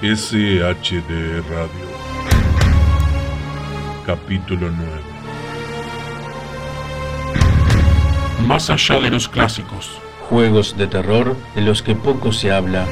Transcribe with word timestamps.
SHD 0.00 1.42
Radio. 1.50 1.88
Capítulo 4.06 4.70
9. 4.70 4.90
Más 8.46 8.70
allá 8.70 9.00
de 9.00 9.10
los 9.10 9.28
clásicos. 9.28 9.90
Juegos 10.28 10.76
de 10.76 10.86
terror 10.86 11.36
de 11.56 11.62
los 11.62 11.82
que 11.82 11.96
poco 11.96 12.32
se 12.32 12.52
habla 12.52 12.86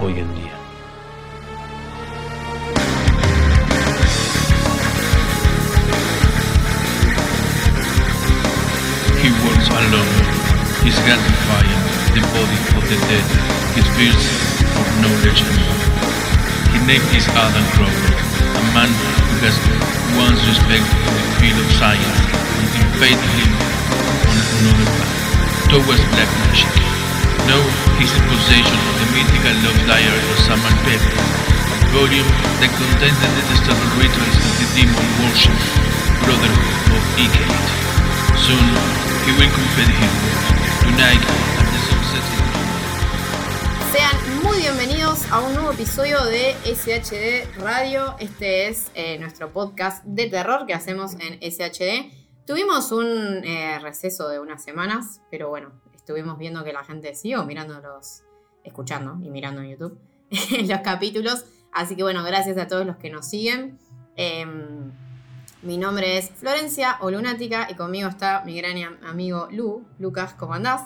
hoy 0.00 0.20
en 0.20 0.34
día. 0.34 0.56
He 9.22 9.30
walks 9.44 9.68
alone, 9.68 10.08
his 10.86 10.96
gratifying 11.04 11.82
the 12.14 12.20
body 12.32 12.78
of 12.78 12.88
the 12.88 12.96
dead, 13.08 13.76
his 13.76 13.86
fears 13.94 14.61
for 14.72 14.84
knowledge 15.04 15.40
anymore. 15.44 15.86
He 16.72 16.78
named 16.88 17.08
his 17.12 17.28
Adam 17.36 17.66
Crowley, 17.76 18.16
a 18.56 18.62
man 18.72 18.88
who 18.88 19.36
has 19.44 19.56
once 20.16 20.40
respect 20.48 20.84
for 20.84 21.12
the 21.12 21.24
field 21.40 21.58
of 21.60 21.68
science 21.76 22.18
and 22.58 22.68
invited 22.80 23.32
him 23.36 23.52
on 24.28 24.36
another 24.36 24.88
path, 24.96 25.14
towards 25.68 26.04
black 26.16 26.30
magic. 26.48 26.72
Now 27.48 27.60
he's 27.98 28.12
in 28.14 28.22
possession 28.30 28.78
of 28.88 28.94
the 29.02 29.08
mythical 29.12 29.56
love 29.66 29.80
diary 29.84 30.24
of 30.30 30.38
Saman 30.46 30.76
Pepe, 30.86 31.10
a 31.10 31.86
volume 31.90 32.30
that 32.62 32.70
contains 32.72 33.18
the 33.18 33.28
detestable 33.34 33.90
rituals 33.98 34.36
of 34.38 34.52
the 34.62 34.68
demon 34.78 35.08
worship, 35.20 35.58
Brotherhood 36.22 36.96
of 36.96 37.02
Ikate. 37.18 37.68
Soon 38.38 38.66
he 39.26 39.30
will 39.36 39.50
confess 39.50 39.90
his 39.90 40.12
words. 40.22 40.46
Tonight 40.86 41.22
muy 44.52 44.60
bienvenidos 44.60 45.30
a 45.32 45.40
un 45.40 45.54
nuevo 45.54 45.72
episodio 45.72 46.22
de 46.24 46.54
SHD 46.64 47.58
Radio. 47.62 48.16
Este 48.18 48.68
es 48.68 48.90
eh, 48.94 49.18
nuestro 49.18 49.50
podcast 49.50 50.04
de 50.04 50.26
terror 50.28 50.66
que 50.66 50.74
hacemos 50.74 51.14
en 51.14 51.38
SHD. 51.40 52.12
Tuvimos 52.46 52.92
un 52.92 53.42
eh, 53.44 53.78
receso 53.80 54.28
de 54.28 54.40
unas 54.40 54.62
semanas, 54.62 55.22
pero 55.30 55.48
bueno, 55.48 55.72
estuvimos 55.94 56.36
viendo 56.36 56.64
que 56.64 56.72
la 56.74 56.84
gente 56.84 57.14
siguió 57.14 57.44
mirándolos, 57.44 58.24
escuchando 58.62 59.16
y 59.24 59.30
mirando 59.30 59.62
en 59.62 59.70
YouTube 59.70 59.98
los 60.68 60.80
capítulos. 60.80 61.46
Así 61.72 61.96
que 61.96 62.02
bueno, 62.02 62.22
gracias 62.22 62.58
a 62.58 62.66
todos 62.66 62.84
los 62.84 62.96
que 62.96 63.08
nos 63.08 63.26
siguen. 63.28 63.78
Em, 64.16 64.92
mi 65.62 65.78
nombre 65.78 66.18
es 66.18 66.28
Florencia 66.30 66.98
o 67.00 67.10
Lunática 67.10 67.68
y 67.70 67.74
conmigo 67.74 68.08
está 68.10 68.42
mi 68.44 68.56
gran 68.60 68.76
am- 68.82 68.98
amigo 69.06 69.48
Lu. 69.50 69.86
Lucas, 69.98 70.34
¿cómo 70.34 70.52
andás? 70.52 70.82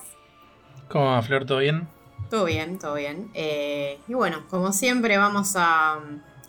¿Cómo 0.89 1.07
va, 1.07 1.23
Flor? 1.23 1.47
¿Todo 1.47 1.59
bien? 1.59 1.89
Todo 2.31 2.45
bien, 2.45 2.79
todo 2.79 2.95
bien. 2.95 3.31
Eh, 3.35 3.99
y 4.09 4.15
bueno, 4.15 4.45
como 4.51 4.73
siempre 4.73 5.17
vamos 5.17 5.55
a, 5.57 6.01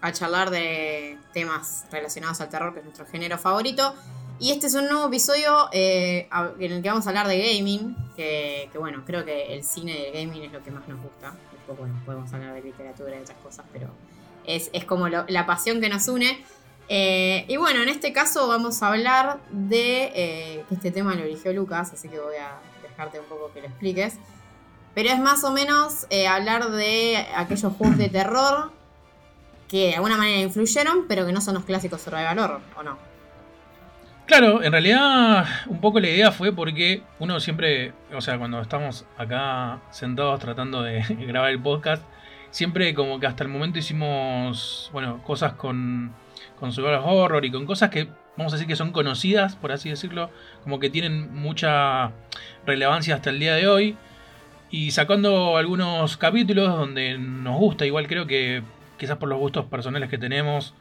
a 0.02 0.11
charlar 0.11 0.50
de 0.50 1.17
temas 1.33 1.86
relacionados 1.92 2.42
al 2.42 2.50
terror, 2.50 2.73
que 2.73 2.80
es 2.80 2.86
nuestro 2.86 3.06
género 3.06 3.38
favorito. 3.38 3.94
Y 4.39 4.52
este 4.52 4.67
es 4.67 4.75
un 4.75 4.88
nuevo 4.88 5.08
episodio 5.08 5.67
eh, 5.72 6.30
en 6.59 6.72
el 6.72 6.83
que 6.83 6.89
vamos 6.89 7.08
a 7.08 7.09
hablar 7.09 7.28
de 7.28 7.39
gaming, 7.39 7.95
que, 8.16 8.70
bueno, 8.78 9.03
creo 9.05 9.25
que 9.25 9.55
el 9.55 9.64
cine 9.64 9.94
del 9.94 10.14
gaming 10.14 10.44
es 10.44 10.52
lo 10.52 10.64
que 10.64 10.70
más 10.70 10.88
nos 10.88 11.02
gusta. 11.02 11.33
Después, 11.52 11.78
bueno, 11.78 12.00
podemos 12.05 12.31
hablar 12.33 12.53
de 12.53 12.61
literatura 12.61 13.17
y 13.17 13.22
otras 13.22 13.38
cosas, 13.39 13.66
pero 13.73 13.88
es, 14.45 14.70
es 14.73 14.86
como 14.86 15.09
la 15.09 15.45
pasión 15.48 15.81
que 15.81 15.89
nos 15.89 16.08
une. 16.08 16.44
Eh, 16.89 17.45
y 17.48 17.58
bueno, 17.58 17.81
en 17.81 17.89
este 17.89 18.14
caso 18.14 18.48
vamos 18.48 18.81
a 18.81 18.89
hablar 18.89 19.39
de 19.52 20.11
eh, 20.16 20.66
este 20.72 20.92
tema 20.92 21.16
lo 21.16 21.23
eligió 21.23 21.52
Lucas, 21.52 21.92
así 21.92 22.08
que 22.08 22.20
voy 22.20 22.38
a 22.38 22.59
dejarte 22.88 23.20
un 23.20 23.25
poco 23.25 23.52
que 23.53 23.61
lo 23.61 23.67
expliques. 23.67 24.20
Pero 24.98 25.09
es 25.09 25.20
más 25.20 25.44
o 25.44 25.52
menos 25.52 26.08
eh, 26.09 26.28
hablar 26.28 26.72
de 26.72 27.23
aquellos 27.36 27.72
juegos 27.73 28.00
de 28.00 28.09
terror 28.09 28.72
que 29.70 29.89
de 29.89 29.95
alguna 29.98 30.17
manera 30.17 30.39
influyeron, 30.39 31.06
pero 31.08 31.23
que 31.23 31.31
no 31.31 31.39
son 31.39 31.54
los 31.54 31.66
clásicos 31.66 32.02
survival 32.02 32.39
horror, 32.39 32.62
¿o 32.76 32.81
no? 32.81 32.98
Claro, 34.26 34.64
en 34.64 34.72
realidad 34.72 35.45
un 35.67 35.80
poco 35.82 35.99
la 35.99 36.10
idea 36.10 36.32
fue 36.32 36.52
porque 36.52 37.04
uno 37.20 37.39
siempre, 37.39 37.94
o 38.11 38.22
sea, 38.22 38.39
cuando 38.39 38.60
estamos 38.60 39.05
acá 39.20 39.82
sentados 39.92 40.39
tratando 40.39 40.82
de 40.82 41.05
grabar 41.27 41.52
el 41.52 41.61
podcast, 41.61 42.02
siempre 42.49 42.95
como 42.95 43.20
que 43.20 43.27
hasta 43.27 43.43
el 43.43 43.52
momento 43.52 43.77
hicimos, 43.77 44.89
bueno, 44.93 45.22
cosas 45.22 45.54
con, 45.54 46.11
con 46.60 46.72
survival 46.72 47.04
horror 47.05 47.45
y 47.45 47.52
con 47.52 47.67
cosas 47.67 47.92
que 47.92 48.08
vamos 48.36 48.52
a 48.52 48.55
decir 48.55 48.67
que 48.67 48.76
son 48.76 48.92
conocidas, 48.92 49.55
por 49.58 49.72
así 49.72 49.89
decirlo, 49.89 50.32
como 50.64 50.80
que 50.80 50.89
tienen 50.89 51.36
mucha 51.36 52.14
relevancia 52.66 53.14
hasta 53.14 53.30
el 53.30 53.38
día 53.38 53.54
de 53.54 53.67
hoy. 53.67 53.95
Y 54.70 54.92
sacando 54.92 55.55
algunos 55.58 56.17
capítulos 56.17 56.67
donde 56.70 57.17
nos 57.17 57.58
gusta, 57.58 57.86
igual 57.86 58.08
creo 58.08 58.28
que 58.28 58.64
quizás 58.98 59.17
por 59.17 59.30
los 59.30 59.39
gustos 59.39 59.66
personales 59.66 60.10
que 60.10 60.17
tenemos 60.17 60.73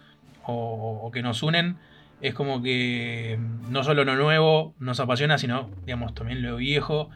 o, 0.44 1.10
que 1.12 1.22
nos 1.22 1.42
unen, 1.42 1.78
es 2.20 2.34
como 2.34 2.62
que 2.62 3.38
no 3.68 3.84
solo 3.84 4.04
lo 4.04 4.16
nuevo 4.16 4.74
nos 4.78 4.98
apasiona, 5.00 5.38
sino, 5.38 5.70
digamos, 5.84 6.14
también 6.14 6.42
lo 6.42 6.56
viejo. 6.56 7.10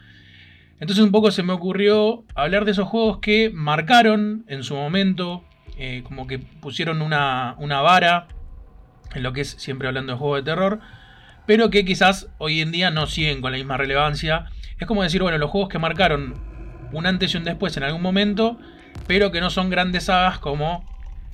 Entonces 0.79 1.05
un 1.05 1.11
poco 1.11 1.31
se 1.31 1.43
me 1.43 1.53
ocurrió 1.53 2.25
hablar 2.35 2.65
de 2.65 2.73
esos 2.73 2.89
juegos 2.89 3.19
que 3.19 3.51
marcaron 3.53 4.45
en 4.47 4.63
su 4.63 4.75
momento, 4.75 5.45
eh, 5.77 6.03
como 6.05 6.27
que 6.27 6.39
pusieron 6.39 7.03
una, 7.03 7.57
una 7.59 7.81
vara 7.81 8.29
en 9.15 9.23
lo 9.23 9.33
que 9.33 9.41
es 9.43 9.51
siempre 9.51 9.89
hablando 9.89 10.13
de 10.13 10.19
juegos 10.19 10.45
de 10.45 10.51
terror, 10.51 10.81
pero 11.47 11.71
que 11.71 11.85
quizás 11.85 12.29
hoy 12.39 12.61
en 12.61 12.71
día 12.71 12.91
no 12.91 13.07
siguen 13.07 13.41
con 13.41 13.51
la 13.53 13.59
misma 13.59 13.77
relevancia. 13.77 14.47
Es 14.79 14.87
como 14.87 15.03
decir, 15.03 15.23
bueno, 15.23 15.39
los 15.39 15.51
juegos 15.51 15.69
que 15.69 15.79
marcaron 15.79 16.50
un 16.93 17.07
antes 17.07 17.35
y 17.35 17.37
un 17.37 17.45
después 17.45 17.77
en 17.77 17.83
algún 17.83 18.03
momento, 18.03 18.59
pero 19.07 19.31
que 19.31 19.41
no 19.41 19.51
son 19.51 19.71
grandes 19.71 20.05
sagas 20.05 20.39
como 20.39 20.85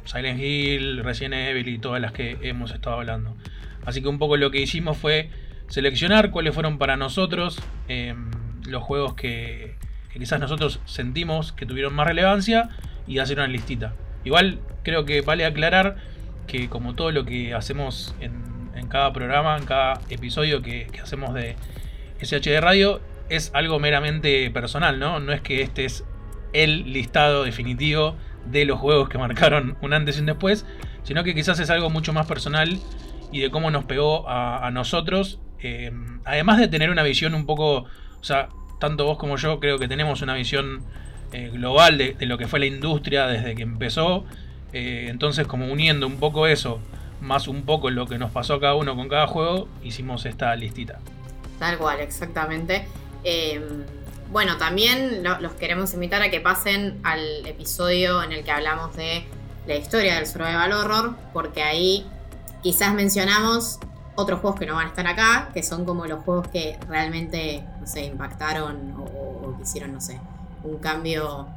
Silent 0.04 0.40
Hill, 0.40 1.02
Resident 1.02 1.34
Evil 1.34 1.68
y 1.68 1.78
todas 1.78 2.00
las 2.00 2.12
que 2.12 2.38
hemos 2.42 2.72
estado 2.72 2.96
hablando. 2.96 3.36
Así 3.84 4.02
que 4.02 4.08
un 4.08 4.18
poco 4.18 4.36
lo 4.36 4.50
que 4.50 4.60
hicimos 4.60 4.96
fue 4.96 5.30
seleccionar 5.68 6.30
cuáles 6.30 6.54
fueron 6.54 6.78
para 6.78 6.96
nosotros 6.96 7.60
eh, 7.88 8.14
los 8.66 8.82
juegos 8.82 9.14
que, 9.14 9.76
quizás 10.12 10.40
nosotros 10.40 10.80
sentimos 10.86 11.52
que 11.52 11.66
tuvieron 11.66 11.94
más 11.94 12.06
relevancia 12.06 12.70
y 13.06 13.18
hacer 13.18 13.38
una 13.38 13.48
listita. 13.48 13.94
Igual 14.24 14.58
creo 14.82 15.04
que 15.04 15.20
vale 15.20 15.44
aclarar 15.44 15.96
que 16.46 16.68
como 16.68 16.94
todo 16.94 17.12
lo 17.12 17.24
que 17.24 17.54
hacemos 17.54 18.14
en, 18.20 18.32
en 18.74 18.88
cada 18.88 19.12
programa, 19.12 19.56
en 19.56 19.66
cada 19.66 20.00
episodio 20.08 20.62
que, 20.62 20.86
que 20.90 21.00
hacemos 21.00 21.34
de 21.34 21.56
SHD 22.22 22.60
Radio, 22.60 23.00
es 23.28 23.50
algo 23.54 23.78
meramente 23.78 24.50
personal, 24.50 24.98
¿no? 24.98 25.20
No 25.20 25.32
es 25.32 25.40
que 25.40 25.62
este 25.62 25.84
es 25.84 26.04
el 26.52 26.92
listado 26.92 27.44
definitivo 27.44 28.16
de 28.46 28.64
los 28.64 28.78
juegos 28.78 29.08
que 29.08 29.18
marcaron 29.18 29.76
un 29.82 29.92
antes 29.92 30.16
y 30.16 30.20
un 30.20 30.26
después, 30.26 30.64
sino 31.02 31.24
que 31.24 31.34
quizás 31.34 31.58
es 31.58 31.70
algo 31.70 31.90
mucho 31.90 32.12
más 32.12 32.26
personal 32.26 32.78
y 33.32 33.40
de 33.40 33.50
cómo 33.50 33.70
nos 33.70 33.84
pegó 33.84 34.28
a, 34.28 34.70
nosotros. 34.70 35.40
eh, 35.60 35.92
además 36.24 36.58
de 36.58 36.68
tener 36.68 36.90
una 36.90 37.02
visión 37.02 37.34
un 37.34 37.46
poco, 37.46 37.86
o 38.20 38.24
sea, 38.24 38.48
tanto 38.78 39.04
vos 39.04 39.18
como 39.18 39.36
yo 39.36 39.58
creo 39.58 39.78
que 39.78 39.88
tenemos 39.88 40.22
una 40.22 40.34
visión 40.34 40.82
eh, 41.32 41.50
global 41.52 41.98
de, 41.98 42.14
de 42.14 42.26
lo 42.26 42.38
que 42.38 42.46
fue 42.46 42.60
la 42.60 42.66
industria 42.66 43.26
desde 43.26 43.54
que 43.54 43.62
empezó. 43.62 44.24
eh, 44.72 45.06
entonces, 45.08 45.46
como 45.46 45.66
uniendo 45.66 46.06
un 46.06 46.18
poco 46.18 46.46
eso, 46.46 46.80
más 47.20 47.48
un 47.48 47.62
poco 47.62 47.90
lo 47.90 48.06
que 48.06 48.18
nos 48.18 48.30
pasó 48.30 48.54
a 48.54 48.60
cada 48.60 48.74
uno 48.74 48.94
con 48.94 49.08
cada 49.08 49.26
juego, 49.26 49.68
hicimos 49.82 50.26
esta 50.26 50.54
listita. 50.56 50.98
Tal 51.58 51.78
cual, 51.78 52.00
exactamente. 52.00 52.86
Eh, 53.28 53.60
bueno, 54.30 54.56
también 54.56 55.24
lo- 55.24 55.40
los 55.40 55.52
queremos 55.54 55.92
invitar 55.94 56.22
a 56.22 56.30
que 56.30 56.40
pasen 56.40 57.00
al 57.02 57.44
episodio 57.44 58.22
en 58.22 58.30
el 58.32 58.44
que 58.44 58.52
hablamos 58.52 58.94
de 58.94 59.26
la 59.66 59.74
historia 59.74 60.14
del 60.14 60.26
survival 60.28 60.72
horror, 60.72 61.16
porque 61.32 61.62
ahí 61.64 62.06
quizás 62.62 62.94
mencionamos 62.94 63.80
otros 64.14 64.38
juegos 64.40 64.60
que 64.60 64.66
no 64.66 64.76
van 64.76 64.86
a 64.86 64.90
estar 64.90 65.06
acá, 65.08 65.50
que 65.52 65.64
son 65.64 65.84
como 65.84 66.06
los 66.06 66.22
juegos 66.24 66.46
que 66.48 66.78
realmente, 66.88 67.64
no 67.80 67.86
sé, 67.88 68.04
impactaron 68.04 68.92
o, 68.96 69.02
o- 69.02 69.58
hicieron, 69.60 69.92
no 69.92 70.00
sé, 70.00 70.20
un 70.62 70.78
cambio 70.78 71.48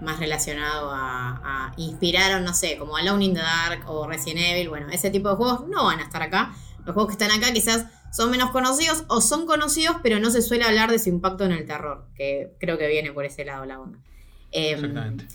más 0.00 0.20
relacionado 0.20 0.92
a, 0.92 1.40
a 1.44 1.72
inspiraron, 1.76 2.44
no 2.44 2.54
sé, 2.54 2.76
como 2.78 2.96
Alone 2.96 3.24
in 3.24 3.34
the 3.34 3.40
Dark 3.40 3.82
o 3.88 4.06
Resident 4.06 4.46
Evil, 4.46 4.68
bueno, 4.68 4.86
ese 4.92 5.10
tipo 5.10 5.28
de 5.30 5.34
juegos 5.36 5.66
no 5.68 5.86
van 5.86 5.98
a 5.98 6.02
estar 6.04 6.22
acá. 6.22 6.52
Los 6.84 6.94
juegos 6.94 7.16
que 7.16 7.24
están 7.24 7.36
acá 7.36 7.52
quizás 7.52 7.86
son 8.12 8.30
menos 8.30 8.50
conocidos 8.50 9.04
o 9.08 9.20
son 9.20 9.46
conocidos, 9.46 9.96
pero 10.02 10.18
no 10.20 10.30
se 10.30 10.42
suele 10.42 10.64
hablar 10.64 10.90
de 10.90 10.98
su 10.98 11.08
impacto 11.08 11.44
en 11.44 11.52
el 11.52 11.66
terror, 11.66 12.06
que 12.14 12.54
creo 12.58 12.78
que 12.78 12.88
viene 12.88 13.12
por 13.12 13.24
ese 13.24 13.44
lado 13.44 13.64
la 13.64 13.80
onda. 13.80 13.98
Em, 14.52 14.74
Exactamente. 14.74 15.26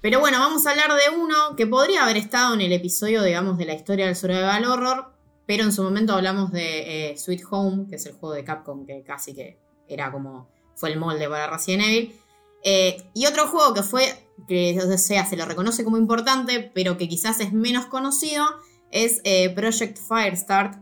pero 0.00 0.20
bueno, 0.20 0.38
vamos 0.38 0.66
a 0.66 0.70
hablar 0.70 0.90
de 0.92 1.16
uno 1.16 1.54
que 1.56 1.66
podría 1.66 2.04
haber 2.04 2.16
estado 2.16 2.54
en 2.54 2.60
el 2.60 2.72
episodio, 2.72 3.22
digamos, 3.22 3.58
de 3.58 3.66
la 3.66 3.74
historia 3.74 4.06
del 4.06 4.16
survival 4.16 4.64
horror, 4.64 5.14
pero 5.46 5.64
en 5.64 5.72
su 5.72 5.82
momento 5.82 6.14
hablamos 6.14 6.50
de 6.52 7.10
eh, 7.10 7.16
Sweet 7.16 7.42
Home, 7.50 7.86
que 7.88 7.96
es 7.96 8.06
el 8.06 8.14
juego 8.14 8.34
de 8.34 8.44
Capcom 8.44 8.86
que 8.86 9.02
casi 9.02 9.34
que 9.34 9.58
era 9.88 10.10
como 10.10 10.48
fue 10.74 10.90
el 10.90 10.98
molde 10.98 11.28
para 11.28 11.48
Resident 11.48 11.84
Evil. 11.84 12.20
Eh, 12.64 13.02
y 13.12 13.26
otro 13.26 13.46
juego 13.48 13.74
que 13.74 13.82
fue, 13.82 14.26
que 14.48 14.78
o 14.80 14.98
sea, 14.98 15.26
se 15.26 15.36
lo 15.36 15.44
reconoce 15.44 15.84
como 15.84 15.98
importante, 15.98 16.70
pero 16.74 16.96
que 16.96 17.08
quizás 17.08 17.40
es 17.40 17.52
menos 17.52 17.86
conocido, 17.86 18.46
es 18.90 19.20
eh, 19.24 19.50
Project 19.50 19.98
Firestart 19.98 20.78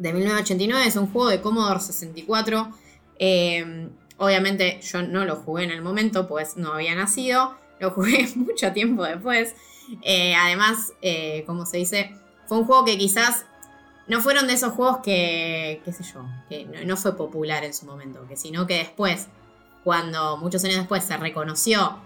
de 0.00 0.12
1989. 0.12 0.86
Es 0.86 0.96
un 0.96 1.12
juego 1.12 1.28
de 1.28 1.40
Commodore 1.40 1.80
64. 1.80 2.72
Eh, 3.18 3.88
obviamente 4.16 4.80
yo 4.82 5.02
no 5.02 5.24
lo 5.24 5.36
jugué 5.36 5.64
en 5.64 5.70
el 5.70 5.82
momento, 5.82 6.26
pues 6.26 6.56
no 6.56 6.72
había 6.72 6.94
nacido. 6.94 7.54
lo 7.78 7.90
jugué 7.92 8.28
mucho 8.34 8.72
tiempo 8.72 9.04
después. 9.04 9.54
Eh, 10.02 10.34
además, 10.34 10.92
eh, 11.02 11.44
como 11.46 11.66
se 11.66 11.76
dice, 11.76 12.16
fue 12.46 12.58
un 12.58 12.64
juego 12.64 12.84
que 12.84 12.96
quizás 12.98 13.44
no 14.08 14.20
fueron 14.20 14.46
de 14.46 14.54
esos 14.54 14.72
juegos 14.72 14.98
que, 14.98 15.82
qué 15.84 15.92
sé 15.92 16.02
yo, 16.02 16.24
que 16.48 16.64
no, 16.64 16.96
fue 16.96 17.16
popular 17.16 17.64
en 17.64 17.72
su 17.72 17.86
momento, 17.86 18.26
que 18.26 18.36
sino 18.36 18.66
que 18.66 18.78
después, 18.78 19.28
cuando 19.84 20.36
muchos 20.36 20.64
años 20.64 20.78
después 20.78 21.04
se 21.04 21.16
reconoció 21.16 21.98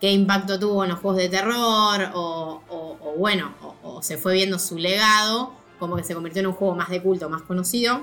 qué 0.00 0.10
impacto 0.10 0.58
tuvo 0.58 0.82
en 0.82 0.90
los 0.90 0.98
juegos 0.98 1.18
de 1.22 1.28
terror, 1.28 2.10
o, 2.14 3.14
bueno, 3.16 3.54
o, 3.82 4.02
se 4.02 4.18
fue 4.18 4.34
viendo 4.34 4.58
su 4.58 4.76
legado, 4.76 5.52
como 5.82 5.96
que 5.96 6.04
se 6.04 6.14
convirtió 6.14 6.38
en 6.38 6.46
un 6.46 6.52
juego 6.52 6.76
más 6.76 6.90
de 6.90 7.02
culto, 7.02 7.28
más 7.28 7.42
conocido. 7.42 8.02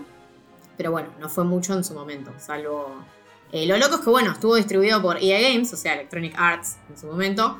Pero 0.76 0.92
bueno, 0.92 1.08
no 1.18 1.30
fue 1.30 1.46
mucho 1.46 1.74
en 1.74 1.86
su 1.86 1.94
momento, 1.94 2.34
salvo... 2.38 2.94
Eh, 3.54 3.66
lo 3.66 3.78
loco 3.78 3.96
es 3.96 4.02
que, 4.02 4.10
bueno, 4.10 4.32
estuvo 4.34 4.56
distribuido 4.56 5.02
por 5.02 5.18
EA 5.18 5.50
Games, 5.50 5.74
o 5.74 5.78
sea, 5.78 5.94
Electronic 5.94 6.36
Arts 6.38 6.76
en 6.90 6.98
su 6.98 7.08
momento. 7.08 7.58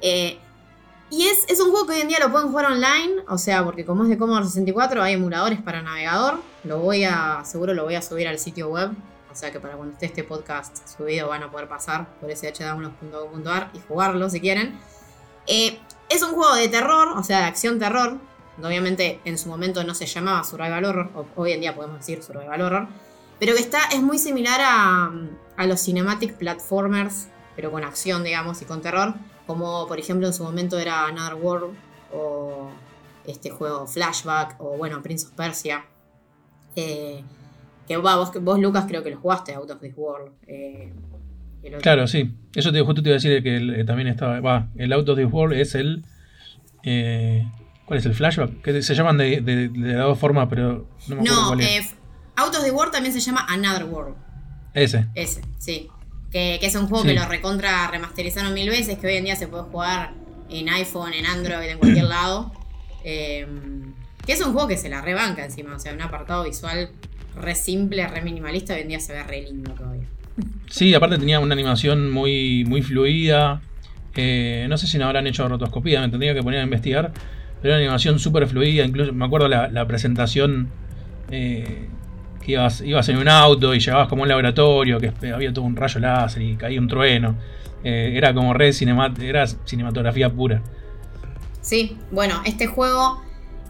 Eh, 0.00 0.40
y 1.08 1.26
es, 1.28 1.60
un 1.60 1.70
juego 1.70 1.86
que 1.86 1.94
hoy 1.94 2.00
en 2.00 2.08
día 2.08 2.18
lo 2.18 2.32
pueden 2.32 2.48
jugar 2.48 2.66
online, 2.66 3.22
o 3.28 3.38
sea, 3.38 3.64
porque 3.64 3.84
como 3.84 4.02
es 4.02 4.08
de 4.08 4.18
Commodore 4.18 4.44
64 4.44 5.02
hay 5.02 5.14
emuladores 5.14 5.62
para 5.62 5.82
navegador. 5.82 6.40
Lo 6.64 6.80
voy 6.80 7.04
a, 7.04 7.42
seguro 7.44 7.72
lo 7.72 7.84
voy 7.84 7.94
a 7.94 8.02
subir 8.02 8.26
al 8.26 8.40
sitio 8.40 8.68
web, 8.68 8.90
o 9.30 9.34
sea 9.36 9.52
que 9.52 9.60
para 9.60 9.76
cuando 9.76 9.94
esté 9.94 10.06
este 10.06 10.24
podcast 10.24 10.76
subido 10.88 11.28
van 11.28 11.44
a 11.44 11.50
poder 11.50 11.68
pasar 11.68 12.08
por 12.20 12.28
shdownloads.com.ar 12.28 13.70
y 13.72 13.80
jugarlo 13.86 14.28
si 14.28 14.40
quieren. 14.40 14.78
Eh, 15.46 15.78
es 16.08 16.22
un 16.22 16.32
juego 16.32 16.56
de 16.56 16.68
terror, 16.68 17.08
o 17.16 17.22
sea, 17.22 17.38
de 17.38 17.44
acción 17.44 17.78
terror. 17.78 18.18
Obviamente 18.62 19.20
en 19.24 19.38
su 19.38 19.48
momento 19.48 19.84
no 19.84 19.94
se 19.94 20.06
llamaba 20.06 20.44
Survival 20.44 20.84
Horror, 20.84 21.10
hoy 21.36 21.52
en 21.52 21.60
día 21.60 21.74
podemos 21.74 21.98
decir 21.98 22.22
Survival 22.22 22.60
Horror, 22.60 22.88
pero 23.38 23.54
que 23.54 23.60
está, 23.60 23.78
es 23.92 24.02
muy 24.02 24.18
similar 24.18 24.60
a, 24.62 25.10
a 25.56 25.66
los 25.66 25.80
cinematic 25.80 26.34
platformers, 26.34 27.28
pero 27.56 27.70
con 27.70 27.84
acción, 27.84 28.22
digamos, 28.24 28.60
y 28.62 28.64
con 28.64 28.82
terror 28.82 29.14
como 29.50 29.88
por 29.88 29.98
ejemplo 29.98 30.28
en 30.28 30.32
su 30.32 30.44
momento 30.44 30.78
era 30.78 31.08
Another 31.08 31.34
World 31.34 31.74
o 32.12 32.70
este 33.26 33.50
juego 33.50 33.84
Flashback 33.84 34.54
o 34.60 34.76
bueno 34.76 35.02
Prince 35.02 35.26
of 35.26 35.32
Persia. 35.32 35.84
Eh, 36.76 37.24
que 37.88 37.96
vos, 37.96 38.30
vos, 38.40 38.60
Lucas 38.60 38.84
creo 38.86 39.02
que 39.02 39.10
lo 39.10 39.18
jugaste 39.18 39.54
Out 39.54 39.72
of 39.72 39.80
This 39.80 39.94
World. 39.96 40.32
Eh, 40.46 40.92
claro, 41.82 42.06
sí. 42.06 42.32
Eso 42.54 42.70
te, 42.70 42.80
justo 42.80 43.02
te 43.02 43.08
iba 43.08 43.14
a 43.14 43.18
decir 43.18 43.42
que 43.42 43.80
eh, 43.80 43.84
también 43.84 44.06
estaba. 44.06 44.38
Va, 44.38 44.68
el 44.76 44.92
Out 44.92 45.08
of 45.08 45.18
This 45.18 45.32
World 45.32 45.58
es 45.58 45.74
el. 45.74 46.04
¿Cuál 47.90 47.98
es 47.98 48.06
el 48.06 48.14
flashback? 48.14 48.62
Que 48.62 48.82
se 48.82 48.94
llaman 48.94 49.18
de, 49.18 49.40
de, 49.40 49.68
de 49.68 49.94
dos 49.94 50.16
formas, 50.16 50.46
pero 50.48 50.86
no 51.08 51.16
me 51.16 51.22
acuerdo 51.22 51.48
cuál 51.48 51.60
es. 51.60 51.96
Out 52.36 52.54
of 52.54 52.62
the 52.62 52.70
World 52.70 52.92
también 52.92 53.12
se 53.12 53.18
llama 53.18 53.44
Another 53.48 53.82
World. 53.82 54.14
Ese. 54.74 55.08
Ese, 55.16 55.40
sí. 55.58 55.88
Que, 56.30 56.60
es 56.62 56.76
un 56.76 56.86
juego 56.86 57.02
que 57.02 57.14
lo 57.14 57.26
recontra 57.26 57.90
remasterizaron 57.90 58.54
mil 58.54 58.70
veces, 58.70 58.96
que 58.96 59.08
hoy 59.08 59.16
en 59.16 59.24
día 59.24 59.34
se 59.34 59.48
puede 59.48 59.64
jugar 59.64 60.12
en 60.48 60.68
iPhone, 60.68 61.14
en 61.14 61.26
Android, 61.26 61.68
en 61.68 61.78
cualquier 61.78 62.04
lado. 62.08 62.52
Em, 63.02 63.92
que 64.24 64.34
es 64.34 64.40
un 64.40 64.52
juego 64.52 64.68
que 64.68 64.76
se 64.76 64.88
la 64.88 65.00
rebanca 65.00 65.44
encima, 65.44 65.74
o 65.74 65.80
sea, 65.80 65.92
un 65.92 66.00
apartado 66.00 66.44
visual 66.44 66.90
re 67.34 67.56
simple, 67.56 68.06
re 68.06 68.22
minimalista, 68.22 68.74
hoy 68.74 68.82
en 68.82 68.88
día 68.88 69.00
se 69.00 69.14
ve 69.14 69.24
re 69.24 69.42
lindo 69.42 69.72
todavía. 69.72 70.06
Sí, 70.68 70.94
aparte 70.94 71.18
tenía 71.18 71.40
una 71.40 71.54
animación 71.54 72.08
muy, 72.08 72.64
muy 72.66 72.82
fluida. 72.82 73.62
Eh, 74.14 74.66
no 74.68 74.78
sé 74.78 74.86
si 74.86 74.96
no 74.96 75.06
habrán 75.06 75.26
hecho 75.26 75.48
rotoscopía, 75.48 76.00
me 76.00 76.08
tendría 76.08 76.34
que 76.34 76.42
poner 76.44 76.60
a 76.60 76.62
investigar. 76.62 77.12
Pero 77.60 77.74
una 77.74 77.82
animación 77.82 78.18
súper 78.18 78.46
fluida, 78.46 78.84
incluso 78.84 79.12
me 79.12 79.24
acuerdo 79.24 79.48
la, 79.48 79.86
presentación 79.86 80.70
eh, 81.30 81.88
que 82.44 82.52
ibas, 82.52 82.80
ibas 82.80 83.08
en 83.08 83.18
un 83.18 83.28
auto 83.28 83.74
y 83.74 83.80
llegabas 83.80 84.08
como 84.08 84.22
un 84.22 84.28
laboratorio, 84.28 84.98
que 84.98 85.12
había 85.32 85.52
todo 85.52 85.64
un 85.64 85.76
rayo 85.76 86.00
láser 86.00 86.42
y 86.42 86.56
caía 86.56 86.80
un 86.80 86.88
trueno. 86.88 87.36
Eh, 87.82 88.12
era 88.14 88.34
como 88.34 88.52
red 88.52 88.74
era 89.22 89.46
cinematografía 89.46 90.30
pura. 90.30 90.62
Sí, 91.60 91.98
bueno, 92.10 92.40
este 92.44 92.66
juego 92.66 93.22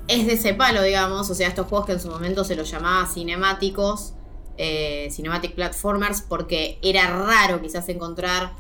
es 0.09 0.27
de 0.27 0.35
ese 0.35 0.55
palo, 0.55 0.83
digamos, 0.83 1.31
o 1.31 1.35
sea, 1.35 1.49
estos 1.49 1.67
juegos 1.67 1.87
que 1.87 1.93
en 1.93 2.01
su 2.01 2.09
momento 2.09 2.45
se 2.45 2.57
los 2.57 2.71
llamaba 2.71 3.07
cinemáticos, 3.07 4.15
eh, 4.57 5.09
cinematic 5.11 5.55
platformers, 5.55 6.23
porque 6.23 6.79
era 6.83 7.07
raro 7.07 7.61
quizás 7.61 7.89
encontrar 7.89 8.53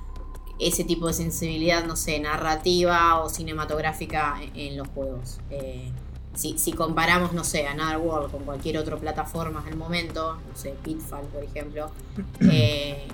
ese 0.61 0.85
tipo 0.85 1.07
de 1.07 1.15
sensibilidad, 1.15 1.85
no 1.85 1.97
sé, 1.97 2.21
narrativa 2.21 3.21
o 3.21 3.29
cinematográfica 3.29 4.37
en, 4.55 4.77
los 4.77 4.89
juegos. 4.89 5.39
Eh, 5.51 5.91
si, 6.35 6.73
comparamos, 6.73 7.33
no 7.33 7.45
sé, 7.45 7.67
Another 7.67 7.99
World 7.99 8.31
con 8.31 8.45
cualquier 8.45 8.79
otra 8.79 8.97
plataforma 8.97 9.62
del 9.62 9.77
momento, 9.77 10.35
no 10.35 10.57
sé, 10.57 10.75
Pitfall, 10.85 11.25
por 11.27 11.43
ejemplo, 11.43 11.91
eh, 12.53 13.07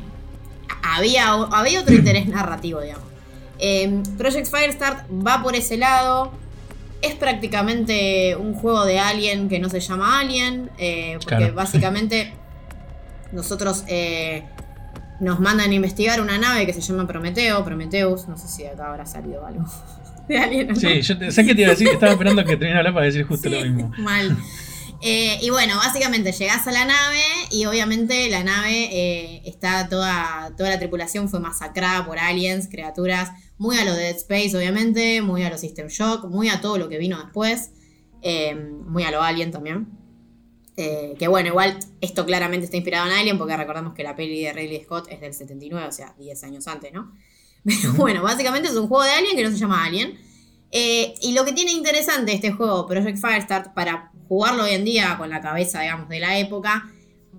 había, 0.83 1.33
había 1.33 1.81
otro 1.81 1.95
interés 1.95 2.27
narrativo, 2.27 2.81
digamos. 2.81 3.05
Em, 3.59 4.03
Project 4.17 4.49
Firestart 4.49 5.09
va 5.11 5.43
por 5.43 5.55
ese 5.55 5.77
lado. 5.77 6.33
Es 7.01 7.15
prácticamente 7.15 8.37
un 8.37 8.55
juego 8.55 8.85
de 8.85 8.99
Alien 8.99 9.49
que 9.49 9.59
no 9.59 9.69
se 9.69 9.81
llama 9.81 10.19
Alien, 10.19 10.71
eh, 10.79 11.19
porque 11.23 11.51
básicamente 11.51 12.33
nosotros 13.33 13.85
nos 15.21 15.41
mandan 15.41 15.71
a 15.71 15.75
investigar 15.75 16.21
una 16.21 16.39
nave 16.39 16.67
que 16.67 16.73
se 16.73 16.81
llama 16.81 17.07
Prometeo, 17.07 17.65
Prometheus, 17.65 18.29
no 18.29 18.37
sé 18.37 18.49
si 18.49 18.63
de 18.63 18.71
acá 18.71 18.89
habrá 18.91 19.07
salido 19.07 19.45
algo. 19.47 19.65
Sí, 20.29 21.03
yo 21.03 21.15
sé 21.31 21.47
que 21.47 21.55
te 21.55 21.61
iba 21.61 21.69
a 21.69 21.75
decir, 21.75 21.87
estaba 21.87 22.11
esperando 22.11 22.45
que 22.45 22.57
terminara 22.57 22.81
hablar 22.81 22.95
para 22.95 23.07
decir 23.07 23.25
justo 23.25 23.49
lo 23.49 23.61
mismo. 23.61 23.93
Mal. 23.99 24.37
Eh, 25.01 25.39
y 25.43 25.51
bueno, 25.51 25.77
básicamente 25.77 26.33
llegás 26.33 26.67
a 26.67 26.73
la 26.73 26.85
nave 26.85 27.23
y 27.51 27.67
obviamente 27.67 28.29
la 28.29 28.43
nave 28.43 28.89
eh, 28.91 29.43
está 29.45 29.89
toda, 29.89 30.53
toda 30.57 30.71
la 30.71 30.79
tripulación 30.81 31.29
fue 31.29 31.39
masacrada 31.39 32.05
por 32.05 32.19
aliens, 32.19 32.69
criaturas, 32.69 33.31
muy 33.59 33.79
a 33.79 33.85
lo 33.85 33.95
de 33.95 34.05
Dead 34.05 34.17
Space 34.17 34.57
obviamente, 34.57 35.23
muy 35.23 35.45
a 35.45 35.51
lo 35.51 35.59
System 35.59 35.89
Shock, 35.89 36.25
muy 36.25 36.49
a 36.49 36.61
todo 36.61 36.79
lo 36.79 36.89
que 36.89 36.99
vino 36.99 37.19
después, 37.23 37.71
eh, 38.23 38.55
muy 38.55 39.05
a 39.05 39.11
lo 39.11 39.23
Alien 39.23 39.51
también. 39.51 39.87
Que 40.77 41.27
bueno, 41.29 41.49
igual 41.49 41.79
esto 42.01 42.27
claramente 42.27 42.67
está 42.67 42.77
inspirado 42.77 43.07
en 43.07 43.13
Alien 43.13 43.39
porque 43.39 43.57
recordamos 43.57 43.95
que 43.95 44.03
la 44.03 44.15
peli 44.15 44.43
de 44.43 44.53
Ridley 44.53 44.85
Scott 44.85 45.07
es 45.11 45.21
del 45.21 45.33
79, 45.33 45.89
o 45.89 45.93
sea, 45.93 46.15
10 46.19 46.45
años 46.45 46.67
antes, 46.67 46.93
¿no? 46.93 47.13
Pero 47.65 47.95
bueno, 47.95 48.23
básicamente 48.23 48.69
es 48.69 48.77
un 48.77 48.87
juego 48.87 49.05
de 49.05 49.11
Alien 49.11 49.37
que 49.37 49.43
no 49.43 49.51
se 49.51 49.57
llama 49.57 49.85
Alien. 49.85 50.19
Eh, 50.71 51.15
y 51.23 51.33
lo 51.33 51.45
que 51.45 51.53
tiene 51.53 51.73
interesante 51.73 52.33
este 52.33 52.53
juego, 52.53 52.87
Project 52.87 53.19
Firestart, 53.19 53.75
para 53.75 54.13
jugarlo 54.29 54.65
hoy 54.65 54.73
en 54.73 54.85
día 54.85 55.17
con 55.17 55.31
la 55.31 55.41
cabeza, 55.41 55.81
digamos, 55.81 56.09
de 56.09 56.21
la 56.21 56.39
época, 56.39 56.91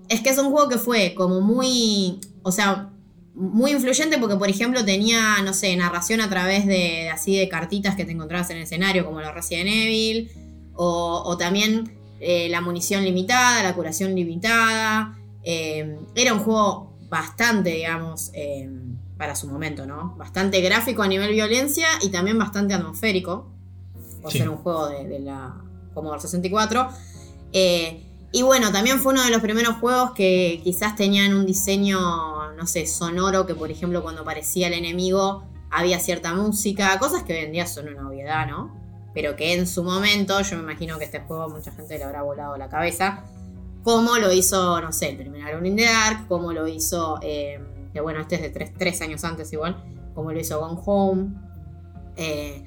es 0.08 0.20
que 0.20 0.30
es 0.30 0.38
un 0.38 0.50
juego 0.50 0.68
que 0.68 0.78
fue 0.78 1.14
como 1.14 1.40
muy, 1.40 2.18
o 2.42 2.50
sea, 2.50 2.90
muy 3.34 3.70
influyente 3.70 4.18
porque, 4.18 4.36
por 4.36 4.48
ejemplo, 4.48 4.84
tenía, 4.84 5.40
no 5.44 5.54
sé, 5.54 5.76
narración 5.76 6.20
a 6.20 6.28
través 6.28 6.66
de, 6.66 7.10
así 7.10 7.36
de 7.36 7.48
cartitas 7.48 7.94
que 7.94 8.04
te 8.04 8.12
encontrabas 8.12 8.50
en 8.50 8.56
el 8.56 8.62
escenario, 8.64 9.04
como 9.04 9.20
los 9.20 9.32
Resident 9.32 9.68
Evil, 9.68 10.30
o, 10.74 11.36
también 11.38 11.97
eh, 12.20 12.48
la 12.48 12.60
munición 12.60 13.04
limitada, 13.04 13.62
la 13.62 13.74
curación 13.74 14.14
limitada. 14.14 15.18
Eh, 15.42 15.98
era 16.14 16.32
un 16.32 16.40
juego 16.40 16.96
bastante, 17.08 17.70
digamos, 17.70 18.32
para 19.16 19.34
su 19.34 19.48
momento, 19.48 19.86
¿no? 19.86 20.14
Bastante 20.16 20.60
gráfico 20.60 21.02
a 21.02 21.08
nivel 21.08 21.32
violencia 21.32 21.86
y 22.02 22.10
también 22.10 22.38
bastante 22.38 22.74
atmosférico, 22.74 23.50
por 24.22 24.32
ser 24.32 24.48
un 24.48 24.56
juego 24.58 24.88
de, 24.88 25.18
la 25.20 25.54
Commodore 25.94 26.20
64. 26.20 26.88
Eh, 27.52 28.04
y 28.30 28.42
bueno, 28.42 28.70
también 28.70 29.00
fue 29.00 29.12
uno 29.12 29.24
de 29.24 29.30
los 29.30 29.40
primeros 29.40 29.76
juegos 29.76 30.12
que 30.12 30.60
quizás 30.62 30.94
tenían 30.96 31.34
un 31.34 31.46
diseño, 31.46 32.52
no 32.52 32.66
sé, 32.66 32.86
sonoro, 32.86 33.46
que 33.46 33.54
por 33.54 33.70
ejemplo 33.70 34.02
cuando 34.02 34.22
aparecía 34.22 34.68
el 34.68 34.74
enemigo 34.74 35.44
había 35.70 35.98
cierta 35.98 36.34
música, 36.34 36.98
cosas 36.98 37.24
que 37.24 37.32
hoy 37.32 37.44
en 37.44 37.52
día 37.52 37.66
son 37.66 37.88
una 37.88 38.08
obviedad, 38.08 38.46
¿no? 38.46 38.87
Pero 39.14 39.36
que 39.36 39.54
en 39.54 39.66
su 39.66 39.82
momento, 39.82 40.40
yo 40.42 40.56
me 40.56 40.62
imagino 40.62 40.98
que 40.98 41.04
este 41.04 41.20
juego 41.20 41.48
mucha 41.48 41.72
gente 41.72 41.98
le 41.98 42.04
habrá 42.04 42.22
volado 42.22 42.56
la 42.56 42.68
cabeza, 42.68 43.24
como 43.82 44.18
lo 44.18 44.32
hizo, 44.32 44.80
no 44.80 44.92
sé, 44.92 45.10
el 45.10 45.16
primer 45.16 45.42
Alone 45.42 45.68
in 45.68 45.76
the 45.76 45.84
Dark, 45.84 46.28
como 46.28 46.52
lo 46.52 46.66
hizo... 46.68 47.18
Eh, 47.22 47.60
que 47.92 48.00
bueno, 48.00 48.20
este 48.20 48.36
es 48.36 48.42
de 48.42 48.50
tres, 48.50 49.00
años 49.00 49.24
antes 49.24 49.52
igual, 49.52 49.82
como 50.14 50.32
lo 50.32 50.38
hizo 50.38 50.60
Gone 50.60 50.80
Home. 50.84 51.28
Eh, 52.16 52.64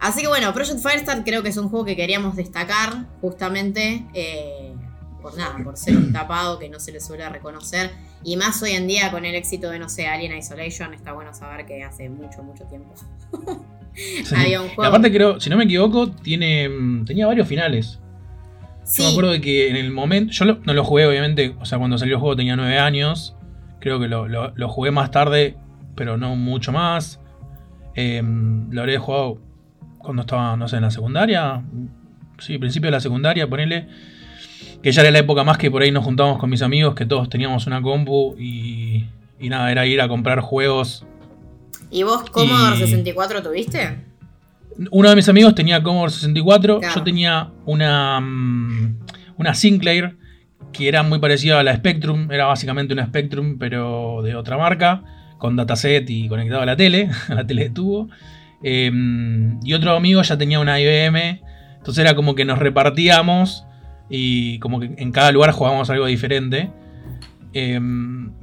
así 0.00 0.22
que 0.22 0.28
bueno, 0.28 0.52
Project 0.52 0.78
Firestart 0.78 1.24
creo 1.24 1.42
que 1.42 1.48
es 1.48 1.56
un 1.56 1.68
juego 1.68 1.84
que 1.84 1.96
queríamos 1.96 2.36
destacar 2.36 3.06
justamente 3.20 4.06
eh, 4.14 4.74
por 5.20 5.36
nada, 5.36 5.58
por 5.64 5.76
ser 5.76 5.96
un 5.96 6.12
tapado 6.12 6.58
que 6.58 6.68
no 6.68 6.78
se 6.78 6.92
le 6.92 7.00
suele 7.00 7.28
reconocer. 7.28 7.90
Y 8.22 8.36
más 8.36 8.62
hoy 8.62 8.72
en 8.72 8.86
día 8.86 9.10
con 9.10 9.24
el 9.24 9.34
éxito 9.34 9.70
de, 9.70 9.78
no 9.78 9.88
sé, 9.88 10.06
Alien 10.06 10.36
Isolation, 10.36 10.94
está 10.94 11.12
bueno 11.12 11.34
saber 11.34 11.66
que 11.66 11.82
hace 11.82 12.08
mucho, 12.08 12.42
mucho 12.42 12.64
tiempo. 12.64 12.94
Había 14.36 14.60
un 14.60 14.68
juego. 14.68 14.84
aparte 14.84 15.12
creo, 15.12 15.40
si 15.40 15.50
no 15.50 15.56
me 15.56 15.64
equivoco, 15.64 16.10
tiene, 16.10 16.68
mm, 16.68 17.04
tenía 17.04 17.26
varios 17.26 17.48
finales. 17.48 18.00
Yo 18.96 19.04
me 19.04 19.10
acuerdo 19.10 19.30
de 19.30 19.40
que 19.40 19.70
en 19.70 19.76
el 19.76 19.90
momento, 19.90 20.32
yo 20.32 20.44
no 20.44 20.74
lo 20.74 20.84
jugué 20.84 21.06
obviamente, 21.06 21.54
o 21.58 21.64
sea, 21.64 21.78
cuando 21.78 21.96
salió 21.96 22.16
el 22.16 22.20
juego 22.20 22.36
tenía 22.36 22.56
nueve 22.56 22.78
años. 22.78 23.34
Creo 23.80 23.98
que 23.98 24.08
lo, 24.08 24.68
jugué 24.68 24.90
más 24.90 25.10
tarde, 25.10 25.56
pero 25.94 26.16
no 26.16 26.36
mucho 26.36 26.72
más. 26.72 27.20
Em, 27.94 28.70
lo 28.70 28.80
habré 28.80 28.98
jugado 28.98 29.38
cuando 29.98 30.22
estaba, 30.22 30.56
no 30.56 30.68
sé, 30.68 30.76
en 30.76 30.82
la 30.82 30.90
secundaria. 30.90 31.62
Sí, 32.38 32.58
principio 32.58 32.88
de 32.88 32.92
la 32.92 33.00
secundaria, 33.00 33.48
ponele. 33.48 33.88
Que 34.82 34.92
ya 34.92 35.02
era 35.02 35.10
la 35.10 35.18
época 35.18 35.44
más 35.44 35.56
que 35.56 35.70
por 35.70 35.82
ahí 35.82 35.90
nos 35.90 36.04
juntábamos 36.04 36.38
con 36.38 36.50
mis 36.50 36.62
amigos, 36.62 36.94
que 36.94 37.06
todos 37.06 37.28
teníamos 37.30 37.66
una 37.66 37.80
compu 37.80 38.36
y, 38.38 39.06
y 39.38 39.48
nada, 39.48 39.70
era 39.72 39.86
ir 39.86 40.00
a 40.00 40.08
comprar 40.08 40.40
juegos 40.40 41.06
¿Y 41.90 42.02
vos 42.02 42.28
Commodore 42.30 42.76
Y- 42.76 42.80
64 42.80 43.42
tuviste? 43.42 43.98
Uno 44.90 45.08
de 45.08 45.16
mis 45.16 45.28
amigos 45.28 45.54
tenía 45.54 45.82
Commodore 45.82 46.10
64, 46.12 46.80
Claro. 46.80 46.94
yo 46.94 47.02
tenía 47.02 47.50
una, 47.64 48.20
mm, 48.20 48.96
una 49.38 49.54
Sinclair 49.54 50.16
que 50.72 50.88
era 50.88 51.04
muy 51.04 51.20
parecida 51.20 51.60
a 51.60 51.62
la 51.62 51.76
Spectrum, 51.76 52.32
era 52.32 52.46
básicamente 52.46 52.92
una 52.92 53.06
Spectrum 53.06 53.58
pero 53.58 54.22
de 54.24 54.34
otra 54.34 54.58
marca, 54.58 55.02
con 55.38 55.54
dataset 55.54 56.08
y 56.10 56.26
conectado 56.28 56.62
a 56.62 56.66
la 56.66 56.74
tele, 56.76 57.08
a 57.28 57.34
la 57.34 57.46
tele 57.46 57.64
de 57.64 57.70
tubo. 57.70 58.08
Eh, 58.64 58.90
y 59.62 59.72
otro 59.74 59.94
amigo 59.94 60.20
ya 60.22 60.36
tenía 60.36 60.58
una 60.58 60.80
IBM, 60.80 61.40
entonces 61.76 61.98
era 62.04 62.14
como 62.16 62.34
que 62.34 62.44
nos 62.44 62.58
repartíamos 62.58 63.64
y 64.10 64.58
como 64.58 64.80
que 64.80 64.90
en 64.96 65.12
cada 65.12 65.30
lugar 65.30 65.52
jugábamos 65.52 65.88
algo 65.90 66.06
diferente. 66.06 66.70
Eh, 67.54 67.80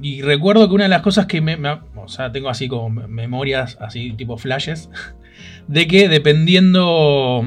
y 0.00 0.22
recuerdo 0.22 0.68
que 0.68 0.74
una 0.74 0.84
de 0.84 0.90
las 0.90 1.02
cosas 1.02 1.26
que 1.26 1.40
me, 1.40 1.56
o 1.96 2.08
sea, 2.08 2.32
tengo 2.32 2.48
así 2.48 2.66
como 2.66 2.88
memorias, 2.90 3.76
así 3.80 4.12
tipo 4.12 4.38
flashes, 4.38 4.90
de 5.68 5.86
que 5.86 6.08
dependiendo 6.08 7.44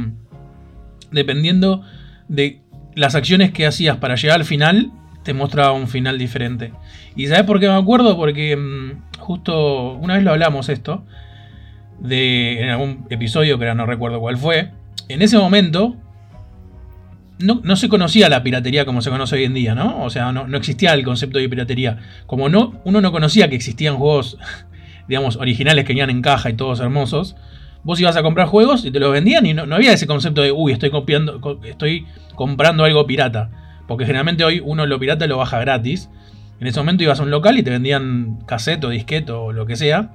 dependiendo 1.11 1.81
de 2.27 2.61
las 2.93 3.15
acciones 3.15 3.51
que 3.51 3.65
hacías 3.65 3.97
para 3.97 4.15
llegar 4.15 4.37
al 4.39 4.45
final, 4.45 4.91
te 5.23 5.33
mostraba 5.33 5.71
un 5.71 5.87
final 5.87 6.17
diferente. 6.17 6.71
¿Y 7.15 7.27
sabes 7.27 7.43
por 7.43 7.59
qué 7.59 7.67
me 7.67 7.73
acuerdo? 7.73 8.15
Porque 8.15 8.55
mm, 8.55 9.19
justo 9.19 9.93
una 9.93 10.15
vez 10.15 10.23
lo 10.23 10.31
hablamos 10.31 10.69
esto, 10.69 11.03
de, 11.99 12.61
en 12.61 12.69
algún 12.69 13.07
episodio 13.09 13.57
que 13.57 13.65
ahora 13.65 13.75
no 13.75 13.85
recuerdo 13.85 14.19
cuál 14.19 14.37
fue. 14.37 14.71
En 15.07 15.21
ese 15.21 15.37
momento 15.37 15.95
no, 17.39 17.61
no 17.63 17.75
se 17.75 17.89
conocía 17.89 18.29
la 18.29 18.43
piratería 18.43 18.85
como 18.85 19.01
se 19.01 19.09
conoce 19.09 19.35
hoy 19.35 19.43
en 19.43 19.53
día, 19.53 19.75
¿no? 19.75 20.01
O 20.03 20.09
sea, 20.09 20.31
no, 20.31 20.47
no 20.47 20.57
existía 20.57 20.93
el 20.93 21.03
concepto 21.03 21.37
de 21.39 21.49
piratería. 21.49 21.99
Como 22.27 22.49
no, 22.49 22.79
uno 22.85 23.01
no 23.01 23.11
conocía 23.11 23.49
que 23.49 23.55
existían 23.55 23.95
juegos, 23.97 24.37
digamos, 25.07 25.35
originales 25.35 25.83
que 25.85 25.89
venían 25.89 26.09
en 26.09 26.21
caja 26.21 26.49
y 26.49 26.53
todos 26.53 26.79
hermosos. 26.79 27.35
Vos 27.83 27.99
ibas 27.99 28.17
a 28.17 28.23
comprar 28.23 28.47
juegos 28.47 28.83
y 28.85 28.91
te 28.91 28.99
los 28.99 29.11
vendían 29.11 29.45
y 29.45 29.53
no, 29.53 29.65
no 29.65 29.75
había 29.75 29.93
ese 29.93 30.07
concepto 30.07 30.41
de, 30.41 30.51
uy, 30.51 30.71
estoy 30.71 30.89
copiando, 30.89 31.39
co- 31.41 31.59
estoy 31.63 32.05
comprando 32.35 32.83
algo 32.83 33.05
pirata. 33.05 33.49
Porque 33.87 34.05
generalmente 34.05 34.43
hoy 34.43 34.59
uno 34.63 34.85
lo 34.87 34.97
pirata 34.99 35.27
lo 35.27 35.37
baja 35.37 35.59
gratis. 35.59 36.09
En 36.59 36.67
ese 36.67 36.79
momento 36.79 37.03
ibas 37.03 37.19
a 37.19 37.23
un 37.23 37.29
local 37.31 37.57
y 37.59 37.63
te 37.63 37.69
vendían 37.69 38.39
cassette 38.47 38.83
o 38.85 38.89
disquete 38.89 39.31
o 39.33 39.51
lo 39.51 39.65
que 39.67 39.75
sea. 39.75 40.09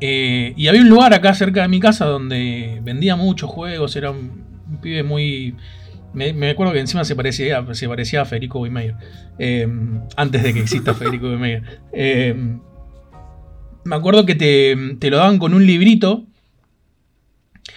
Eh, 0.00 0.52
y 0.56 0.68
había 0.68 0.80
un 0.82 0.88
lugar 0.88 1.14
acá 1.14 1.32
cerca 1.34 1.62
de 1.62 1.68
mi 1.68 1.80
casa 1.80 2.04
donde 2.06 2.80
vendía 2.82 3.14
muchos 3.16 3.48
juegos. 3.50 3.94
Era 3.96 4.10
un, 4.10 4.45
un 4.76 4.80
pibe 4.80 5.02
muy. 5.02 5.54
Me, 6.14 6.32
me 6.32 6.50
acuerdo 6.50 6.72
que 6.72 6.80
encima 6.80 7.04
se 7.04 7.14
parecía, 7.16 7.64
se 7.74 7.88
parecía 7.88 8.22
a 8.22 8.24
Federico 8.24 8.60
Weimeyer. 8.60 8.94
Eh, 9.38 9.68
antes 10.16 10.42
de 10.42 10.54
que 10.54 10.60
exista 10.60 10.94
Federico 10.94 11.26
Weimeyer. 11.28 11.80
Eh, 11.92 12.34
me 13.84 13.96
acuerdo 13.96 14.24
que 14.26 14.34
te, 14.34 14.76
te 14.98 15.10
lo 15.10 15.18
daban 15.18 15.38
con 15.38 15.54
un 15.54 15.66
librito. 15.66 16.24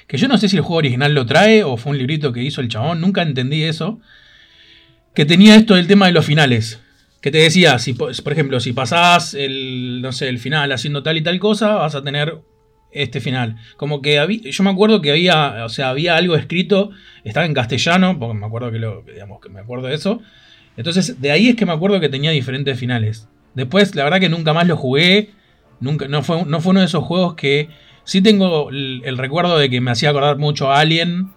Que 0.08 0.18
yo 0.18 0.28
no 0.28 0.38
sé 0.38 0.50
si 0.50 0.56
el 0.56 0.62
juego 0.62 0.78
original 0.78 1.14
lo 1.14 1.26
trae 1.26 1.64
o 1.64 1.78
fue 1.78 1.92
un 1.92 1.98
librito 1.98 2.32
que 2.34 2.44
hizo 2.44 2.62
el 2.62 2.68
chabón. 2.70 3.02
Nunca 3.02 3.22
entendí 3.22 3.64
eso. 3.64 4.00
Que 5.14 5.26
tenía 5.26 5.56
esto 5.56 5.76
del 5.76 5.88
tema 5.88 6.06
de 6.08 6.14
los 6.14 6.26
finales. 6.26 6.80
Que 7.22 7.32
te 7.32 7.40
decía, 7.40 7.78
si, 7.80 7.94
po- 7.94 8.10
por 8.24 8.34
ejemplo, 8.34 8.60
si 8.60 8.72
pasás 8.74 9.34
el, 9.34 10.02
no 10.02 10.12
sé, 10.12 10.30
el 10.30 10.40
final 10.40 10.72
haciendo 10.72 11.04
tal 11.04 11.18
y 11.18 11.22
tal 11.22 11.38
cosa, 11.40 11.74
vas 11.76 11.94
a 11.96 12.02
tener 12.04 12.38
este 12.92 13.22
final. 13.22 13.58
Como 13.78 14.02
que 14.02 14.20
había, 14.20 14.50
yo 14.50 14.64
me 14.64 14.70
acuerdo 14.70 15.02
que 15.02 15.12
había, 15.12 15.66
o 15.66 15.70
sea, 15.70 15.90
había 15.90 16.16
algo 16.16 16.36
escrito, 16.36 16.92
estaba 17.24 17.46
en 17.46 17.54
castellano, 17.54 18.18
porque 18.20 18.38
me 18.38 18.46
acuerdo 18.46 18.72
que 18.72 18.80
lo, 18.80 19.04
digamos, 19.04 19.40
que 19.42 19.50
me 19.50 19.60
acuerdo 19.60 19.88
de 19.88 19.96
eso. 19.96 20.22
Entonces, 20.78 21.22
de 21.22 21.32
ahí 21.32 21.50
es 21.50 21.56
que 21.56 21.66
me 21.66 21.74
acuerdo 21.74 22.00
que 22.00 22.10
tenía 22.10 22.32
diferentes 22.32 22.80
finales. 22.80 23.28
Después, 23.54 23.96
la 23.96 24.04
verdad 24.04 24.20
que 24.20 24.30
nunca 24.30 24.54
más 24.54 24.68
lo 24.68 24.78
jugué. 24.78 25.32
Nunca, 25.80 26.08
no, 26.08 26.24
fue, 26.24 26.46
no 26.46 26.62
fue 26.62 26.72
uno 26.72 26.80
de 26.82 26.88
esos 26.88 27.04
juegos 27.04 27.36
que 27.36 27.70
sí 28.04 28.22
tengo 28.22 28.70
el, 28.70 29.18
recuerdo 29.18 29.58
de 29.58 29.70
que 29.70 29.82
me 29.82 29.92
hacía 29.92 30.10
acordar 30.10 30.38
mucho 30.38 30.72
a 30.72 30.80
Alien. 30.80 31.32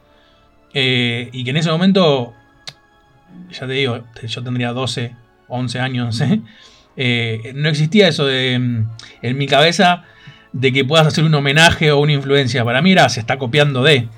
eh, 0.74 1.28
y 1.32 1.44
que 1.44 1.50
en 1.50 1.58
ese 1.58 1.70
momento, 1.70 2.34
ya 3.50 3.66
te 3.66 3.72
digo, 3.74 4.04
yo 4.26 4.42
tendría 4.42 4.72
12, 4.72 5.14
11 5.48 5.80
años, 5.80 6.22
eh, 6.96 7.52
no 7.54 7.68
existía 7.68 8.08
eso 8.08 8.26
de, 8.26 8.58
mm, 8.58 8.88
en 9.22 9.38
mi 9.38 9.46
cabeza 9.46 10.04
de 10.52 10.72
que 10.72 10.84
puedas 10.84 11.06
hacer 11.06 11.24
un 11.24 11.34
homenaje 11.34 11.90
o 11.92 11.98
una 11.98 12.12
influencia. 12.12 12.64
Para 12.64 12.82
mí 12.82 12.92
era, 12.92 13.08
se 13.08 13.20
está 13.20 13.38
copiando 13.38 13.82
de. 13.82 14.08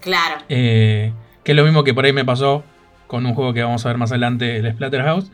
Claro. 0.00 0.36
Eh, 0.48 1.12
que 1.44 1.52
es 1.52 1.56
lo 1.56 1.64
mismo 1.64 1.84
que 1.84 1.94
por 1.94 2.04
ahí 2.04 2.12
me 2.12 2.24
pasó 2.24 2.64
con 3.06 3.24
un 3.26 3.34
juego 3.34 3.52
que 3.52 3.62
vamos 3.62 3.84
a 3.84 3.88
ver 3.88 3.98
más 3.98 4.10
adelante, 4.10 4.56
el 4.56 4.72
Splatterhouse. 4.72 5.30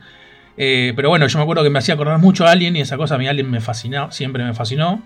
Eh, 0.57 0.93
pero 0.95 1.09
bueno, 1.09 1.25
yo 1.27 1.39
me 1.39 1.43
acuerdo 1.43 1.63
que 1.63 1.69
me 1.69 1.79
hacía 1.79 1.95
acordar 1.95 2.19
mucho 2.19 2.45
a 2.45 2.51
Alien 2.51 2.75
y 2.75 2.81
esa 2.81 2.97
cosa 2.97 3.15
a 3.15 3.17
mí 3.17 3.27
Alien 3.27 3.49
me 3.49 3.61
fascinó, 3.61 4.11
siempre 4.11 4.43
me 4.43 4.53
fascinó. 4.53 5.01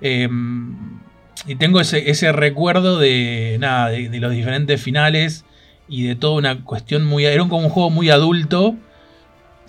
Eh, 0.00 0.28
y 1.46 1.56
tengo 1.56 1.80
ese, 1.80 2.10
ese 2.10 2.32
recuerdo 2.32 2.98
de 2.98 3.56
nada, 3.60 3.88
de, 3.88 4.08
de 4.08 4.20
los 4.20 4.32
diferentes 4.32 4.80
finales 4.80 5.44
y 5.88 6.04
de 6.06 6.14
toda 6.14 6.34
una 6.34 6.64
cuestión 6.64 7.04
muy. 7.04 7.24
Era 7.26 7.42
como 7.48 7.58
un 7.58 7.70
juego 7.70 7.90
muy 7.90 8.10
adulto. 8.10 8.76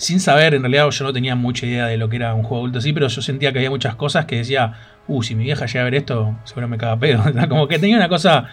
Sin 0.01 0.19
saber, 0.19 0.55
en 0.55 0.63
realidad 0.63 0.89
yo 0.89 1.05
no 1.05 1.13
tenía 1.13 1.35
mucha 1.35 1.67
idea 1.67 1.85
de 1.85 1.95
lo 1.95 2.09
que 2.09 2.15
era 2.15 2.33
un 2.33 2.41
juego 2.41 2.63
adulto 2.63 2.79
así, 2.79 2.91
pero 2.91 3.07
yo 3.07 3.21
sentía 3.21 3.51
que 3.51 3.59
había 3.59 3.69
muchas 3.69 3.93
cosas 3.93 4.25
que 4.25 4.37
decía, 4.37 4.73
uh, 5.07 5.21
si 5.21 5.35
mi 5.35 5.43
vieja 5.43 5.67
llega 5.67 5.81
a 5.81 5.83
ver 5.83 5.93
esto, 5.93 6.35
seguro 6.43 6.67
me 6.67 6.79
caga 6.79 6.97
pedo. 6.97 7.23
Como 7.49 7.67
que 7.67 7.77
tenía 7.77 7.97
una 7.97 8.09
cosa, 8.09 8.47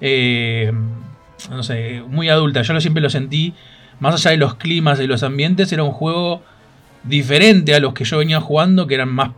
eh, 0.00 0.72
no 1.50 1.62
sé, 1.62 2.02
muy 2.08 2.30
adulta. 2.30 2.62
Yo 2.62 2.80
siempre 2.80 3.02
lo 3.02 3.10
sentí, 3.10 3.52
más 4.00 4.14
allá 4.14 4.30
de 4.30 4.38
los 4.38 4.54
climas 4.54 4.98
y 4.98 5.06
los 5.06 5.22
ambientes, 5.22 5.70
era 5.74 5.82
un 5.82 5.90
juego 5.90 6.42
diferente 7.02 7.74
a 7.74 7.80
los 7.80 7.92
que 7.92 8.04
yo 8.04 8.16
venía 8.16 8.40
jugando, 8.40 8.86
que 8.86 8.94
eran 8.94 9.10
más 9.10 9.32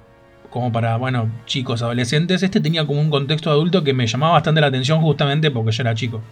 como 0.50 0.70
para, 0.70 0.96
bueno, 0.98 1.32
chicos, 1.46 1.82
adolescentes. 1.82 2.44
Este 2.44 2.60
tenía 2.60 2.86
como 2.86 3.00
un 3.00 3.10
contexto 3.10 3.50
adulto 3.50 3.82
que 3.82 3.92
me 3.92 4.06
llamaba 4.06 4.34
bastante 4.34 4.60
la 4.60 4.68
atención 4.68 5.00
justamente 5.00 5.50
porque 5.50 5.72
yo 5.72 5.82
era 5.82 5.96
chico. 5.96 6.22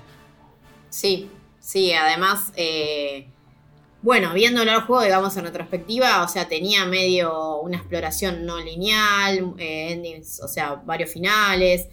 Sí, 0.91 1.29
sí, 1.59 1.93
además, 1.93 2.53
eh, 2.55 3.27
bueno, 4.05 4.35
viéndolo 4.35 4.71
al 4.71 4.83
juego, 4.83 5.03
digamos, 5.03 5.35
en 5.39 5.45
retrospectiva, 5.45 6.23
o 6.23 6.29
sea, 6.29 6.47
tenía 6.47 6.85
medio 6.85 7.59
una 7.61 7.79
exploración 7.79 8.45
no 8.45 8.61
lineal, 8.61 9.55
eh, 9.57 9.93
endings, 9.93 10.43
o 10.43 10.49
sea, 10.49 10.75
varios 10.75 11.11
finales. 11.11 11.89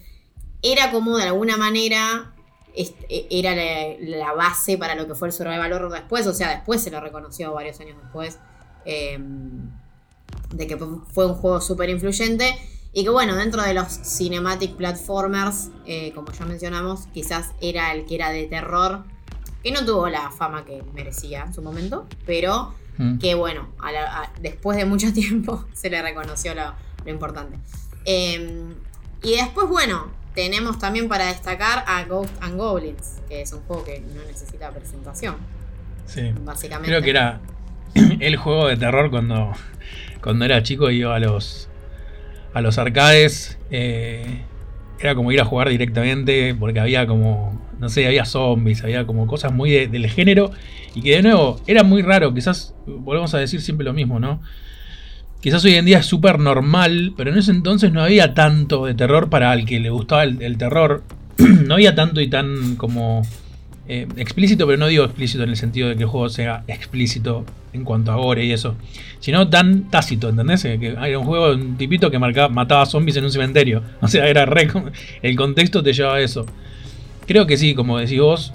Era 0.60 0.90
como 0.90 1.16
de 1.16 1.22
alguna 1.22 1.56
manera, 1.56 2.34
e- 2.74 3.26
era 3.30 3.54
la, 3.98 4.34
base 4.34 4.76
para 4.76 4.94
lo 4.94 5.06
que 5.06 5.14
fue 5.14 5.28
el 5.28 5.32
Survival 5.32 5.72
Horror 5.72 5.90
después, 5.90 6.26
o 6.26 6.34
sea, 6.34 6.50
después 6.50 6.82
se 6.82 6.90
lo 6.90 7.00
reconoció 7.00 7.54
varios 7.54 7.80
años 7.80 7.96
después, 8.02 8.38
eh, 8.84 9.18
de 10.50 10.66
que 10.66 10.76
fue 10.76 11.26
un 11.26 11.34
juego 11.34 11.62
súper 11.62 11.88
influyente. 11.88 12.54
Y 12.92 13.04
que 13.04 13.10
bueno, 13.10 13.36
dentro 13.36 13.62
de 13.62 13.72
los 13.72 13.88
cinematic 13.88 14.76
platformers, 14.76 15.70
eh, 15.86 16.12
como 16.12 16.30
ya 16.30 16.44
mencionamos, 16.44 17.06
quizás 17.14 17.52
era 17.62 17.90
el 17.94 18.04
que 18.04 18.16
era 18.16 18.28
de 18.28 18.44
terror, 18.44 19.04
que 19.62 19.70
no 19.72 19.84
tuvo 19.84 20.08
la 20.08 20.30
fama 20.30 20.64
que 20.64 20.82
merecía 20.94 21.44
en 21.44 21.54
su 21.54 21.62
momento, 21.62 22.06
pero 22.26 22.74
Mm. 22.98 23.18
que 23.18 23.34
bueno, 23.34 23.68
a 23.80 23.90
la- 23.90 24.22
a- 24.22 24.32
después 24.40 24.76
de 24.76 24.84
mucho 24.84 25.06
tiempo 25.14 25.64
se 25.72 25.88
le 25.88 26.02
reconoció 26.02 26.54
lo, 26.54 26.74
lo 27.04 27.10
importante. 27.10 27.56
Eh, 28.04 28.64
y 29.22 29.36
después, 29.36 29.68
bueno, 29.68 30.08
tenemos 30.34 30.78
también 30.78 31.08
para 31.08 31.26
destacar 31.26 31.84
a 31.86 32.04
Ghost 32.04 32.30
and 32.42 32.56
Goblins, 32.58 33.20
que 33.28 33.42
es 33.42 33.52
un 33.52 33.60
juego 33.62 33.84
que 33.84 34.00
no 34.00 34.22
necesita 34.26 34.70
presentación, 34.70 35.36
Sí. 36.06 36.32
básicamente. 36.44 36.88
Creo 36.90 37.02
que 37.02 37.10
era 37.10 37.40
el 37.94 38.36
juego 38.36 38.68
de 38.68 38.76
terror 38.76 39.10
cuando, 39.10 39.52
cuando 40.22 40.44
era 40.44 40.62
chico 40.62 40.90
y 40.90 40.98
iba 41.00 41.14
a 41.14 41.18
los, 41.20 41.68
a 42.54 42.60
los 42.60 42.76
arcades. 42.78 43.58
eh, 43.70 44.42
era 45.00 45.14
como 45.16 45.32
ir 45.32 45.40
a 45.40 45.44
jugar 45.44 45.68
directamente 45.68 46.54
porque 46.54 46.78
había 46.78 47.06
como, 47.06 47.60
no 47.82 47.88
sé, 47.88 48.06
había 48.06 48.24
zombies, 48.24 48.82
había 48.84 49.04
como 49.04 49.26
cosas 49.26 49.52
muy 49.52 49.70
de- 49.70 49.88
del 49.88 50.08
género 50.08 50.52
y 50.94 51.02
que 51.02 51.16
de 51.16 51.22
nuevo 51.22 51.60
era 51.66 51.82
muy 51.82 52.00
raro. 52.00 52.32
Quizás 52.32 52.74
volvemos 52.86 53.34
a 53.34 53.38
decir 53.38 53.60
siempre 53.60 53.84
lo 53.84 53.92
mismo, 53.92 54.18
¿no? 54.20 54.40
Quizás 55.40 55.64
hoy 55.64 55.74
en 55.74 55.84
día 55.84 55.98
es 55.98 56.06
súper 56.06 56.38
normal, 56.38 57.14
pero 57.16 57.32
en 57.32 57.38
ese 57.38 57.50
entonces 57.50 57.92
no 57.92 58.00
había 58.00 58.32
tanto 58.34 58.86
de 58.86 58.94
terror 58.94 59.28
para 59.28 59.52
el 59.52 59.66
que 59.66 59.80
le 59.80 59.90
gustaba 59.90 60.22
el, 60.22 60.56
terror. 60.56 61.02
no 61.38 61.74
había 61.74 61.96
tanto 61.96 62.20
y 62.20 62.28
tan 62.28 62.76
como 62.76 63.22
eh, 63.88 64.06
explícito, 64.16 64.64
pero 64.66 64.78
no 64.78 64.86
digo 64.86 65.04
explícito 65.04 65.42
en 65.42 65.50
el 65.50 65.56
sentido 65.56 65.88
de 65.88 65.96
que 65.96 66.04
el 66.04 66.08
juego 66.08 66.28
sea 66.28 66.62
explícito 66.68 67.44
en 67.72 67.82
cuanto 67.82 68.12
a 68.12 68.16
gore 68.16 68.44
y 68.44 68.52
eso, 68.52 68.76
sino 69.18 69.48
tan 69.48 69.90
tácito, 69.90 70.28
¿entendés? 70.28 70.64
Eh, 70.66 70.78
Que 70.78 70.88
era 70.90 71.18
un 71.18 71.24
juego 71.24 71.48
de 71.48 71.56
un 71.56 71.76
tipito 71.76 72.08
que 72.12 72.20
marcaba, 72.20 72.48
mataba 72.48 72.86
zombies 72.86 73.16
en 73.16 73.24
un 73.24 73.32
cementerio. 73.32 73.82
O 74.00 74.06
sea, 74.06 74.28
era 74.28 74.46
re. 74.46 74.68
El 75.22 75.34
contexto 75.34 75.82
te 75.82 75.92
llevaba 75.92 76.16
a 76.16 76.20
eso. 76.20 76.46
Creo 77.26 77.46
que 77.46 77.56
sí, 77.56 77.74
como 77.74 77.98
decís 77.98 78.20
vos, 78.20 78.52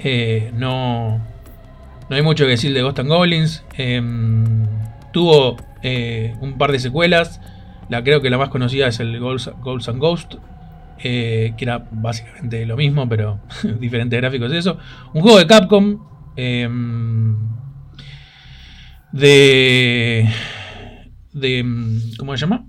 eh, 0.00 0.50
no, 0.54 1.18
no 2.08 2.16
hay 2.16 2.22
mucho 2.22 2.44
que 2.44 2.50
decir 2.50 2.72
de 2.74 2.82
Ghost 2.82 2.98
and 2.98 3.08
Goblins. 3.08 3.64
Em, 3.76 4.66
tuvo 5.12 5.56
eh, 5.82 6.34
un 6.40 6.58
par 6.58 6.72
de 6.72 6.78
secuelas. 6.78 7.40
La 7.88 8.02
creo 8.04 8.20
que 8.20 8.30
la 8.30 8.38
más 8.38 8.48
conocida 8.50 8.88
es 8.88 9.00
el 9.00 9.18
Ghosts, 9.20 9.52
Ghosts 9.62 9.88
and 9.88 9.98
Ghost. 10.00 10.34
eh, 11.02 11.54
que 11.56 11.64
era 11.64 11.86
básicamente 11.90 12.66
lo 12.66 12.76
mismo, 12.76 13.08
pero 13.08 13.40
diferentes 13.80 14.20
gráficos 14.20 14.52
y 14.52 14.56
eso. 14.58 14.78
Un 15.14 15.22
juego 15.22 15.38
de 15.38 15.46
Capcom. 15.46 15.98
em, 16.36 17.36
de. 19.12 20.28
de. 21.32 21.64
¿Cómo 22.18 22.36
se 22.36 22.40
llama? 22.42 22.66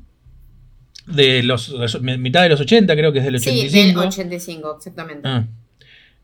De 1.07 1.43
los, 1.43 1.73
mitad 2.01 2.43
de 2.43 2.49
los 2.49 2.59
80, 2.61 2.95
creo 2.95 3.11
que 3.11 3.19
es 3.19 3.25
del 3.25 3.35
85. 3.35 3.71
Sí, 3.71 3.87
del 3.87 3.97
85, 3.97 4.75
exactamente. 4.77 5.27
Ah. 5.27 5.45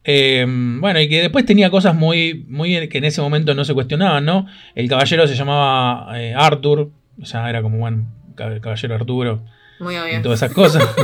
Eh, 0.03 0.45
bueno, 0.47 1.01
y 1.01 1.09
que 1.09 1.21
después 1.21 1.45
tenía 1.45 1.69
cosas 1.69 1.93
muy, 1.95 2.45
muy 2.47 2.87
que 2.87 2.97
en 2.99 3.05
ese 3.05 3.21
momento 3.21 3.53
no 3.53 3.65
se 3.65 3.73
cuestionaban, 3.73 4.23
¿no? 4.23 4.47
El 4.75 4.87
caballero 4.87 5.27
se 5.27 5.35
llamaba 5.35 6.17
eh, 6.21 6.33
Arthur, 6.33 6.89
o 7.21 7.25
sea, 7.25 7.49
era 7.49 7.61
como, 7.61 7.77
bueno, 7.79 8.07
cab- 8.35 8.61
caballero 8.61 8.95
Arturo 8.95 9.41
Muy 9.79 9.95
y 9.95 9.97
obvio. 9.97 10.21
todas 10.21 10.41
esas 10.41 10.53
cosas. 10.53 10.83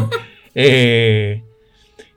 Eh, 0.55 1.41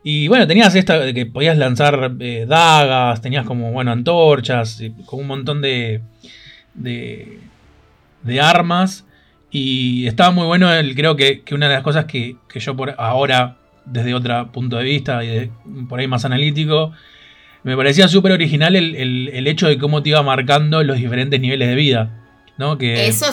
y 0.04 0.28
bueno, 0.28 0.46
tenías 0.46 0.74
esta 0.74 0.98
de 1.00 1.14
que 1.14 1.24
podías 1.24 1.56
lanzar 1.56 2.12
eh, 2.20 2.44
dagas, 2.46 3.22
tenías 3.22 3.46
como, 3.46 3.72
bueno, 3.72 3.92
antorchas, 3.92 4.78
y 4.82 4.90
con 5.06 5.20
un 5.20 5.26
montón 5.26 5.62
de, 5.62 6.02
de, 6.74 7.38
de 8.22 8.40
armas. 8.40 9.06
Y 9.50 10.06
estaba 10.06 10.30
muy 10.30 10.46
bueno, 10.46 10.72
el, 10.72 10.94
creo 10.94 11.16
que, 11.16 11.42
que 11.42 11.54
una 11.54 11.68
de 11.68 11.74
las 11.74 11.82
cosas 11.82 12.04
que, 12.06 12.36
que 12.48 12.60
yo 12.60 12.76
por 12.76 12.94
ahora, 12.98 13.56
desde 13.84 14.12
otro 14.14 14.50
punto 14.52 14.76
de 14.76 14.84
vista 14.84 15.22
y 15.24 15.28
de- 15.28 15.50
por 15.88 16.00
ahí 16.00 16.08
más 16.08 16.24
analítico, 16.24 16.92
me 17.62 17.76
parecía 17.76 18.08
súper 18.08 18.32
original 18.32 18.76
el, 18.76 18.94
el- 18.96 19.30
el 19.32 19.46
hecho 19.46 19.66
de 19.68 19.78
cómo 19.78 20.02
te 20.02 20.10
iba 20.10 20.22
marcando 20.22 20.82
los 20.82 20.96
diferentes 20.98 21.40
niveles 21.40 21.68
de 21.68 21.74
vida. 21.74 22.22
¿no? 22.58 22.78
Que 22.78 23.06
Eso 23.06 23.26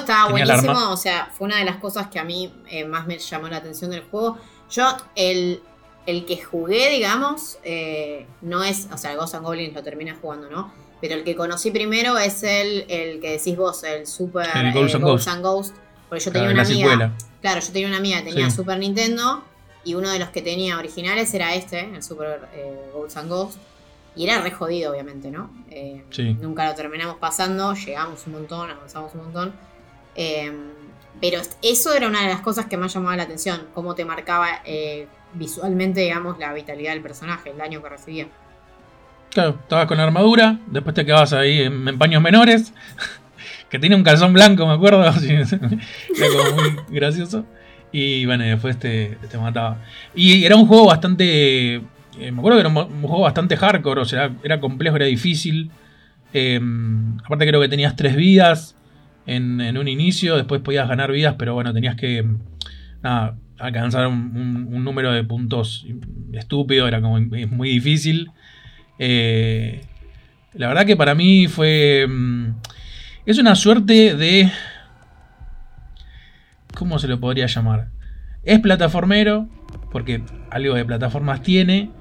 la 0.45 0.55
buenísimo, 0.55 0.91
o 0.91 0.97
sea, 0.97 1.29
fue 1.31 1.45
una 1.47 1.57
de 1.57 1.63
las 1.65 1.77
cosas 1.77 2.07
que 2.07 2.19
a 2.19 2.25
mí 2.25 2.51
eh, 2.69 2.83
más 2.85 3.07
me 3.07 3.17
llamó 3.17 3.47
la 3.47 3.57
atención 3.57 3.89
del 3.91 4.01
juego. 4.01 4.37
Yo, 4.69 4.85
el, 5.15 5.61
el 6.05 6.25
que 6.25 6.41
jugué, 6.43 6.89
digamos, 6.89 7.57
eh, 7.63 8.25
no 8.41 8.63
es, 8.65 8.89
o 8.93 8.97
sea, 8.97 9.11
and 9.33 9.45
Goblins 9.45 9.73
lo 9.73 9.81
terminé 9.81 10.13
jugando, 10.13 10.49
¿no? 10.49 10.73
Pero 10.99 11.15
el 11.15 11.23
que 11.23 11.35
conocí 11.35 11.71
primero 11.71 12.17
es 12.17 12.43
el, 12.43 12.85
el 12.89 13.21
que 13.21 13.31
decís 13.31 13.55
vos, 13.55 13.83
el 13.85 14.05
Super 14.07 14.45
El 14.55 14.65
eh, 14.65 14.67
and 14.67 14.73
and 15.27 15.41
Ghosts. 15.41 15.73
Porque 16.13 16.25
yo 16.25 16.31
Claro, 16.31 16.47
tenía 16.47 16.61
una 16.61 16.69
amiga. 16.69 16.89
secuela. 16.89 17.11
Claro, 17.41 17.61
yo 17.61 17.73
tenía 17.73 17.87
una 17.87 17.97
amiga 17.97 18.17
que 18.23 18.29
tenía 18.29 18.49
Sí. 18.49 18.55
Super 18.57 18.77
Nintendo 18.77 19.43
y 19.83 19.95
uno 19.95 20.09
de 20.11 20.19
los 20.19 20.29
que 20.29 20.41
tenía 20.41 20.77
originales 20.77 21.33
era 21.33 21.55
este, 21.55 21.89
el 21.95 22.03
Super 22.03 22.47
eh, 22.53 22.89
Ghosts 22.93 23.17
and 23.17 23.29
Ghosts. 23.29 23.57
Y 24.15 24.25
era 24.25 24.39
re 24.41 24.51
jodido, 24.51 24.91
obviamente, 24.91 25.31
¿no? 25.31 25.49
Eh, 25.71 26.03
Sí. 26.11 26.37
Nunca 26.39 26.67
lo 26.69 26.75
terminamos 26.75 27.15
pasando, 27.17 27.73
llegamos 27.73 28.27
un 28.27 28.33
montón, 28.33 28.69
avanzamos 28.69 29.13
un 29.15 29.23
montón. 29.23 29.53
Eh, 30.15 30.51
pero 31.19 31.41
eso 31.63 31.93
era 31.93 32.07
una 32.07 32.21
de 32.21 32.27
las 32.29 32.41
cosas 32.41 32.67
que 32.67 32.77
más 32.77 32.93
llamaba 32.93 33.15
la 33.15 33.23
atención, 33.23 33.67
cómo 33.73 33.95
te 33.95 34.05
marcaba 34.05 34.61
eh, 34.65 35.07
visualmente, 35.33 36.01
digamos, 36.01 36.37
la 36.37 36.53
vitalidad 36.53 36.91
del 36.93 37.01
personaje, 37.01 37.49
el 37.49 37.57
daño 37.57 37.81
que 37.81 37.89
recibía. 37.89 38.27
Claro, 39.31 39.57
estabas 39.63 39.87
con 39.87 39.99
armadura, 39.99 40.59
después 40.67 40.93
te 40.93 41.03
quedabas 41.05 41.33
ahí 41.33 41.61
en, 41.63 41.87
en 41.87 41.97
paños 41.97 42.21
menores, 42.21 42.71
que 43.73 43.79
tenía 43.79 43.97
un 43.97 44.03
calzón 44.03 44.33
blanco, 44.33 44.67
me 44.67 44.73
acuerdo, 44.73 45.03
era 45.27 45.47
como 45.47 46.61
muy 46.61 46.75
gracioso. 46.89 47.43
Y 47.91 48.23
bueno, 48.27 48.43
después 48.43 48.77
te, 48.77 49.17
te 49.31 49.37
mataba. 49.39 49.79
Y 50.13 50.43
era 50.43 50.55
un 50.55 50.67
juego 50.67 50.85
bastante. 50.85 51.77
eh, 51.77 51.81
me 52.19 52.37
acuerdo 52.37 52.57
que 52.57 52.67
era 52.67 52.69
un, 52.69 53.01
juego 53.01 53.21
bastante 53.21 53.57
hardcore, 53.57 54.01
o 54.01 54.05
sea, 54.05 54.31
era 54.43 54.59
complejo, 54.59 54.97
era 54.97 55.07
difícil. 55.07 55.71
Eh, 56.35 56.61
aparte, 57.25 57.47
creo 57.47 57.59
que 57.59 57.67
tenías 57.67 57.95
tres 57.95 58.15
vidas 58.15 58.75
en, 59.25 59.75
un 59.75 59.87
inicio, 59.87 60.35
después 60.35 60.61
podías 60.61 60.87
ganar 60.87 61.11
vidas, 61.11 61.33
pero 61.39 61.55
bueno, 61.55 61.73
tenías 61.73 61.95
que 61.95 62.23
nada, 63.01 63.37
alcanzar 63.57 64.05
un, 64.05 64.83
número 64.83 65.11
de 65.11 65.23
puntos 65.23 65.87
estúpido, 66.33 66.87
era 66.87 67.01
como 67.01 67.19
muy 67.19 67.69
difícil. 67.69 68.29
Eh, 68.99 69.81
la 70.53 70.67
verdad 70.67 70.85
que 70.85 70.95
para 70.95 71.15
mí 71.15 71.47
fue. 71.47 72.07
Es 73.25 73.37
una 73.39 73.55
suerte 73.55 74.15
de. 74.15 74.51
¿Cómo 76.75 76.99
se 76.99 77.07
lo 77.07 77.19
podría 77.19 77.45
llamar? 77.47 77.87
Es 78.43 78.59
plataformero, 78.59 79.47
porque 79.91 80.23
algo 80.49 80.75
de 80.75 80.85
plataformas 80.85 81.41
tiene. 81.41 81.91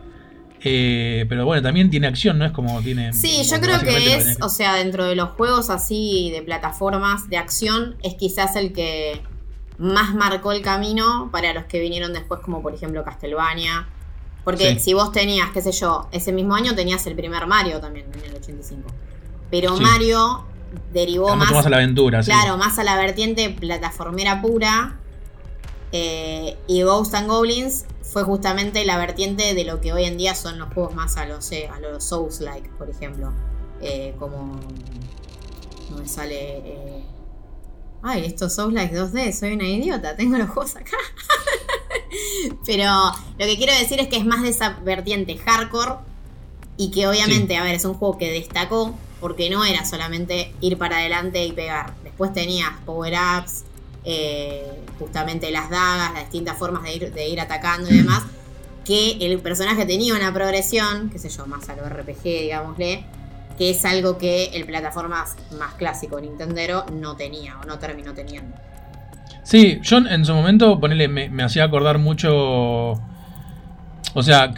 eh, 0.64 1.26
pero 1.28 1.44
bueno, 1.44 1.60
también 1.60 1.90
tiene 1.90 2.06
acción, 2.06 2.38
¿no? 2.38 2.44
Es 2.44 2.52
como 2.52 2.80
tiene. 2.82 3.12
Sí, 3.12 3.42
yo 3.48 3.60
creo 3.60 3.80
que 3.80 4.14
es, 4.14 4.36
o 4.40 4.48
sea, 4.48 4.74
dentro 4.74 5.04
de 5.06 5.16
los 5.16 5.30
juegos 5.30 5.70
así 5.70 6.30
de 6.32 6.40
plataformas 6.42 7.28
de 7.28 7.36
acción, 7.36 7.96
es 8.04 8.14
quizás 8.14 8.54
el 8.54 8.72
que 8.72 9.20
más 9.78 10.14
marcó 10.14 10.52
el 10.52 10.62
camino 10.62 11.30
para 11.32 11.52
los 11.52 11.64
que 11.64 11.80
vinieron 11.80 12.12
después, 12.12 12.40
como 12.40 12.62
por 12.62 12.74
ejemplo 12.74 13.02
Castlevania. 13.04 13.88
Porque 14.44 14.74
Sí. 14.74 14.78
si 14.80 14.94
vos 14.94 15.10
tenías, 15.12 15.50
qué 15.50 15.60
sé 15.62 15.72
yo, 15.72 16.08
ese 16.12 16.32
mismo 16.32 16.54
año 16.54 16.74
tenías 16.76 17.04
el 17.08 17.14
primer 17.16 17.46
Mario 17.48 17.80
también 17.80 18.06
en 18.14 18.30
el 18.30 18.36
85. 18.36 18.88
Pero 19.50 19.76
Sí. 19.76 19.82
Mario 19.82 20.44
derivó 20.92 21.34
mucho 21.36 21.54
más 21.54 21.66
a 21.66 21.70
la 21.70 21.76
aventura, 21.76 22.22
sí. 22.22 22.30
Claro, 22.30 22.56
más 22.56 22.78
a 22.78 22.84
la 22.84 22.96
vertiente 22.96 23.50
plataformera 23.50 24.40
pura. 24.42 24.98
eh, 25.92 26.56
y 26.66 26.82
Ghosts 26.82 27.14
and 27.14 27.28
Goblins 27.28 27.84
fue 28.02 28.22
justamente 28.24 28.84
la 28.84 28.96
vertiente 28.98 29.54
de 29.54 29.64
lo 29.64 29.80
que 29.80 29.92
hoy 29.92 30.04
en 30.04 30.16
día 30.18 30.34
son 30.34 30.58
los 30.58 30.72
juegos 30.72 30.94
más 30.94 31.16
a 31.16 31.26
los, 31.26 31.50
eh, 31.52 31.68
a 31.68 31.80
los 31.80 32.04
Souls-like, 32.04 32.68
por 32.78 32.90
ejemplo. 32.90 33.32
Eh, 33.80 34.14
como. 34.18 34.60
No 35.90 35.96
me 35.98 36.08
sale. 36.08 37.04
Ay, 38.02 38.24
estos 38.24 38.54
Souls-like 38.54 38.94
2D, 38.96 39.32
soy 39.32 39.52
una 39.52 39.64
idiota, 39.68 40.16
tengo 40.16 40.36
los 40.36 40.48
juegos 40.50 40.76
acá. 40.76 40.96
Pero 42.66 42.84
lo 43.38 43.46
que 43.46 43.56
quiero 43.56 43.72
decir 43.78 44.00
es 44.00 44.08
que 44.08 44.16
es 44.16 44.24
más 44.24 44.42
de 44.42 44.48
esa 44.48 44.78
vertiente 44.84 45.36
hardcore 45.38 45.96
y 46.76 46.90
que 46.90 47.06
obviamente, 47.06 47.56
a 47.56 47.62
ver, 47.62 47.74
es 47.74 47.84
un 47.84 47.94
juego 47.94 48.18
que 48.18 48.30
destacó 48.30 48.94
porque 49.22 49.48
no 49.48 49.64
era 49.64 49.84
solamente 49.84 50.52
ir 50.60 50.76
para 50.76 50.96
adelante 50.96 51.46
y 51.46 51.52
pegar. 51.52 51.94
Después 52.02 52.32
tenías 52.32 52.70
power-ups, 52.84 53.62
eh, 54.04 54.66
justamente 54.98 55.52
las 55.52 55.70
dagas, 55.70 56.12
las 56.12 56.24
distintas 56.24 56.58
formas 56.58 56.82
de 56.82 56.96
ir, 56.96 57.12
de 57.12 57.28
ir 57.28 57.40
atacando 57.40 57.88
y 57.88 57.98
demás. 57.98 58.24
Que 58.84 59.12
el 59.20 59.38
personaje 59.38 59.86
tenía 59.86 60.14
una 60.16 60.34
progresión, 60.34 61.08
qué 61.08 61.20
sé 61.20 61.28
yo, 61.28 61.46
más 61.46 61.68
a 61.68 61.76
lo 61.76 61.88
RPG, 61.88 62.24
digámosle, 62.24 63.04
que 63.56 63.70
es 63.70 63.84
algo 63.84 64.18
que 64.18 64.46
el 64.54 64.64
plataformas 64.66 65.36
más 65.56 65.74
clásico 65.74 66.20
Nintendero 66.20 66.84
no 66.92 67.14
tenía 67.14 67.60
o 67.60 67.64
no 67.64 67.78
terminó 67.78 68.14
teniendo. 68.14 68.56
Sí, 69.44 69.78
yo 69.82 69.98
en 69.98 70.26
su 70.26 70.34
momento, 70.34 70.80
ponele, 70.80 71.06
me 71.06 71.42
hacía 71.44 71.62
acordar 71.62 71.98
mucho. 71.98 73.00
O 74.14 74.22
sea, 74.22 74.52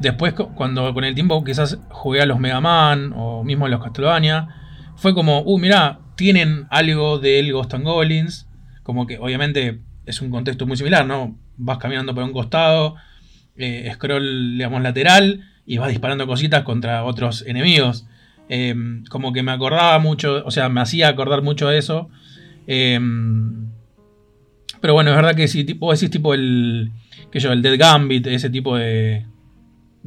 después 0.00 0.32
cu- 0.34 0.54
cuando 0.54 0.92
con 0.94 1.04
el 1.04 1.14
tiempo 1.14 1.42
quizás 1.44 1.78
jugué 1.90 2.20
a 2.22 2.26
los 2.26 2.38
Mega 2.38 2.60
Man 2.60 3.12
o 3.14 3.44
mismo 3.44 3.66
a 3.66 3.68
los 3.68 3.82
Castlevania, 3.82 4.48
fue 4.96 5.14
como, 5.14 5.40
uh, 5.42 5.58
mirá, 5.58 6.00
tienen 6.16 6.66
algo 6.70 7.18
del 7.18 7.52
Ghost 7.52 7.74
and 7.74 7.84
Goblins. 7.84 8.48
Como 8.82 9.06
que 9.06 9.18
obviamente 9.18 9.80
es 10.06 10.20
un 10.22 10.30
contexto 10.30 10.66
muy 10.66 10.76
similar, 10.76 11.06
¿no? 11.06 11.36
Vas 11.56 11.78
caminando 11.78 12.14
por 12.14 12.22
un 12.24 12.32
costado, 12.32 12.94
eh, 13.56 13.90
scroll, 13.94 14.52
digamos, 14.52 14.82
lateral 14.82 15.42
y 15.66 15.78
vas 15.78 15.88
disparando 15.88 16.26
cositas 16.26 16.62
contra 16.62 17.04
otros 17.04 17.42
enemigos. 17.46 18.06
Eh, 18.48 18.74
como 19.10 19.32
que 19.32 19.42
me 19.42 19.50
acordaba 19.52 19.98
mucho, 19.98 20.42
o 20.46 20.50
sea, 20.50 20.68
me 20.68 20.80
hacía 20.80 21.08
acordar 21.08 21.42
mucho 21.42 21.68
de 21.68 21.78
eso. 21.78 22.08
Eh, 22.68 23.00
pero 24.80 24.94
bueno, 24.94 25.10
es 25.10 25.16
verdad 25.16 25.34
que 25.34 25.48
si 25.48 25.64
tipo, 25.64 25.92
decís 25.92 26.10
tipo 26.10 26.34
el. 26.34 26.92
que 27.30 27.40
yo, 27.40 27.50
el 27.52 27.62
Dead 27.62 27.78
Gambit, 27.78 28.26
ese 28.28 28.50
tipo 28.50 28.76
de. 28.76 29.26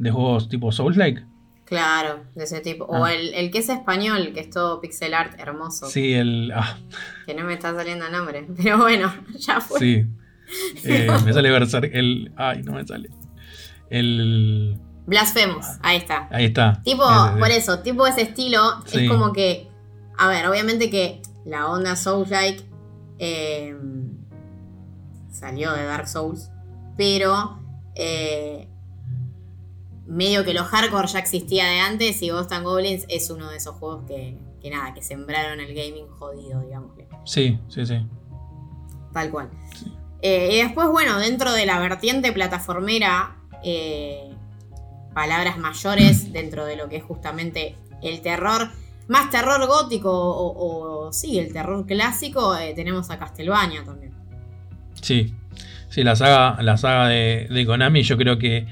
De 0.00 0.10
juegos 0.10 0.48
tipo 0.48 0.72
Souls-like. 0.72 1.24
Claro, 1.64 2.24
de 2.34 2.44
ese 2.44 2.60
tipo. 2.60 2.84
O 2.86 3.04
Ah. 3.04 3.14
el, 3.14 3.32
el 3.34 3.50
que 3.52 3.58
es 3.58 3.68
español, 3.68 4.32
que 4.34 4.40
es 4.40 4.50
todo 4.50 4.80
pixel 4.80 5.14
art 5.14 5.38
hermoso. 5.38 5.86
Sí, 5.86 6.12
el. 6.14 6.50
Ah, 6.54 6.76
Que 7.26 7.34
no 7.34 7.44
me 7.44 7.52
está 7.54 7.72
saliendo 7.74 8.06
el 8.06 8.12
nombre. 8.12 8.46
Pero 8.56 8.78
bueno, 8.78 9.12
ya 9.38 9.60
fue. 9.60 9.78
sí. 9.78 10.06
Eh, 10.84 11.06
me 11.24 11.32
sale 11.32 11.48
Berserk. 11.48 11.90
El. 11.94 12.32
Ay, 12.36 12.62
no 12.64 12.72
me 12.72 12.84
sale. 12.84 13.08
El. 13.88 14.76
Blasphemous, 15.06 15.66
ahí 15.82 15.98
está. 15.98 16.26
Ahí 16.32 16.46
está. 16.46 16.80
Tipo, 16.84 17.04
Ese, 17.04 17.38
por 17.38 17.50
eso, 17.50 17.78
tipo 17.80 18.06
ese 18.06 18.22
estilo, 18.22 18.60
Sí. 18.86 19.04
es 19.04 19.10
como 19.10 19.32
que, 19.32 19.68
a 20.18 20.28
ver, 20.28 20.46
obviamente 20.46 20.90
que 20.90 21.22
la 21.44 21.68
onda 21.68 21.94
Souls-like 21.96 22.64
eh, 23.20 23.76
salió 25.30 25.72
de 25.72 25.84
Dark 25.84 26.08
Souls, 26.08 26.50
pero 26.96 27.60
eh, 27.94 28.68
medio 30.10 30.44
que 30.44 30.52
lo 30.52 30.64
hardcore 30.64 31.06
ya 31.06 31.20
existía 31.20 31.66
de 31.66 31.78
antes 31.80 32.20
y 32.20 32.30
Ghost 32.30 32.52
and 32.52 32.64
Goblins 32.64 33.06
es 33.08 33.30
uno 33.30 33.48
de 33.48 33.56
esos 33.56 33.76
juegos 33.76 34.04
que, 34.06 34.36
que 34.60 34.70
nada, 34.70 34.92
que 34.92 35.02
sembraron 35.02 35.60
el 35.60 35.68
gaming 35.74 36.08
jodido, 36.08 36.60
digamos. 36.60 36.92
Sí, 37.24 37.58
sí, 37.68 37.86
sí. 37.86 38.04
Tal 39.12 39.30
cual. 39.30 39.50
Eh, 40.20 40.50
y 40.52 40.62
después, 40.62 40.88
bueno, 40.88 41.18
dentro 41.18 41.52
de 41.52 41.64
la 41.64 41.78
vertiente 41.78 42.32
plataformera, 42.32 43.36
eh, 43.64 44.34
palabras 45.14 45.58
mayores 45.58 46.32
dentro 46.32 46.64
de 46.64 46.76
lo 46.76 46.88
que 46.88 46.96
es 46.96 47.04
justamente 47.04 47.76
el 48.02 48.20
terror, 48.20 48.68
más 49.08 49.30
terror 49.30 49.66
gótico 49.66 50.10
o, 50.12 51.06
o 51.06 51.12
sí, 51.12 51.38
el 51.38 51.52
terror 51.52 51.86
clásico, 51.86 52.56
eh, 52.56 52.72
tenemos 52.74 53.10
a 53.10 53.18
Castlevania 53.18 53.84
también. 53.84 54.12
Sí, 55.00 55.34
sí, 55.88 56.02
la 56.02 56.16
saga, 56.16 56.60
la 56.62 56.76
saga 56.76 57.08
de, 57.08 57.46
de 57.48 57.66
Konami, 57.66 58.02
yo 58.02 58.16
creo 58.16 58.38
que 58.38 58.66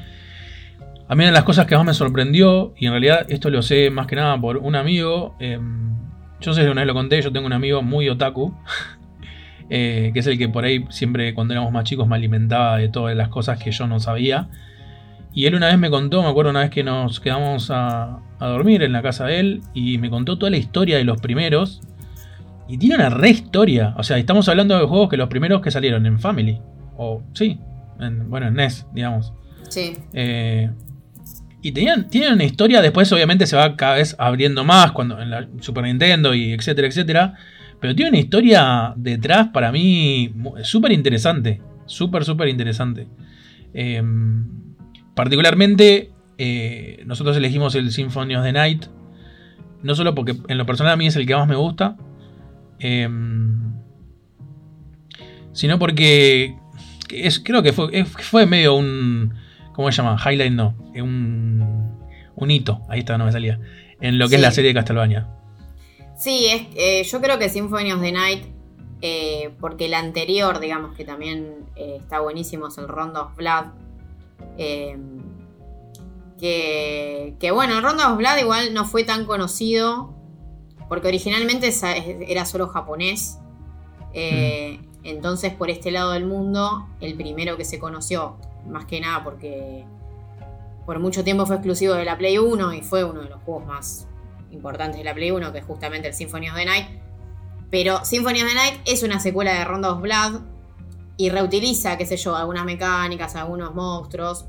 a 1.09 1.15
mí 1.15 1.23
una 1.23 1.31
de 1.31 1.33
las 1.33 1.45
cosas 1.45 1.67
que 1.67 1.75
más 1.75 1.87
me 1.87 1.95
sorprendió, 1.95 2.75
y 2.77 2.87
en 2.87 2.93
realidad 2.93 3.27
esto 3.29 3.49
lo 3.49 3.63
sé 3.63 3.91
más 3.91 4.07
que 4.07 4.17
nada 4.17 4.39
por 4.39 4.59
un 4.59 4.77
amigo, 4.77 5.37
eh, 5.41 5.59
yo 6.41 6.53
sé 6.53 6.63
que 6.63 6.71
una 6.71 6.83
vez 6.83 6.87
lo 6.87 6.95
conté, 6.95 7.23
yo 7.23 7.33
tengo 7.33 7.47
un 7.47 7.55
amigo 7.55 7.83
muy 7.83 8.09
otaku, 8.11 8.55
eh, 9.71 10.11
que 10.13 10.21
es 10.21 10.27
el 10.27 10.37
que 10.37 10.51
por 10.51 10.65
ahí 10.65 10.85
siempre 10.91 11.33
cuando 11.35 11.55
éramos 11.55 11.73
más 11.73 11.85
chicos 11.85 12.07
me 12.07 12.15
alimentaba 12.15 12.77
de 12.77 12.91
todas 12.91 13.17
las 13.17 13.29
cosas 13.29 13.63
que 13.63 13.71
yo 13.71 13.87
no 13.87 14.01
sabía. 14.01 14.49
Y 15.33 15.47
él 15.47 15.55
una 15.55 15.69
vez 15.69 15.79
me 15.79 15.89
contó, 15.89 16.23
me 16.23 16.29
acuerdo 16.29 16.51
una 16.51 16.61
vez 16.61 16.71
que 16.71 16.83
nos 16.83 17.21
quedamos 17.21 17.71
a, 17.71 18.19
a 18.39 18.47
dormir 18.47 18.83
en 18.83 18.93
la 18.93 19.03
casa 19.03 19.27
de 19.27 19.41
él 19.41 19.63
y 19.73 19.99
me 19.99 20.11
contó 20.11 20.37
toda 20.39 20.51
la 20.51 20.57
historia 20.57 20.97
de 20.97 21.05
los 21.05 21.21
primeros. 21.21 21.81
Y 22.67 22.77
tiene 22.77 22.97
una 22.97 23.09
re 23.09 23.31
historia. 23.31 23.95
O 23.97 24.03
sea, 24.03 24.19
estamos 24.19 24.49
hablando 24.49 24.79
de 24.79 24.87
juegos 24.87 25.09
que 25.09 25.17
los 25.17 25.29
primeros 25.29 25.63
que 25.63 25.71
salieron 25.71 26.07
en 26.07 26.19
Family. 26.19 26.61
O 26.97 27.23
sí, 27.33 27.61
en, 28.01 28.29
bueno, 28.29 28.49
en 28.49 28.55
NES, 28.55 28.87
digamos. 28.93 29.33
Sí. 29.69 29.93
Eh, 30.13 30.71
y 31.69 31.73
tenían, 31.73 32.09
tienen 32.09 32.33
una 32.33 32.45
historia, 32.45 32.81
después 32.81 33.13
obviamente 33.13 33.47
se 33.47 33.55
va 33.55 33.77
cada 33.77 33.97
vez 33.97 34.17
abriendo 34.19 34.65
más 34.65 34.93
cuando 34.93 35.21
en 35.21 35.29
la 35.29 35.47
Super 35.61 35.85
Nintendo 35.85 36.33
y 36.33 36.55
etcétera, 36.55 36.89
etcétera. 36.89 37.35
Pero 37.79 37.95
tiene 37.95 38.09
una 38.09 38.19
historia 38.19 38.95
detrás 38.97 39.49
para 39.49 39.71
mí 39.71 40.33
súper 40.63 40.93
interesante. 40.93 41.61
Súper, 41.85 42.25
súper 42.25 42.49
interesante. 42.49 43.07
Eh, 43.75 44.03
particularmente, 45.15 46.11
eh, 46.39 47.03
nosotros 47.05 47.37
elegimos 47.37 47.75
el 47.75 47.93
Symphony 47.93 48.35
of 48.35 48.45
the 48.45 48.53
Night. 48.53 48.87
No 49.83 49.95
solo 49.95 50.15
porque 50.15 50.39
en 50.49 50.57
lo 50.57 50.65
personal 50.65 50.95
a 50.95 50.97
mí 50.97 51.07
es 51.07 51.17
el 51.17 51.27
que 51.27 51.37
más 51.37 51.47
me 51.47 51.57
gusta. 51.57 51.99
Eh, 52.79 53.07
sino 55.53 55.79
porque 55.79 56.57
es, 57.11 57.39
creo 57.41 57.63
que 57.63 57.75
fue, 57.75 58.07
fue 58.07 58.47
medio 58.47 58.75
un 58.75 59.35
¿Cómo 59.79 59.93
se 59.93 60.03
llama? 60.03 60.17
Highlight 60.21 60.55
no. 60.55 60.75
Un, 60.97 61.97
un 62.35 62.51
hito. 62.51 62.81
Ahí 62.89 62.99
está, 62.99 63.17
no 63.17 63.27
me 63.27 63.31
salía. 63.31 63.61
En 64.01 64.19
lo 64.19 64.29
que 64.29 64.35
es 64.35 64.41
la 64.41 64.51
serie 64.51 64.71
de 64.71 64.75
Castlevania. 64.75 65.29
Sí, 66.17 66.47
es, 66.47 66.63
eh, 66.75 67.05
yo 67.05 67.21
creo 67.21 67.39
que 67.39 67.49
Symphony 67.49 67.93
of 67.93 68.01
the 68.01 68.11
Night, 68.11 68.45
eh, 69.03 69.55
porque 69.61 69.85
el 69.85 69.95
anterior, 69.95 70.59
digamos 70.59 70.97
que 70.97 71.05
también 71.05 71.67
eh, 71.77 71.99
está 72.01 72.19
buenísimo, 72.19 72.67
es 72.67 72.79
el 72.79 72.89
Rondo 72.89 73.27
of 73.27 73.37
Blood. 73.37 73.67
Que, 74.57 74.99
que, 77.39 77.51
bueno, 77.53 77.77
el 77.77 77.85
Rondo 77.85 78.05
of 78.05 78.19
Blood 78.19 78.39
igual 78.41 78.75
no 78.75 78.85
fue 78.85 79.05
tan 79.05 79.27
conocido, 79.27 80.13
porque 80.89 81.07
originalmente 81.07 81.73
era 82.27 82.47
solo 82.47 82.67
japonés. 82.67 83.39
Mm. 84.13 84.89
Entonces, 85.05 85.53
por 85.53 85.71
este 85.71 85.93
lado 85.93 86.11
del 86.15 86.27
mundo, 86.27 86.89
el 87.01 87.15
primero 87.15 87.57
que 87.57 87.65
se 87.65 87.79
conoció 87.79 88.39
más 88.67 88.85
que 88.87 89.01
nada 89.01 89.23
porque 89.25 89.85
por 90.89 90.99
mucho 91.01 91.23
tiempo 91.23 91.45
fue 91.45 91.57
exclusivo 91.57 91.93
de 91.93 92.07
la 92.07 92.17
Play 92.17 92.39
1 92.39 92.73
y 92.73 92.81
fue 92.81 93.05
uno 93.05 93.21
de 93.21 93.29
los 93.29 93.43
juegos 93.43 93.67
más 93.67 94.09
importantes 94.51 94.97
de 94.97 95.05
la 95.05 95.13
Play 95.13 95.31
1, 95.31 95.53
que 95.53 95.59
es 95.59 95.65
justamente 95.67 96.09
el 96.09 96.15
Symphony 96.15 96.49
of 96.49 96.57
the 96.57 96.65
Night. 96.65 96.87
Pero 97.71 98.05
Symphony 98.07 98.41
of 98.41 98.49
the 98.49 98.55
Night 98.55 98.81
es 98.87 99.03
una 99.03 99.21
secuela 99.21 99.53
de 99.53 99.65
Rondo 99.67 99.93
of 99.93 100.01
Blood 100.01 100.41
y 101.19 101.29
reutiliza, 101.29 101.99
qué 101.99 102.07
sé 102.07 102.17
yo, 102.17 102.35
algunas 102.35 102.65
mecánicas, 102.65 103.37
algunos 103.37 103.75
monstruos. 103.75 104.47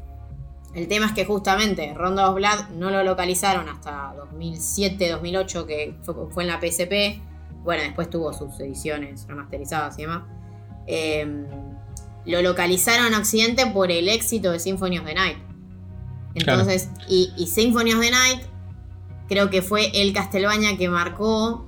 El 0.73 0.87
tema 0.87 1.07
es 1.07 1.11
que 1.11 1.25
justamente 1.25 1.93
Rondo 1.93 2.29
of 2.29 2.35
Blood 2.35 2.69
no 2.69 2.89
lo 2.89 3.03
localizaron 3.03 3.67
hasta 3.67 4.13
2007-2008, 4.15 5.65
que 5.65 5.95
fue, 6.03 6.43
en 6.43 6.47
la 6.47 6.61
PSP. 6.61 7.21
Bueno, 7.63 7.83
después 7.83 8.09
tuvo 8.09 8.31
sus 8.31 8.57
ediciones 8.61 9.27
remasterizadas 9.27 9.99
y 9.99 10.03
demás. 10.03 10.23
Eh, 10.87 11.45
lo 12.25 12.41
localizaron 12.41 13.07
en 13.07 13.13
Occidente 13.15 13.65
por 13.67 13.91
el 13.91 14.09
éxito 14.09 14.51
de 14.51 14.59
Symphony 14.59 14.99
of 14.99 15.05
the 15.05 15.13
Night. 15.13 15.37
Entonces, 16.35 16.89
y, 17.07 17.47
Symphony 17.47 17.93
of 17.93 18.01
the 18.01 18.11
Night 18.11 18.41
creo 19.27 19.49
que 19.49 19.61
fue 19.61 19.91
el 20.01 20.13
Castlevania 20.13 20.77
que 20.77 20.89
marcó 20.89 21.65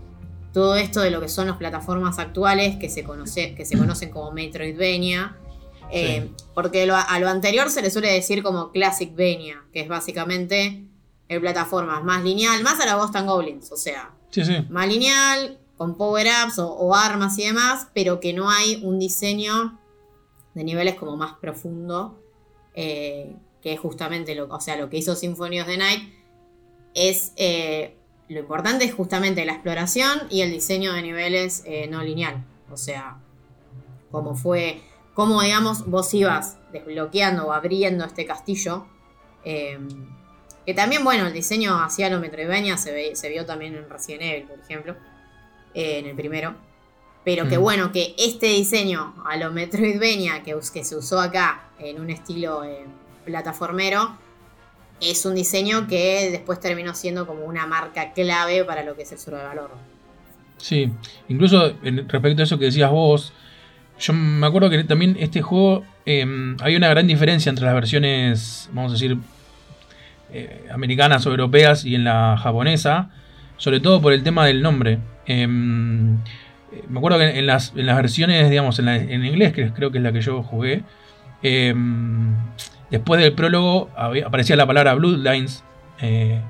todo 0.53 0.75
esto 0.75 1.01
de 1.01 1.11
lo 1.11 1.21
que 1.21 1.29
son 1.29 1.47
las 1.47 1.57
plataformas 1.57 2.19
actuales 2.19 2.77
que 2.77 2.89
se, 2.89 3.03
conoce, 3.03 3.55
que 3.55 3.65
se 3.65 3.77
conocen 3.77 4.11
como 4.11 4.31
Metroidvania. 4.31 5.37
Eh, 5.93 6.29
porque 6.53 6.89
a 6.89 7.19
lo 7.19 7.29
anterior 7.29 7.69
se 7.69 7.81
le 7.81 7.91
suele 7.91 8.11
decir 8.13 8.43
como 8.43 8.71
Classic 8.71 9.11
Vania, 9.11 9.63
que 9.73 9.81
es 9.81 9.89
básicamente 9.89 10.85
el 11.27 11.41
plataformas 11.41 12.03
más 12.03 12.23
lineal, 12.23 12.63
más 12.63 12.79
a 12.79 12.85
la 12.85 12.95
Ghost 12.95 13.15
and 13.15 13.27
Goblins, 13.27 13.71
o 13.71 13.77
sea, 13.77 14.11
más 14.69 14.87
lineal, 14.87 15.59
con 15.81 15.95
power-ups 15.95 16.59
o, 16.59 16.93
armas 16.93 17.39
y 17.39 17.45
demás, 17.45 17.87
pero 17.93 18.19
que 18.19 18.33
no 18.33 18.49
hay 18.49 18.81
un 18.83 18.99
diseño 18.99 19.80
de 20.53 20.63
niveles 20.63 20.95
como 20.95 21.15
más 21.15 21.33
profundo, 21.33 22.19
eh, 22.73 23.35
que 23.61 23.73
es 23.73 23.79
justamente 23.79 24.35
lo, 24.35 24.47
o 24.47 24.59
sea, 24.59 24.75
lo 24.75 24.89
que 24.89 24.97
hizo 24.97 25.15
Symphony 25.15 25.61
of 25.61 25.67
the 25.67 25.77
Night, 25.77 26.13
es 26.93 27.31
eh, 27.37 27.95
lo 28.27 28.39
importante 28.39 28.85
es 28.85 28.93
justamente 28.93 29.45
la 29.45 29.53
exploración 29.53 30.21
y 30.29 30.41
el 30.41 30.51
diseño 30.51 30.93
de 30.93 31.01
niveles 31.01 31.63
eh, 31.65 31.87
no 31.87 32.01
lineal. 32.01 32.45
O 32.69 32.77
sea, 32.77 33.17
como 34.09 34.35
fue, 34.35 34.81
como 35.13 35.41
digamos, 35.41 35.85
vos 35.85 36.13
ibas 36.13 36.57
desbloqueando 36.71 37.47
o 37.47 37.51
abriendo 37.51 38.05
este 38.05 38.25
castillo. 38.25 38.85
que 39.43 40.73
también, 40.73 41.03
bueno, 41.03 41.27
el 41.27 41.33
diseño 41.33 41.83
hacia 41.83 42.09
lo 42.09 42.19
Metroidvania 42.19 42.77
se, 42.77 43.15
se 43.15 43.29
vio 43.29 43.45
también 43.45 43.75
en 43.75 43.89
Resident 43.89 44.23
Evil, 44.23 44.47
por 44.47 44.59
ejemplo, 44.59 44.95
en 45.73 46.05
el 46.05 46.15
primero. 46.15 46.55
Pero 47.23 47.47
que 47.47 47.59
mm. 47.59 47.61
bueno, 47.61 47.91
que 47.91 48.15
este 48.17 48.47
diseño 48.47 49.13
a 49.25 49.37
lo 49.37 49.51
Metroidvania 49.51 50.43
que, 50.43 50.55
que 50.73 50.83
se 50.83 50.95
usó 50.95 51.19
acá 51.19 51.69
en 51.79 51.99
un 51.99 52.09
estilo 52.09 52.63
eh, 52.63 52.85
plataformero, 53.25 54.17
es 55.01 55.25
un 55.25 55.35
diseño 55.35 55.87
que 55.87 56.29
después 56.31 56.59
terminó 56.59 56.93
siendo 56.93 57.25
como 57.25 57.45
una 57.45 57.65
marca 57.65 58.13
clave 58.13 58.63
para 58.63 58.83
lo 58.83 58.95
que 58.95 59.03
es 59.03 59.27
el 59.27 59.33
valor 59.33 59.71
Sí, 60.57 60.91
incluso 61.27 61.73
respecto 61.81 62.41
a 62.41 62.43
eso 62.43 62.59
que 62.59 62.65
decías 62.65 62.91
vos, 62.91 63.33
yo 63.99 64.13
me 64.13 64.45
acuerdo 64.45 64.69
que 64.69 64.83
también 64.83 65.17
este 65.19 65.41
juego 65.41 65.83
em, 66.05 66.55
hay 66.61 66.75
una 66.75 66.87
gran 66.89 67.07
diferencia 67.07 67.49
entre 67.49 67.65
las 67.65 67.73
versiones, 67.73 68.69
vamos 68.71 68.91
a 68.91 68.93
decir, 68.93 69.17
eh, 70.31 70.67
americanas 70.71 71.25
o 71.25 71.31
europeas 71.31 71.83
y 71.83 71.95
en 71.95 72.03
la 72.03 72.37
japonesa, 72.37 73.09
sobre 73.57 73.79
todo 73.79 74.01
por 74.01 74.13
el 74.13 74.23
tema 74.23 74.45
del 74.45 74.61
nombre. 74.61 74.99
Em, 75.25 76.19
me 76.87 76.99
acuerdo 76.99 77.17
que 77.19 77.39
en 77.39 77.45
las, 77.45 77.73
versiones, 77.73 78.49
digamos, 78.49 78.79
en, 78.79 79.25
inglés, 79.25 79.53
que 79.53 79.71
creo 79.71 79.91
que 79.91 79.97
es 79.97 80.03
la 80.03 80.11
que 80.11 80.21
yo 80.21 80.43
jugué, 80.43 80.83
em, 81.43 82.35
después 82.89 83.21
del 83.21 83.33
prólogo 83.33 83.89
aparecía 83.95 84.55
la 84.55 84.65
palabra 84.65 84.93
Bloodlines. 84.93 85.63
Eh, 86.01 86.41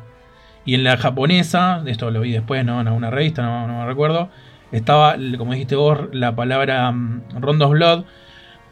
y 0.66 0.76
en 0.76 0.84
la 0.84 0.98
japonesa, 0.98 1.82
esto 1.86 2.12
lo 2.12 2.22
vi 2.22 2.32
después, 2.32 2.64
¿no? 2.64 2.82
En 2.82 2.88
una 2.88 3.10
revista, 3.10 3.42
no, 3.42 3.80
me 3.80 3.86
recuerdo, 3.86 4.30
estaba, 4.72 5.16
como 5.38 5.54
dijiste 5.54 5.76
vos, 5.76 6.00
la 6.14 6.36
palabra 6.36 6.90
um, 6.90 7.22
Rondos 7.40 7.72
Blood, 7.72 8.04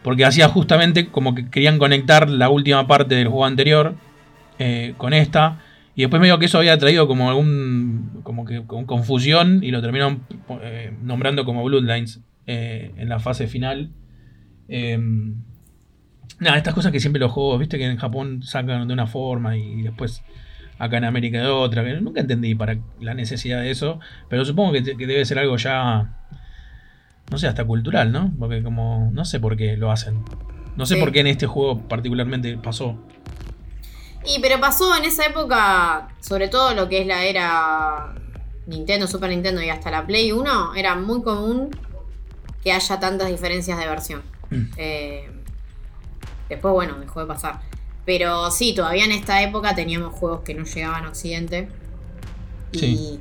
porque 0.04 0.24
hacía 0.24 0.48
justamente 0.48 1.08
como 1.08 1.36
que 1.36 1.50
querían 1.50 1.80
conectar 1.80 2.30
la 2.30 2.50
última 2.50 2.88
parte 2.88 3.16
del 3.16 3.28
juego 3.28 3.46
anterior 3.46 3.96
eh, 4.60 4.94
con 4.98 5.14
esta. 5.14 5.60
Y 6.00 6.04
después 6.04 6.22
medio 6.22 6.40
que 6.40 6.46
eso 6.46 6.60
había 6.60 6.78
traído 6.78 7.10
como 7.10 7.28
algún. 7.28 8.22
como 8.24 8.46
que 8.46 8.66
con 8.66 8.86
confusión 8.86 9.62
y 9.62 9.72
lo 9.72 9.82
terminaron 9.82 10.22
eh, 10.62 10.94
nombrando 11.04 11.44
como 11.44 11.62
Bloodlines 11.66 12.22
eh, 12.48 12.94
en 12.96 13.10
la 13.10 13.20
fase 13.20 13.48
final. 13.48 13.90
Em, 14.70 15.44
nada, 16.40 16.56
estas 16.56 16.74
cosas 16.74 16.94
que 16.94 17.02
siempre 17.02 17.20
los 17.20 17.34
juegos, 17.34 17.60
viste 17.60 17.78
que 17.78 17.84
en 17.84 17.98
Japón 17.98 18.44
sacan 18.44 18.88
de 18.88 18.94
una 18.94 19.08
forma 19.08 19.58
y 19.58 19.82
después 19.82 20.24
acá 20.78 21.00
en 21.00 21.04
América 21.04 21.42
de 21.42 21.48
otra. 21.48 21.84
Que 21.84 22.00
nunca 22.00 22.22
entendí 22.22 22.56
para 22.56 22.78
la 23.02 23.14
necesidad 23.14 23.60
de 23.60 23.70
eso. 23.70 24.00
Pero 24.30 24.46
supongo 24.46 24.72
que, 24.72 24.80
debe 24.82 25.26
ser 25.26 25.38
algo 25.38 25.58
ya. 25.58 26.16
No 27.30 27.38
sé, 27.38 27.48
hasta 27.48 27.66
cultural, 27.66 28.14
¿no? 28.14 28.34
Porque 28.40 28.64
como. 28.64 29.12
No 29.12 29.26
sé 29.26 29.42
por 29.42 29.58
qué 29.58 29.76
lo 29.76 29.92
hacen. 29.92 30.24
No 30.78 30.86
sé 30.86 30.96
por 30.96 31.12
qué 31.12 31.20
en 31.20 31.28
este 31.28 31.46
juego 31.46 31.90
particularmente 31.90 32.58
pasó. 32.58 33.06
Y 34.30 34.40
pero 34.40 34.60
pasó 34.60 34.96
en 34.96 35.06
esa 35.06 35.26
época, 35.26 36.10
sobre 36.20 36.50
todo 36.50 36.76
lo 36.76 36.88
que 36.88 37.02
es 37.02 37.08
la 37.08 37.24
era 37.24 38.14
Nintendo, 38.68 39.08
Super 39.08 39.32
Nintendo 39.32 39.60
y 39.64 39.70
hasta 39.70 39.90
la 39.90 40.06
Play 40.06 40.32
1, 40.32 40.76
era 40.76 40.94
muy 40.94 41.24
común 41.24 41.76
que 42.64 42.72
haya 42.72 43.00
tantas 43.00 43.28
diferencias 43.30 43.80
de 43.80 43.88
versión. 43.88 44.22
Mm. 44.52 44.64
Eh, 44.78 45.32
después, 46.48 46.72
bueno, 46.72 47.00
dejó 47.00 47.22
de 47.22 47.26
pasar. 47.26 47.62
Pero 48.06 48.52
sí, 48.52 48.76
todavía 48.76 49.06
en 49.06 49.14
esta 49.14 49.42
época 49.42 49.74
teníamos 49.74 50.14
juegos 50.14 50.42
que 50.42 50.54
no 50.54 50.64
llegaban 50.64 51.06
a 51.06 51.10
Occidente. 51.10 51.68
Y, 52.72 53.20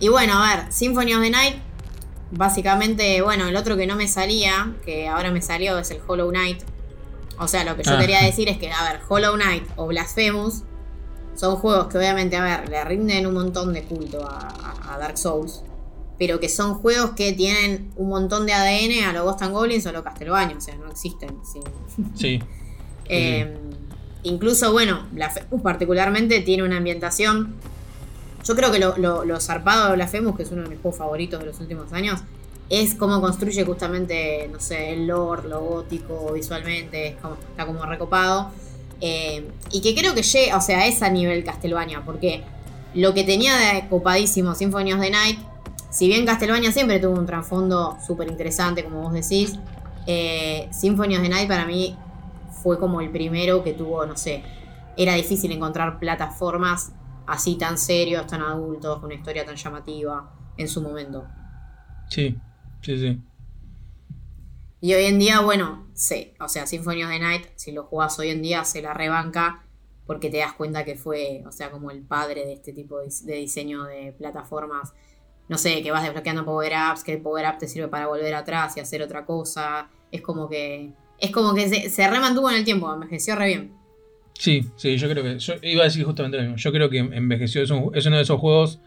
y 0.00 0.08
bueno, 0.08 0.42
a 0.42 0.56
ver, 0.56 0.72
Symphony 0.72 1.12
of 1.12 1.22
the 1.22 1.30
Night, 1.30 1.56
básicamente, 2.30 3.20
bueno, 3.20 3.48
el 3.48 3.56
otro 3.56 3.76
que 3.76 3.86
no 3.86 3.96
me 3.96 4.08
salía, 4.08 4.72
que 4.82 5.08
ahora 5.08 5.30
me 5.30 5.42
salió, 5.42 5.78
es 5.78 5.90
el 5.90 6.00
Hollow 6.06 6.30
Knight 6.30 6.62
o 7.38 7.48
sea, 7.48 7.64
lo 7.64 7.76
que 7.76 7.82
yo 7.82 7.92
ah. 7.94 7.98
quería 7.98 8.22
decir 8.22 8.48
es 8.48 8.58
que, 8.58 8.70
a 8.70 8.92
ver, 8.92 9.00
Hollow 9.08 9.34
Knight 9.34 9.64
o 9.76 9.86
Blasphemous 9.86 10.64
son 11.34 11.56
juegos 11.56 11.86
que 11.86 11.98
obviamente, 11.98 12.36
a 12.36 12.42
ver, 12.42 12.68
le 12.68 12.84
rinden 12.84 13.26
un 13.26 13.34
montón 13.34 13.72
de 13.72 13.84
culto 13.84 14.26
a, 14.28 14.98
Dark 14.98 15.16
Souls, 15.16 15.62
pero 16.18 16.40
que 16.40 16.48
son 16.48 16.74
juegos 16.74 17.10
que 17.10 17.32
tienen 17.32 17.92
un 17.94 18.08
montón 18.08 18.46
de 18.46 18.52
ADN 18.52 19.04
a 19.04 19.12
lo 19.12 19.24
Ghost 19.24 19.42
and 19.42 19.52
Goblins 19.52 19.86
o 19.86 19.90
a 19.90 19.92
lo 19.92 20.02
Castlevania, 20.02 20.56
o 20.56 20.60
sea, 20.60 20.74
no 20.74 20.90
existen. 20.90 21.38
Sí. 22.14 22.40
Eh, 23.10 23.56
incluso, 24.22 24.70
bueno, 24.70 25.06
Blasphemous 25.12 25.62
particularmente 25.62 26.40
tiene 26.40 26.62
una 26.62 26.76
ambientación. 26.76 27.54
Yo 28.44 28.54
creo 28.54 28.70
que 28.70 28.78
lo, 28.78 29.40
zarpado 29.40 29.88
de 29.88 29.94
Blasphemous, 29.94 30.36
que 30.36 30.42
es 30.42 30.50
uno 30.50 30.64
de 30.64 30.68
mis 30.68 30.78
juegos 30.78 30.98
favoritos 30.98 31.40
de 31.40 31.46
los 31.46 31.58
últimos 31.58 31.90
años, 31.94 32.20
es 32.70 32.94
cómo 32.94 33.20
construye 33.20 33.64
justamente, 33.64 34.48
no 34.52 34.60
sé, 34.60 34.92
el 34.92 35.06
lore, 35.06 35.48
lo 35.48 35.60
gótico 35.60 36.32
visualmente, 36.32 37.16
como, 37.22 37.34
está 37.34 37.66
como 37.66 37.84
recopado. 37.86 38.50
Eh, 39.00 39.48
y 39.70 39.80
que 39.80 39.94
creo 39.94 40.14
que 40.14 40.22
llega, 40.22 40.56
o 40.56 40.60
sea, 40.60 40.86
es 40.86 41.02
a 41.02 41.08
nivel 41.08 41.44
Castlevania, 41.44 42.02
porque 42.04 42.42
lo 42.94 43.14
que 43.14 43.24
tenía 43.24 43.56
de 43.56 43.88
copadísimo 43.88 44.54
Symphony 44.54 44.92
of 44.92 45.00
the 45.00 45.10
Night, 45.10 45.38
si 45.90 46.08
bien 46.08 46.26
Castlevania 46.26 46.72
siempre 46.72 46.98
tuvo 46.98 47.18
un 47.18 47.26
trasfondo 47.26 47.96
súper 48.04 48.28
interesante, 48.28 48.84
como 48.84 49.02
vos 49.02 49.12
decís, 49.12 49.58
eh, 50.06 50.68
Symphony 50.72 51.16
of 51.16 51.22
the 51.22 51.28
Night 51.28 51.48
para 51.48 51.64
mí 51.64 51.96
fue 52.62 52.78
como 52.78 53.00
el 53.00 53.10
primero 53.10 53.62
que 53.62 53.72
tuvo, 53.72 54.04
no 54.04 54.16
sé, 54.16 54.42
era 54.96 55.14
difícil 55.14 55.52
encontrar 55.52 55.98
plataformas 55.98 56.92
así 57.26 57.56
tan 57.56 57.78
serios, 57.78 58.26
tan 58.26 58.42
adultos, 58.42 58.96
con 58.96 59.06
una 59.06 59.14
historia 59.14 59.44
tan 59.46 59.54
llamativa 59.54 60.30
en 60.56 60.66
su 60.66 60.82
momento. 60.82 61.24
Sí, 62.08 62.36
sí, 62.88 62.98
sí. 62.98 63.18
Y 64.80 64.94
hoy 64.94 65.04
en 65.04 65.18
día, 65.18 65.40
bueno, 65.40 65.86
sí, 65.92 66.32
o 66.40 66.48
sea, 66.48 66.66
Symphony 66.66 67.02
of 67.02 67.10
the 67.10 67.18
Night, 67.18 67.46
si 67.56 67.72
lo 67.72 67.84
jugás 67.84 68.18
hoy 68.18 68.30
en 68.30 68.40
día, 68.40 68.64
se 68.64 68.80
la 68.80 68.94
rebanca 68.94 69.64
porque 70.06 70.30
te 70.30 70.38
das 70.38 70.54
cuenta 70.54 70.86
que 70.86 70.94
fue, 70.94 71.42
o 71.46 71.52
sea, 71.52 71.70
como 71.70 71.90
el 71.90 72.00
padre 72.00 72.46
de 72.46 72.54
este 72.54 72.72
tipo 72.72 72.98
de, 72.98 73.34
diseño 73.34 73.84
de 73.84 74.14
plataformas. 74.16 74.94
No 75.50 75.58
sé, 75.58 75.82
que 75.82 75.90
vas 75.90 76.02
desbloqueando 76.02 76.46
power-ups, 76.46 77.04
que 77.04 77.14
el 77.14 77.20
power-up 77.20 77.58
te 77.58 77.68
sirve 77.68 77.88
para 77.88 78.06
volver 78.06 78.34
atrás 78.34 78.74
y 78.78 78.80
hacer 78.80 79.02
otra 79.02 79.26
cosa. 79.26 79.90
Es 80.10 80.22
como 80.22 80.48
que. 80.48 80.92
Es 81.18 81.30
como 81.30 81.54
que 81.54 81.68
se, 81.68 81.90
se 81.90 82.08
remantuvo 82.08 82.48
en 82.50 82.56
el 82.56 82.64
tiempo, 82.64 82.92
envejeció 82.92 83.34
re 83.36 83.48
bien. 83.48 83.72
Sí, 84.32 84.70
sí, 84.76 84.96
yo 84.96 85.10
creo 85.10 85.22
que. 85.22 85.38
Yo 85.38 85.54
iba 85.62 85.82
a 85.82 85.84
decir 85.84 86.04
justamente 86.04 86.38
lo 86.38 86.44
mismo. 86.44 86.56
Yo 86.56 86.72
creo 86.72 86.88
que 86.88 86.98
envejeció. 86.98 87.62
Es, 87.62 87.70
es 87.70 88.06
uno 88.06 88.16
de 88.16 88.22
esos 88.22 88.40
juegos 88.40 88.80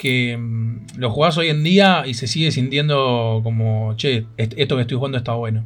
que 0.00 0.34
mm, 0.34 0.96
lo 0.96 1.10
jugás 1.10 1.36
hoy 1.36 1.48
en 1.48 1.62
día 1.62 2.04
y 2.06 2.14
se 2.14 2.26
sigue 2.26 2.50
sintiendo 2.50 3.42
como, 3.44 3.94
che, 3.96 4.24
esto 4.38 4.76
que 4.76 4.82
estoy 4.82 4.96
jugando 4.96 5.18
está 5.18 5.34
bueno. 5.34 5.62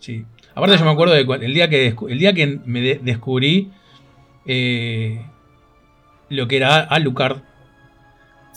Sí. 0.00 0.24
Aparte 0.54 0.78
yo 0.78 0.86
me 0.86 0.90
acuerdo 0.90 1.12
de 1.12 1.44
el 1.44 1.52
día 1.52 1.68
que, 1.68 1.94
el 2.08 2.18
día 2.18 2.32
que 2.32 2.58
me 2.64 2.80
descubrí 2.80 3.70
eh, 4.46 5.22
lo 6.30 6.48
que 6.48 6.56
era 6.56 6.78
Alucard. 6.78 7.42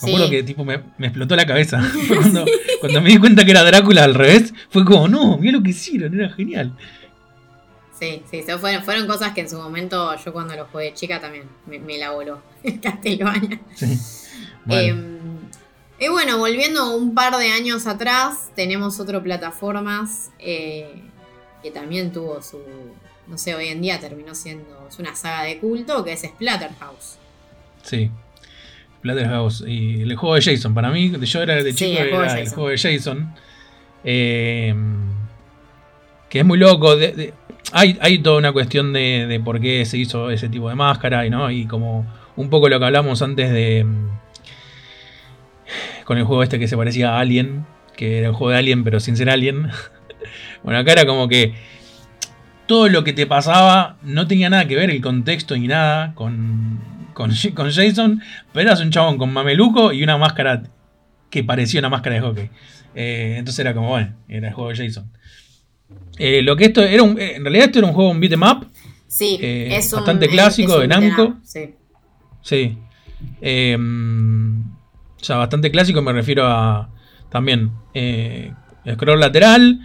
Me 0.02 0.08
acuerdo 0.08 0.30
que 0.30 0.42
tipo 0.44 0.64
me, 0.64 0.80
explotó 0.98 1.36
la 1.36 1.44
cabeza. 1.44 1.82
cuando, 2.80 3.02
me 3.02 3.10
di 3.10 3.18
cuenta 3.18 3.44
que 3.44 3.50
era 3.50 3.64
Drácula 3.64 4.04
al 4.04 4.14
revés, 4.14 4.54
fue 4.70 4.82
como, 4.86 5.08
no, 5.08 5.36
mira 5.36 5.58
lo 5.58 5.62
que 5.62 5.70
hicieron, 5.70 6.18
era 6.18 6.30
genial. 6.30 6.72
Sí, 8.00 8.22
sí, 8.30 8.42
fueron, 8.58 8.82
fueron 8.82 9.06
cosas 9.06 9.32
que 9.32 9.42
en 9.42 9.50
su 9.50 9.58
momento 9.58 10.16
yo 10.24 10.32
cuando 10.32 10.56
lo 10.56 10.64
jugué 10.64 10.94
chica 10.94 11.20
también 11.20 11.44
me, 11.66 11.78
me 11.78 11.98
la 11.98 12.12
voló. 12.12 12.40
Sí. 13.74 14.21
Em, 14.68 15.38
y 15.98 16.08
bueno, 16.08 16.38
volviendo 16.38 16.96
un 16.96 17.14
par 17.14 17.36
de 17.36 17.52
años 17.52 17.86
atrás, 17.86 18.50
tenemos 18.54 18.98
otro 19.00 19.22
plataformas 19.22 20.30
eh, 20.38 20.94
que 21.62 21.70
también 21.70 22.12
tuvo 22.12 22.42
su. 22.42 22.58
No 23.28 23.38
sé, 23.38 23.54
hoy 23.54 23.68
en 23.68 23.80
día 23.80 24.00
terminó 24.00 24.34
siendo. 24.34 24.86
Es 24.88 24.98
una 24.98 25.14
saga 25.14 25.44
de 25.44 25.58
culto 25.58 26.04
que 26.04 26.12
es 26.12 26.22
Splatterhouse. 26.22 27.18
Sí. 27.82 28.10
Splatterhouse. 28.98 29.64
Y 29.66 30.02
el 30.02 30.16
juego 30.16 30.34
de 30.34 30.42
Jason. 30.42 30.74
Para 30.74 30.90
mí, 30.90 31.12
yo 31.20 31.42
era 31.42 31.62
de 31.62 31.74
chico, 31.74 32.00
era 32.00 32.40
el 32.40 32.48
juego 32.48 32.68
de 32.70 32.78
Jason. 32.78 33.34
Em, 34.04 35.12
que 36.28 36.40
es 36.40 36.44
muy 36.44 36.58
loco. 36.58 36.96
hay, 37.72 37.98
hay 38.00 38.18
toda 38.18 38.38
una 38.38 38.52
cuestión 38.52 38.92
de, 38.92 39.26
de, 39.28 39.38
por 39.38 39.60
qué 39.60 39.84
se 39.84 39.98
hizo 39.98 40.30
ese 40.30 40.48
tipo 40.48 40.68
de 40.68 40.74
máscara 40.74 41.24
y, 41.24 41.30
¿no? 41.30 41.50
y 41.50 41.66
como 41.66 42.06
un 42.34 42.50
poco 42.50 42.68
lo 42.68 42.78
que 42.78 42.86
hablamos 42.86 43.22
antes 43.22 43.52
de 43.52 43.86
con 46.04 46.18
el 46.18 46.24
juego 46.24 46.42
este 46.42 46.58
que 46.58 46.68
se 46.68 46.76
parecía 46.76 47.16
a 47.16 47.20
Alien, 47.20 47.64
que 47.96 48.18
era 48.18 48.30
un 48.30 48.34
juego 48.34 48.52
de 48.52 48.58
Alien 48.58 48.84
pero 48.84 49.00
sin 49.00 49.16
ser 49.16 49.30
Alien. 49.30 49.68
bueno, 50.62 50.78
acá 50.78 50.92
era 50.92 51.06
como 51.06 51.28
que 51.28 51.54
todo 52.66 52.88
lo 52.88 53.04
que 53.04 53.12
te 53.12 53.26
pasaba 53.26 53.96
no 54.02 54.26
tenía 54.26 54.48
nada 54.48 54.66
que 54.66 54.76
ver 54.76 54.90
el 54.90 55.00
contexto 55.00 55.56
ni 55.56 55.66
nada 55.66 56.14
con, 56.14 56.80
con, 57.14 57.30
Jason, 57.30 58.22
pero 58.52 58.68
eras 58.68 58.80
un 58.80 58.90
chabón 58.90 59.18
con 59.18 59.32
mameluco 59.32 59.92
y 59.92 60.02
una 60.02 60.16
máscara 60.18 60.62
que 61.30 61.44
parecía 61.44 61.80
una 61.80 61.88
máscara 61.88 62.16
de 62.16 62.22
hockey. 62.22 62.50
Eh, 62.94 63.36
entonces 63.38 63.58
era 63.58 63.74
como, 63.74 63.88
bueno, 63.88 64.14
era 64.28 64.48
el 64.48 64.54
juego 64.54 64.70
de 64.70 64.76
Jason. 64.76 65.10
Eh, 66.18 66.42
lo 66.42 66.56
que 66.56 66.66
esto 66.66 66.82
era 66.82 67.02
un, 67.02 67.18
en 67.18 67.42
realidad 67.42 67.66
esto 67.66 67.78
era 67.78 67.88
un 67.88 67.94
juego 67.94 68.10
un 68.10 68.20
beat'em 68.20 68.42
up. 68.42 68.66
Sí, 69.06 69.38
eh, 69.40 69.68
es 69.76 69.90
bastante 69.92 70.28
clásico 70.28 70.78
de 70.78 70.88
Namco. 70.88 71.36
Sí. 71.42 71.74
Sí. 72.42 72.78
O 75.22 75.24
sea, 75.24 75.36
bastante 75.36 75.70
clásico, 75.70 76.02
me 76.02 76.12
refiero 76.12 76.44
a 76.48 76.90
también 77.30 77.70
eh, 77.94 78.52
scroll 78.92 79.20
lateral 79.20 79.78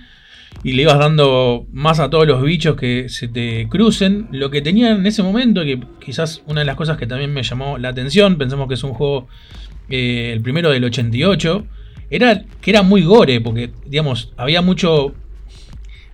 y 0.63 0.73
le 0.73 0.81
ibas 0.81 0.97
dando 0.97 1.67
más 1.71 1.99
a 1.99 2.09
todos 2.09 2.25
los 2.25 2.41
bichos 2.41 2.75
que 2.75 3.07
se 3.07 3.27
te 3.27 3.67
crucen. 3.69 4.29
Lo 4.31 4.49
que 4.49 4.63
tenía 4.63 4.89
en 4.89 5.05
ese 5.05 5.21
momento, 5.21 5.63
que 5.63 5.79
quizás 6.03 6.41
una 6.47 6.61
de 6.61 6.65
las 6.65 6.75
cosas 6.75 6.97
que 6.97 7.05
también 7.05 7.31
me 7.31 7.43
llamó 7.43 7.77
la 7.77 7.89
atención, 7.89 8.39
pensamos 8.39 8.67
que 8.67 8.73
es 8.73 8.83
un 8.83 8.93
juego, 8.93 9.27
eh, 9.89 10.31
el 10.33 10.41
primero 10.41 10.71
del 10.71 10.83
88, 10.83 11.67
era 12.09 12.43
que 12.59 12.71
era 12.71 12.81
muy 12.81 13.03
gore, 13.03 13.39
porque 13.39 13.69
digamos, 13.85 14.33
había 14.37 14.63
mucho, 14.63 15.13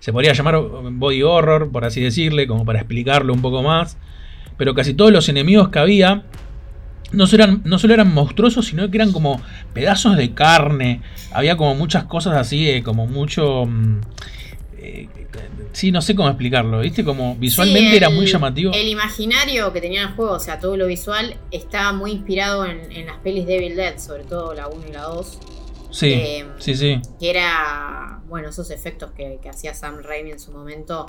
se 0.00 0.12
podría 0.12 0.34
llamar 0.34 0.60
body 0.92 1.22
horror, 1.22 1.72
por 1.72 1.86
así 1.86 2.02
decirle, 2.02 2.46
como 2.46 2.66
para 2.66 2.80
explicarlo 2.80 3.32
un 3.32 3.40
poco 3.40 3.62
más, 3.62 3.96
pero 4.58 4.74
casi 4.74 4.92
todos 4.92 5.12
los 5.12 5.30
enemigos 5.30 5.70
que 5.70 5.78
había 5.78 6.24
no 7.12 7.26
solo, 7.26 7.44
eran, 7.44 7.62
no 7.64 7.78
solo 7.78 7.94
eran 7.94 8.12
monstruosos, 8.12 8.66
sino 8.66 8.90
que 8.90 8.96
eran 8.96 9.12
como 9.12 9.40
pedazos 9.72 10.16
de 10.16 10.34
carne. 10.34 11.00
Había 11.32 11.56
como 11.56 11.74
muchas 11.74 12.04
cosas 12.04 12.34
así, 12.36 12.68
eh, 12.68 12.82
como 12.82 13.06
mucho... 13.06 13.66
Mm, 13.66 14.00
eh, 14.78 15.08
sí, 15.72 15.90
no 15.90 16.02
sé 16.02 16.14
cómo 16.14 16.28
explicarlo, 16.28 16.80
¿viste? 16.80 17.04
Como 17.04 17.36
visualmente 17.36 17.96
era 17.96 18.10
muy 18.10 18.26
llamativo. 18.26 18.72
El 18.74 18.88
imaginario 18.88 19.72
que 19.72 19.80
tenía 19.80 20.02
el 20.02 20.08
juego, 20.08 20.32
o 20.32 20.40
sea, 20.40 20.58
todo 20.58 20.76
lo 20.76 20.86
visual, 20.86 21.36
estaba 21.50 21.92
muy 21.92 22.12
inspirado 22.12 22.64
en, 22.64 23.06
las 23.06 23.18
pelis 23.18 23.46
de 23.46 23.56
Evil 23.56 23.76
Dead, 23.76 23.98
sobre 23.98 24.24
todo 24.24 24.54
la 24.54 24.68
1 24.68 24.88
y 24.88 24.92
la 24.92 25.02
2. 25.02 25.38
Sí, 25.90 26.12
eh, 26.12 26.46
sí, 26.58 26.74
sí. 26.74 27.00
Que 27.20 27.30
era, 27.30 28.20
bueno, 28.28 28.48
esos 28.48 28.70
efectos 28.70 29.12
que, 29.12 29.38
hacía 29.48 29.74
Sam 29.74 29.98
Raimi 30.02 30.32
en 30.32 30.40
su 30.40 30.50
momento, 30.50 31.06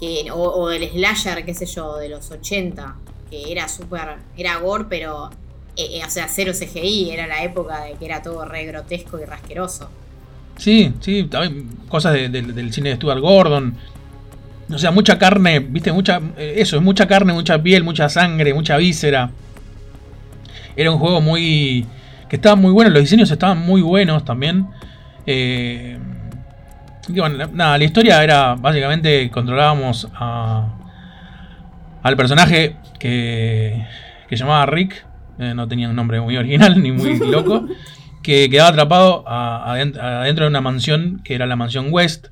que, 0.00 0.30
o, 0.32 0.42
o 0.42 0.68
del 0.68 0.88
slasher, 0.90 1.44
qué 1.44 1.54
sé 1.54 1.66
yo, 1.66 1.96
de 1.96 2.08
los 2.08 2.30
80 2.30 2.96
que 3.30 3.52
era 3.52 3.68
súper, 3.68 4.16
era 4.36 4.56
gore, 4.58 4.86
pero, 4.88 5.30
eh, 5.76 5.98
eh, 5.98 6.02
o 6.06 6.10
sea, 6.10 6.28
cero 6.28 6.52
CGI, 6.52 7.10
era 7.10 7.26
la 7.26 7.42
época 7.42 7.84
de 7.84 7.94
que 7.94 8.04
era 8.04 8.22
todo 8.22 8.44
re 8.44 8.66
grotesco 8.66 9.18
y 9.18 9.24
rasqueroso. 9.24 9.90
Sí, 10.56 10.92
sí, 11.00 11.30
cosas 11.88 12.14
del 12.14 12.72
cine 12.72 12.90
de 12.90 12.96
Stuart 12.96 13.20
Gordon. 13.20 13.74
O 14.70 14.78
sea, 14.78 14.90
mucha 14.90 15.18
carne, 15.18 15.60
viste, 15.60 15.92
mucha, 15.92 16.20
eh, 16.36 16.54
eso, 16.58 16.76
es 16.76 16.82
mucha 16.82 17.06
carne, 17.06 17.32
mucha 17.32 17.62
piel, 17.62 17.84
mucha 17.84 18.08
sangre, 18.08 18.52
mucha 18.52 18.76
víscera. 18.76 19.30
Era 20.76 20.90
un 20.90 20.98
juego 20.98 21.20
muy, 21.20 21.86
que 22.28 22.36
estaba 22.36 22.56
muy 22.56 22.72
bueno, 22.72 22.90
los 22.90 23.00
diseños 23.00 23.30
estaban 23.30 23.58
muy 23.58 23.80
buenos 23.80 24.24
también. 24.24 24.66
Eh, 25.26 25.98
nada, 27.52 27.78
la 27.78 27.84
historia 27.84 28.22
era 28.22 28.54
básicamente 28.54 29.30
controlábamos 29.30 30.08
a, 30.14 30.68
al 32.02 32.16
personaje 32.16 32.76
que, 32.98 33.86
que 34.28 34.36
llamaba 34.36 34.66
Rick, 34.66 35.06
eh, 35.38 35.54
no 35.54 35.68
tenía 35.68 35.88
un 35.88 35.96
nombre 35.96 36.20
muy 36.20 36.36
original 36.36 36.82
ni 36.82 36.92
muy 36.92 37.18
loco, 37.30 37.66
que 38.22 38.50
quedaba 38.50 38.70
atrapado 38.70 39.24
adentro 39.28 40.44
de 40.44 40.50
una 40.50 40.60
mansión 40.60 41.20
que 41.24 41.34
era 41.34 41.46
la 41.46 41.56
mansión 41.56 41.88
West, 41.90 42.28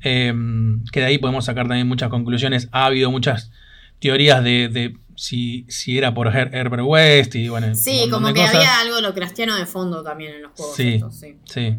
em, 0.00 0.84
que 0.92 1.00
de 1.00 1.06
ahí 1.06 1.18
podemos 1.18 1.44
sacar 1.44 1.66
también 1.66 1.88
muchas 1.88 2.10
conclusiones. 2.10 2.68
Ha 2.72 2.86
habido 2.86 3.10
muchas 3.10 3.50
teorías 3.98 4.44
de, 4.44 4.96
si, 5.16 5.64
si, 5.68 5.96
era 5.96 6.12
por 6.12 6.28
Herbert 6.28 6.82
West 6.84 7.34
y 7.34 7.48
bueno. 7.48 7.74
Sí, 7.74 8.08
como 8.10 8.32
que 8.32 8.42
había 8.42 8.80
algo 8.80 9.00
lo 9.00 9.14
cristiano 9.14 9.56
de 9.56 9.66
fondo 9.66 10.02
también 10.02 10.34
en 10.34 10.42
los 10.42 10.52
juegos. 10.52 10.76
Sí, 10.76 11.00
sí. 11.10 11.36
sí. 11.44 11.76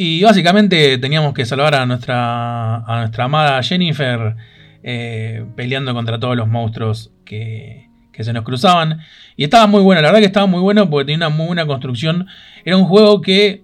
Y 0.00 0.22
básicamente 0.22 0.96
teníamos 0.98 1.34
que 1.34 1.44
salvar 1.44 1.74
a 1.74 1.84
nuestra, 1.84 2.76
a 2.76 3.00
nuestra 3.00 3.24
amada 3.24 3.60
Jennifer 3.64 4.36
eh, 4.82 5.44
peleando 5.56 5.94
contra 5.94 6.18
todos 6.18 6.36
los 6.36 6.48
monstruos 6.48 7.12
que, 7.24 7.86
se 8.18 8.32
nos 8.32 8.42
cruzaban. 8.42 8.98
Y 9.36 9.44
estaba 9.44 9.68
muy 9.68 9.80
bueno, 9.80 10.02
la 10.02 10.08
verdad 10.08 10.18
que 10.18 10.26
estaba 10.26 10.46
muy 10.46 10.60
bueno 10.60 10.90
porque 10.90 11.12
tenía 11.12 11.28
una 11.28 11.36
muy 11.36 11.46
buena 11.46 11.66
construcción. 11.66 12.26
Era 12.64 12.76
un 12.76 12.84
juego 12.84 13.20
que, 13.20 13.62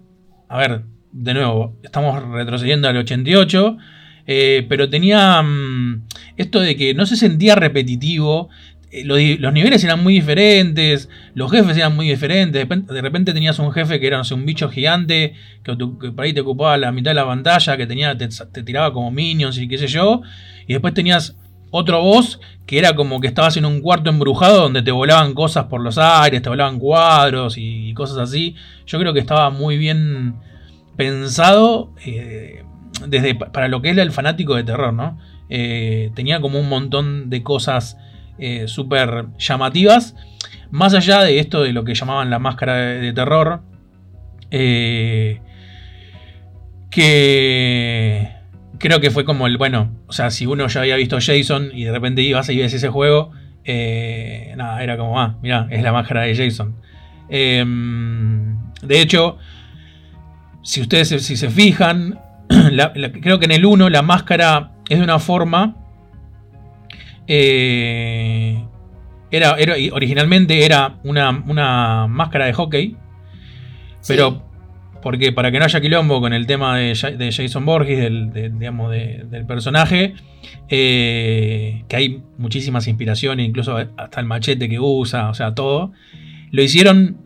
a 0.48 0.58
ver, 0.58 0.82
de 1.10 1.34
nuevo, 1.34 1.76
estamos 1.82 2.22
retrocediendo 2.30 2.88
al 2.88 2.96
88. 2.98 3.76
Eh, 4.26 4.64
pero 4.68 4.88
tenía 4.88 5.42
mm, 5.42 6.06
esto 6.36 6.60
de 6.60 6.76
que 6.76 6.94
no 6.94 7.04
se 7.04 7.16
sentía 7.16 7.56
repetitivo. 7.56 8.48
Eh, 8.96 9.38
los, 9.40 9.52
niveles 9.52 9.82
eran 9.82 10.04
muy 10.04 10.14
diferentes, 10.14 11.08
los 11.34 11.50
jefes 11.50 11.76
eran 11.76 11.96
muy 11.96 12.08
diferentes. 12.08 12.68
De 12.68 13.02
repente, 13.02 13.32
tenías 13.32 13.58
un 13.58 13.72
jefe 13.72 13.98
que 13.98 14.06
era 14.06 14.22
un 14.30 14.46
bicho 14.46 14.68
gigante 14.68 15.34
que, 15.64 15.74
por 15.74 16.24
ahí 16.24 16.32
te 16.32 16.42
ocupaba 16.42 16.76
la 16.76 16.92
mitad 16.92 17.10
de 17.10 17.16
la 17.16 17.26
pantalla, 17.26 17.76
que 17.76 17.86
te, 17.88 18.62
tiraba 18.62 18.92
como 18.92 19.10
minions 19.10 19.58
y 19.58 19.66
qué 19.66 19.78
sé 19.78 19.88
yo. 19.88 20.22
Y 20.68 20.74
después 20.74 20.94
tenías 20.94 21.36
otro 21.72 22.00
boss 22.02 22.38
que 22.66 22.78
era 22.78 22.94
como 22.94 23.20
que 23.20 23.26
estabas 23.26 23.56
en 23.56 23.64
un 23.64 23.80
cuarto 23.80 24.10
embrujado 24.10 24.62
donde 24.62 24.80
te 24.80 24.92
volaban 24.92 25.34
cosas 25.34 25.64
por 25.64 25.80
los 25.80 25.98
aires, 25.98 26.40
te 26.40 26.48
volaban 26.48 26.78
cuadros 26.78 27.56
y 27.58 27.92
cosas 27.94 28.18
así. 28.18 28.54
Yo 28.86 29.00
creo 29.00 29.12
que 29.12 29.18
estaba 29.18 29.50
muy 29.50 29.76
bien 29.76 30.36
pensado 30.96 31.92
eh, 32.06 32.62
desde 33.08 33.34
para 33.34 33.66
lo 33.66 33.82
que 33.82 33.90
es 33.90 33.98
el 33.98 34.12
fanático 34.12 34.54
de 34.54 34.62
terror, 34.62 34.94
¿no? 34.94 35.18
Eh, 35.50 36.12
tenía 36.14 36.40
como 36.40 36.60
un 36.60 36.68
montón 36.68 37.28
de 37.28 37.42
cosas 37.42 37.98
eh, 38.38 38.68
súper 38.68 39.26
llamativas. 39.38 40.14
Más 40.70 40.94
allá 40.94 41.22
de 41.22 41.38
esto 41.38 41.62
de 41.62 41.72
lo 41.72 41.84
que 41.84 41.94
llamaban 41.94 42.30
la 42.30 42.38
máscara 42.38 42.76
de, 42.76 43.12
terror. 43.12 43.62
que 44.50 45.40
creo 48.78 49.00
que 49.00 49.10
fue 49.10 49.24
como 49.24 49.46
el, 49.46 49.56
bueno, 49.56 49.92
o 50.06 50.12
sea, 50.12 50.30
si 50.30 50.46
uno 50.46 50.66
ya 50.68 50.80
había 50.80 50.96
visto 50.96 51.18
Jason 51.20 51.70
y 51.72 51.84
de 51.84 51.92
repente 51.92 52.22
ibas 52.22 52.48
y 52.50 52.58
ves 52.58 52.74
ese 52.74 52.88
juego, 52.88 53.32
nada, 54.56 54.82
era 54.82 54.96
como, 54.96 55.20
ah, 55.20 55.38
mira, 55.42 55.66
es 55.70 55.82
la 55.82 55.92
máscara 55.92 56.22
de 56.22 56.36
Jason. 56.36 56.76
Em, 57.28 58.56
de 58.82 59.00
hecho, 59.00 59.38
si 60.62 60.80
ustedes 60.80 61.08
si 61.08 61.36
se 61.36 61.50
fijan, 61.50 62.18
creo 62.48 63.38
que 63.38 63.44
en 63.44 63.52
el 63.52 63.64
1 63.64 63.90
la 63.90 64.02
máscara 64.02 64.72
es 64.88 64.98
de 64.98 65.04
una 65.04 65.18
forma. 65.18 65.76
Eh, 67.26 68.64
era, 69.30 69.56
originalmente 69.92 70.64
era 70.64 70.98
una, 71.02 72.06
máscara 72.08 72.46
de 72.46 72.52
hockey. 72.52 72.96
Pero 74.06 74.42
porque 75.02 75.32
para 75.32 75.50
que 75.50 75.58
no 75.58 75.64
haya 75.66 75.80
quilombo 75.80 76.20
con 76.20 76.32
el 76.32 76.46
tema 76.46 76.78
de, 76.78 76.94
Jason 76.94 77.66
Borges, 77.66 77.98
del, 77.98 78.58
digamos, 78.58 78.90
del 78.90 79.44
personaje, 79.46 80.14
eh, 80.68 81.84
que 81.88 81.96
hay 81.96 82.22
muchísimas 82.38 82.86
inspiraciones, 82.86 83.46
incluso 83.46 83.76
hasta 83.76 84.20
el 84.20 84.26
machete 84.26 84.68
que 84.68 84.80
usa, 84.80 85.28
o 85.28 85.34
sea, 85.34 85.54
todo, 85.54 85.92
lo 86.50 86.62
hicieron 86.62 87.18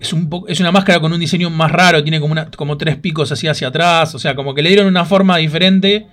es, 0.00 0.12
un 0.12 0.28
es 0.48 0.60
una 0.60 0.72
máscara 0.72 1.00
con 1.00 1.12
un 1.12 1.20
diseño 1.20 1.48
más 1.50 1.70
raro, 1.70 2.02
tiene 2.02 2.20
como, 2.20 2.32
una, 2.32 2.50
como 2.50 2.76
tres 2.76 2.96
picos 2.96 3.32
así 3.32 3.48
hacia 3.48 3.68
atrás, 3.68 4.14
o 4.14 4.18
sea, 4.18 4.34
como 4.34 4.54
que 4.54 4.62
le 4.62 4.68
dieron 4.68 4.86
una 4.86 5.04
forma 5.04 5.36
diferente 5.38 6.06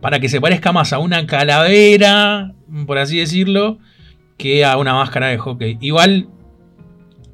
para 0.00 0.20
que 0.20 0.28
se 0.28 0.40
parezca 0.40 0.72
más 0.72 0.92
a 0.92 0.98
una 0.98 1.26
calavera, 1.26 2.52
por 2.86 2.98
así 2.98 3.18
decirlo, 3.18 3.78
que 4.36 4.64
a 4.64 4.76
una 4.76 4.94
máscara 4.94 5.28
de 5.28 5.38
hockey. 5.38 5.78
Igual, 5.80 6.28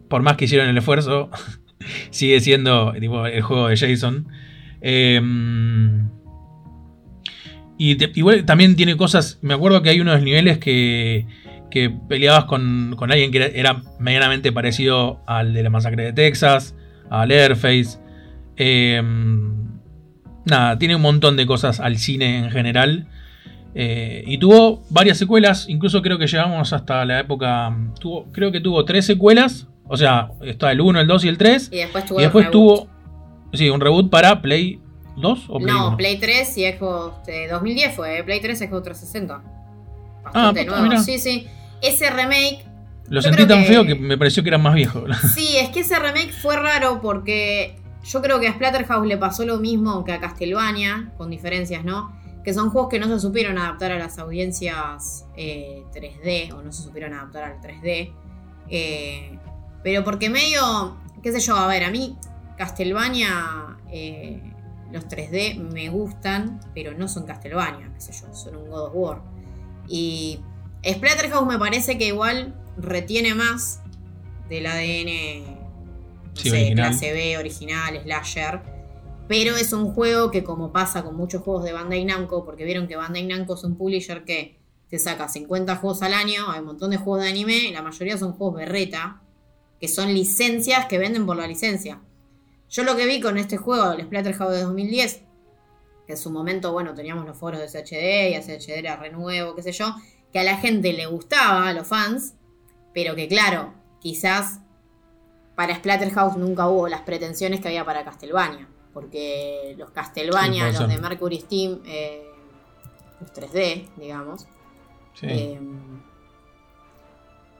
por 0.08 0.22
más 0.22 0.36
que 0.36 0.46
hicieron 0.46 0.68
el 0.68 0.78
esfuerzo, 0.78 1.30
sigue 2.10 2.40
siendo 2.40 2.92
el 2.94 3.42
juego 3.42 3.68
de 3.68 3.76
Jason. 3.76 4.28
Em, 4.80 6.08
y 7.78 8.18
igual 8.18 8.44
también 8.44 8.76
tiene 8.76 8.96
cosas, 8.96 9.38
me 9.42 9.54
acuerdo 9.54 9.82
que 9.82 9.90
hay 9.90 10.00
unos 10.00 10.22
niveles 10.22 10.58
que 10.58 11.26
que 11.70 11.90
peleabas 11.90 12.44
con, 12.44 12.96
alguien 13.10 13.30
que 13.30 13.52
era, 13.54 13.82
medianamente 13.98 14.52
parecido 14.52 15.20
al 15.26 15.52
de 15.52 15.62
la 15.62 15.70
masacre 15.70 16.04
de 16.04 16.12
Texas, 16.12 16.74
al 17.10 17.30
Airface. 17.30 17.98
Em, 18.56 19.65
nada, 20.46 20.78
tiene 20.78 20.96
un 20.96 21.02
montón 21.02 21.36
de 21.36 21.46
cosas 21.46 21.80
al 21.80 21.98
cine 21.98 22.38
en 22.38 22.50
general. 22.50 23.06
Eh, 23.74 24.24
y 24.26 24.38
tuvo 24.38 24.82
varias 24.88 25.18
secuelas, 25.18 25.66
incluso 25.68 26.00
creo 26.00 26.16
que 26.16 26.26
llegamos 26.26 26.72
hasta 26.72 27.04
la 27.04 27.20
época. 27.20 27.76
Tuvo, 28.00 28.24
creo 28.32 28.50
que 28.50 28.60
tuvo 28.60 28.84
tres 28.84 29.04
secuelas. 29.04 29.66
O 29.88 29.96
sea, 29.96 30.30
está 30.42 30.72
el 30.72 30.80
1, 30.80 31.00
el 31.00 31.06
2 31.06 31.24
y 31.24 31.28
el 31.28 31.38
3. 31.38 31.68
Y 31.72 31.76
después 31.76 32.06
tuvo, 32.06 32.20
y 32.20 32.22
después 32.22 32.50
tuvo 32.50 32.88
sí, 33.52 33.68
un 33.68 33.80
reboot 33.80 34.10
para 34.10 34.40
Play 34.40 34.80
2 35.16 35.44
o 35.48 35.58
Play 35.58 35.74
No, 35.74 35.96
Play 35.96 36.18
3 36.18 36.58
y 36.58 36.72
Xbox 36.72 37.28
2010 37.50 37.94
fue, 37.94 38.22
Play 38.24 38.40
3 38.40 38.58
Xbox 38.58 38.82
360. 38.82 39.34
Ah, 39.34 39.42
Bastante 40.24 40.60
ah, 40.60 40.80
nuevo. 40.80 41.02
Sí, 41.02 41.18
sí. 41.18 41.46
Ese 41.82 42.10
remake. 42.10 42.64
Lo 43.08 43.22
sentí 43.22 43.46
tan 43.46 43.64
feo 43.64 43.84
que 43.84 43.94
me 43.94 44.18
pareció 44.18 44.42
que 44.42 44.48
era 44.48 44.58
más 44.58 44.74
viejo. 44.74 45.04
Sí, 45.34 45.56
es 45.58 45.68
que 45.68 45.80
ese 45.80 45.98
remake 45.98 46.32
fue 46.32 46.56
raro 46.56 47.00
porque 47.00 47.76
yo 48.06 48.22
creo 48.22 48.38
que 48.38 48.46
a 48.46 48.52
Splatterhouse 48.52 49.06
le 49.06 49.16
pasó 49.16 49.44
lo 49.44 49.58
mismo 49.58 50.04
que 50.04 50.12
a 50.12 50.20
Castlevania, 50.20 51.12
con 51.16 51.28
diferencias, 51.28 51.84
¿no? 51.84 52.16
Que 52.44 52.54
son 52.54 52.70
juegos 52.70 52.88
que 52.88 53.00
no 53.00 53.06
se 53.08 53.18
supieron 53.18 53.58
adaptar 53.58 53.90
a 53.90 53.98
las 53.98 54.18
audiencias 54.18 55.26
3D 55.34 56.22
eh, 56.24 56.48
o 56.56 56.62
no 56.62 56.70
se 56.70 56.82
supieron 56.82 57.14
adaptar 57.14 57.44
al 57.44 57.60
3D. 57.60 58.12
Eh, 58.68 59.38
pero 59.82 60.04
porque 60.04 60.30
medio, 60.30 60.96
qué 61.22 61.32
sé 61.32 61.40
yo, 61.40 61.56
a 61.56 61.66
ver, 61.66 61.82
a 61.82 61.90
mí 61.90 62.16
Castlevania, 62.56 63.76
eh, 63.90 64.40
los 64.92 65.08
3D 65.08 65.58
me 65.58 65.88
gustan, 65.88 66.60
pero 66.74 66.94
no 66.94 67.08
son 67.08 67.26
Castlevania, 67.26 67.90
qué 67.92 68.00
sé 68.00 68.12
yo, 68.12 68.32
son 68.32 68.56
un 68.56 68.70
God 68.70 68.86
of 68.86 68.92
War. 68.94 69.22
Y 69.88 70.40
Splatterhouse 70.84 71.46
me 71.46 71.58
parece 71.58 71.98
que 71.98 72.06
igual 72.06 72.54
retiene 72.76 73.34
más 73.34 73.80
del 74.48 74.66
ADN 74.66 75.55
no 76.44 76.74
clase 76.74 77.12
B, 77.12 77.38
original, 77.38 78.00
slasher. 78.02 78.62
Pero 79.28 79.56
es 79.56 79.72
un 79.72 79.92
juego 79.92 80.30
que, 80.30 80.44
como 80.44 80.72
pasa 80.72 81.02
con 81.02 81.16
muchos 81.16 81.42
juegos 81.42 81.64
de 81.64 81.72
Bandai 81.72 82.04
Namco, 82.04 82.44
porque 82.44 82.64
vieron 82.64 82.86
que 82.86 82.96
Bandai 82.96 83.26
Namco 83.26 83.54
es 83.54 83.64
un 83.64 83.76
publisher 83.76 84.24
que 84.24 84.58
te 84.88 84.98
saca 84.98 85.28
50 85.28 85.76
juegos 85.76 86.02
al 86.02 86.14
año, 86.14 86.50
hay 86.50 86.60
un 86.60 86.66
montón 86.66 86.90
de 86.90 86.96
juegos 86.96 87.24
de 87.24 87.30
anime, 87.30 87.70
la 87.72 87.82
mayoría 87.82 88.16
son 88.18 88.32
juegos 88.34 88.56
berreta, 88.56 89.20
que 89.80 89.88
son 89.88 90.14
licencias 90.14 90.86
que 90.86 90.98
venden 90.98 91.26
por 91.26 91.36
la 91.36 91.46
licencia. 91.46 92.00
Yo 92.70 92.84
lo 92.84 92.96
que 92.96 93.06
vi 93.06 93.20
con 93.20 93.36
este 93.36 93.56
juego, 93.56 93.92
el 93.92 94.02
Splatterhouse 94.04 94.52
de 94.52 94.62
2010, 94.62 95.22
que 96.06 96.12
en 96.12 96.18
su 96.18 96.30
momento, 96.30 96.72
bueno, 96.72 96.94
teníamos 96.94 97.26
los 97.26 97.36
foros 97.36 97.60
de 97.60 97.68
SHD 97.68 98.30
y 98.30 98.40
SHD 98.40 98.78
era 98.78 98.96
renuevo, 98.96 99.56
qué 99.56 99.62
sé 99.62 99.72
yo, 99.72 99.94
que 100.32 100.38
a 100.38 100.44
la 100.44 100.56
gente 100.56 100.92
le 100.92 101.06
gustaba, 101.06 101.68
a 101.68 101.72
los 101.72 101.86
fans, 101.86 102.34
pero 102.94 103.14
que 103.16 103.26
claro, 103.26 103.74
quizás 104.00 104.60
para 105.56 105.74
Splatterhouse 105.74 106.36
nunca 106.36 106.68
hubo 106.68 106.86
las 106.86 107.00
pretensiones 107.00 107.60
que 107.60 107.68
había 107.68 107.84
para 107.84 108.04
Castlevania, 108.04 108.68
porque 108.92 109.74
los 109.78 109.90
Castlevania, 109.90 110.70
los 110.70 110.86
de 110.86 110.98
Mercury 110.98 111.40
Steam, 111.40 111.80
eh, 111.86 112.30
los 113.20 113.32
3D, 113.32 113.88
digamos, 113.96 114.46
eh, 115.22 115.58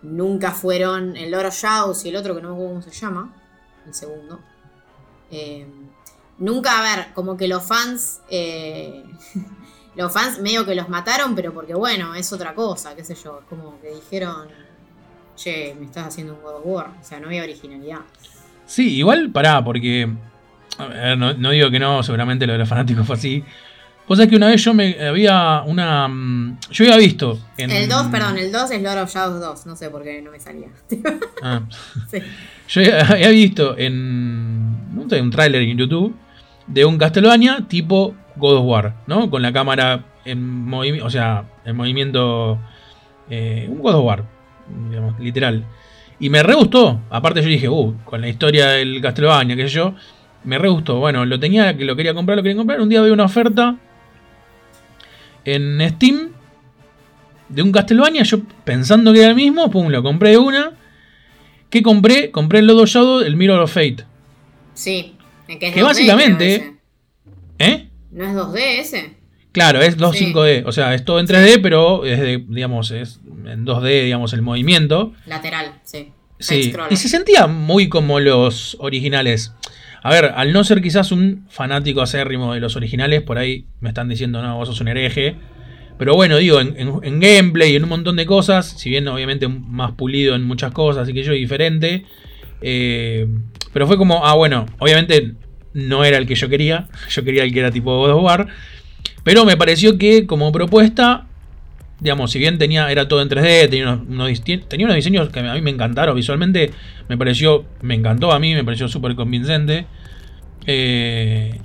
nunca 0.03 0.53
fueron 0.53 1.17
el 1.17 1.31
Loro 1.31 1.49
Shadows 1.51 2.05
y 2.05 2.11
el 2.11 2.17
otro 2.17 2.37
que 2.37 2.43
no 2.43 2.51
me 2.51 2.55
acuerdo 2.55 2.75
cómo 2.75 2.83
se 2.83 2.91
llama, 2.91 3.35
el 3.87 3.95
segundo. 3.95 4.41
Eh, 5.31 5.67
nunca, 6.37 6.79
a 6.79 6.97
ver, 6.97 7.15
como 7.15 7.35
que 7.39 7.49
los 7.49 7.65
fans 7.65 8.21
los 9.97 10.13
fans 10.13 10.39
medio 10.41 10.67
que 10.67 10.75
los 10.75 10.91
mataron, 10.91 11.35
pero 11.35 11.55
porque 11.55 11.75
bueno, 11.75 12.15
es 12.15 12.31
otra 12.31 12.55
cosa, 12.55 12.95
qué 12.95 13.03
sé 13.03 13.15
yo. 13.15 13.41
Como 13.49 13.81
que 13.81 13.95
dijeron, 13.95 14.49
che, 15.37 15.75
me 15.79 15.87
estás 15.87 16.09
haciendo 16.09 16.35
un 16.35 16.43
God 16.43 16.57
of 16.57 16.63
War. 16.65 16.87
O 17.01 17.05
sea, 17.05 17.21
no 17.21 17.27
había 17.27 17.43
originalidad. 17.43 18.01
Sí, 18.67 18.97
igual 18.97 19.31
pará, 19.31 19.63
porque. 19.63 20.09
A 20.79 20.87
ver, 20.87 21.19
no, 21.19 21.51
digo 21.51 21.71
que 21.71 21.79
no, 21.79 22.03
seguramente 22.03 22.47
lo 22.47 22.53
de 22.55 22.59
los 22.59 22.69
fanáticos 22.69 23.07
fue 23.07 23.17
así. 23.17 23.45
Vos 24.09 24.19
sabés 24.19 24.31
que 24.31 24.37
una 24.37 24.49
vez 24.49 24.63
yo 24.63 24.75
me 24.75 24.97
había 25.07 25.63
una. 25.67 26.07
Mm, 26.09 26.59
yo 26.71 26.85
había 26.85 26.97
visto. 26.97 27.39
En, 27.57 27.71
el 27.71 27.89
2, 27.89 28.07
perdón, 28.09 28.39
el 28.39 28.53
2 28.53 28.71
es 28.71 28.83
Lord 28.83 28.99
of 28.99 29.13
Shadows 29.13 29.41
2. 29.41 29.67
No 29.67 29.77
sé 29.77 29.91
por 29.91 30.03
qué 30.03 30.23
no 30.23 30.31
me 30.31 30.41
salía. 30.41 30.69
Ah. 31.43 31.63
sí. 32.11 32.19
Yo 32.69 32.83
había 33.09 33.29
visto 33.31 33.77
en. 33.79 34.95
No 34.95 35.09
sé, 35.09 35.21
un 35.21 35.31
tráiler 35.31 35.63
en 35.63 35.77
YouTube 35.77 36.15
de 36.67 36.85
un 36.85 36.99
Castlevania 36.99 37.65
tipo 37.69 38.15
God 38.37 38.59
of 38.59 38.65
War, 38.67 38.95
¿no? 39.07 39.31
Con 39.31 39.43
la 39.43 39.53
cámara 39.53 40.05
en 40.25 40.65
movimiento, 40.65 41.07
o 41.07 41.11
sea, 41.11 41.45
en 41.65 41.77
movimiento, 41.77 42.59
eh, 43.31 43.67
un 43.71 43.79
God 43.79 43.95
of 43.95 44.05
War, 44.05 44.25
digamos, 44.89 45.19
literal. 45.21 45.65
Y 46.19 46.31
me 46.31 46.43
re 46.43 46.55
gustó, 46.55 47.01
aparte 47.11 47.43
yo 47.43 47.49
dije, 47.49 47.69
uh, 47.69 47.95
con 48.05 48.21
la 48.21 48.29
historia 48.29 48.69
del 48.69 49.01
Castlevania, 49.01 49.57
qué 49.57 49.69
sé 49.69 49.75
yo, 49.75 49.95
me 50.45 50.59
re 50.59 50.69
gustó. 50.69 50.99
Bueno, 50.99 51.25
lo 51.25 51.39
tenía, 51.39 51.77
que 51.77 51.85
lo 51.85 51.95
quería 51.97 52.15
comprar, 52.15 52.37
lo 52.37 52.43
quería 52.43 52.57
comprar, 52.57 52.81
un 52.81 52.89
día 52.89 53.03
vi 53.03 53.11
una 53.11 53.25
oferta 53.25 53.77
en 55.45 55.81
Steam 55.91 56.31
de 57.49 57.63
un 57.63 57.73
Castlevania, 57.73 58.23
yo 58.23 58.41
pensando 58.65 59.13
que 59.13 59.21
era 59.21 59.29
el 59.29 59.37
mismo, 59.37 59.71
pum, 59.71 59.89
lo 59.89 60.03
compré 60.03 60.31
de 60.31 60.39
una. 60.39 60.73
¿Qué 61.71 61.83
compré? 61.83 62.31
Compré 62.31 62.61
el 62.61 62.67
Lodo 62.67 62.87
Shadow, 62.87 63.21
el 63.21 63.37
Mirror 63.37 63.61
of 63.61 63.73
Fate. 63.73 64.05
Sí, 64.75 65.17
que, 65.47 65.83
básicamente... 65.83 66.77
¿Eh? 67.59 67.89
¿No 68.11 68.25
es 68.25 68.35
2D 68.35 68.59
ese? 68.81 69.16
Claro, 69.57 69.81
es 69.81 69.97
2.5D. 69.97 70.65
O 70.67 70.73
sea, 70.73 70.93
es 70.93 71.03
todo 71.03 71.19
en 71.19 71.27
3D, 71.27 71.61
pero 71.63 72.05
es 72.05 72.21
de, 72.21 72.45
digamos, 72.47 72.91
es 72.91 73.21
en 73.47 73.65
2D, 73.65 74.05
digamos, 74.05 74.35
el 74.35 74.43
movimiento. 74.43 75.15
Lateral, 75.25 75.73
sí. 75.83 76.13
Sí. 76.39 76.75
Y 76.91 76.97
se 76.97 77.09
sentía 77.09 77.47
muy 77.47 77.89
como 77.89 78.21
los 78.21 78.77
originales. 78.81 79.55
A 80.03 80.11
ver, 80.11 80.27
al 80.37 80.53
no 80.53 80.63
ser 80.63 80.83
quizás 80.83 81.11
un 81.11 81.47
fanático 81.49 82.03
acérrimo 82.03 82.53
de 82.53 82.61
los 82.61 82.77
originales, 82.77 83.23
por 83.23 83.39
ahí 83.39 83.65
me 83.81 83.89
están 83.89 84.11
diciendo, 84.11 84.43
no, 84.43 84.59
vos 84.59 84.69
sos 84.69 84.83
un 84.83 84.89
hereje. 84.89 85.37
Pero 85.97 86.15
bueno, 86.15 86.37
digo, 86.37 86.61
en, 86.61 86.77
en, 86.77 87.19
gameplay 87.19 87.73
y 87.73 87.77
en 87.77 87.85
un 87.85 87.89
montón 87.89 88.17
de 88.17 88.27
cosas, 88.27 88.67
si 88.67 88.91
bien 88.91 89.09
obviamente 89.09 89.49
más 89.49 89.93
pulido 89.93 90.35
en 90.35 90.43
muchas 90.43 90.71
cosas, 90.73 91.05
así 91.05 91.15
que 91.15 91.23
yo 91.23 91.33
diferente. 91.33 92.05
Eh, 92.61 93.27
pero 93.73 93.87
fue 93.87 93.97
como, 93.97 94.27
ah, 94.27 94.35
bueno, 94.35 94.67
obviamente 94.81 95.33
no 95.73 96.05
era 96.05 96.19
el 96.19 96.27
que 96.27 96.35
yo 96.35 96.51
quería. 96.51 96.89
Yo 97.11 97.25
quería 97.25 97.45
el 97.45 97.55
que 97.55 97.61
era 97.61 97.71
tipo 97.71 97.97
God 97.97 98.11
of 98.11 98.23
War. 98.23 98.49
Pero 99.27 99.45
me 99.45 99.57
pareció 99.57 99.99
que 99.99 100.25
como 100.25 100.53
propuesta 100.53 101.27
digamos, 101.99 102.31
si 102.31 102.39
bien 102.39 102.59
tenía, 102.59 102.89
era 102.93 103.09
todo 103.09 103.23
en 103.23 103.29
3D, 103.29 103.69
tenía 103.71 103.91
unos, 103.91 104.07
unos 104.09 104.41
tenía 104.69 104.87
unos 104.87 104.95
diseños 104.95 105.31
que 105.31 105.41
a 105.41 105.55
mí 105.55 105.61
me 105.63 105.71
encantaron 105.71 106.15
visualmente, 106.15 106.71
me 107.09 107.19
pareció, 107.19 107.65
me 107.83 107.95
encantó 107.95 108.31
a 108.33 108.39
mí, 108.39 108.55
me 108.55 108.63
pareció 108.63 108.87
súper 108.87 109.17
convincente. 109.17 109.87
Eh, 110.67 111.59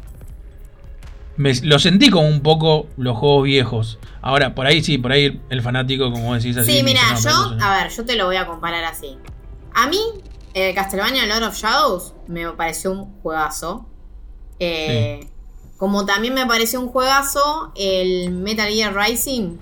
me- 1.37 1.53
lo 1.63 1.77
sentí 1.77 2.09
como 2.09 2.27
un 2.27 2.41
poco 2.41 2.87
los 2.97 3.15
juegos 3.15 3.43
viejos. 3.43 3.99
Ahora, 4.23 4.55
por 4.55 4.65
ahí 4.65 4.81
sí, 4.81 4.97
por 4.97 5.11
ahí 5.11 5.39
el, 5.49 5.61
fanático, 5.61 6.11
como 6.11 6.33
decís 6.33 6.57
así. 6.57 6.77
Sí, 6.77 6.83
mira, 6.83 7.01
dice, 7.11 7.29
"No, 7.29 7.35
pero 7.35 7.49
yo, 7.51 7.55
no". 7.57 7.63
a 7.63 7.83
ver, 7.83 7.91
yo 7.91 8.05
te 8.05 8.15
lo 8.15 8.25
voy 8.25 8.37
a 8.37 8.47
comparar 8.47 8.85
así. 8.85 9.17
A 9.75 9.87
mí, 9.87 9.99
eh, 10.55 10.73
Castlevania 10.73 11.27
Lord 11.27 11.43
of 11.43 11.55
Shadows 11.55 12.15
me 12.27 12.49
pareció 12.53 12.91
un 12.91 13.21
juegazo. 13.21 13.87
Eh, 14.59 15.27
Como 15.81 16.05
también 16.05 16.35
me 16.35 16.45
pareció 16.45 16.79
un 16.79 16.89
juegazo 16.89 17.71
el 17.75 18.29
Metal 18.29 18.71
Gear 18.71 18.93
Rising. 18.95 19.57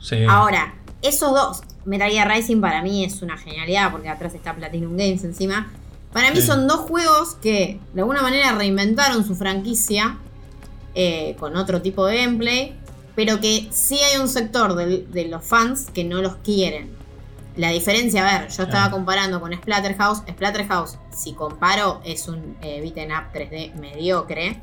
Sí. 0.00 0.18
Ahora, 0.28 0.76
esos 1.02 1.32
dos, 1.32 1.62
Metal 1.84 2.08
Gear 2.08 2.28
Rising 2.28 2.60
para 2.60 2.80
mí 2.80 3.04
es 3.04 3.22
una 3.22 3.36
genialidad 3.36 3.90
porque 3.90 4.08
atrás 4.08 4.34
está 4.36 4.54
Platinum 4.54 4.96
Games 4.96 5.24
encima. 5.24 5.72
Para 6.12 6.30
mí 6.30 6.40
Sí. 6.40 6.46
son 6.46 6.68
dos 6.68 6.82
juegos 6.82 7.34
que 7.42 7.80
de 7.92 8.00
alguna 8.02 8.22
manera 8.22 8.52
reinventaron 8.52 9.26
su 9.26 9.34
franquicia 9.34 10.16
eh, 10.94 11.34
con 11.40 11.56
otro 11.56 11.82
tipo 11.82 12.06
de 12.06 12.18
gameplay, 12.18 12.76
pero 13.16 13.40
que 13.40 13.66
sí 13.72 13.98
hay 13.98 14.20
un 14.20 14.28
sector 14.28 14.76
de 14.76 15.24
los 15.28 15.44
fans 15.44 15.88
que 15.92 16.04
no 16.04 16.22
los 16.22 16.36
quieren. 16.36 16.94
La 17.56 17.70
diferencia, 17.70 18.24
a 18.28 18.38
ver, 18.42 18.48
yo 18.48 18.62
estaba 18.62 18.92
comparando 18.92 19.40
con 19.40 19.52
Splatterhouse. 19.52 20.18
Splatterhouse, 20.30 20.98
si 21.12 21.32
comparo, 21.32 22.00
es 22.04 22.28
un 22.28 22.56
eh, 22.62 22.80
beat'em 22.80 23.10
up 23.10 23.32
3D 23.34 23.74
mediocre 23.74 24.62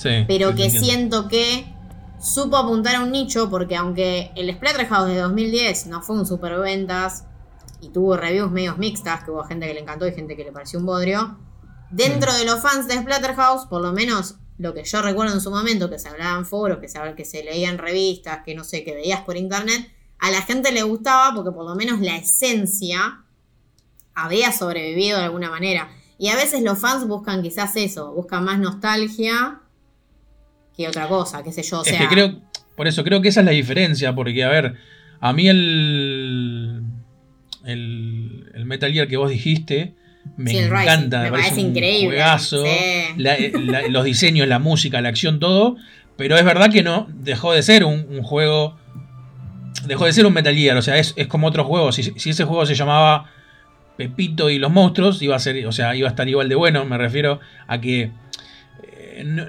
Sí, 0.00 0.24
pero 0.26 0.50
sí, 0.50 0.56
que 0.56 0.70
siento 0.70 1.28
que 1.28 1.66
supo 2.18 2.56
apuntar 2.56 2.94
a 2.94 3.02
un 3.02 3.12
nicho 3.12 3.50
porque 3.50 3.76
aunque 3.76 4.30
el 4.34 4.50
Splatterhouse 4.50 5.08
de 5.08 5.18
2010 5.18 5.88
no 5.88 6.00
fue 6.00 6.16
un 6.16 6.24
superventas 6.24 7.24
y 7.82 7.90
tuvo 7.90 8.16
reviews 8.16 8.50
medios 8.50 8.78
mixtas, 8.78 9.24
que 9.24 9.30
hubo 9.30 9.44
gente 9.44 9.66
que 9.66 9.74
le 9.74 9.80
encantó 9.80 10.06
y 10.06 10.14
gente 10.14 10.36
que 10.36 10.44
le 10.44 10.52
pareció 10.52 10.78
un 10.78 10.86
bodrio, 10.86 11.36
dentro 11.90 12.32
de 12.32 12.46
los 12.46 12.62
fans 12.62 12.88
de 12.88 12.94
Splatterhouse, 12.94 13.66
por 13.66 13.82
lo 13.82 13.92
menos 13.92 14.36
lo 14.56 14.72
que 14.72 14.84
yo 14.84 15.02
recuerdo 15.02 15.34
en 15.34 15.42
su 15.42 15.50
momento, 15.50 15.90
que 15.90 15.98
se 15.98 16.08
hablaba 16.08 16.38
en 16.38 16.46
foros, 16.46 16.78
que 16.78 16.88
se, 16.88 16.98
que 17.14 17.26
se 17.26 17.44
leía 17.44 17.68
en 17.68 17.76
revistas, 17.76 18.40
que 18.42 18.54
no 18.54 18.64
sé, 18.64 18.84
que 18.84 18.94
veías 18.94 19.20
por 19.20 19.36
internet, 19.36 19.92
a 20.18 20.30
la 20.30 20.40
gente 20.40 20.72
le 20.72 20.82
gustaba 20.82 21.34
porque 21.34 21.52
por 21.52 21.66
lo 21.66 21.74
menos 21.74 22.00
la 22.00 22.16
esencia 22.16 23.24
había 24.14 24.50
sobrevivido 24.50 25.18
de 25.18 25.24
alguna 25.24 25.50
manera. 25.50 25.90
Y 26.16 26.28
a 26.28 26.36
veces 26.36 26.62
los 26.62 26.78
fans 26.78 27.06
buscan 27.06 27.42
quizás 27.42 27.76
eso, 27.76 28.12
buscan 28.12 28.44
más 28.44 28.58
nostalgia 28.58 29.60
que 30.80 30.88
otra 30.88 31.06
cosa, 31.08 31.42
qué 31.42 31.52
sé 31.52 31.62
yo. 31.62 31.80
O 31.80 31.84
sea, 31.84 31.92
es 31.92 31.98
que 31.98 32.08
creo, 32.08 32.40
por 32.76 32.86
eso 32.88 33.04
creo 33.04 33.20
que 33.22 33.28
esa 33.28 33.40
es 33.40 33.46
la 33.46 33.52
diferencia, 33.52 34.14
porque 34.14 34.42
a 34.44 34.48
ver, 34.48 34.74
a 35.20 35.32
mí 35.32 35.48
el, 35.48 36.82
el, 37.64 38.50
el 38.54 38.64
Metal 38.64 38.92
Gear 38.92 39.08
que 39.08 39.16
vos 39.16 39.30
dijiste 39.30 39.94
me 40.36 40.50
Sí, 40.50 40.58
encanta, 40.58 41.18
me, 41.18 41.24
me 41.24 41.30
parece, 41.32 41.54
un 41.54 41.60
increíble, 41.70 42.08
juegazo, 42.08 42.64
sí. 42.64 43.14
la- 43.16 43.36
eh, 43.36 43.52
la- 43.58 43.88
los 43.88 44.04
diseños, 44.04 44.46
la 44.48 44.58
música, 44.58 45.00
la 45.00 45.08
acción, 45.08 45.38
todo, 45.40 45.76
pero 46.16 46.36
es 46.36 46.44
verdad 46.44 46.70
que 46.70 46.82
no 46.82 47.06
dejó 47.10 47.52
de 47.52 47.62
ser 47.62 47.84
un, 47.84 48.06
un 48.10 48.22
juego, 48.22 48.78
dejó 49.86 50.04
de 50.04 50.12
ser 50.12 50.26
un 50.26 50.34
Metal 50.34 50.54
Gear, 50.54 50.76
o 50.76 50.82
sea, 50.82 50.98
es, 50.98 51.14
es 51.16 51.26
como 51.26 51.46
otro 51.46 51.64
juego, 51.64 51.90
si, 51.92 52.02
si 52.02 52.30
ese 52.30 52.44
juego 52.44 52.66
se 52.66 52.74
llamaba 52.74 53.30
Pepito 53.96 54.50
y 54.50 54.58
los 54.58 54.70
monstruos, 54.70 55.20
iba 55.22 55.36
a 55.36 55.38
ser, 55.38 55.66
o 55.66 55.72
sea, 55.72 55.94
iba 55.96 56.08
a 56.08 56.10
estar 56.10 56.28
igual 56.28 56.48
de 56.48 56.54
bueno, 56.54 56.84
me 56.84 56.96
refiero 56.98 57.40
a 57.66 57.80
que 57.80 58.10
eh, 58.92 59.22
no- 59.26 59.46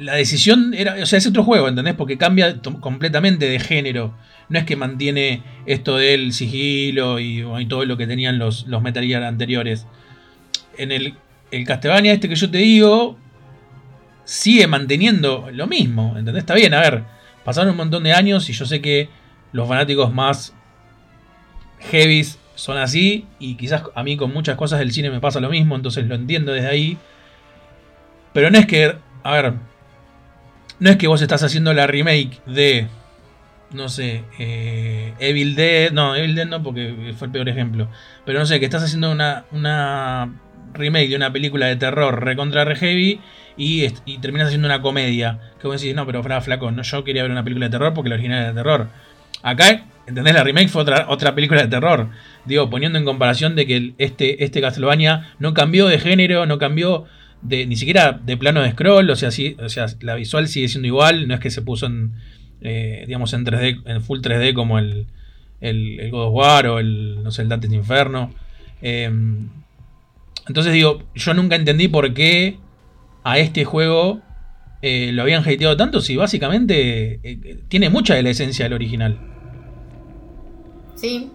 la 0.00 0.14
decisión 0.14 0.72
era, 0.74 0.96
o 1.02 1.06
sea, 1.06 1.18
es 1.18 1.26
otro 1.26 1.44
juego, 1.44 1.68
¿entendés? 1.68 1.94
Porque 1.94 2.16
cambia 2.16 2.60
completamente 2.80 3.48
de 3.48 3.60
género. 3.60 4.14
No 4.48 4.58
es 4.58 4.64
que 4.64 4.74
mantiene 4.74 5.42
esto 5.66 5.96
del 5.96 6.32
sigilo 6.32 7.20
y, 7.20 7.44
y 7.58 7.66
todo 7.66 7.84
lo 7.84 7.96
que 7.96 8.06
tenían 8.06 8.38
los, 8.38 8.66
los 8.66 8.82
Metal 8.82 9.04
Gear 9.04 9.22
anteriores. 9.22 9.86
En 10.78 10.90
el, 10.90 11.14
el 11.50 11.66
Castlevania 11.66 12.12
este 12.12 12.28
que 12.28 12.34
yo 12.34 12.50
te 12.50 12.58
digo, 12.58 13.18
sigue 14.24 14.66
manteniendo 14.66 15.48
lo 15.52 15.66
mismo, 15.66 16.14
¿entendés? 16.16 16.42
Está 16.42 16.54
bien, 16.54 16.72
a 16.72 16.80
ver, 16.80 17.04
pasaron 17.44 17.70
un 17.70 17.76
montón 17.76 18.02
de 18.02 18.12
años 18.12 18.48
y 18.48 18.54
yo 18.54 18.64
sé 18.64 18.80
que 18.80 19.08
los 19.52 19.68
fanáticos 19.68 20.12
más 20.12 20.54
heavies 21.90 22.38
son 22.54 22.78
así 22.78 23.26
y 23.38 23.54
quizás 23.54 23.82
a 23.94 24.02
mí 24.02 24.16
con 24.16 24.32
muchas 24.32 24.56
cosas 24.56 24.78
del 24.78 24.92
cine 24.92 25.10
me 25.10 25.20
pasa 25.20 25.40
lo 25.40 25.50
mismo, 25.50 25.76
entonces 25.76 26.06
lo 26.06 26.14
entiendo 26.14 26.52
desde 26.52 26.68
ahí. 26.68 26.98
Pero 28.32 28.50
no 28.50 28.58
es 28.58 28.66
que, 28.66 28.96
a 29.22 29.32
ver, 29.32 29.54
no 30.80 30.90
es 30.90 30.96
que 30.96 31.06
vos 31.06 31.22
estás 31.22 31.42
haciendo 31.42 31.72
la 31.72 31.86
remake 31.86 32.40
de, 32.46 32.88
no 33.72 33.88
sé, 33.88 34.24
eh, 34.38 35.14
Evil 35.20 35.54
Dead, 35.54 35.92
no, 35.92 36.16
Evil 36.16 36.34
Dead 36.34 36.46
no 36.46 36.62
porque 36.62 37.14
fue 37.16 37.26
el 37.26 37.32
peor 37.32 37.48
ejemplo, 37.48 37.88
pero 38.24 38.38
no 38.38 38.46
sé, 38.46 38.58
que 38.58 38.64
estás 38.64 38.82
haciendo 38.82 39.12
una, 39.12 39.44
una 39.52 40.34
remake 40.74 41.08
de 41.10 41.16
una 41.16 41.32
película 41.32 41.66
de 41.66 41.76
terror 41.76 42.24
recontra 42.24 42.64
re 42.64 42.76
heavy 42.76 43.20
y, 43.56 43.86
y 44.06 44.18
terminas 44.18 44.48
haciendo 44.48 44.66
una 44.66 44.80
comedia. 44.80 45.38
Que 45.60 45.66
vos 45.66 45.80
decís, 45.80 45.94
no, 45.94 46.06
pero 46.06 46.22
flaco, 46.22 46.70
no, 46.70 46.82
yo 46.82 47.04
quería 47.04 47.22
ver 47.22 47.30
una 47.30 47.44
película 47.44 47.66
de 47.66 47.70
terror 47.70 47.94
porque 47.94 48.08
la 48.08 48.14
original 48.14 48.38
era 48.38 48.48
de 48.48 48.54
terror. 48.54 48.88
Acá, 49.42 49.84
¿entendés? 50.06 50.34
La 50.34 50.44
remake 50.44 50.68
fue 50.68 50.82
otra, 50.82 51.06
otra 51.08 51.34
película 51.34 51.62
de 51.62 51.68
terror. 51.68 52.08
Digo, 52.44 52.70
poniendo 52.70 52.98
en 52.98 53.04
comparación 53.04 53.56
de 53.56 53.66
que 53.66 53.94
este, 53.98 54.44
este 54.44 54.60
Castlevania 54.60 55.34
no 55.38 55.54
cambió 55.54 55.86
de 55.86 55.98
género, 55.98 56.46
no 56.46 56.58
cambió 56.58 57.06
ni 57.42 57.76
siquiera 57.76 58.12
de 58.12 58.36
plano 58.36 58.60
de 58.62 58.72
scroll, 58.72 59.08
o 59.10 59.16
sea, 59.16 59.30
sí, 59.30 59.56
o 59.58 59.68
sea, 59.68 59.86
la 60.00 60.14
visual 60.14 60.48
sigue 60.48 60.68
siendo 60.68 60.86
igual, 60.86 61.26
no 61.26 61.34
es 61.34 61.40
que 61.40 61.50
se 61.50 61.62
puso 61.62 61.86
en, 61.86 62.12
eh, 62.60 63.04
digamos, 63.06 63.32
en 63.32 63.44
3D, 63.44 63.82
en 63.86 64.02
full 64.02 64.20
3D 64.20 64.54
como 64.54 64.78
el, 64.78 65.06
el, 65.60 66.10
God 66.10 66.26
of 66.26 66.34
War 66.34 66.66
o 66.66 66.78
el, 66.78 67.22
no 67.22 67.30
sé, 67.30 67.42
el 67.42 67.48
Dante's 67.48 67.72
Inferno. 67.72 68.32
Eh, 68.82 69.10
entonces 70.46 70.72
digo, 70.72 71.02
yo 71.14 71.34
nunca 71.34 71.56
entendí 71.56 71.88
por 71.88 72.12
qué 72.12 72.58
a 73.22 73.38
este 73.38 73.64
juego 73.64 74.20
eh, 74.82 75.12
lo 75.12 75.22
habían 75.22 75.42
hateado 75.42 75.76
tanto 75.76 76.00
si 76.00 76.16
básicamente 76.16 77.20
eh, 77.22 77.60
tiene 77.68 77.90
mucha 77.90 78.14
de 78.14 78.22
la 78.22 78.30
esencia 78.30 78.64
del 78.64 78.72
original. 78.72 79.18
Sí, 80.96 81.30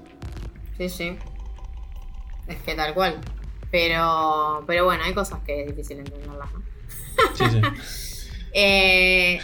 sí, 0.77 0.89
sí. 0.89 1.11
Es 2.47 2.57
que 2.57 2.75
tal 2.75 2.93
cual. 2.93 3.15
Pero, 3.75 4.63
pero 4.65 4.85
bueno, 4.85 5.03
hay 5.03 5.13
cosas 5.13 5.41
que 5.45 5.63
es 5.63 5.67
difícil 5.67 5.99
entenderlas, 5.99 6.49
¿no? 6.53 6.63
Sí, 7.35 7.43
sí. 7.51 7.61
Eh, 8.57 9.41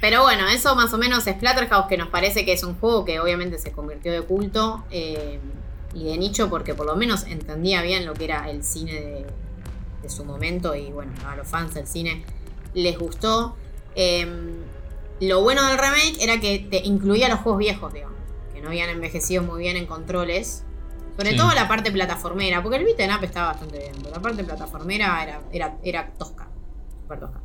pero 0.00 0.22
bueno, 0.22 0.48
eso 0.48 0.74
más 0.74 0.90
o 0.94 0.96
menos 0.96 1.26
es 1.26 1.34
Splatterhouse, 1.36 1.86
que 1.86 1.98
nos 1.98 2.08
parece 2.08 2.46
que 2.46 2.54
es 2.54 2.64
un 2.64 2.74
juego 2.76 3.04
que 3.04 3.20
obviamente 3.20 3.58
se 3.58 3.72
convirtió 3.72 4.10
de 4.10 4.22
culto 4.22 4.86
eh, 4.90 5.38
y 5.92 6.04
de 6.04 6.16
nicho 6.16 6.48
porque 6.48 6.74
por 6.74 6.86
lo 6.86 6.96
menos 6.96 7.24
entendía 7.24 7.82
bien 7.82 8.06
lo 8.06 8.14
que 8.14 8.24
era 8.24 8.48
el 8.48 8.64
cine 8.64 8.94
de, 8.94 9.26
de 10.02 10.08
su 10.08 10.24
momento 10.24 10.74
y 10.74 10.90
bueno, 10.92 11.12
a 11.26 11.36
los 11.36 11.46
fans 11.46 11.74
del 11.74 11.86
cine 11.86 12.24
les 12.72 12.98
gustó. 12.98 13.54
Eh, 13.96 14.26
lo 15.20 15.42
bueno 15.42 15.62
del 15.68 15.76
remake 15.76 16.22
era 16.22 16.40
que 16.40 16.58
te 16.70 16.78
incluía 16.78 17.28
los 17.28 17.40
juegos 17.40 17.58
viejos, 17.58 17.92
digamos, 17.92 18.16
que 18.54 18.62
no 18.62 18.68
habían 18.68 18.88
envejecido 18.88 19.42
muy 19.42 19.60
bien 19.60 19.76
en 19.76 19.84
controles. 19.84 20.64
Sobre 21.16 21.30
Sí. 21.32 21.36
todo 21.36 21.52
la 21.54 21.68
parte 21.68 21.90
plataformera, 21.92 22.62
porque 22.62 22.78
el 22.78 22.84
beat'em 22.84 23.14
up 23.14 23.22
estaba 23.24 23.48
bastante 23.48 23.78
bien, 23.78 23.92
pero 24.02 24.14
la 24.16 24.22
parte 24.22 24.44
plataformera 24.44 25.22
era, 25.22 25.40
era, 25.52 25.74
era 25.84 26.10
tosca, 26.18 26.48
súper 27.02 27.20
tosca. 27.20 27.40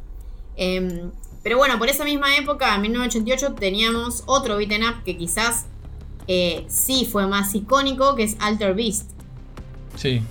Em, 0.55 1.11
pero 1.43 1.57
bueno, 1.57 1.77
por 1.77 1.87
esa 1.89 2.03
misma 2.05 2.35
época, 2.37 2.73
en 2.75 2.81
1988, 2.81 3.53
teníamos 3.55 4.23
otro 4.25 4.57
beat'em 4.57 4.81
up 4.83 5.03
que 5.03 5.17
quizás 5.17 5.65
eh, 6.27 6.65
sí 6.67 7.07
fue 7.09 7.25
más 7.27 7.53
icónico, 7.55 8.15
que 8.15 8.23
es 8.23 8.35
Alter 8.39 8.73
Beast. 8.73 9.09
Sí. 9.95 10.21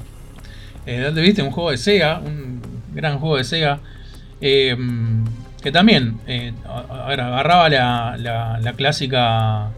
Eh, 0.85 1.01
¿Dónde 1.01 1.23
viste? 1.23 1.43
Un 1.43 1.51
juego 1.51 1.71
de 1.71 1.79
Sega, 1.79 2.19
un 2.19 2.61
gran 2.95 3.19
juego 3.19 3.37
de 3.37 3.45
Sega. 3.45 3.81
eh, 4.41 4.77
que 5.63 5.73
también, 5.73 6.21
eh, 6.27 6.53
a, 6.69 7.05
a 7.05 7.09
ver, 7.09 7.21
agarraba 7.21 7.69
la, 7.71 8.17
la- 8.19 8.59
la 8.61 8.73
clásica 8.75 9.71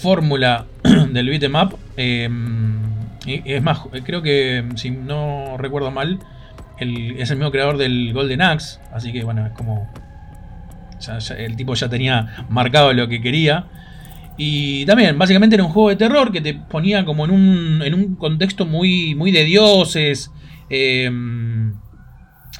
fórmula 0.00 0.66
del 1.12 1.28
beat'em 1.28 1.54
up. 1.54 1.76
eh, 1.96 2.28
es 3.26 3.62
más, 3.62 3.80
creo 4.04 4.22
que, 4.22 4.64
si 4.76 4.90
no 4.90 5.56
recuerdo 5.58 5.90
mal, 5.90 6.18
es 6.78 7.30
el 7.30 7.36
mismo 7.36 7.50
creador 7.50 7.76
del 7.76 8.12
Golden 8.12 8.40
Axe. 8.40 8.78
Así 8.92 9.12
que, 9.12 9.24
bueno, 9.24 9.46
es 9.46 9.52
como. 9.52 9.90
el 11.36 11.56
tipo 11.56 11.74
ya 11.74 11.88
tenía 11.88 12.46
marcado 12.48 12.92
lo 12.92 13.08
que 13.08 13.20
quería. 13.20 13.66
Y 14.36 14.86
también, 14.86 15.18
básicamente 15.18 15.56
era 15.56 15.64
un 15.64 15.72
juego 15.72 15.88
de 15.88 15.96
terror 15.96 16.30
que 16.30 16.40
te 16.40 16.54
ponía 16.54 17.04
como 17.04 17.24
en 17.24 17.32
un, 17.32 17.82
en 17.82 17.94
un 17.94 18.14
contexto 18.14 18.64
muy, 18.66 19.14
muy 19.14 19.32
de 19.32 19.44
dioses. 19.44 20.30
eh, 20.70 21.10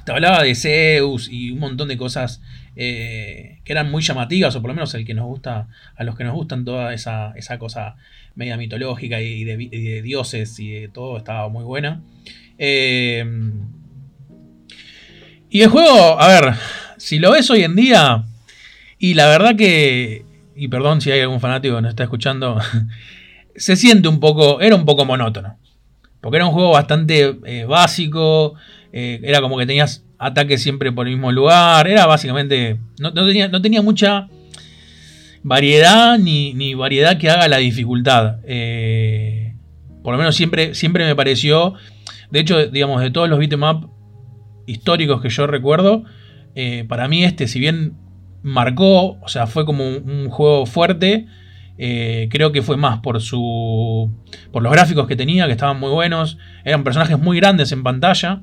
te 0.05 0.13
hablaba 0.13 0.43
de 0.43 0.55
Zeus 0.55 1.29
y 1.31 1.51
un 1.51 1.59
montón 1.59 1.89
de 1.89 1.99
cosas 1.99 2.41
eh, 2.81 3.59
que 3.65 3.73
eran 3.73 3.91
muy 3.91 4.05
llamativas, 4.05 4.55
o 4.55 4.63
por 4.63 4.69
lo 4.71 4.75
menos 4.77 4.95
el 4.95 5.05
que 5.05 5.13
nos 5.13 5.27
gusta, 5.27 5.67
a 5.97 6.05
los 6.05 6.17
que 6.17 6.23
nos 6.23 6.33
gustan 6.35 6.65
toda 6.65 6.95
esa, 6.95 7.33
esa 7.35 7.59
cosa 7.59 7.97
media 8.37 8.57
mitológica 8.57 9.21
y 9.21 9.43
de, 9.43 10.01
dioses 10.01 10.57
y 10.61 10.71
de 10.71 10.89
todo, 10.89 11.17
estaba 11.17 11.49
muy 11.49 11.65
buena. 11.65 12.01
Eh, 12.57 13.25
y 15.51 15.63
el 15.63 15.69
juego, 15.71 16.21
a 16.21 16.29
ver, 16.29 16.55
si 16.99 17.19
lo 17.19 17.33
ves 17.33 17.51
hoy 17.51 17.65
en 17.65 17.75
día, 17.75 18.25
y 18.97 19.15
la 19.15 19.27
verdad 19.27 19.57
que, 19.57 20.25
y 20.55 20.69
perdón 20.69 21.01
si 21.01 21.11
hay 21.11 21.19
algún 21.19 21.41
fanático 21.41 21.75
que 21.75 21.83
nos 21.83 21.91
está 21.91 22.05
escuchando, 22.05 22.61
se 23.57 23.75
siente 23.75 24.07
un 24.07 24.21
poco, 24.21 24.61
era 24.61 24.77
un 24.77 24.85
poco 24.85 25.05
monótono. 25.05 25.59
Porque 26.21 26.37
era 26.37 26.47
un 26.47 26.53
juego 26.53 26.71
bastante 26.71 27.39
eh, 27.45 27.65
básico, 27.65 28.55
era 28.93 29.41
como 29.41 29.59
que 29.59 29.67
tenías 29.67 30.05
ataques 30.19 30.63
siempre 30.63 30.93
por 30.93 31.07
el 31.07 31.15
mismo 31.15 31.33
lugar, 31.33 31.87
era 31.89 32.07
básicamente, 32.07 32.79
no, 32.99 33.13
tenía, 33.13 33.49
no 33.49 33.63
tenía, 33.63 33.83
mucha 33.83 34.29
variedad 35.43 36.19
ni, 36.19 36.75
variedad 36.75 37.19
que 37.19 37.31
haga 37.31 37.49
la 37.49 37.59
dificultad. 37.59 38.39
Eh, 38.45 39.55
por 40.03 40.13
lo 40.13 40.19
menos 40.19 40.37
siempre, 40.37 40.75
siempre 40.75 41.05
me 41.05 41.15
pareció, 41.15 41.75
de 42.31 42.41
hecho, 42.41 42.67
digamos, 42.67 43.01
de 43.01 43.11
todos 43.11 43.29
los 43.29 43.39
beat'em 43.39 43.63
históricos 44.67 45.23
que 45.23 45.31
yo 45.31 45.47
recuerdo, 45.47 46.05
para 46.89 47.07
mí 47.07 47.23
este, 47.23 47.47
si 47.47 47.61
bien 47.61 47.95
marcó, 48.43 49.19
o 49.21 49.29
sea, 49.29 49.47
fue 49.47 49.65
como 49.65 49.87
un 49.87 50.29
juego 50.29 50.67
fuerte, 50.67 51.27
eh, 51.81 52.29
creo 52.29 52.51
que 52.51 52.61
fue 52.61 52.77
más 52.77 52.99
por 52.99 53.21
su. 53.21 54.13
por 54.51 54.63
los 54.65 54.73
gráficos 54.73 55.07
que 55.07 55.15
tenía, 55.15 55.47
que 55.47 55.53
estaban 55.53 55.79
muy 55.79 55.91
buenos. 55.91 56.37
Eran 56.65 56.83
personajes 56.83 57.19
muy 57.19 57.39
grandes 57.39 57.71
en 57.71 57.85
pantalla. 57.85 58.43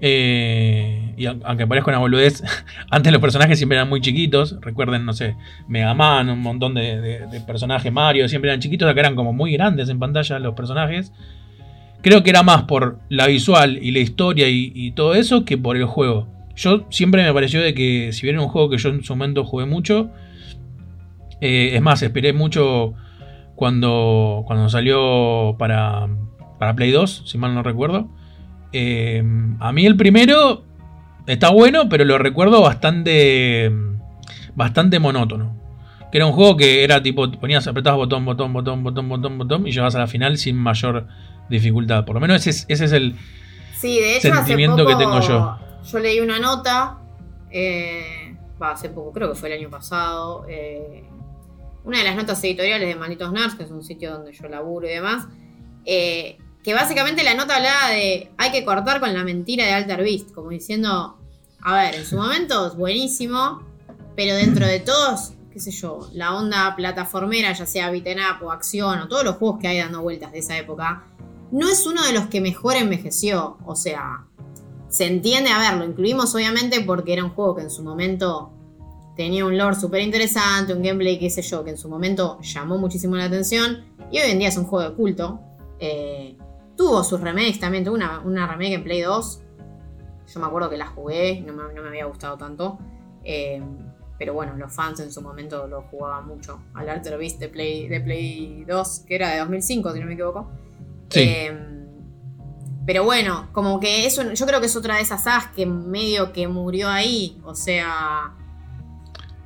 Eh, 0.00 1.14
y 1.16 1.26
aunque 1.26 1.66
parezca 1.66 1.90
una 1.90 1.98
boludez, 1.98 2.42
antes 2.90 3.12
los 3.12 3.20
personajes 3.20 3.58
siempre 3.58 3.76
eran 3.76 3.88
muy 3.88 4.00
chiquitos. 4.00 4.56
Recuerden, 4.60 5.04
no 5.04 5.12
sé, 5.12 5.36
Mega 5.66 5.94
Man, 5.94 6.28
un 6.30 6.40
montón 6.40 6.74
de, 6.74 7.42
personajes, 7.46 7.92
Mario, 7.92 8.28
siempre 8.28 8.50
eran 8.50 8.60
chiquitos, 8.60 8.88
acá 8.88 9.00
eran 9.00 9.16
como 9.16 9.32
muy 9.32 9.52
grandes 9.52 9.88
en 9.88 9.98
pantalla 9.98 10.38
los 10.38 10.54
personajes. 10.54 11.12
Creo 12.00 12.22
que 12.22 12.30
era 12.30 12.42
más 12.42 12.62
por 12.62 13.00
la 13.08 13.26
visual 13.26 13.78
y 13.82 13.90
la 13.90 13.98
historia 13.98 14.48
y, 14.48 14.92
todo 14.92 15.14
eso 15.14 15.44
que 15.44 15.58
por 15.58 15.76
el 15.76 15.84
juego. 15.84 16.28
Yo 16.54 16.86
siempre 16.90 17.24
me 17.24 17.32
pareció 17.32 17.60
de 17.60 17.74
que, 17.74 18.12
si 18.12 18.22
bien 18.22 18.36
era 18.36 18.44
un 18.44 18.50
juego 18.50 18.70
que 18.70 18.78
yo 18.78 18.88
en 18.90 19.02
su 19.02 19.14
momento 19.14 19.44
jugué 19.44 19.66
mucho, 19.66 20.10
eh, 21.40 21.70
es 21.74 21.82
más, 21.82 22.02
esperé 22.02 22.32
mucho 22.32 22.94
cuando, 23.54 24.44
cuando 24.46 24.68
salió 24.68 25.56
para, 25.58 26.08
para 26.58 26.74
Play 26.74 26.90
2, 26.90 27.24
si 27.26 27.38
mal 27.38 27.54
no 27.54 27.62
recuerdo. 27.62 28.08
Eh, 28.72 29.22
a 29.60 29.72
mí 29.72 29.86
el 29.86 29.96
primero 29.96 30.64
está 31.26 31.50
bueno, 31.50 31.88
pero 31.88 32.04
lo 32.04 32.18
recuerdo 32.18 32.62
bastante, 32.62 33.70
bastante 34.54 34.98
monótono. 34.98 35.56
Que 36.10 36.18
era 36.18 36.26
un 36.26 36.32
juego 36.32 36.56
que 36.56 36.84
era 36.84 37.02
tipo, 37.02 37.30
ponías, 37.32 37.66
apretabas 37.66 37.98
botón, 37.98 38.24
botón, 38.24 38.52
botón, 38.52 38.82
botón, 38.82 39.08
botón, 39.08 39.38
botón 39.38 39.66
y 39.66 39.72
llegabas 39.72 39.94
a 39.94 40.00
la 40.00 40.06
final 40.06 40.38
sin 40.38 40.56
mayor 40.56 41.06
dificultad. 41.50 42.04
Por 42.04 42.14
lo 42.14 42.20
menos 42.20 42.36
ese 42.46 42.50
es, 42.50 42.64
ese 42.68 42.84
es 42.86 42.92
el 42.92 43.16
sentimiento 44.20 44.86
que 44.86 44.96
tengo 44.96 45.20
yo. 45.20 45.58
Yo 45.90 45.98
leí 45.98 46.20
una 46.20 46.38
nota, 46.38 46.98
eh, 47.50 48.36
hace 48.60 48.88
poco, 48.88 49.12
creo 49.12 49.30
que 49.30 49.34
fue 49.38 49.50
el 49.50 49.58
año 49.60 49.70
pasado, 49.70 50.46
una 51.84 51.98
de 51.98 52.04
las 52.04 52.16
notas 52.16 52.42
editoriales 52.44 52.88
de 52.88 52.96
Malditos 52.96 53.32
Nerds, 53.32 53.54
que 53.54 53.62
es 53.62 53.70
un 53.70 53.82
sitio 53.82 54.12
donde 54.12 54.32
yo 54.32 54.48
laburo 54.48 54.86
y 54.86 54.90
demás, 54.90 55.26
eh, 55.86 56.36
que 56.68 56.74
básicamente 56.74 57.22
la 57.22 57.32
nota 57.32 57.56
hablaba 57.56 57.88
de 57.88 58.30
hay 58.36 58.52
que 58.52 58.62
cortar 58.62 59.00
con 59.00 59.14
la 59.14 59.24
mentira 59.24 59.64
de 59.64 59.72
Alter 59.72 60.02
Beast, 60.02 60.34
como 60.34 60.50
diciendo, 60.50 61.16
a 61.62 61.74
ver, 61.74 61.94
en 61.94 62.04
su 62.04 62.14
momento 62.16 62.66
es 62.66 62.74
buenísimo, 62.74 63.62
pero 64.14 64.36
dentro 64.36 64.66
de 64.66 64.78
todos, 64.78 65.32
qué 65.50 65.60
sé 65.60 65.70
yo, 65.70 66.10
la 66.12 66.34
onda 66.34 66.76
plataformera, 66.76 67.54
ya 67.54 67.64
sea 67.64 67.90
beat'em 67.90 68.18
up 68.18 68.44
o 68.44 68.52
acción 68.52 68.98
o 68.98 69.08
todos 69.08 69.24
los 69.24 69.36
juegos 69.36 69.60
que 69.60 69.68
hay 69.68 69.78
dando 69.78 70.02
vueltas 70.02 70.30
de 70.30 70.40
esa 70.40 70.58
época, 70.58 71.06
no 71.50 71.70
es 71.70 71.86
uno 71.86 72.04
de 72.04 72.12
los 72.12 72.26
que 72.26 72.42
mejor 72.42 72.76
envejeció, 72.76 73.56
o 73.64 73.74
sea, 73.74 74.26
se 74.90 75.06
entiende, 75.06 75.48
a 75.48 75.58
ver, 75.60 75.78
lo 75.78 75.86
incluimos 75.86 76.34
obviamente 76.34 76.82
porque 76.82 77.14
era 77.14 77.24
un 77.24 77.30
juego 77.30 77.56
que 77.56 77.62
en 77.62 77.70
su 77.70 77.82
momento 77.82 78.52
tenía 79.16 79.46
un 79.46 79.56
lore 79.56 79.74
súper 79.74 80.02
interesante, 80.02 80.74
un 80.74 80.82
gameplay, 80.82 81.18
qué 81.18 81.30
sé 81.30 81.40
yo, 81.40 81.64
que 81.64 81.70
en 81.70 81.78
su 81.78 81.88
momento 81.88 82.38
llamó 82.42 82.76
muchísimo 82.76 83.16
la 83.16 83.24
atención. 83.24 83.86
Y 84.12 84.18
hoy 84.18 84.32
en 84.32 84.38
día 84.38 84.48
es 84.48 84.58
un 84.58 84.64
juego 84.64 84.90
de 84.90 84.94
culto. 84.94 85.40
Eh, 85.80 86.36
tuvo 86.78 87.02
sus 87.02 87.20
remakes 87.20 87.58
también, 87.58 87.84
tuvo 87.84 87.96
una, 87.96 88.46
remake 88.46 88.74
en 88.74 88.84
Play 88.84 89.02
2. 89.02 89.42
Yo 90.32 90.40
me 90.40 90.46
acuerdo 90.46 90.70
que 90.70 90.76
la 90.78 90.86
jugué, 90.86 91.40
no 91.40 91.52
me, 91.52 91.74
no 91.74 91.82
me 91.82 91.88
había 91.88 92.04
gustado 92.04 92.38
tanto. 92.38 92.78
Eh, 93.24 93.60
pero 94.16 94.32
bueno, 94.32 94.56
los 94.56 94.72
fans 94.72 95.00
en 95.00 95.12
su 95.12 95.20
momento 95.20 95.66
lo 95.66 95.82
jugaban 95.82 96.26
mucho. 96.26 96.60
Al 96.74 96.88
Alter 96.88 97.18
Beast 97.18 97.40
de 97.40 97.48
Play, 97.48 97.88
de 97.88 98.00
Play 98.00 98.64
2, 98.64 99.00
que 99.06 99.14
era 99.16 99.30
de 99.30 99.40
2005, 99.40 99.92
si 99.92 100.00
no 100.00 100.06
me 100.06 100.14
equivoco. 100.14 100.48
Sí. 101.08 101.20
Eh, 101.20 101.68
pero 102.86 103.04
bueno, 103.04 103.48
como 103.52 103.80
que 103.80 104.06
eso, 104.06 104.32
yo 104.32 104.46
creo 104.46 104.60
que 104.60 104.66
es 104.66 104.76
otra 104.76 104.96
de 104.96 105.02
esas 105.02 105.26
as 105.26 105.48
que 105.48 105.66
medio 105.66 106.32
que 106.32 106.46
murió 106.48 106.88
ahí. 106.88 107.40
O 107.44 107.54
sea, 107.54 108.34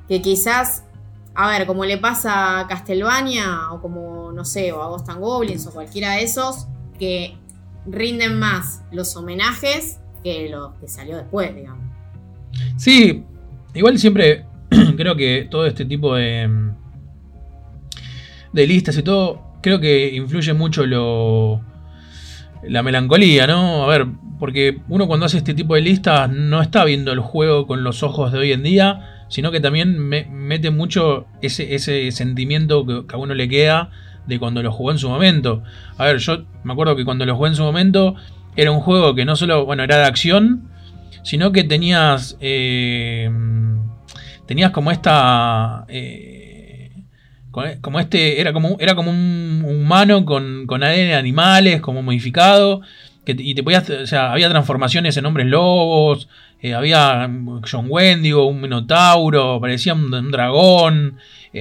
que 0.07 0.21
quizás, 0.21 0.85
a 1.33 1.49
ver, 1.49 1.65
como 1.65 1.83
le 1.83 1.97
pasa 1.97 2.59
a 2.59 2.67
Castlevania 2.67 3.71
o 3.71 3.81
como, 3.81 4.31
no 4.31 4.45
sé, 4.45 4.71
o 4.71 4.81
a 4.81 4.87
Ghost 4.87 5.09
and 5.09 5.19
Goblins 5.19 5.65
o 5.67 5.71
cualquiera 5.71 6.11
de 6.13 6.23
esos, 6.23 6.67
que 7.03 7.35
rinden 7.85 8.39
más 8.39 8.81
los 8.93 9.17
homenajes 9.17 9.99
que 10.23 10.47
lo 10.49 10.79
que 10.79 10.87
salió 10.87 11.17
después, 11.17 11.53
digamos. 11.53 11.83
Sí, 12.77 13.25
igual 13.73 13.99
siempre 13.99 14.45
creo 14.95 15.17
que 15.17 15.45
todo 15.51 15.65
este 15.65 15.83
tipo 15.83 16.15
de, 16.15 16.49
de 18.53 18.67
listas 18.67 18.97
y 18.97 19.03
todo, 19.03 19.41
creo 19.61 19.81
que 19.81 20.15
influye 20.15 20.53
mucho 20.53 20.85
lo 20.85 21.61
la 22.65 22.81
melancolía, 22.83 23.47
¿no? 23.47 23.83
A 23.83 23.87
ver, 23.87 24.07
porque 24.39 24.79
uno 24.87 25.05
cuando 25.05 25.25
hace 25.25 25.39
este 25.39 25.53
tipo 25.53 25.75
de 25.75 25.81
listas 25.81 26.29
no 26.29 26.61
está 26.61 26.85
viendo 26.85 27.11
el 27.11 27.19
juego 27.19 27.67
con 27.67 27.83
los 27.83 28.01
ojos 28.01 28.31
de 28.31 28.37
hoy 28.39 28.53
en 28.53 28.63
día, 28.63 29.25
sino 29.27 29.51
que 29.51 29.59
también 29.59 29.99
me, 29.99 30.23
mete 30.23 30.71
mucho 30.71 31.25
ese, 31.41 31.75
ese 31.75 32.09
sentimiento 32.11 32.85
que, 32.85 33.13
a 33.13 33.17
uno 33.17 33.33
le 33.33 33.49
queda 33.49 33.91
de 34.27 34.39
cuando 34.39 34.61
lo 34.63 34.71
jugó 34.71 34.91
en 34.91 34.97
su 34.97 35.09
momento. 35.09 35.63
A 35.97 36.05
ver, 36.05 36.17
yo 36.17 36.43
me 36.63 36.73
acuerdo 36.73 36.95
que 36.95 37.05
cuando 37.05 37.25
lo 37.25 37.35
jugué 37.35 37.49
en 37.49 37.55
su 37.55 37.63
momento 37.63 38.15
era 38.55 38.71
un 38.71 38.79
juego 38.79 39.15
que 39.15 39.25
no 39.25 39.35
solo, 39.35 39.65
bueno, 39.65 39.83
era 39.83 39.97
de 39.97 40.05
acción, 40.05 40.69
sino 41.23 41.51
que 41.51 41.63
tenías, 41.63 42.37
eh, 42.39 43.29
tenías 44.45 44.71
como 44.71 44.91
esta... 44.91 45.85
Eh, 45.87 46.91
como 47.81 47.99
este, 47.99 48.41
era 48.41 48.51
como, 48.51 48.77
era 48.79 48.95
como 48.95 49.11
un 49.11 49.63
humano 49.63 50.25
con, 50.25 50.65
con 50.65 50.81
ADN 50.81 50.95
de 50.95 51.13
animales, 51.13 51.81
como 51.81 52.01
modificado, 52.01 52.81
que, 53.25 53.35
y 53.37 53.53
te 53.53 53.61
podías, 53.61 53.87
o 53.87 54.07
sea, 54.07 54.31
había 54.31 54.49
transformaciones 54.49 55.15
en 55.17 55.27
hombres 55.27 55.45
lobos, 55.45 56.29
eh, 56.63 56.73
había 56.73 57.29
John 57.69 57.85
Wendigo, 57.89 58.47
un 58.47 58.59
minotauro, 58.59 59.59
parecía 59.61 59.93
un, 59.93 60.31
dragón. 60.31 61.17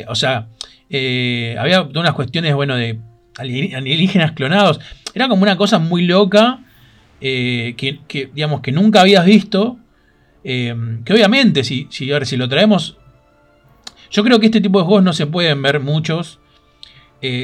O 0.08 0.14
sea, 0.14 0.46
eh, 0.92 1.56
había 1.58 1.82
unas 1.82 2.12
cuestiones, 2.12 2.54
bueno, 2.54 2.76
de 2.76 3.00
alienígenas 3.38 4.32
clonados. 4.32 4.78
Era 5.14 5.28
como 5.28 5.42
una 5.42 5.56
cosa 5.56 5.78
muy 5.78 6.06
loca 6.06 6.60
que, 7.20 8.30
digamos, 8.34 8.60
que 8.60 8.72
nunca 8.72 9.00
habías 9.00 9.24
visto. 9.24 9.78
que 10.42 11.02
obviamente, 11.10 11.64
si, 11.64 11.86
si, 11.90 12.10
si 12.22 12.36
lo 12.36 12.48
traemos... 12.48 12.98
Yo 14.10 14.22
creo 14.22 14.38
que 14.38 14.46
este 14.46 14.60
tipo 14.60 14.78
de 14.78 14.84
juegos 14.84 15.02
no 15.02 15.12
se 15.14 15.26
pueden 15.26 15.62
ver 15.62 15.80
muchos 15.80 16.38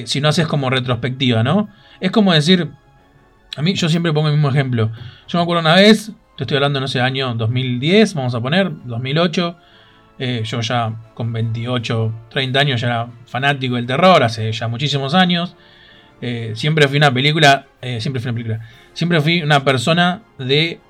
si 0.04 0.20
no 0.20 0.28
haces 0.28 0.46
como 0.46 0.68
retrospectiva, 0.68 1.42
¿no? 1.42 1.68
Es 2.00 2.10
como 2.10 2.32
decir... 2.32 2.70
A 3.56 3.62
mí, 3.62 3.74
yo 3.74 3.88
siempre 3.88 4.12
pongo 4.12 4.28
el 4.28 4.34
mismo 4.34 4.50
ejemplo. 4.50 4.92
Yo 5.26 5.38
me 5.38 5.42
acuerdo 5.42 5.62
una 5.62 5.74
vez, 5.74 6.12
te 6.36 6.44
estoy 6.44 6.56
hablando, 6.58 6.80
no 6.80 6.86
sé, 6.86 7.00
año 7.00 7.34
2010, 7.34 8.14
vamos 8.14 8.34
a 8.36 8.40
poner, 8.40 8.70
2008. 8.84 9.56
Eh, 10.18 10.42
yo 10.44 10.60
ya 10.60 10.92
con 11.14 11.32
28, 11.32 12.12
30 12.30 12.60
años 12.60 12.80
ya 12.80 12.86
era 12.88 13.08
fanático 13.26 13.76
del 13.76 13.86
terror, 13.86 14.22
hace 14.22 14.50
ya 14.52 14.68
muchísimos 14.68 15.14
años. 15.14 15.54
Eh, 16.20 16.52
siempre 16.54 16.88
fui 16.88 16.96
una 16.96 17.12
película, 17.12 17.66
eh, 17.80 18.00
siempre 18.00 18.20
fui 18.20 18.30
una 18.30 18.34
película, 18.34 18.68
siempre 18.92 19.20
fui 19.20 19.42
una 19.42 19.64
persona 19.64 20.22
de 20.38 20.80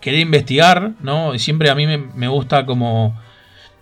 querer 0.00 0.20
investigar, 0.20 0.92
¿no? 1.00 1.34
Y 1.34 1.38
siempre 1.38 1.70
a 1.70 1.74
mí 1.74 1.86
me, 1.86 2.28
gusta 2.28 2.66
como, 2.66 3.18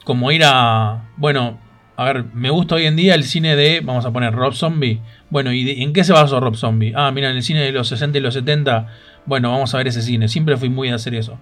como 0.05 0.31
ir 0.31 0.43
a, 0.45 1.09
bueno, 1.17 1.59
a 1.97 2.05
ver, 2.05 2.25
me 2.33 2.51
gusta 2.51 2.77
hoy 2.77 2.87
en 2.87 2.95
día 2.95 3.15
el 3.15 3.25
cine 3.25 3.57
de, 3.57 3.81
vamos 3.81 4.07
a 4.07 4.13
poner 4.13 4.33
Rob 4.35 4.55
Zombie. 4.55 5.01
Bueno, 5.31 5.53
¿y 5.53 5.83
en 5.83 5.93
qué 5.93 6.05
se 6.05 6.13
basó 6.13 6.39
Rob 6.39 6.55
Zombie? 6.55 6.93
Ah, 6.95 7.11
mira, 7.11 7.31
en 7.31 7.37
el 7.37 7.43
cine 7.43 7.61
de 7.61 7.73
los 7.73 7.89
60 7.89 8.19
y 8.19 8.21
los 8.21 8.35
70 8.35 8.87
bueno, 9.27 9.51
vamos 9.51 9.75
a 9.75 9.79
ver 9.79 9.89
ese 9.89 10.03
cine. 10.03 10.29
Siempre 10.29 10.57
fui 10.57 10.69
muy 10.71 10.89
de 10.89 10.95
hacer 10.95 11.15
eso. 11.15 11.39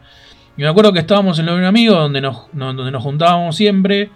Y 0.57 0.63
me 0.63 0.69
acuerdo 0.69 0.93
que 0.93 1.01
estábamos 1.01 1.39
en 1.39 1.47
lo 1.47 1.53
de 1.53 1.59
un 1.59 1.65
amigo, 1.65 1.95
donde 1.97 2.21
nos, 2.21 2.47
donde 2.53 2.91
nos 2.91 3.03
juntábamos 3.03 3.57
siempre. 3.57 4.11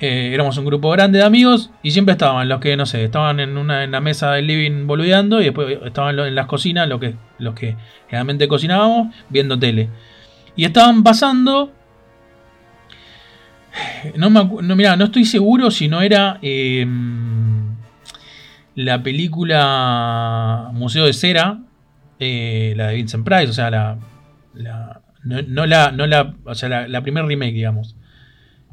Eh, 0.00 0.30
éramos 0.32 0.56
un 0.56 0.64
grupo 0.64 0.88
grande 0.90 1.18
de 1.18 1.24
amigos 1.24 1.70
y 1.82 1.90
siempre 1.90 2.12
estaban 2.12 2.48
los 2.48 2.58
que, 2.58 2.74
no 2.74 2.86
sé, 2.86 3.04
estaban 3.04 3.38
en 3.38 3.58
una 3.58 3.84
en 3.84 3.90
la 3.90 4.00
mesa 4.00 4.32
del 4.32 4.46
living 4.46 4.86
boludeando 4.86 5.42
y 5.42 5.44
después 5.44 5.78
estaban 5.84 6.18
en 6.18 6.34
las 6.34 6.46
cocinas, 6.46 6.88
lo 6.88 6.98
que, 6.98 7.16
los 7.38 7.54
que 7.54 7.76
generalmente 8.08 8.48
cocinábamos, 8.48 9.14
viendo 9.28 9.58
tele. 9.58 9.90
Y 10.56 10.64
estaban 10.64 11.02
pasando. 11.02 11.72
No, 14.16 14.30
me, 14.30 14.42
no, 14.62 14.74
mira, 14.74 14.96
no 14.96 15.04
estoy 15.04 15.24
seguro 15.24 15.70
si 15.70 15.86
no 15.86 16.00
era 16.02 16.38
em, 16.42 17.76
la 18.74 19.02
película 19.02 20.70
Museo 20.72 21.04
de 21.04 21.12
Cera, 21.12 21.58
eh, 22.18 22.72
la 22.76 22.88
de 22.88 22.96
Vincent 22.96 23.24
Price, 23.24 23.48
o 23.48 23.52
sea, 23.52 23.70
la, 23.70 23.98
no, 25.24 25.66
la, 25.66 25.92
no 25.92 26.06
la, 26.06 26.34
o 26.44 26.54
sea, 26.54 26.68
la, 26.68 26.88
la 26.88 27.02
primer 27.02 27.24
remake, 27.24 27.54
digamos. 27.54 27.96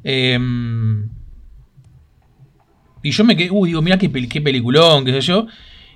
Em, 0.04 1.10
Y 3.04 3.12
yo 3.12 3.24
me 3.24 3.36
quedé, 3.36 3.52
uy, 3.52 3.70
digo, 3.70 3.82
mira 3.82 3.98
qué, 3.98 4.12
qué 4.12 4.42
peliculón, 4.42 5.06
qué 5.06 5.12
sé 5.14 5.22
yo. 5.22 5.48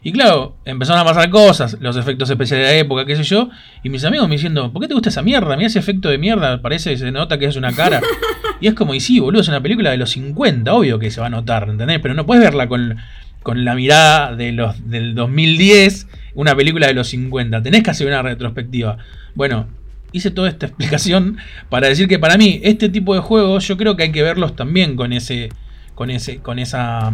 Y 0.04 0.12
claro, 0.12 0.58
empezaron 0.66 1.02
a 1.02 1.06
pasar 1.06 1.30
cosas, 1.30 1.78
los 1.80 1.96
efectos 1.96 2.30
especiales 2.30 2.68
de 2.68 2.74
la 2.74 2.80
época, 2.80 3.06
qué 3.06 3.16
sé 3.16 3.24
yo. 3.24 3.50
Y 3.84 3.90
mis 3.90 4.04
amigos 4.04 4.28
me 4.28 4.36
diciendo, 4.36 4.72
¿por 4.74 4.82
qué 4.82 4.88
te 4.88 4.94
gusta 4.96 5.10
esa 5.10 5.22
mierda? 5.22 5.56
Mira 5.56 5.68
ese 5.68 5.80
efecto 5.80 6.10
de 6.10 6.18
mierda, 6.18 6.62
parece, 6.62 6.98
se 6.98 7.12
nota 7.12 7.38
que 7.38 7.46
es 7.46 7.56
una 7.56 7.72
cara. 7.72 8.02
y 8.62 8.68
es 8.68 8.74
como, 8.74 8.96
y 8.96 9.00
sí, 9.00 9.20
boludo, 9.20 9.42
es 9.42 9.48
una 9.48 9.62
película 9.62 9.92
de 9.92 9.98
los 9.98 10.10
50, 10.12 10.74
obvio 10.74 10.98
que 10.98 11.12
se 11.12 11.22
va 11.22 11.28
a 11.28 11.30
notar, 11.30 11.70
¿entendés? 11.70 12.00
Pero 12.00 12.16
no 12.16 12.26
puedes 12.26 12.44
verla 12.44 12.68
con, 12.68 12.98
con 13.44 13.64
la 13.64 13.76
mirada 13.76 14.36
de 14.36 14.52
los, 14.54 14.90
del 14.90 15.14
2010, 15.14 16.08
una 16.34 16.56
película 16.56 16.88
de 16.88 16.96
los 16.96 17.08
50. 17.10 17.62
Tenés 17.62 17.84
que 17.84 17.92
hacer 17.92 18.08
una 18.08 18.24
retrospectiva. 18.24 18.98
Bueno, 19.36 19.68
hice 20.12 20.32
toda 20.32 20.50
esta 20.50 20.66
explicación 20.66 21.38
para 21.70 21.88
decir 21.88 22.08
que 22.08 22.20
para 22.20 22.38
mí 22.38 22.60
este 22.64 22.90
tipo 22.90 23.14
de 23.14 23.22
juegos 23.22 23.68
yo 23.68 23.78
creo 23.78 23.96
que 23.96 24.04
hay 24.04 24.12
que 24.12 24.24
verlos 24.24 24.56
también 24.56 24.96
con 24.96 25.14
ese 25.14 25.50
con 25.96 26.10
ese 26.10 26.38
con 26.40 26.60
esa 26.60 27.14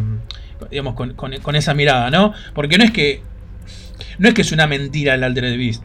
digamos 0.71 0.95
con, 0.95 1.13
con- 1.13 1.55
esa 1.55 1.73
mirada 1.73 2.09
no 2.09 2.33
porque 2.53 2.77
no 2.77 2.83
es 2.83 2.91
que 2.91 3.21
no 4.19 4.27
es 4.27 4.33
que 4.33 4.41
es 4.41 4.51
una 4.51 4.67
mentira 4.67 5.15
el 5.15 5.23
Altered 5.23 5.57
Beast. 5.57 5.83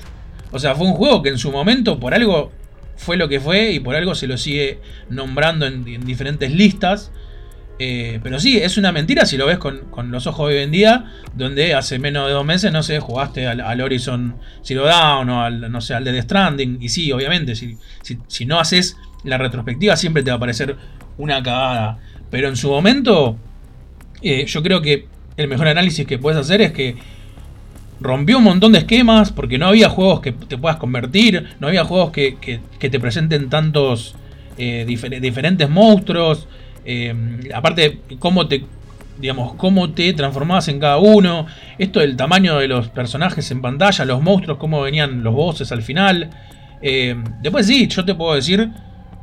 O 0.51 0.59
sea 0.59 0.75
fue 0.75 0.87
un 0.87 0.93
juego 0.95 1.23
que 1.23 1.31
en 1.31 1.39
su 1.39 1.51
momento 1.51 1.99
por 1.99 2.15
algo 2.15 2.53
fue 2.97 3.17
lo 3.17 3.29
que 3.29 3.41
fue 3.41 3.73
y 3.73 3.81
por 3.81 3.97
algo 3.97 4.15
se 4.15 4.27
lo 4.27 4.37
sigue 4.37 4.81
nombrando 5.09 5.67
en 5.67 6.05
diferentes 6.05 6.53
listas 6.53 7.11
Eh, 7.79 8.21
pero 8.23 8.39
sí, 8.39 8.59
es 8.59 8.77
una 8.77 8.93
mentira 8.93 9.27
si 9.27 9.37
lo 9.37 9.47
ves 9.47 9.59
con, 9.59 9.79
con 9.91 10.11
los 10.13 10.27
ojos 10.29 10.51
de 10.51 10.57
hoy 10.59 10.63
en 10.63 10.71
día, 10.71 11.07
donde 11.35 11.75
hace 11.75 11.99
menos 11.99 12.29
de 12.29 12.33
dos 12.35 12.45
meses, 12.45 12.71
no 12.73 12.83
sé, 12.83 13.01
jugaste 13.01 13.47
al, 13.49 13.61
al 13.61 13.81
Horizon 13.81 14.37
Zero 14.63 14.85
Dawn 14.85 15.29
o 15.31 15.43
al, 15.43 15.73
no 15.73 15.81
sé, 15.81 15.95
al 15.95 16.05
Dead 16.05 16.23
Stranding. 16.23 16.79
Y 16.81 16.89
sí, 16.91 17.11
obviamente, 17.11 17.57
si, 17.57 17.77
si, 18.03 18.19
si 18.29 18.47
no 18.47 18.61
haces 18.61 18.97
la 19.25 19.39
retrospectiva, 19.39 19.97
siempre 19.97 20.23
te 20.23 20.31
va 20.31 20.37
a 20.37 20.41
parecer 20.41 20.77
una 21.19 21.43
cagada. 21.43 21.99
Pero 22.31 22.49
en 22.49 22.57
su 22.57 22.69
momento, 22.71 23.37
eh, 24.23 24.45
yo 24.47 24.63
creo 24.63 24.81
que 24.81 25.07
el 25.37 25.49
mejor 25.49 25.67
análisis 25.69 26.07
que 26.07 26.19
puedes 26.19 26.39
hacer 26.39 26.63
es 26.63 26.73
que 26.73 26.97
rompió 28.01 28.39
un 28.39 28.45
montón 28.45 28.73
de 28.73 28.79
esquemas 28.79 29.31
porque 29.33 29.59
no 29.59 29.67
había 29.67 29.89
juegos 29.89 30.21
que 30.21 30.33
te 30.33 30.59
puedas 30.59 30.77
convertir, 30.79 31.47
no 31.61 31.69
había 31.69 31.85
juegos 31.85 32.11
que, 32.11 32.37
que- 32.41 32.61
te 32.91 32.99
presenten 33.01 33.49
tantos 33.49 34.15
eh, 34.59 34.85
difer- 34.89 35.21
diferentes 35.21 35.69
monstruos. 35.71 36.47
Eh, 36.85 37.15
aparte, 37.55 38.01
cómo 38.19 38.49
te, 38.49 38.65
digamos, 39.19 39.55
cómo 39.55 39.91
te 39.91 40.13
transformabas 40.13 40.69
en 40.69 40.81
cada 40.81 40.99
uno. 40.99 41.47
Esto 41.79 42.01
del 42.01 42.17
tamaño 42.17 42.59
de 42.59 42.69
los 42.69 42.89
personajes 42.89 43.51
en 43.51 43.63
pantalla, 43.63 44.05
los 44.05 44.23
monstruos, 44.23 44.59
cómo 44.59 44.81
venían 44.83 45.23
los 45.23 45.35
bosses 45.35 45.73
al 45.73 45.83
final. 45.83 46.31
Eh, 46.81 47.17
después 47.41 47.67
sí, 47.67 47.87
yo 47.89 48.05
te 48.05 48.15
puedo 48.15 48.35
decir, 48.35 48.71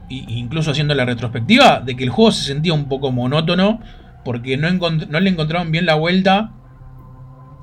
incluso 0.09 0.71
haciendo 0.71 0.95
la 0.95 1.05
retrospectiva, 1.05 1.81
de 1.81 1.95
que 1.95 2.03
el 2.03 2.09
juego 2.09 2.31
se 2.31 2.45
sentía 2.45 2.73
un 2.73 2.87
poco 2.87 3.11
monótono 3.11 3.81
porque 4.23 4.57
no, 4.57 4.69
no 4.71 5.19
le 5.19 5.29
encontraron 5.29 5.71
bien 5.71 5.85
la 5.85 5.95
vuelta, 5.95 6.51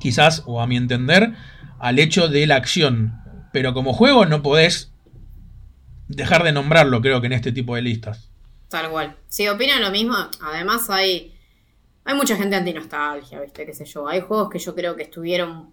quizás, 0.00 0.42
o 0.46 0.60
a 0.60 0.66
mi 0.66 0.76
entender, 0.76 1.32
al 1.78 1.98
hecho 1.98 2.28
de 2.28 2.46
la 2.46 2.56
acción. 2.56 3.20
Pero 3.52 3.72
como 3.72 3.92
juego 3.92 4.26
no 4.26 4.42
podés 4.42 4.92
dejar 6.08 6.44
de 6.44 6.52
nombrarlo, 6.52 7.00
creo 7.00 7.20
que 7.20 7.26
en 7.26 7.32
este 7.32 7.52
tipo 7.52 7.74
de 7.74 7.82
listas. 7.82 8.30
Tal 8.68 8.90
cual. 8.90 9.16
Sí, 9.28 9.48
opino 9.48 9.78
lo 9.78 9.90
mismo. 9.90 10.16
Además 10.42 10.90
hay, 10.90 11.34
hay 12.04 12.14
mucha 12.16 12.36
gente 12.36 12.56
anti-nostalgia, 12.56 13.40
¿viste? 13.40 13.64
Qué 13.66 13.72
sé 13.74 13.84
yo. 13.84 14.08
Hay 14.08 14.20
juegos 14.20 14.50
que 14.50 14.58
yo 14.58 14.74
creo 14.74 14.96
que 14.96 15.04
estuvieron 15.04 15.72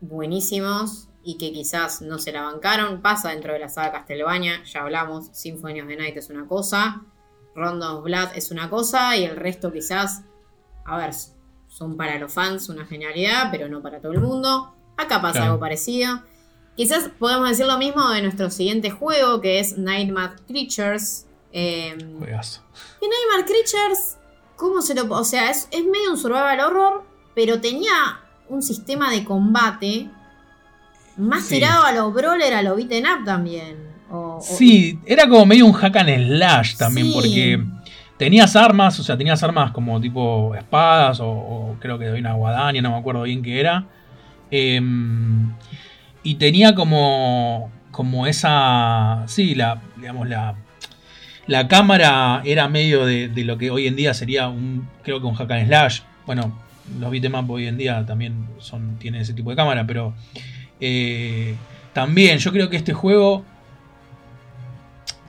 buenísimos 0.00 1.08
y 1.22 1.36
que 1.38 1.52
quizás 1.52 2.02
no 2.02 2.18
se 2.18 2.32
la 2.32 2.42
bancaron. 2.42 3.02
Pasa 3.02 3.30
dentro 3.30 3.52
de 3.52 3.58
la 3.58 3.68
saga 3.68 3.92
Castlevania, 3.92 4.62
ya 4.64 4.82
hablamos. 4.82 5.28
Symphony 5.32 5.80
of 5.80 5.88
the 5.88 5.96
Night 5.96 6.16
es 6.16 6.30
una 6.30 6.46
cosa. 6.46 7.02
Rondo 7.54 7.98
of 7.98 8.04
Blood 8.04 8.28
es 8.36 8.50
una 8.50 8.70
cosa. 8.70 9.16
Y 9.16 9.24
el 9.24 9.36
resto 9.36 9.72
quizás, 9.72 10.22
a 10.84 10.96
ver, 10.96 11.10
son 11.68 11.96
para 11.96 12.18
los 12.18 12.32
fans 12.32 12.68
una 12.68 12.86
genialidad, 12.86 13.50
pero 13.50 13.68
no 13.68 13.82
para 13.82 14.00
todo 14.00 14.12
el 14.12 14.20
mundo. 14.20 14.74
Acá 14.96 15.20
pasa 15.20 15.32
Claro. 15.32 15.46
algo 15.52 15.60
parecido. 15.60 16.22
Quizás 16.76 17.10
podemos 17.18 17.48
decir 17.48 17.66
lo 17.66 17.76
mismo 17.78 18.08
de 18.10 18.22
nuestro 18.22 18.50
siguiente 18.50 18.90
juego, 18.90 19.40
que 19.40 19.58
es 19.60 19.76
Nightmare 19.76 20.36
Creatures. 20.46 21.26
Eh, 21.52 21.96
Juegazo. 22.18 22.62
y 23.00 23.06
Nightmare 23.06 23.44
Creatures, 23.52 24.16
¿cómo 24.56 24.82
se 24.82 24.94
lo.? 24.94 25.04
O 25.14 25.24
sea, 25.24 25.50
es, 25.50 25.68
es 25.70 25.84
medio 25.84 26.10
un 26.12 26.16
survival 26.18 26.60
horror, 26.60 27.04
pero 27.34 27.60
tenía 27.60 28.20
un 28.48 28.62
sistema 28.62 29.10
de 29.10 29.24
combate 29.24 30.08
más 31.16 31.44
Sí. 31.44 31.56
tirado 31.56 31.84
a 31.84 31.92
lo 31.92 32.10
brawler, 32.12 32.54
a 32.54 32.62
lo 32.62 32.76
beaten 32.76 33.04
up 33.06 33.24
también. 33.24 33.76
O- 34.10 34.36
o- 34.36 34.40
Sí, 34.40 34.98
era 35.06 35.28
como 35.28 35.44
medio 35.46 35.66
un 35.66 35.72
hack 35.72 35.96
and 35.96 36.26
slash 36.36 36.76
también, 36.76 37.08
Sí. 37.08 37.12
porque 37.14 37.64
tenías 38.16 38.54
armas, 38.56 38.98
o 38.98 39.02
sea, 39.02 39.16
tenías 39.16 39.42
armas 39.42 39.70
como 39.72 40.00
tipo 40.00 40.54
espadas 40.54 41.20
o, 41.20 41.28
o 41.30 41.76
creo 41.80 41.98
que 41.98 42.06
de 42.06 42.18
una 42.20 42.34
guadaña, 42.34 42.80
no 42.82 42.90
me 42.90 42.96
acuerdo 42.98 43.22
bien 43.22 43.42
qué 43.42 43.60
era. 43.60 43.86
Em, 44.50 45.52
y 46.22 46.34
tenía 46.36 46.74
como, 46.74 47.70
como 47.92 48.26
esa, 48.26 49.22
sí, 49.26 49.54
la, 49.54 49.80
digamos, 49.96 50.28
la, 50.28 50.54
la 51.46 51.68
cámara 51.68 52.42
era 52.44 52.68
medio 52.68 53.04
de, 53.06 53.28
de 53.28 53.44
lo 53.44 53.58
que 53.58 53.70
hoy 53.70 53.86
en 53.86 53.96
día 53.96 54.14
sería 54.14 54.48
un, 54.48 54.88
creo 55.02 55.20
que 55.20 55.26
un 55.26 55.34
hack 55.34 55.50
and 55.50 55.66
slash. 55.66 56.00
Bueno, 56.26 56.56
los 56.98 57.10
beat'em 57.10 57.34
up 57.34 57.50
hoy 57.50 57.66
en 57.66 57.76
día 57.78 58.04
también 58.06 58.46
son, 58.58 58.96
tienen 58.98 59.20
ese 59.22 59.32
tipo 59.32 59.50
de 59.50 59.56
cámara, 59.56 59.86
pero 59.86 60.14
eh, 60.80 61.54
también 61.92 62.38
yo 62.38 62.52
creo 62.52 62.68
que 62.70 62.76
este 62.76 62.92
juego 62.92 63.44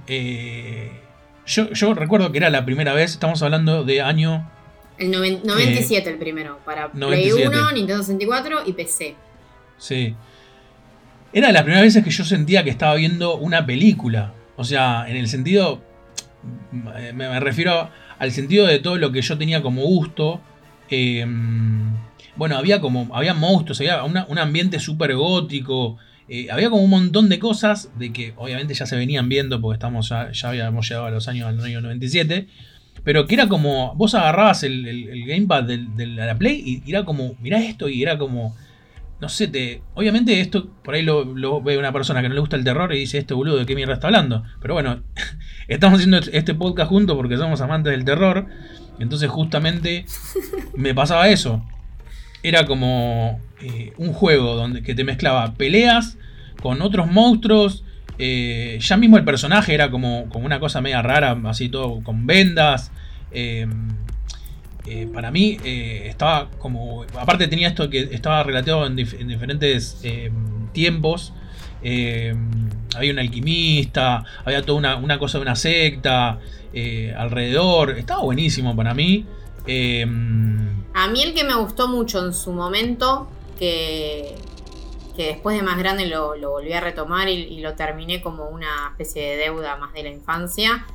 eh, 0.07 0.91
yo, 1.45 1.71
yo 1.71 1.93
recuerdo 1.93 2.31
que 2.31 2.37
era 2.37 2.49
la 2.49 2.65
primera 2.65 2.93
vez, 2.93 3.11
estamos 3.11 3.41
hablando 3.41 3.83
de 3.83 4.01
año. 4.01 4.49
El 4.97 5.11
noven- 5.11 5.41
97 5.43 6.09
el 6.09 6.17
primero, 6.17 6.59
para 6.65 6.91
Play 6.91 7.29
97. 7.29 7.47
1, 7.47 7.71
Nintendo 7.71 8.03
64 8.03 8.61
y 8.65 8.73
PC. 8.73 9.15
Sí. 9.77 10.15
Era 11.33 11.47
de 11.47 11.53
las 11.53 11.63
primeras 11.63 11.83
veces 11.85 12.03
que 12.03 12.11
yo 12.11 12.23
sentía 12.25 12.63
que 12.63 12.69
estaba 12.69 12.95
viendo 12.95 13.37
una 13.37 13.65
película. 13.65 14.33
O 14.57 14.63
sea, 14.63 15.05
en 15.07 15.15
el 15.17 15.27
sentido. 15.27 15.81
Me, 16.71 17.39
refiero 17.39 17.89
al 18.19 18.31
sentido 18.31 18.65
de 18.67 18.79
todo 18.79 18.97
lo 18.97 19.11
que 19.11 19.21
yo 19.21 19.37
tenía 19.37 19.61
como 19.61 19.81
gusto. 19.83 20.41
Eh, 20.89 21.25
bueno, 22.35 22.57
había 22.57 22.79
como. 22.81 23.09
Había 23.15 23.33
monstruos, 23.33 23.79
había 23.81 24.03
un 24.03 24.37
ambiente 24.37 24.79
súper 24.79 25.15
gótico. 25.15 25.97
eh, 26.27 26.47
había 26.51 26.69
como 26.69 26.83
un 26.83 26.89
montón 26.89 27.29
de 27.29 27.39
cosas 27.39 27.91
de 27.97 28.13
que 28.13 28.33
obviamente 28.37 28.73
ya 28.73 28.85
se 28.85 28.95
venían 28.95 29.27
viendo 29.29 29.59
porque 29.59 29.75
estamos 29.75 30.09
ya, 30.09 30.31
ya 30.31 30.49
habíamos 30.49 30.87
llegado 30.87 31.07
a 31.07 31.11
los 31.11 31.27
años 31.27 31.47
al 31.47 31.61
año 31.63 31.81
97. 31.81 32.47
Pero 33.03 33.25
que 33.27 33.35
era 33.35 33.47
como. 33.47 33.95
Vos 33.95 34.13
agarrabas 34.15 34.63
el, 34.63 34.85
el- 34.87 35.09
el 35.09 35.25
gamepad 35.25 35.63
del- 35.63 35.95
de 35.95 36.07
la 36.07 36.35
Play 36.37 36.81
y 36.85 36.89
era 36.89 37.03
como. 37.05 37.35
Mirá 37.41 37.59
esto 37.59 37.89
y 37.89 38.01
era 38.01 38.17
como. 38.17 38.55
No 39.21 39.29
sé, 39.29 39.47
te. 39.47 39.83
Obviamente 39.93 40.41
esto 40.41 40.67
por 40.83 40.95
ahí 40.95 41.03
lo, 41.03 41.61
ve 41.61 41.77
una 41.77 41.93
persona 41.93 42.23
que 42.23 42.27
no 42.27 42.33
le 42.33 42.39
gusta 42.39 42.55
el 42.55 42.63
terror 42.63 42.91
y 42.93 42.99
dice, 42.99 43.19
este 43.19 43.35
boludo 43.35 43.57
de 43.57 43.67
qué 43.67 43.75
mierda 43.75 43.93
está 43.93 44.07
hablando. 44.07 44.43
Pero 44.59 44.73
bueno, 44.73 45.03
estamos 45.67 45.99
haciendo 45.99 46.17
este 46.17 46.55
podcast 46.55 46.89
juntos 46.89 47.15
porque 47.15 47.37
somos 47.37 47.61
amantes 47.61 47.91
del 47.91 48.03
terror. 48.03 48.47
Entonces 48.99 49.29
justamente 49.29 50.05
me 50.75 50.95
pasaba 50.95 51.29
eso. 51.29 51.63
Era 52.41 52.65
como 52.65 53.39
eh, 53.61 53.93
un 53.97 54.11
juego 54.11 54.55
donde 54.55 54.81
que 54.81 54.95
te 54.95 55.03
mezclaba 55.03 55.53
peleas 55.53 56.17
con 56.61 56.81
otros 56.81 57.05
monstruos. 57.11 57.83
eh, 58.17 58.79
ya 58.81 58.97
mismo 58.97 59.17
el 59.17 59.23
personaje 59.23 59.75
era 59.75 59.91
como, 59.91 60.29
como 60.29 60.47
una 60.47 60.59
cosa 60.59 60.81
media 60.81 61.03
rara, 61.03 61.39
así 61.45 61.69
todo 61.69 62.01
con 62.03 62.25
vendas. 62.25 62.91
eh, 63.31 63.67
eh, 64.85 65.07
para 65.13 65.31
mí 65.31 65.57
eh, 65.63 66.03
estaba 66.07 66.49
como. 66.59 67.03
Aparte 67.17 67.47
tenía 67.47 67.67
esto 67.67 67.89
que 67.89 67.99
estaba 68.11 68.43
relatado 68.43 68.85
en, 68.85 68.95
dif- 68.97 69.19
en 69.19 69.27
diferentes 69.27 69.99
eh, 70.03 70.31
tiempos. 70.73 71.33
Eh, 71.83 72.35
había 72.95 73.11
un 73.13 73.19
alquimista, 73.19 74.23
había 74.45 74.61
toda 74.63 74.77
una, 74.77 74.95
una 74.97 75.17
cosa 75.17 75.37
de 75.37 75.43
una 75.43 75.55
secta 75.55 76.39
eh, 76.73 77.13
alrededor. 77.17 77.91
Estaba 77.97 78.21
buenísimo 78.21 78.75
para 78.75 78.93
mí. 78.93 79.25
Eh, 79.67 80.05
A 80.93 81.07
mí 81.07 81.23
el 81.23 81.33
que 81.33 81.43
me 81.43 81.55
gustó 81.55 81.87
mucho 81.87 82.25
en 82.25 82.33
su 82.33 82.51
momento, 82.51 83.29
que, 83.57 84.35
que 85.15 85.27
después 85.27 85.55
de 85.55 85.63
más 85.63 85.77
grande 85.77 86.05
lo, 86.07 86.35
lo 86.35 86.51
volví 86.51 86.73
a 86.73 86.81
retomar 86.81 87.29
y, 87.29 87.33
y 87.33 87.61
lo 87.61 87.75
terminé 87.75 88.21
como 88.21 88.49
una 88.49 88.89
especie 88.91 89.21
de 89.21 89.37
deuda 89.37 89.75
más 89.77 89.93
de 89.93 90.03
la 90.03 90.09
infancia. 90.09 90.85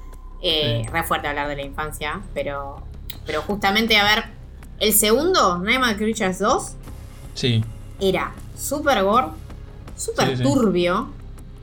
Sí. 0.42 0.82
Re 0.92 1.02
fuerte 1.04 1.28
hablar 1.28 1.48
de 1.48 1.56
la 1.56 1.62
infancia, 1.62 2.20
pero, 2.34 2.86
pero 3.24 3.42
justamente, 3.42 3.96
a 3.96 4.04
ver, 4.04 4.24
el 4.78 4.92
segundo, 4.92 5.58
Nightmare 5.58 5.96
Creatures 5.96 6.38
2, 6.38 6.72
sí, 7.34 7.64
era 8.00 8.32
super 8.56 9.02
gore, 9.02 9.28
super 9.96 10.28
Sí, 10.30 10.36
sí. 10.38 10.42
turbio, 10.42 11.08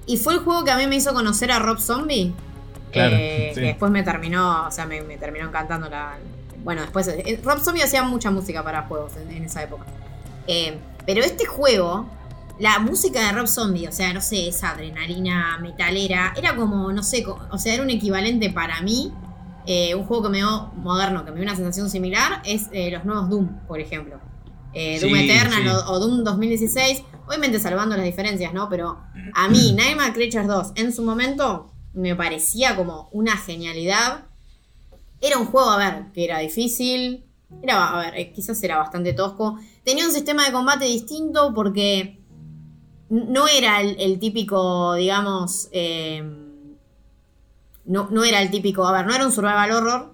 y 0.06 0.18
fue 0.18 0.34
el 0.34 0.40
juego 0.40 0.64
que 0.64 0.72
a 0.72 0.78
mí 0.78 0.88
me 0.88 0.96
hizo 0.96 1.14
conocer 1.14 1.52
a 1.52 1.60
Rob 1.60 1.80
Zombie. 1.80 2.34
Claro, 2.92 3.16
eh, 3.18 3.52
sí. 3.54 3.62
Que 3.62 3.68
después 3.68 3.92
me 3.92 4.04
terminó, 4.04 4.68
o 4.68 4.72
sea, 4.72 4.86
me, 4.86 5.02
me 5.02 5.18
terminó 5.18 5.48
encantando 5.48 5.90
la. 5.90 6.18
Bueno, 6.64 6.82
después. 6.82 7.08
eh, 7.08 7.40
Rob 7.44 7.60
Zombie 7.60 7.82
hacía 7.84 8.04
mucha 8.04 8.30
música 8.32 8.64
para 8.64 8.84
juegos 8.84 9.14
en, 9.18 9.32
en 9.36 9.44
esa 9.46 9.64
época. 9.64 9.86
Eh, 10.48 10.78
pero 11.06 11.22
este 11.22 11.46
juego, 11.46 12.06
la 12.60 12.80
música 12.80 13.20
de 13.26 13.32
Rob 13.32 13.48
Zombie, 13.48 13.88
o 13.88 13.92
sea, 13.92 14.14
no 14.14 14.22
sé, 14.22 14.48
esa 14.48 14.72
adrenalina 14.72 15.58
metalera, 15.62 16.34
era 16.36 16.56
como, 16.56 16.92
no 16.92 17.02
sé, 17.02 17.26
o 17.26 17.58
sea, 17.58 17.74
era 17.74 17.82
un 17.84 17.90
equivalente 17.90 18.50
para 18.52 18.82
mí 18.82 19.12
eh, 19.66 19.96
un 19.96 20.04
juego 20.06 20.24
que 20.24 20.30
me 20.30 20.38
dio 20.38 20.72
moderno, 20.76 21.24
que 21.24 21.32
me 21.32 21.38
dio 21.38 21.46
una 21.46 21.56
sensación 21.56 21.90
similar, 21.90 22.42
es 22.46 22.68
eh, 22.72 22.92
los 22.92 23.06
nuevos 23.06 23.30
Doom, 23.30 23.66
por 23.68 23.80
ejemplo. 23.80 24.20
Eh, 24.74 25.00
Doom 25.00 25.14
Sí, 25.14 25.30
Eternal 25.30 25.64
sí. 25.64 25.70
o, 25.70 25.92
o 25.92 26.00
Doom 26.00 26.24
2016, 26.24 27.04
obviamente 27.28 27.60
salvando 27.60 27.96
las 27.96 28.06
diferencias, 28.06 28.54
¿no? 28.54 28.68
Pero 28.70 29.00
a 29.34 29.48
mí, 29.48 29.72
Nightmare 29.78 30.14
Creatures 30.14 30.48
2, 30.48 30.72
en 30.76 30.94
su 30.94 31.04
momento, 31.04 31.72
me 31.94 32.16
parecía 32.16 32.76
como 32.76 33.10
una 33.12 33.38
genialidad. 33.38 34.26
Era 35.22 35.38
un 35.38 35.46
juego, 35.46 35.70
a 35.70 35.78
ver, 35.78 36.12
que 36.12 36.26
era 36.26 36.40
difícil. 36.40 37.26
Era, 37.62 37.88
a 38.00 38.12
ver, 38.12 38.34
quizás 38.34 38.62
era 38.64 38.78
bastante 38.78 39.14
tosco. 39.14 39.60
Tenía 39.86 40.06
un 40.06 40.12
sistema 40.12 40.46
de 40.46 40.52
combate 40.52 40.86
distinto 40.86 41.54
porque 41.54 42.20
no 43.10 43.48
era 43.48 43.80
el, 43.80 43.96
el 44.00 44.20
típico, 44.20 44.96
digamos. 44.96 45.70
No, 47.86 48.10
no 48.12 48.24
era 48.24 48.42
el 48.42 48.50
típico. 48.52 48.86
A 48.88 48.92
ver, 48.92 49.06
no 49.06 49.14
era 49.16 49.26
un 49.26 49.32
survival 49.32 49.72
horror. 49.72 50.14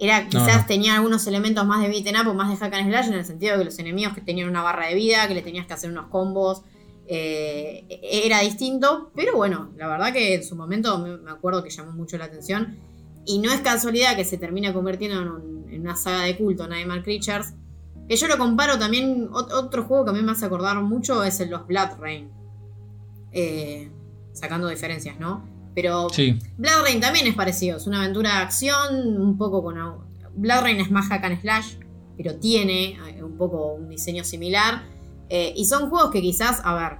Era, 0.00 0.28
quizás 0.28 0.58
no. 0.62 0.66
tenía 0.66 0.94
algunos 0.94 1.26
elementos 1.26 1.66
más 1.66 1.82
de 1.82 1.88
beaten 1.88 2.14
up 2.20 2.28
o 2.28 2.34
más 2.34 2.48
de 2.50 2.56
hack 2.56 2.72
and 2.74 2.88
slash 2.88 3.06
en 3.08 3.14
el 3.14 3.24
sentido 3.24 3.52
de 3.54 3.58
que 3.58 3.64
los 3.64 3.78
enemigos 3.80 4.14
que 4.14 4.20
tenían 4.20 4.48
una 4.48 4.62
barra 4.62 4.86
de 4.86 4.94
vida, 4.94 5.26
que 5.26 5.34
le 5.34 5.42
tenías 5.42 5.66
que 5.66 5.72
hacer 5.74 5.90
unos 5.90 6.06
combos. 6.06 6.62
eh, 7.10 7.86
era 8.24 8.40
distinto, 8.40 9.10
pero 9.16 9.34
bueno, 9.34 9.70
la 9.76 9.88
verdad 9.88 10.12
que 10.12 10.34
en 10.34 10.44
su 10.44 10.54
momento 10.54 10.98
me 10.98 11.30
acuerdo 11.30 11.64
que 11.64 11.70
llamó 11.70 11.92
mucho 11.92 12.18
la 12.18 12.26
atención. 12.26 12.76
Y 13.24 13.38
no 13.40 13.50
es 13.52 13.60
casualidad 13.60 14.14
que 14.14 14.24
se 14.24 14.36
termine 14.38 14.72
convirtiendo 14.72 15.20
en, 15.22 15.28
un- 15.28 15.66
en 15.70 15.80
una 15.80 15.96
saga 15.96 16.22
de 16.24 16.36
culto, 16.36 16.68
Nightmare 16.68 17.02
Creatures. 17.02 17.54
Que 18.08 18.16
yo 18.16 18.28
lo 18.28 18.38
comparo 18.38 18.78
también, 18.78 19.28
ot- 19.30 19.50
otro 19.52 19.84
juego 19.84 20.04
que 20.04 20.10
a 20.10 20.14
mí 20.14 20.22
me 20.22 20.32
hace 20.32 20.44
acordar 20.46 20.80
mucho 20.82 21.24
es 21.24 21.40
el 21.40 21.50
los 21.50 21.66
Blood 21.66 21.98
Rain. 21.98 22.30
Eh, 23.32 23.90
sacando 24.32 24.68
diferencias, 24.68 25.18
¿no? 25.18 25.44
Pero 25.80 26.08
Sí. 26.10 26.36
Blood 26.56 26.82
Rain 26.82 27.00
también 27.00 27.28
es 27.28 27.34
parecido, 27.36 27.76
es 27.76 27.86
una 27.86 28.00
aventura 28.02 28.30
de 28.32 28.36
acción, 28.38 29.16
un 29.16 29.38
poco 29.38 29.62
con... 29.62 29.76
Blood 30.34 30.60
Rain 30.62 30.80
es 30.80 30.90
más 30.90 31.06
hack 31.06 31.22
and 31.24 31.40
slash, 31.40 31.74
pero 32.16 32.34
tiene 32.34 32.98
eh, 33.16 33.22
un 33.22 33.36
poco 33.36 33.74
un 33.74 33.88
diseño 33.88 34.24
similar. 34.24 34.82
Eh, 35.28 35.52
y 35.56 35.66
son 35.66 35.88
juegos 35.88 36.10
que 36.10 36.20
quizás, 36.20 36.60
a 36.64 36.74
ver, 36.74 36.98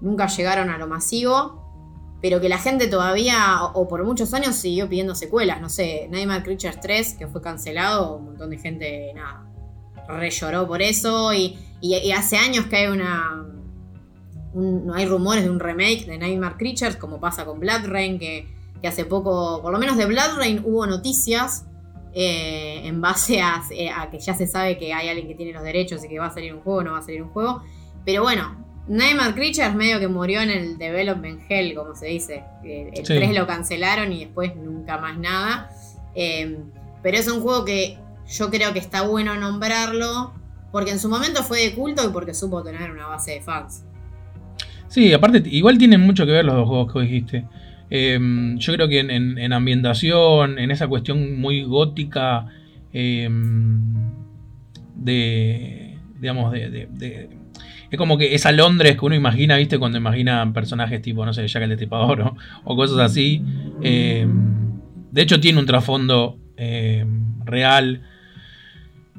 nunca 0.00 0.26
llegaron 0.26 0.68
a 0.68 0.78
lo 0.78 0.88
masivo, 0.88 2.16
pero 2.20 2.40
que 2.40 2.48
la 2.48 2.58
gente 2.58 2.88
todavía, 2.88 3.62
o, 3.62 3.82
o 3.82 3.86
por 3.88 4.02
muchos 4.04 4.34
años, 4.34 4.56
siguió 4.56 4.88
pidiendo 4.88 5.14
secuelas. 5.14 5.60
No 5.60 5.68
sé, 5.68 6.08
Nightmare 6.10 6.42
Creatures 6.42 6.80
3, 6.80 7.14
que 7.20 7.28
fue 7.28 7.40
cancelado, 7.40 8.16
un 8.16 8.24
montón 8.24 8.50
de 8.50 8.58
gente, 8.58 9.12
nada, 9.14 9.46
re 10.08 10.30
lloró 10.30 10.66
por 10.66 10.82
eso. 10.82 11.32
Y, 11.32 11.56
y- 11.80 11.94
y 11.98 12.10
hace 12.10 12.36
años 12.36 12.66
que 12.66 12.76
hay 12.78 12.86
una... 12.88 13.44
un- 14.54 14.86
no 14.86 14.94
hay 14.94 15.06
rumores 15.06 15.44
de 15.44 15.50
un 15.50 15.60
remake 15.60 16.06
de 16.06 16.18
Nightmare 16.18 16.56
Creatures, 16.56 16.96
como 16.96 17.20
pasa 17.20 17.44
con 17.44 17.60
Blood 17.60 17.86
Rain, 17.86 18.18
que, 18.18 18.46
que 18.80 18.88
hace 18.88 19.04
poco, 19.04 19.60
por 19.62 19.72
lo 19.72 19.78
menos 19.78 19.96
de 19.96 20.06
Blood 20.06 20.36
Rain, 20.36 20.62
hubo 20.64 20.86
noticias 20.86 21.64
eh, 22.14 22.80
en 22.86 23.00
base 23.00 23.40
a, 23.42 23.62
eh, 23.70 23.90
a 23.90 24.10
que 24.10 24.18
ya 24.18 24.34
se 24.34 24.46
sabe 24.46 24.78
que 24.78 24.92
hay 24.94 25.08
alguien 25.08 25.28
que 25.28 25.34
tiene 25.34 25.52
los 25.52 25.62
derechos 25.62 26.02
y 26.04 26.08
que 26.08 26.18
va 26.18 26.26
a 26.26 26.30
salir 26.34 26.54
un 26.54 26.60
juego, 26.62 26.82
no 26.82 26.92
va 26.92 26.98
a 26.98 27.02
salir 27.02 27.22
un 27.22 27.28
juego. 27.28 27.62
Pero 28.04 28.22
bueno, 28.22 28.64
Nightmare 28.88 29.34
Creatures 29.34 29.74
medio 29.74 30.00
que 30.00 30.08
murió 30.08 30.40
en 30.40 30.50
el 30.50 30.78
Development 30.78 31.42
Hell, 31.48 31.74
como 31.74 31.94
se 31.94 32.06
dice. 32.06 32.42
Eh, 32.64 32.90
El 32.94 33.06
Sí. 33.06 33.14
3 33.14 33.34
lo 33.34 33.46
cancelaron 33.46 34.10
y 34.12 34.20
después 34.24 34.56
nunca 34.56 34.96
más 34.98 35.18
nada. 35.18 35.70
Eh, 36.14 36.58
pero 37.02 37.18
es 37.18 37.28
un 37.30 37.42
juego 37.42 37.64
que 37.66 37.98
yo 38.26 38.50
creo 38.50 38.72
que 38.72 38.78
está 38.78 39.02
bueno 39.02 39.36
nombrarlo, 39.36 40.32
porque 40.72 40.90
en 40.90 40.98
su 40.98 41.08
momento 41.10 41.42
fue 41.44 41.60
de 41.60 41.74
culto 41.74 42.04
y 42.04 42.08
porque 42.08 42.32
supo 42.34 42.62
tener 42.62 42.90
una 42.90 43.06
base 43.06 43.32
de 43.32 43.42
fans. 43.42 43.84
Sí, 44.88 45.12
aparte, 45.12 45.42
igual 45.50 45.78
tienen 45.78 46.00
mucho 46.00 46.24
que 46.26 46.32
ver 46.32 46.44
los 46.44 46.54
dos 46.54 46.68
juegos 46.68 46.92
que 46.92 47.00
dijiste. 47.00 47.44
Eh, 47.90 48.18
yo 48.56 48.72
creo 48.74 48.88
que 48.88 49.00
en, 49.00 49.10
en- 49.10 49.38
en 49.38 49.52
ambientación, 49.52 50.58
en 50.58 50.70
esa 50.70 50.88
cuestión 50.88 51.40
muy 51.40 51.62
gótica 51.62 52.46
eh, 52.92 53.28
de, 54.94 55.98
digamos, 56.20 56.52
de, 56.52 57.28
es 57.90 57.96
como 57.98 58.18
que 58.18 58.34
esa 58.34 58.52
Londres 58.52 58.96
que 58.98 59.04
uno 59.06 59.14
imagina, 59.14 59.56
¿viste? 59.56 59.78
Cuando 59.78 59.96
imagina 59.98 60.52
personajes 60.52 61.00
tipo, 61.00 61.24
no 61.24 61.32
sé, 61.32 61.46
Jack 61.48 61.62
el 61.62 61.70
Destripador 61.70 62.20
o, 62.22 62.36
o 62.64 62.76
cosas 62.76 62.98
así. 62.98 63.42
Eh, 63.82 64.26
de 65.10 65.22
hecho, 65.22 65.40
tiene 65.40 65.58
un 65.58 65.66
trasfondo 65.66 66.38
real 67.44 68.02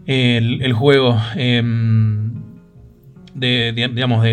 el 0.06 0.74
juego. 0.74 1.18
Digamos, 3.40 4.26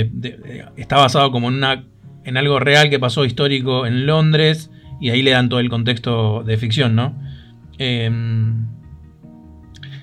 está 0.77 0.97
basado 0.97 1.31
como 1.31 1.49
en, 1.49 1.55
una, 1.55 1.85
en 2.25 2.37
algo 2.37 2.59
real 2.59 2.91
que 2.91 2.99
pasó 2.99 3.25
histórico 3.25 3.87
en 3.87 4.07
Londres 4.07 4.71
y 5.01 5.11
ahí 5.11 5.23
le 5.23 5.33
dan 5.33 5.49
todo 5.49 5.61
el 5.61 5.69
contexto 5.69 6.43
de 6.45 6.57
ficción, 6.57 6.95
¿no? 6.97 7.15
Eh, 7.79 8.11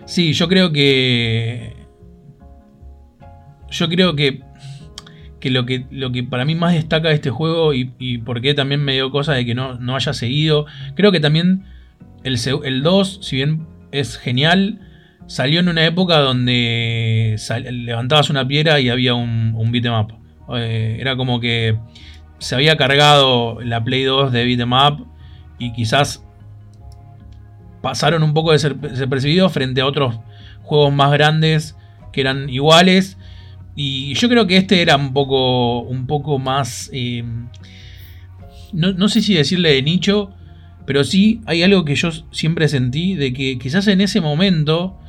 sí, 0.05 0.33
yo 0.33 0.47
creo 0.47 0.71
que... 0.71 1.75
Yo 3.69 3.89
creo 3.89 4.15
que, 4.15 4.41
que, 5.39 5.49
lo 5.49 5.65
que 5.65 5.87
lo 5.89 6.11
que 6.11 6.21
para 6.21 6.45
mí 6.45 6.53
más 6.53 6.75
destaca 6.75 7.09
de 7.09 7.15
este 7.15 7.31
juego 7.31 7.73
y, 7.73 7.91
y 7.97 8.19
por 8.19 8.39
qué 8.39 8.53
también 8.53 8.85
me 8.85 8.93
dio 8.93 9.09
cosa 9.09 9.33
de 9.33 9.47
que 9.47 9.55
no, 9.55 9.79
no 9.79 9.95
haya 9.95 10.13
seguido, 10.13 10.67
creo 10.93 11.11
que 11.11 11.19
también 11.19 11.63
el, 12.23 12.37
el 12.63 12.83
2, 12.83 13.19
si 13.23 13.37
bien 13.37 13.65
es 13.91 14.17
genial, 14.17 14.79
salió 15.27 15.59
en 15.59 15.69
una 15.69 15.85
época 15.85 16.19
donde 16.19 17.37
levantabas 17.71 18.29
una 18.29 18.47
piedra 18.47 18.79
y 18.79 18.89
había 18.89 19.13
un, 19.13 19.53
un. 19.55 19.71
Eh, 20.55 20.97
era 20.99 21.15
como 21.15 21.39
que 21.39 21.77
se 22.39 22.55
había 22.55 22.75
cargado 22.77 23.61
la 23.61 23.83
Play 23.83 24.03
2 24.03 24.31
de 24.31 24.45
beat'em 24.45 24.73
up 24.73 25.07
y 25.59 25.71
quizás 25.73 26.23
pasaron 27.81 28.23
un 28.23 28.33
poco 28.33 28.53
deser- 28.53 28.79
desapercibidos 28.79 29.51
frente 29.51 29.81
a 29.81 29.85
otros 29.85 30.19
juegos 30.61 30.93
más 30.93 31.11
grandes 31.11 31.77
que 32.11 32.21
eran 32.21 32.49
iguales. 32.49 33.17
Y 33.75 34.13
yo 34.13 34.29
creo 34.29 34.45
que 34.45 34.57
este 34.57 34.81
era 34.81 34.95
un 34.97 35.13
poco, 35.13 35.79
un 35.79 36.05
poco 36.05 36.37
más... 36.37 36.91
no, 38.71 38.93
no 38.93 39.07
sé 39.09 39.21
si 39.21 39.33
decirle 39.33 39.73
de 39.73 39.81
nicho, 39.81 40.31
pero 40.85 41.03
sí 41.03 41.41
hay 41.45 41.63
algo 41.63 41.85
que 41.85 41.95
yo 41.95 42.11
siempre 42.31 42.67
sentí 42.67 43.15
de 43.15 43.33
que 43.33 43.57
quizás 43.57 43.87
en 43.87 44.01
ese 44.01 44.21
momento 44.21 44.99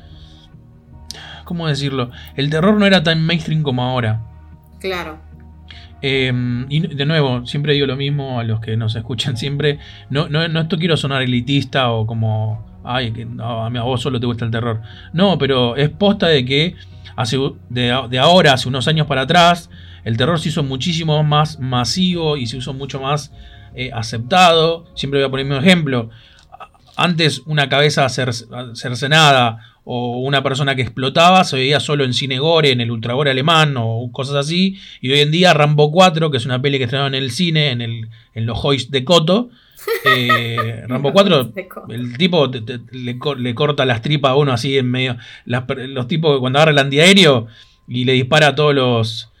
¿Cómo 1.45 1.67
decirlo? 1.67 2.11
El 2.35 2.49
terror 2.49 2.77
no 2.77 2.85
era 2.85 3.01
tan 3.03 3.25
mainstream 3.25 3.63
como 3.63 3.81
ahora. 3.83 4.21
Claro. 4.81 5.19
Eh, 6.01 6.31
y 6.69 6.79
de 6.81 7.05
nuevo, 7.05 7.45
siempre 7.47 7.73
digo 7.73 7.87
lo 7.87 7.95
mismo 7.95 8.39
a 8.39 8.43
los 8.43 8.59
que 8.59 8.75
nos 8.77 8.95
escuchan 8.95 9.37
siempre. 9.43 9.79
No, 10.09 10.27
no, 10.27 10.47
no 10.49 10.59
esto 10.61 10.77
quiero 10.77 10.97
sonar 10.97 11.21
elitista 11.21 11.89
o 11.91 12.05
como. 12.05 12.65
Ay, 12.83 13.11
que 13.11 13.25
no, 13.25 13.65
a 13.65 13.69
mí 13.69 13.79
a 13.79 13.83
vos 13.83 14.01
solo 14.01 14.19
te 14.19 14.25
gusta 14.27 14.45
el 14.45 14.51
terror. 14.51 14.81
No, 15.13 15.37
pero 15.39 15.75
es 15.75 15.89
posta 15.89 16.27
de 16.27 16.45
que 16.45 16.75
hace, 17.15 17.37
de, 17.69 17.99
de 18.09 18.19
ahora, 18.19 18.53
hace 18.53 18.67
unos 18.67 18.87
años 18.87 19.07
para 19.07 19.21
atrás, 19.21 19.71
el 20.03 20.17
terror 20.17 20.39
se 20.39 20.49
hizo 20.49 20.61
muchísimo 20.61 21.23
más 21.23 21.59
masivo 21.59 22.37
y 22.37 22.45
se 22.45 22.57
usó 22.57 22.73
mucho 22.75 23.01
más 23.01 23.31
eh, 23.73 23.89
aceptado. 23.91 24.85
Siempre 24.93 25.19
voy 25.19 25.27
a 25.27 25.31
poner 25.31 25.45
un 25.47 25.53
ejemplo. 25.65 26.09
Antes 26.95 27.39
una 27.47 27.67
cabeza 27.69 28.05
cer- 28.05 28.75
cercenada 28.75 29.59
o 29.87 30.17
una 30.17 30.41
persona 30.43 30.75
que 30.75 30.81
explotaba 30.81 31.43
se 31.43 31.57
veía 31.57 31.79
solo 31.79 32.03
en 32.03 32.13
cine 32.13 32.39
gore, 32.39 32.71
en 32.71 32.81
el 32.81 32.89
ultragore 32.91 33.31
alemán 33.31 33.75
o 33.77 34.09
cosas 34.11 34.35
así. 34.35 34.77
Y 34.99 35.11
hoy 35.11 35.19
en 35.19 35.31
día 35.31 35.53
Rambo 35.53 35.91
4, 35.91 36.31
que 36.31 36.37
es 36.37 36.45
una 36.45 36.61
peli 36.61 36.77
que 36.79 36.85
estrenaron 36.85 37.13
en 37.15 37.23
el 37.23 37.31
cine, 37.31 37.69
en, 37.69 37.81
el, 37.81 38.09
en 38.33 38.45
los 38.45 38.59
Hoys 38.63 38.89
de 38.91 39.03
Coto. 39.05 39.49
eh, 40.05 40.83
Rambo 40.87 41.13
4, 41.13 41.53
el 41.89 42.17
tipo 42.17 42.49
te- 42.49 42.61
te- 42.61 42.79
le, 42.91 43.17
le 43.37 43.55
corta 43.55 43.85
las 43.85 44.01
tripas 44.01 44.31
a 44.31 44.35
uno 44.35 44.51
así 44.53 44.77
en 44.77 44.89
medio. 44.89 45.17
Las 45.45 45.63
los 45.89 46.07
tipos 46.07 46.35
que 46.35 46.39
cuando 46.39 46.59
agarra 46.59 46.71
el 46.71 46.79
antiaéreo 46.79 47.47
y 47.87 48.05
le 48.05 48.13
dispara 48.13 48.47
a 48.47 48.55
todos 48.55 48.73
los 48.73 49.31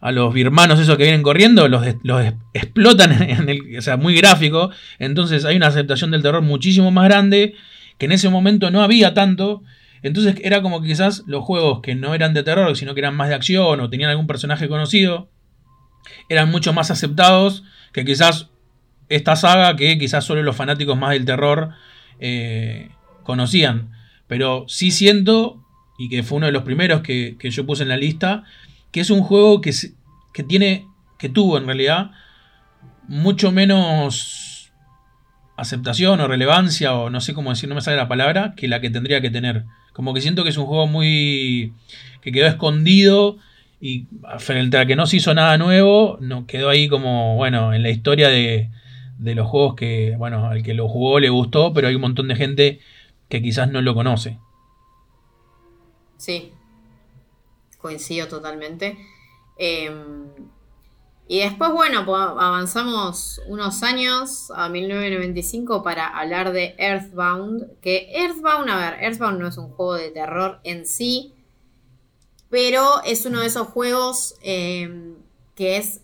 a 0.00 0.12
los 0.12 0.32
birmanos 0.32 0.78
esos 0.78 0.96
que 0.96 1.02
vienen 1.02 1.24
corriendo, 1.24 1.66
los, 1.66 1.84
los 2.04 2.24
explotan 2.54 3.20
en 3.28 3.48
el, 3.48 3.76
o 3.78 3.82
sea, 3.82 3.96
muy 3.96 4.14
gráfico. 4.14 4.70
Entonces 5.00 5.44
hay 5.44 5.56
una 5.56 5.66
aceptación 5.66 6.12
del 6.12 6.22
terror 6.22 6.40
muchísimo 6.42 6.92
más 6.92 7.06
grande 7.06 7.56
que 7.98 8.06
en 8.06 8.12
ese 8.12 8.28
momento 8.28 8.70
no 8.70 8.82
había 8.82 9.12
tanto. 9.12 9.64
Entonces 10.02 10.36
era 10.42 10.62
como 10.62 10.80
que 10.80 10.88
quizás 10.88 11.24
los 11.26 11.44
juegos 11.44 11.80
que 11.80 11.94
no 11.94 12.14
eran 12.14 12.34
de 12.34 12.42
terror, 12.42 12.76
sino 12.76 12.94
que 12.94 13.00
eran 13.00 13.16
más 13.16 13.28
de 13.28 13.34
acción 13.34 13.80
o 13.80 13.90
tenían 13.90 14.10
algún 14.10 14.26
personaje 14.26 14.68
conocido, 14.68 15.28
eran 16.28 16.50
mucho 16.50 16.72
más 16.72 16.90
aceptados 16.90 17.64
que 17.92 18.04
quizás 18.04 18.48
esta 19.08 19.36
saga 19.36 19.76
que 19.76 19.98
quizás 19.98 20.24
solo 20.24 20.42
los 20.42 20.56
fanáticos 20.56 20.96
más 20.96 21.10
del 21.10 21.24
terror 21.24 21.70
eh, 22.20 22.90
conocían. 23.22 23.92
Pero 24.26 24.66
sí 24.68 24.90
siento, 24.90 25.64
y 25.98 26.08
que 26.08 26.22
fue 26.22 26.36
uno 26.36 26.46
de 26.46 26.52
los 26.52 26.62
primeros 26.62 27.00
que, 27.00 27.36
que 27.38 27.50
yo 27.50 27.66
puse 27.66 27.82
en 27.82 27.88
la 27.88 27.96
lista, 27.96 28.44
que 28.92 29.00
es 29.00 29.10
un 29.10 29.22
juego 29.22 29.60
que, 29.60 29.72
que 30.32 30.42
tiene, 30.42 30.86
que 31.18 31.28
tuvo 31.28 31.58
en 31.58 31.66
realidad 31.66 32.10
mucho 33.06 33.50
menos 33.52 34.70
aceptación 35.56 36.20
o 36.20 36.28
relevancia, 36.28 36.94
o 36.94 37.10
no 37.10 37.20
sé 37.20 37.34
cómo 37.34 37.50
decir, 37.50 37.68
no 37.68 37.74
me 37.74 37.80
sale 37.80 37.96
la 37.96 38.08
palabra, 38.08 38.54
que 38.56 38.68
la 38.68 38.80
que 38.80 38.90
tendría 38.90 39.20
que 39.20 39.30
tener. 39.30 39.64
Como 39.92 40.14
que 40.14 40.20
siento 40.20 40.44
que 40.44 40.50
es 40.50 40.56
un 40.56 40.66
juego 40.66 40.86
muy. 40.86 41.72
que 42.20 42.32
quedó 42.32 42.46
escondido 42.46 43.38
y 43.80 44.06
frente 44.38 44.76
a 44.78 44.86
que 44.86 44.96
no 44.96 45.06
se 45.06 45.16
hizo 45.16 45.34
nada 45.34 45.56
nuevo, 45.56 46.18
no, 46.20 46.46
quedó 46.46 46.68
ahí 46.68 46.88
como, 46.88 47.36
bueno, 47.36 47.72
en 47.72 47.82
la 47.82 47.90
historia 47.90 48.28
de, 48.28 48.70
de 49.18 49.34
los 49.34 49.46
juegos 49.46 49.74
que, 49.74 50.14
bueno, 50.18 50.48
al 50.48 50.62
que 50.62 50.74
lo 50.74 50.88
jugó 50.88 51.20
le 51.20 51.28
gustó, 51.28 51.72
pero 51.72 51.88
hay 51.88 51.94
un 51.94 52.00
montón 52.00 52.28
de 52.28 52.36
gente 52.36 52.80
que 53.28 53.42
quizás 53.42 53.70
no 53.70 53.82
lo 53.82 53.94
conoce. 53.94 54.38
Sí, 56.16 56.52
coincido 57.78 58.26
totalmente. 58.26 58.98
Em, 59.56 60.26
y 61.30 61.40
después, 61.40 61.70
bueno, 61.72 62.00
avanzamos 62.16 63.42
unos 63.46 63.82
años 63.82 64.50
a 64.56 64.70
1995 64.70 65.82
para 65.82 66.06
hablar 66.06 66.52
de 66.52 66.74
Earthbound. 66.78 67.78
Que 67.82 68.10
Earthbound, 68.14 68.70
a 68.70 68.76
ver, 68.78 69.04
Earthbound 69.04 69.38
no 69.38 69.46
es 69.46 69.58
un 69.58 69.68
juego 69.68 69.94
de 69.94 70.10
terror 70.10 70.58
en 70.64 70.86
sí, 70.86 71.34
pero 72.48 73.02
es 73.04 73.26
uno 73.26 73.40
de 73.40 73.46
esos 73.46 73.68
juegos 73.68 74.36
em, 74.40 75.16
que 75.54 75.76
es 75.76 76.00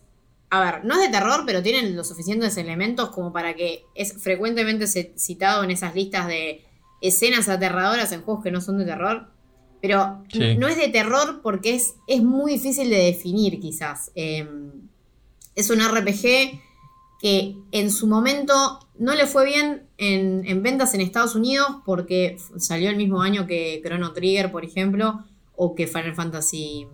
a 0.51 0.61
ver, 0.61 0.85
no 0.85 0.95
es 0.95 1.01
de 1.01 1.09
terror, 1.09 1.45
pero 1.47 1.63
tienen 1.63 1.97
los 1.97 2.09
suficientes 2.09 2.57
elementos 2.59 3.09
como 3.09 3.33
para 3.33 3.55
que 3.55 3.87
es 3.95 4.13
frecuentemente 4.23 4.87
citado 4.87 5.65
en 5.65 5.71
esas 5.71 5.95
listas 5.95 6.29
de 6.29 6.65
escenas 7.01 7.49
aterradoras 7.49 8.13
en 8.13 8.23
juegos 8.23 8.45
que 8.45 8.51
no 8.53 8.61
son 8.61 8.79
de 8.79 8.85
terror. 8.85 9.31
Pero 9.81 10.23
no 10.59 10.69
es 10.69 10.77
de 10.77 10.89
terror 10.89 11.41
porque 11.43 11.75
es, 11.75 11.95
es 12.07 12.23
muy 12.23 12.53
difícil 12.53 12.89
de 12.89 12.99
definir, 12.99 13.59
quizás. 13.59 14.13
Em, 14.15 14.89
es 15.55 15.71
un 15.71 15.81
RPG 15.81 16.61
que 17.21 17.57
en 17.73 17.91
su 17.91 18.07
momento 18.07 18.81
no 18.99 19.15
le 19.15 19.27
fue 19.27 19.47
bien 19.47 19.89
en, 19.99 20.63
ventas 20.63 20.95
en 20.95 21.01
Estados 21.01 21.35
Unidos 21.35 21.67
porque 21.85 22.37
salió 22.59 22.91
el 22.91 22.97
mismo 22.97 23.23
año 23.23 23.47
que 23.47 23.81
Chrono 23.83 24.13
Trigger, 24.13 24.53
por 24.53 24.65
ejemplo, 24.65 25.25
o 25.57 25.75
que 25.75 25.87
Final 25.87 26.15
Fantasy 26.15 26.87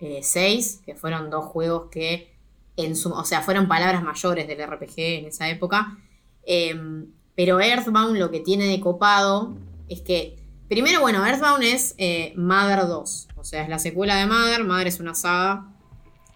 VI, 0.00 0.06
eh, 0.06 0.60
que 0.84 0.94
fueron 0.94 1.30
dos 1.30 1.46
juegos 1.46 1.88
que 1.90 2.34
o 2.76 3.24
sea, 3.24 3.40
fueron 3.40 3.68
palabras 3.68 4.02
mayores 4.02 4.48
del 4.48 4.66
RPG 4.66 4.98
en 4.98 5.24
esa 5.26 5.48
época. 5.48 5.96
Em, 6.44 7.06
pero 7.34 7.60
Earthbound 7.60 8.18
lo 8.18 8.30
que 8.30 8.40
tiene 8.40 8.66
de 8.66 8.80
copado 8.80 9.54
es 9.88 10.00
que, 10.00 10.36
primero, 10.68 11.00
bueno, 11.00 11.24
Earthbound 11.24 11.62
es 11.62 11.94
eh, 11.98 12.32
Mother 12.36 12.86
2, 12.86 13.28
o 13.36 13.44
sea, 13.44 13.62
es 13.62 13.68
la 13.68 13.78
secuela 13.78 14.16
de 14.16 14.26
Mother. 14.26 14.64
Mother 14.64 14.88
es 14.88 15.00
una 15.00 15.14
saga 15.14 15.73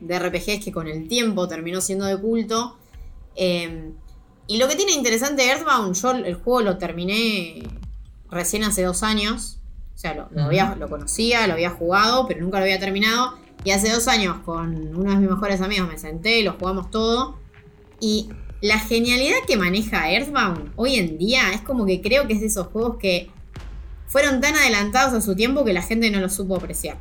de 0.01 0.19
RPGs 0.19 0.65
que 0.65 0.73
con 0.73 0.87
el 0.87 1.09
tiempo 1.09 1.49
terminó 1.49 1.81
siendo 1.81 2.07
de 2.07 2.17
culto. 2.19 2.77
Em, 3.35 3.93
y 4.47 4.59
lo 4.59 4.69
que 4.69 4.77
tiene 4.77 4.93
interesante 4.93 5.47
Earthbound, 5.47 5.95
yo 5.95 6.11
el 6.13 6.35
juego 6.35 6.63
lo 6.63 6.79
terminé 6.79 7.63
recién 8.31 8.65
hace 8.65 8.83
dos 8.83 9.03
años. 9.03 9.59
O 9.95 9.99
sea, 9.99 10.15
lo, 10.15 10.29
lo 10.77 10.89
conocía, 10.89 11.47
lo 11.47 11.55
había 11.55 11.71
jugado, 11.71 12.27
pero 12.29 12.41
nunca 12.41 12.59
lo 12.59 12.65
había 12.65 12.79
terminado. 12.79 13.37
Y 13.65 13.71
hace 13.73 13.91
dos 13.91 14.07
años 14.07 14.39
con 14.45 14.97
uno 14.97 15.11
de 15.11 15.17
mis 15.17 15.29
mejores 15.29 15.61
amigos 15.61 15.89
me 15.89 15.99
senté 15.99 16.39
y 16.39 16.43
lo 16.45 16.53
jugamos 16.53 16.91
todo. 16.91 17.37
Y 18.01 18.31
la 18.61 18.79
genialidad 18.79 19.39
que 19.47 19.57
maneja 19.57 20.11
Earthbound 20.11 20.73
hoy 20.77 20.97
en 20.97 21.19
día 21.19 21.53
es 21.53 21.61
como 21.61 21.87
que 21.87 22.01
creo 22.01 22.27
que 22.27 22.35
es 22.35 22.41
de 22.41 22.47
esos 22.47 22.69
juegos 22.69 22.97
que 22.99 23.31
fueron 24.07 24.41
tan 24.41 24.55
adelantados 24.57 25.15
a 25.15 25.21
su 25.21 25.37
tiempo 25.37 25.65
que 25.65 25.73
la 25.73 25.83
gente 25.83 26.11
no 26.11 26.21
lo 26.21 26.29
supo 26.29 26.57
apreciar. 26.57 26.97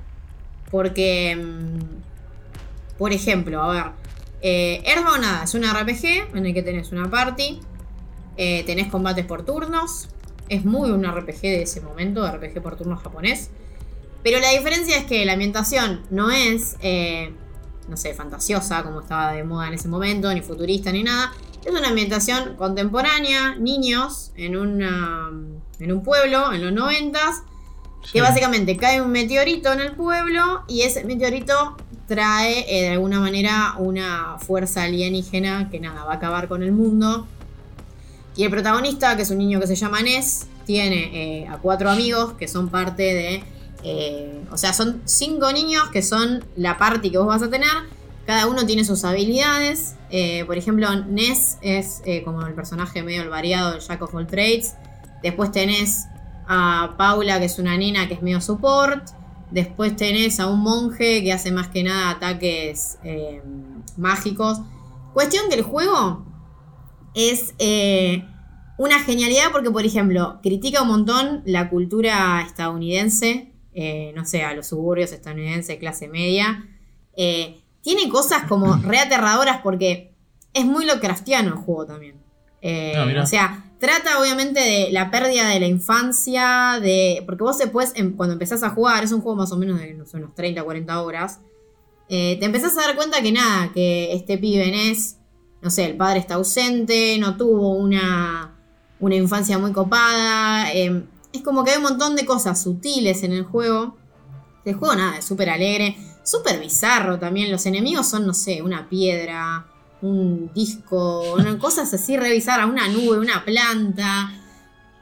Porque, 0.69 1.35
mm, 1.35 2.06
por 2.97 3.13
ejemplo, 3.13 3.61
a 3.61 3.73
ver, 3.73 3.85
eh, 4.41 4.81
Earthbound 4.85 5.21
nada, 5.21 5.43
es 5.43 5.53
un 5.53 5.63
RPG 5.63 6.35
en 6.35 6.45
el 6.45 6.53
que 6.53 6.61
tenés 6.61 6.91
una 6.91 7.09
party, 7.09 7.59
eh, 8.37 8.63
tenés 8.65 8.87
combates 8.87 9.25
por 9.25 9.43
turnos, 9.43 10.09
es 10.49 10.63
muy 10.63 10.91
un 10.91 11.03
RPG 11.03 11.41
de 11.41 11.61
ese 11.63 11.81
momento, 11.81 12.25
RPG 12.25 12.61
por 12.61 12.77
turnos 12.77 13.01
japonés. 13.01 13.49
Pero 14.23 14.39
la 14.39 14.51
diferencia 14.51 14.97
es 14.97 15.05
que 15.05 15.25
la 15.25 15.33
ambientación 15.33 16.03
no 16.09 16.31
es, 16.31 16.75
eh, 16.81 17.33
no 17.87 17.97
sé, 17.97 18.13
fantasiosa 18.13 18.83
como 18.83 19.01
estaba 19.01 19.33
de 19.33 19.43
moda 19.43 19.67
en 19.67 19.73
ese 19.73 19.87
momento, 19.87 20.33
ni 20.33 20.41
futurista, 20.41 20.91
ni 20.91 21.03
nada. 21.03 21.33
Es 21.65 21.71
una 21.71 21.89
ambientación 21.89 22.55
contemporánea, 22.55 23.55
niños, 23.55 24.31
en, 24.35 24.55
una, 24.55 25.29
en 25.79 25.91
un 25.91 26.03
pueblo, 26.03 26.53
en 26.53 26.63
los 26.63 26.71
noventas, 26.71 27.43
que 28.11 28.21
básicamente 28.21 28.77
cae 28.77 29.01
un 29.01 29.11
meteorito 29.11 29.71
en 29.73 29.81
el 29.81 29.95
pueblo 29.95 30.63
y 30.67 30.83
ese 30.83 31.03
meteorito 31.03 31.75
trae 32.07 32.65
eh, 32.69 32.83
de 32.83 32.89
alguna 32.89 33.19
manera 33.19 33.75
una 33.77 34.37
fuerza 34.39 34.83
alienígena 34.83 35.69
que 35.69 35.79
nada, 35.79 36.05
va 36.05 36.13
a 36.13 36.15
acabar 36.15 36.47
con 36.47 36.63
el 36.63 36.71
mundo. 36.71 37.27
Y 38.35 38.43
el 38.43 38.51
protagonista, 38.51 39.15
que 39.15 39.23
es 39.23 39.31
un 39.31 39.39
niño 39.39 39.59
que 39.59 39.67
se 39.67 39.75
llama 39.75 40.01
Ness, 40.01 40.47
tiene 40.65 41.41
eh, 41.41 41.47
a 41.47 41.57
cuatro 41.57 41.89
amigos 41.89 42.33
que 42.33 42.47
son 42.47 42.69
parte 42.69 43.03
de 43.03 43.43
eh, 43.83 44.41
o 44.51 44.57
sea, 44.57 44.73
son 44.73 45.01
cinco 45.05 45.51
niños 45.51 45.83
que 45.93 46.01
son 46.01 46.43
la 46.55 46.77
party 46.77 47.11
que 47.11 47.17
vos 47.17 47.27
vas 47.27 47.43
a 47.43 47.49
tener. 47.49 47.69
Cada 48.25 48.47
uno 48.47 48.65
tiene 48.65 48.83
sus 48.83 49.05
habilidades. 49.05 49.95
Por 50.45 50.57
ejemplo, 50.57 50.93
Ness 51.05 51.57
es 51.61 52.01
como 52.25 52.45
el 52.45 52.53
personaje 52.53 53.01
medio 53.01 53.29
variado 53.29 53.71
del 53.71 53.79
Jack 53.79 54.01
of 54.01 54.13
all 54.13 54.27
trades. 54.27 54.73
Después 55.23 55.51
tenés 55.51 56.07
a 56.47 56.95
Paula, 56.97 57.39
que 57.39 57.45
es 57.45 57.59
una 57.59 57.77
nena 57.77 58.09
que 58.09 58.15
es 58.15 58.21
medio 58.21 58.41
support. 58.41 59.07
Después 59.51 59.95
tenés 59.95 60.39
a 60.39 60.47
un 60.47 60.59
monje 60.59 61.23
que 61.23 61.31
hace 61.31 61.51
más 61.51 61.69
que 61.69 61.83
nada 61.83 62.09
ataques 62.11 62.97
mágicos. 63.95 64.59
Cuestión 65.13 65.49
que 65.49 65.55
el 65.55 65.61
juego 65.63 66.25
es 67.13 67.53
una 68.77 68.99
genialidad 68.99 69.51
porque, 69.51 69.71
por 69.71 69.85
ejemplo, 69.85 70.39
critica 70.43 70.81
un 70.81 70.89
montón 70.89 71.41
la 71.45 71.69
cultura 71.69 72.41
estadounidense 72.45 73.53
eh, 73.79 74.11
no 74.15 74.25
sé, 74.25 74.41
a 74.41 74.55
los 74.55 74.65
suburbios 74.65 75.11
estadounidenses, 75.11 75.77
clase 75.77 76.07
media. 76.07 76.65
Eh, 77.15 77.59
tiene 77.83 78.09
cosas 78.09 78.45
como 78.45 78.75
reaterradoras 78.83 79.61
porque 79.61 80.15
es 80.51 80.65
muy 80.65 80.83
Lovecraftiano 80.87 81.49
el 81.49 81.57
juego 81.57 81.85
también. 81.85 82.15
Eh, 82.63 82.95
ah, 82.97 83.21
o 83.21 83.25
sea, 83.27 83.66
trata 83.79 84.19
obviamente 84.19 84.59
de 84.59 84.91
la 84.91 85.11
pérdida 85.11 85.49
de 85.49 85.59
la 85.59 85.67
infancia, 85.67 86.79
de 86.81 87.23
porque 87.25 87.43
vos 87.43 87.57
después, 87.57 87.93
cuando 88.15 88.33
empezás 88.33 88.63
a 88.63 88.69
jugar, 88.69 89.03
es 89.03 89.11
un 89.11 89.21
juego 89.21 89.37
más 89.37 89.51
o 89.51 89.57
menos 89.57 89.79
de 89.79 89.93
unos 90.13 90.35
30, 90.35 90.63
40 90.63 91.01
horas, 91.01 91.39
te 92.07 92.43
empezás 92.43 92.77
a 92.77 92.81
dar 92.81 92.95
cuenta 92.95 93.21
que 93.21 93.31
nada, 93.31 93.71
que 93.73 94.13
este 94.13 94.37
pibe 94.37 94.89
es, 94.91 95.17
no 95.61 95.69
sé, 95.69 95.85
el 95.85 95.97
padre 95.97 96.19
está 96.19 96.35
ausente, 96.35 97.17
no 97.19 97.37
tuvo 97.37 97.75
una, 97.75 98.57
una 98.99 99.15
infancia 99.15 99.57
muy 99.57 99.73
copada, 99.73 100.71
es 100.71 101.41
como 101.43 101.63
que 101.63 101.71
hay 101.71 101.77
un 101.77 101.83
montón 101.83 102.15
de 102.15 102.25
cosas 102.25 102.61
sutiles 102.61 103.23
en 103.23 103.33
el 103.33 103.43
juego. 103.43 103.97
El 104.65 104.75
juego 104.75 104.95
nada, 104.95 105.17
es 105.17 105.25
súper 105.25 105.49
alegre, 105.49 105.97
súper 106.23 106.59
bizarro 106.59 107.19
también. 107.19 107.51
Los 107.51 107.65
enemigos 107.65 108.07
son, 108.07 108.27
no 108.27 108.33
sé, 108.33 108.61
una 108.61 108.89
piedra, 108.89 109.67
un 110.01 110.51
disco, 110.53 111.37
cosas 111.59 111.93
así 111.93 112.17
re 112.17 112.31
bizarras, 112.31 112.69
una 112.69 112.87
nube, 112.87 113.19
una 113.19 113.43
planta. 113.43 114.31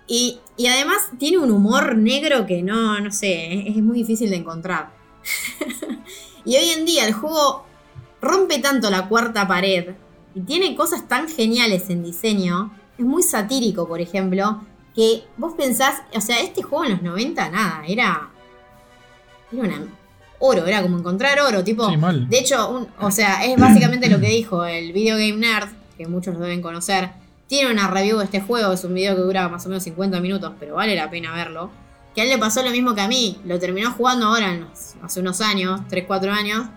Y, 0.08 0.39
además 0.60 1.10
tiene 1.18 1.39
un 1.39 1.52
humor 1.52 1.98
negro 1.98 2.46
que 2.46 2.62
no, 2.62 3.00
no 3.00 3.12
sé, 3.12 3.68
es, 3.68 3.78
muy 3.78 3.98
difícil 3.98 4.30
de 4.30 4.38
encontrar. 4.38 4.91
y 6.46 6.56
hoy 6.56 6.70
en 6.70 6.86
día 6.86 7.08
el 7.08 7.14
juego 7.14 7.66
rompe 8.22 8.60
tanto 8.60 8.89
la 8.89 9.08
cuarta 9.08 9.48
pared 9.48 9.96
y 10.34 10.41
tiene 10.41 10.76
cosas 10.76 11.08
tan 11.08 11.28
geniales 11.28 11.89
en 11.89 12.04
diseño. 12.04 12.72
Es 12.98 13.06
muy 13.06 13.24
satírico, 13.24 13.88
por 13.88 14.00
ejemplo, 14.00 14.62
que 14.93 15.24
vos 15.38 15.54
pensás, 15.56 16.02
o 16.14 16.22
sea, 16.22 16.39
este 16.39 16.62
juego 16.64 16.86
en 16.86 16.91
los 16.91 17.02
90, 17.02 17.50
nada, 17.50 17.84
era. 17.86 18.30
Era 19.52 19.64
una. 19.64 20.05
Oro, 20.40 20.66
era 20.66 20.82
como 20.82 20.98
encontrar 20.98 21.40
oro, 21.40 21.64
tipo. 21.64 21.88
De 21.88 22.38
hecho, 22.38 22.88
o 23.00 23.12
sea, 23.12 23.46
es 23.46 23.58
básicamente 23.58 24.10
lo 24.10 24.20
que 24.20 24.28
dijo 24.28 24.66
el 24.66 24.92
Video 24.92 25.16
Game 25.16 25.38
Nerd, 25.38 25.70
que 25.98 26.08
muchos 26.08 26.34
lo 26.36 26.42
deben 26.42 26.62
conocer. 26.62 27.10
Tiene 27.48 27.72
una 27.72 27.88
review 27.88 28.18
de 28.18 28.26
este 28.26 28.42
juego, 28.42 28.74
es 28.74 28.84
un 28.84 28.94
video 28.94 29.16
que 29.16 29.22
dura 29.22 29.48
más 29.50 29.66
o 29.66 29.70
menos 29.70 29.84
50 29.84 30.20
minutos, 30.20 30.54
pero 30.60 30.76
vale 30.76 30.96
la 30.96 31.10
pena 31.10 31.34
verlo. 31.34 31.70
Que 32.14 32.22
a 32.22 32.24
él 32.24 32.30
le 32.30 32.38
pasó 32.38 32.64
lo 32.64 32.72
mismo 32.72 32.96
que 32.96 33.02
a 33.02 33.08
mí, 33.08 33.40
lo 33.46 33.60
terminó 33.60 33.92
jugando 33.92 34.28
ahora, 34.28 34.68
hace 35.04 35.20
unos 35.20 35.42
años, 35.42 35.82
3, 35.90 36.06
4 36.08 36.32
años. 36.32 36.68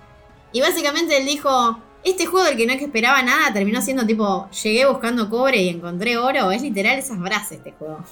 Y 0.53 0.61
básicamente 0.61 1.17
él 1.17 1.27
dijo, 1.27 1.79
este 2.05 2.27
juego 2.27 2.47
del 2.47 2.57
que 2.57 2.67
no 2.67 2.73
es 2.73 2.79
que 2.79 2.85
esperaba 2.85 3.23
nada 3.23 3.53
terminó 3.53 3.83
siendo 3.83 4.07
tipo, 4.07 4.49
llegué 4.63 4.87
buscando 4.87 5.29
cobre 5.29 5.63
y 5.63 5.69
encontré 5.69 6.17
oro. 6.17 6.51
Es 6.51 6.63
literal 6.63 6.99
esas 6.99 7.19
frases 7.19 7.59
este 7.59 7.73
juego. 7.73 8.05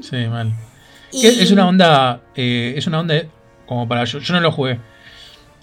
Sí, 0.00 0.16
mal. 0.28 0.52
Es 1.12 1.50
una 1.50 1.68
onda, 1.68 2.22
eh, 2.34 2.74
es 2.76 2.86
una 2.86 3.00
onda 3.00 3.22
como 3.66 3.86
para 3.86 4.04
yo, 4.04 4.18
yo 4.18 4.34
no 4.34 4.40
lo 4.40 4.52
jugué. 4.52 4.80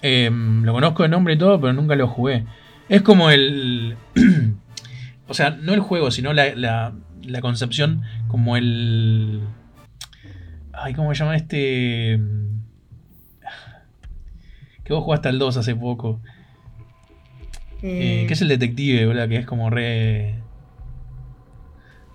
Em, 0.02 0.62
lo 0.64 0.72
conozco 0.72 1.02
de 1.02 1.08
nombre 1.08 1.34
y 1.34 1.38
todo, 1.38 1.60
pero 1.60 1.72
nunca 1.72 1.96
lo 1.96 2.08
jugué. 2.08 2.46
Es 2.88 3.02
como 3.02 3.30
el... 3.30 3.96
o 5.28 5.34
sea, 5.34 5.50
no 5.50 5.74
el 5.74 5.80
juego, 5.80 6.10
sino 6.10 6.32
la, 6.32 6.54
la, 6.54 6.94
la 7.22 7.40
concepción 7.40 8.02
como 8.28 8.56
el... 8.56 9.40
Ay, 10.72 10.94
¿cómo 10.94 11.14
se 11.14 11.20
llama 11.20 11.36
este? 11.36 12.18
Que 14.84 14.92
vos 14.92 15.04
jugaste 15.04 15.28
al 15.28 15.38
2 15.38 15.56
hace 15.56 15.76
poco. 15.76 16.20
Eh, 17.82 18.24
¿Qué 18.26 18.34
es 18.34 18.42
el 18.42 18.48
detective, 18.48 19.06
verdad? 19.06 19.28
Que 19.28 19.36
es 19.36 19.46
como 19.46 19.70
re. 19.70 20.34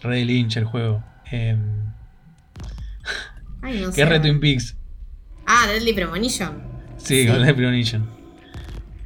Re 0.03 0.25
Lynch 0.25 0.57
el 0.57 0.65
juego. 0.65 1.03
Eh, 1.31 1.57
Ay, 3.61 3.81
no 3.81 3.91
que 3.93 4.01
es 4.01 4.09
re 4.09 4.19
Twin 4.19 4.39
Peaks. 4.39 4.77
Ah, 5.47 5.65
Deadly 5.67 5.93
Premonition. 5.93 6.74
Sí, 7.05 7.25
Deadly 7.25 7.53
Premonition. 7.53 8.09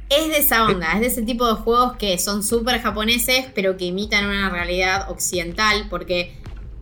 Es 0.08 0.28
de 0.28 0.38
esa 0.38 0.64
onda, 0.64 0.94
es 0.94 1.00
de 1.00 1.06
ese 1.06 1.22
tipo 1.22 1.46
de 1.46 1.54
juegos 1.54 1.96
que 1.96 2.18
son 2.18 2.42
súper 2.42 2.80
japoneses, 2.80 3.46
pero 3.54 3.76
que 3.76 3.84
imitan 3.84 4.26
una 4.26 4.50
realidad 4.50 5.08
occidental, 5.10 5.86
porque 5.88 6.34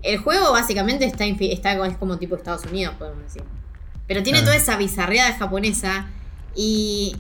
el 0.03 0.19
juego 0.19 0.53
básicamente 0.53 1.05
está, 1.05 1.27
está 1.27 1.87
es 1.87 1.97
como 1.99 2.19
tipo 2.19 2.37
Estados 2.37 2.65
Unidos, 2.65 2.95
podemos 2.99 3.23
decir. 3.25 3.43
Pero 4.07 4.23
tiene 4.23 4.41
toda 4.41 4.57
esa 4.57 4.79
bizarreada 4.79 5.35
japonesa 5.35 6.09
y, 6.55 7.17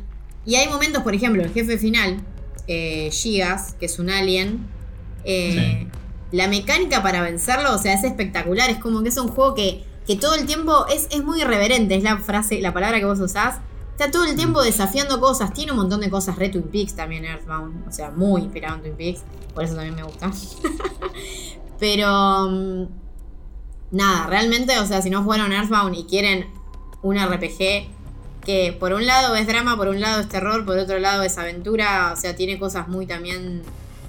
y 0.46 0.54
hay 0.54 0.68
momentos, 0.68 1.02
por 1.02 1.14
ejemplo, 1.14 1.42
el 1.42 1.52
jefe 1.52 1.76
final, 1.76 2.22
eh, 2.66 3.10
Gigas, 3.12 3.74
que 3.78 3.86
es 3.86 3.98
un 3.98 4.08
alien, 4.08 4.60
eh, 5.24 5.88
la 6.32 6.48
mecánica 6.48 7.02
para 7.02 7.20
vencerlo, 7.20 7.74
o 7.74 7.78
sea, 7.78 7.92
es 7.92 8.04
espectacular, 8.04 8.70
es 8.70 8.78
como 8.78 9.02
que 9.02 9.10
es 9.10 9.18
un 9.18 9.28
juego 9.28 9.54
que, 9.54 9.84
que 10.06 10.16
todo 10.16 10.36
el 10.36 10.46
tiempo 10.46 10.86
es, 10.86 11.08
es 11.10 11.22
muy 11.22 11.42
irreverente, 11.42 11.96
es 11.96 12.02
la 12.02 12.16
frase, 12.18 12.62
la 12.62 12.72
palabra 12.72 12.98
que 12.98 13.04
vos 13.04 13.20
usás, 13.20 13.56
Está 13.98 14.12
todo 14.12 14.26
el 14.26 14.36
tiempo 14.36 14.62
desafiando 14.62 15.18
cosas. 15.18 15.52
Tiene 15.52 15.72
un 15.72 15.78
montón 15.78 16.00
de 16.00 16.08
cosas 16.08 16.36
re 16.36 16.50
Twin 16.50 16.62
Peaks 16.62 16.94
también 16.94 17.24
Earthbound. 17.24 17.88
O 17.88 17.90
sea, 17.90 18.12
muy 18.12 18.42
inspirado 18.42 18.76
en 18.76 18.82
Twin 18.82 18.94
Peaks. 18.94 19.22
Por 19.52 19.64
eso 19.64 19.74
también 19.74 19.96
me 19.96 20.04
gusta. 20.04 20.30
Pero... 21.80 22.48
Mm, 22.48 22.86
nada, 23.90 24.28
realmente, 24.28 24.78
o 24.78 24.86
sea, 24.86 25.02
si 25.02 25.10
no 25.10 25.24
fueron 25.24 25.52
Earthbound 25.52 25.96
y 25.96 26.04
quieren 26.04 26.46
un 27.02 27.18
RPG 27.18 27.88
que 28.44 28.76
por 28.78 28.92
un 28.92 29.04
lado 29.04 29.34
es 29.34 29.48
drama, 29.48 29.76
por 29.76 29.88
un 29.88 30.00
lado 30.00 30.20
es 30.20 30.28
terror, 30.28 30.64
por 30.64 30.78
otro 30.78 31.00
lado 31.00 31.24
es 31.24 31.36
aventura. 31.36 32.12
O 32.12 32.16
sea, 32.16 32.36
tiene 32.36 32.56
cosas 32.56 32.86
muy 32.86 33.04
también 33.04 33.62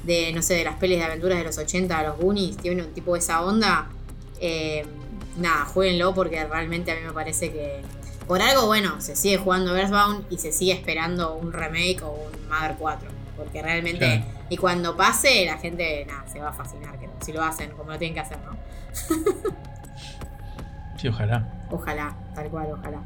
de, 0.03 0.31
no 0.33 0.43
sé, 0.43 0.53
de 0.53 0.65
las 0.65 0.75
pelis 0.75 0.99
de 0.99 1.05
aventuras 1.05 1.39
de 1.39 1.45
los 1.45 1.57
80, 1.57 2.03
los 2.03 2.17
Goonies. 2.19 2.57
Tiene 2.57 2.83
un 2.83 2.93
tipo 2.93 3.13
de 3.13 3.19
esa 3.21 3.41
onda. 3.41 3.89
Eh, 4.39 4.85
nada, 5.39 5.65
jueguenlo 5.65 6.13
porque 6.13 6.45
realmente 6.45 6.91
a 6.91 6.95
mí 6.95 7.01
me 7.07 7.11
parece 7.11 7.51
que 7.51 7.81
por 8.30 8.43
algo, 8.43 8.67
bueno, 8.67 9.01
se 9.01 9.15
sigue 9.15 9.38
jugando 9.38 9.75
Earthbound 9.75 10.27
y 10.30 10.38
se 10.38 10.51
sigue 10.51 10.71
esperando 10.71 11.34
un 11.34 11.51
remake 11.51 12.03
o 12.03 12.11
un 12.11 12.47
Mother 12.47 12.75
4. 12.77 13.09
Porque 13.36 13.59
realmente, 13.59 14.23
y 14.49 14.57
cuando 14.57 14.95
pase, 14.95 15.47
la 15.47 15.57
gente 15.57 16.05
nada, 16.05 16.25
se 16.32 16.39
va 16.39 16.49
a 16.49 16.53
fascinar, 16.53 16.99
que 16.99 17.09
si 17.25 17.34
lo 17.34 17.41
hacen 17.41 17.71
como 17.71 17.91
lo 17.91 17.97
tienen 17.97 18.13
que 18.13 18.19
hacer, 18.19 18.38
¿no? 18.45 18.55
sí, 20.99 21.07
ojalá. 21.07 21.65
Ojalá, 21.71 22.15
tal 22.36 22.51
cual, 22.51 22.67
ojalá. 22.73 22.99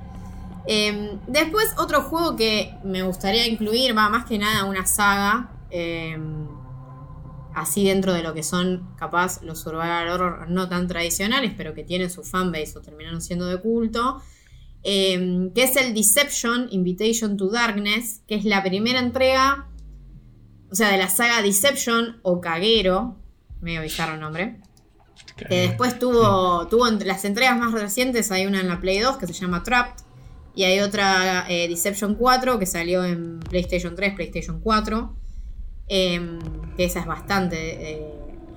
Em, 0.66 1.18
después, 1.28 1.74
otro 1.78 2.02
juego 2.02 2.36
que 2.36 2.76
me 2.84 3.02
gustaría 3.04 3.48
incluir, 3.48 3.98
va 3.98 4.10
más 4.10 4.26
que 4.26 4.38
nada 4.38 4.66
una 4.66 4.86
saga. 4.86 5.52
Em, 5.70 6.50
así 7.56 7.86
dentro 7.86 8.12
de 8.12 8.24
lo 8.24 8.34
que 8.34 8.44
son 8.44 8.94
capaz 8.98 9.42
los 9.42 9.62
survival 9.62 10.10
horror 10.10 10.50
no 10.50 10.68
tan 10.68 10.90
tradicionales, 10.90 11.54
pero 11.56 11.74
que 11.74 11.86
tienen 11.86 12.10
su 12.10 12.24
fanbase 12.24 12.78
o 12.78 12.82
terminaron 12.82 13.22
siendo 13.22 13.46
de 13.46 13.62
culto. 13.62 14.22
Em, 14.84 15.54
que 15.54 15.64
es 15.64 15.78
el 15.78 15.94
Deception 15.94 16.68
Invitation 16.72 17.38
to 17.38 17.50
Darkness, 17.50 18.22
que 18.28 18.36
es 18.36 18.44
la 18.44 18.62
primera 18.62 19.00
entrega, 19.00 19.70
o 20.70 20.76
sea, 20.76 20.92
de 20.92 20.98
la 20.98 21.08
saga 21.08 21.42
Deception 21.42 22.20
o 22.22 22.42
Caguero, 22.42 23.16
medio 23.62 23.82
bizarro 23.82 24.16
el 24.16 24.20
nombre. 24.20 24.60
Que 25.38 25.68
después 25.68 25.98
tuvo, 25.98 26.68
tuvo 26.68 26.88
entre 26.88 27.08
las 27.08 27.24
entregas 27.26 27.58
más 27.58 27.72
recientes, 27.72 28.32
hay 28.32 28.46
una 28.46 28.60
en 28.60 28.68
la 28.68 28.80
Play 28.80 29.00
2 29.00 29.18
que 29.18 29.28
se 29.28 29.34
llama 29.34 29.64
Trapped, 29.64 30.04
y 30.54 30.64
hay 30.66 30.80
otra 30.82 31.46
eh, 31.50 31.68
Deception 31.68 32.16
4 32.16 32.60
que 32.60 32.66
salió 32.66 33.04
en 33.06 33.40
PlayStation 33.40 33.96
3, 33.96 34.14
PlayStation 34.16 34.60
4, 34.60 35.16
em, 35.88 36.40
que 36.76 36.84
esa 36.84 37.00
es 37.00 37.06
bastante 37.06 37.94
eh, 37.94 38.14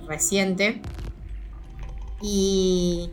reciente. 0.07 0.81
Y 2.21 3.11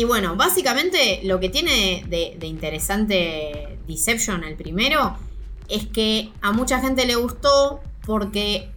y 0.00 0.04
bueno, 0.04 0.34
básicamente 0.34 1.20
lo 1.24 1.40
que 1.40 1.50
tiene 1.50 2.06
de, 2.08 2.46
interesante 2.46 3.76
Deception, 3.86 4.44
el 4.44 4.56
primero, 4.56 5.18
es 5.68 5.86
que 5.88 6.32
a 6.40 6.52
mucha 6.52 6.80
gente 6.80 7.04
le 7.04 7.16
gustó 7.16 7.82
porque 8.06 8.70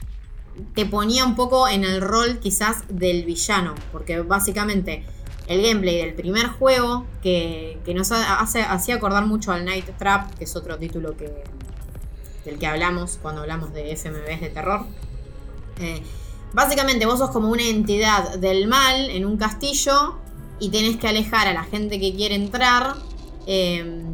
te 0.76 0.86
ponía 0.86 1.24
un 1.24 1.38
poco 1.38 1.69
en 1.69 1.86
el 1.86 2.01
rol 2.01 2.39
quizás 2.39 2.84
del 2.89 3.24
villano. 3.24 3.74
Porque 3.93 4.19
básicamente 4.19 5.05
el 5.47 5.61
gameplay 5.61 5.95
del 5.99 6.13
primer 6.13 6.47
juego, 6.47 7.05
que, 7.21 7.80
nos 7.95 8.11
hace, 8.11 8.61
hacía 8.61 8.95
acordar 8.95 9.26
mucho 9.26 9.53
al 9.53 9.63
Night 9.63 9.97
Trap, 9.97 10.34
que 10.34 10.43
es 10.43 10.53
otro 10.57 10.78
título 10.78 11.15
que, 11.15 11.41
del 12.43 12.59
que 12.59 12.67
hablamos 12.67 13.17
cuando 13.21 13.39
hablamos 13.39 13.71
de 13.71 13.95
FMVs 13.95 14.41
de 14.41 14.49
terror. 14.49 14.86
Eh, 15.80 16.03
básicamente 16.51 17.05
vos 17.05 17.19
sos 17.19 17.32
como 17.32 17.47
una 17.47 17.63
entidad 17.63 18.39
del 18.39 18.67
mal 18.67 19.09
en 19.09 19.26
un 19.26 19.38
castillo 19.38 20.19
y 20.64 20.70
tenés 20.70 20.95
que 20.95 21.09
alejar 21.09 21.49
a 21.49 21.53
la 21.53 21.66
gente 21.66 21.99
que 21.99 22.16
quiere 22.16 22.36
entrar 22.36 22.95
em, 23.45 24.05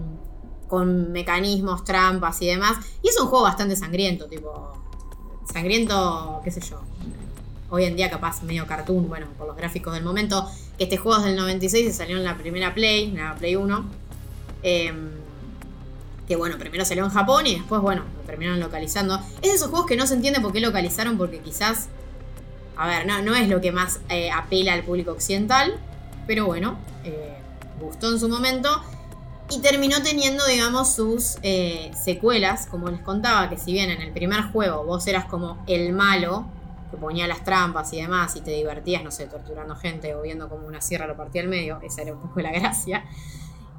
con 0.67 1.11
mecanismos, 1.11 1.83
trampas 1.83 2.41
y 2.41 2.47
demás. 2.47 2.83
Y 3.03 3.09
es 3.09 3.19
un 3.19 3.27
juego 3.27 3.43
bastante 3.43 3.75
sangriento, 3.75 4.25
tipo. 4.25 4.73
Sangriento, 5.53 6.41
qué 6.43 6.49
sé 6.49 6.61
yo. 6.61 6.81
Hoy 7.69 7.83
en 7.83 7.95
día 7.95 8.09
capaz 8.09 8.41
medio 8.41 8.65
cartoon, 8.65 9.07
bueno, 9.07 9.27
por 9.37 9.45
los 9.45 9.55
gráficos 9.55 9.93
del 9.93 10.03
momento. 10.03 10.49
Que 10.79 10.85
este 10.85 10.97
juego 10.97 11.19
es 11.19 11.25
del 11.25 11.35
96 11.35 11.87
y 11.87 11.93
salió 11.93 12.17
en 12.17 12.23
la 12.23 12.35
primera 12.35 12.73
Play, 12.73 13.09
en 13.09 13.17
la 13.17 13.35
Play 13.35 13.55
1. 13.55 13.85
Em, 14.63 15.09
que 16.27 16.35
bueno, 16.35 16.57
primero 16.57 16.83
salió 16.83 17.05
en 17.05 17.11
Japón 17.11 17.45
y 17.45 17.53
después, 17.57 17.79
bueno, 17.79 18.05
lo 18.17 18.21
terminaron 18.23 18.59
localizando. 18.59 19.19
Es 19.43 19.51
de 19.51 19.55
esos 19.55 19.69
juegos 19.69 19.85
que 19.85 19.95
no 19.95 20.07
se 20.07 20.15
entiende 20.15 20.41
por 20.41 20.51
qué 20.51 20.61
localizaron, 20.61 21.15
porque 21.19 21.41
quizás, 21.41 21.89
a 22.75 22.87
ver, 22.87 23.05
no, 23.05 23.21
no 23.21 23.35
es 23.35 23.47
lo 23.49 23.61
que 23.61 23.71
más 23.71 23.99
eh, 24.09 24.31
apela 24.31 24.73
al 24.73 24.81
público 24.81 25.11
occidental, 25.11 25.79
pero 26.29 26.45
bueno, 26.45 26.77
eh, 27.03 27.39
gustó 27.81 28.11
en 28.11 28.19
su 28.19 28.29
momento. 28.29 28.69
Y 29.49 29.61
terminó 29.61 30.03
teniendo, 30.03 30.45
digamos, 30.45 30.93
sus 30.93 31.37
eh, 31.41 31.89
secuelas, 31.99 32.67
como 32.67 32.87
les 32.91 33.01
contaba, 33.01 33.49
que 33.49 33.57
si 33.57 33.73
bien 33.73 33.89
en 33.89 33.99
el 33.99 34.11
primer 34.11 34.43
juego 34.51 34.83
vos 34.83 35.07
eras 35.07 35.25
como 35.25 35.57
el 35.65 35.91
malo, 35.91 36.45
que 36.91 36.97
ponía 36.97 37.25
las 37.25 37.43
trampas 37.43 37.91
y 37.93 38.01
demás, 38.01 38.35
y 38.35 38.41
te 38.41 38.51
divertías, 38.51 39.03
no 39.03 39.09
sé, 39.09 39.25
torturando 39.25 39.75
gente 39.75 40.13
o 40.13 40.21
viendo 40.21 40.47
como 40.49 40.67
una 40.67 40.81
sierra 40.81 41.07
lo 41.07 41.17
partía 41.17 41.41
al 41.41 41.47
medio, 41.47 41.79
esa 41.81 42.03
era 42.03 42.13
un 42.13 42.21
poco 42.21 42.41
la 42.41 42.51
gracia. 42.51 43.05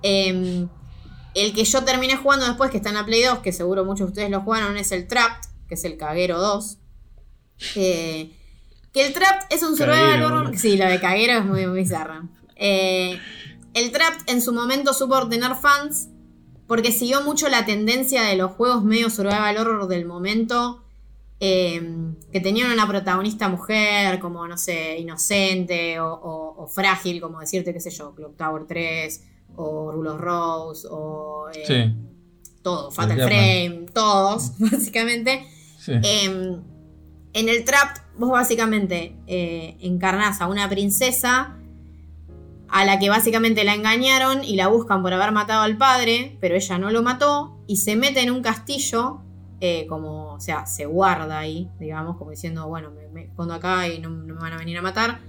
Em, 0.02 0.68
el 1.34 1.54
que 1.54 1.64
yo 1.64 1.84
terminé 1.84 2.16
jugando 2.16 2.46
después, 2.46 2.72
que 2.72 2.78
está 2.78 2.88
en 2.88 2.96
la 2.96 3.04
Play 3.04 3.22
2, 3.22 3.38
que 3.38 3.52
seguro 3.52 3.84
muchos 3.84 4.08
de 4.08 4.10
ustedes 4.10 4.30
lo 4.30 4.40
jugaron, 4.40 4.76
es 4.76 4.90
el 4.90 5.06
Trapped, 5.06 5.48
que 5.68 5.74
es 5.74 5.84
el 5.84 5.96
Caguero 5.96 6.40
2. 6.40 6.78
Eh, 7.76 8.32
que 8.92 9.06
el 9.06 9.12
Trapped 9.12 9.46
es 9.50 9.62
un 9.62 9.76
survival 9.76 10.24
horror. 10.24 10.58
Sí, 10.58 10.76
lo 10.76 10.86
de 10.86 10.98
Caguero 10.98 11.34
es 11.34 11.44
muy, 11.44 11.64
muy 11.66 11.78
bizarra. 11.78 12.24
Eh, 12.62 13.18
el 13.72 13.90
Trap 13.90 14.12
en 14.26 14.42
su 14.42 14.52
momento 14.52 14.92
supo 14.92 15.14
ordenar 15.14 15.58
fans 15.58 16.10
porque 16.66 16.92
siguió 16.92 17.22
mucho 17.22 17.48
la 17.48 17.64
tendencia 17.64 18.22
de 18.22 18.36
los 18.36 18.52
juegos 18.52 18.84
medio 18.84 19.10
survival 19.10 19.56
horror 19.56 19.88
del 19.88 20.04
momento. 20.04 20.84
Eh, 21.42 21.82
que 22.30 22.40
tenían 22.40 22.70
una 22.70 22.86
protagonista 22.86 23.48
mujer, 23.48 24.20
como 24.20 24.46
no 24.46 24.58
sé, 24.58 24.98
inocente 24.98 25.98
o, 25.98 26.68
frágil, 26.70 27.18
como 27.18 27.40
decirte, 27.40 27.72
qué 27.72 27.80
sé 27.80 27.90
yo, 27.90 28.14
Clock 28.14 28.36
Tower 28.36 28.66
3, 28.66 29.24
o 29.56 29.90
Rulos 29.90 30.20
Rose, 30.20 30.86
o 30.90 31.46
eh, 31.54 31.94
todo, 32.62 32.90
Fatal 32.90 33.16
Frame, 33.22 33.86
todos, 33.94 34.52
básicamente. 34.58 35.46
en 35.88 36.62
el 37.32 37.64
Trap, 37.64 37.96
vos 38.18 38.30
básicamente 38.30 39.16
encarnás 39.26 40.42
a 40.42 40.46
una 40.46 40.68
princesa 40.68 41.56
a 42.70 42.84
la 42.84 42.98
que 42.98 43.10
básicamente 43.10 43.64
la 43.64 43.74
engañaron 43.74 44.44
y 44.44 44.54
la 44.54 44.68
buscan 44.68 45.02
por 45.02 45.12
haber 45.12 45.32
matado 45.32 45.62
al 45.62 45.76
padre, 45.76 46.38
pero 46.40 46.54
ella 46.54 46.78
no 46.78 46.90
lo 46.90 47.02
mató 47.02 47.58
y 47.66 47.78
se 47.78 47.96
mete 47.96 48.20
en 48.20 48.30
un 48.30 48.42
castillo, 48.42 49.22
eh, 49.60 49.86
como, 49.88 50.34
o 50.34 50.40
sea, 50.40 50.66
se 50.66 50.86
guarda 50.86 51.38
ahí, 51.38 51.68
digamos, 51.80 52.16
como 52.16 52.30
diciendo, 52.30 52.68
bueno, 52.68 52.92
me, 53.12 53.24
escondo 53.24 53.54
acá 53.54 53.88
y 53.88 53.98
no, 53.98 54.10
me 54.10 54.32
van 54.34 54.52
a 54.52 54.56
venir 54.56 54.78
a 54.78 54.82
matar. 54.82 55.20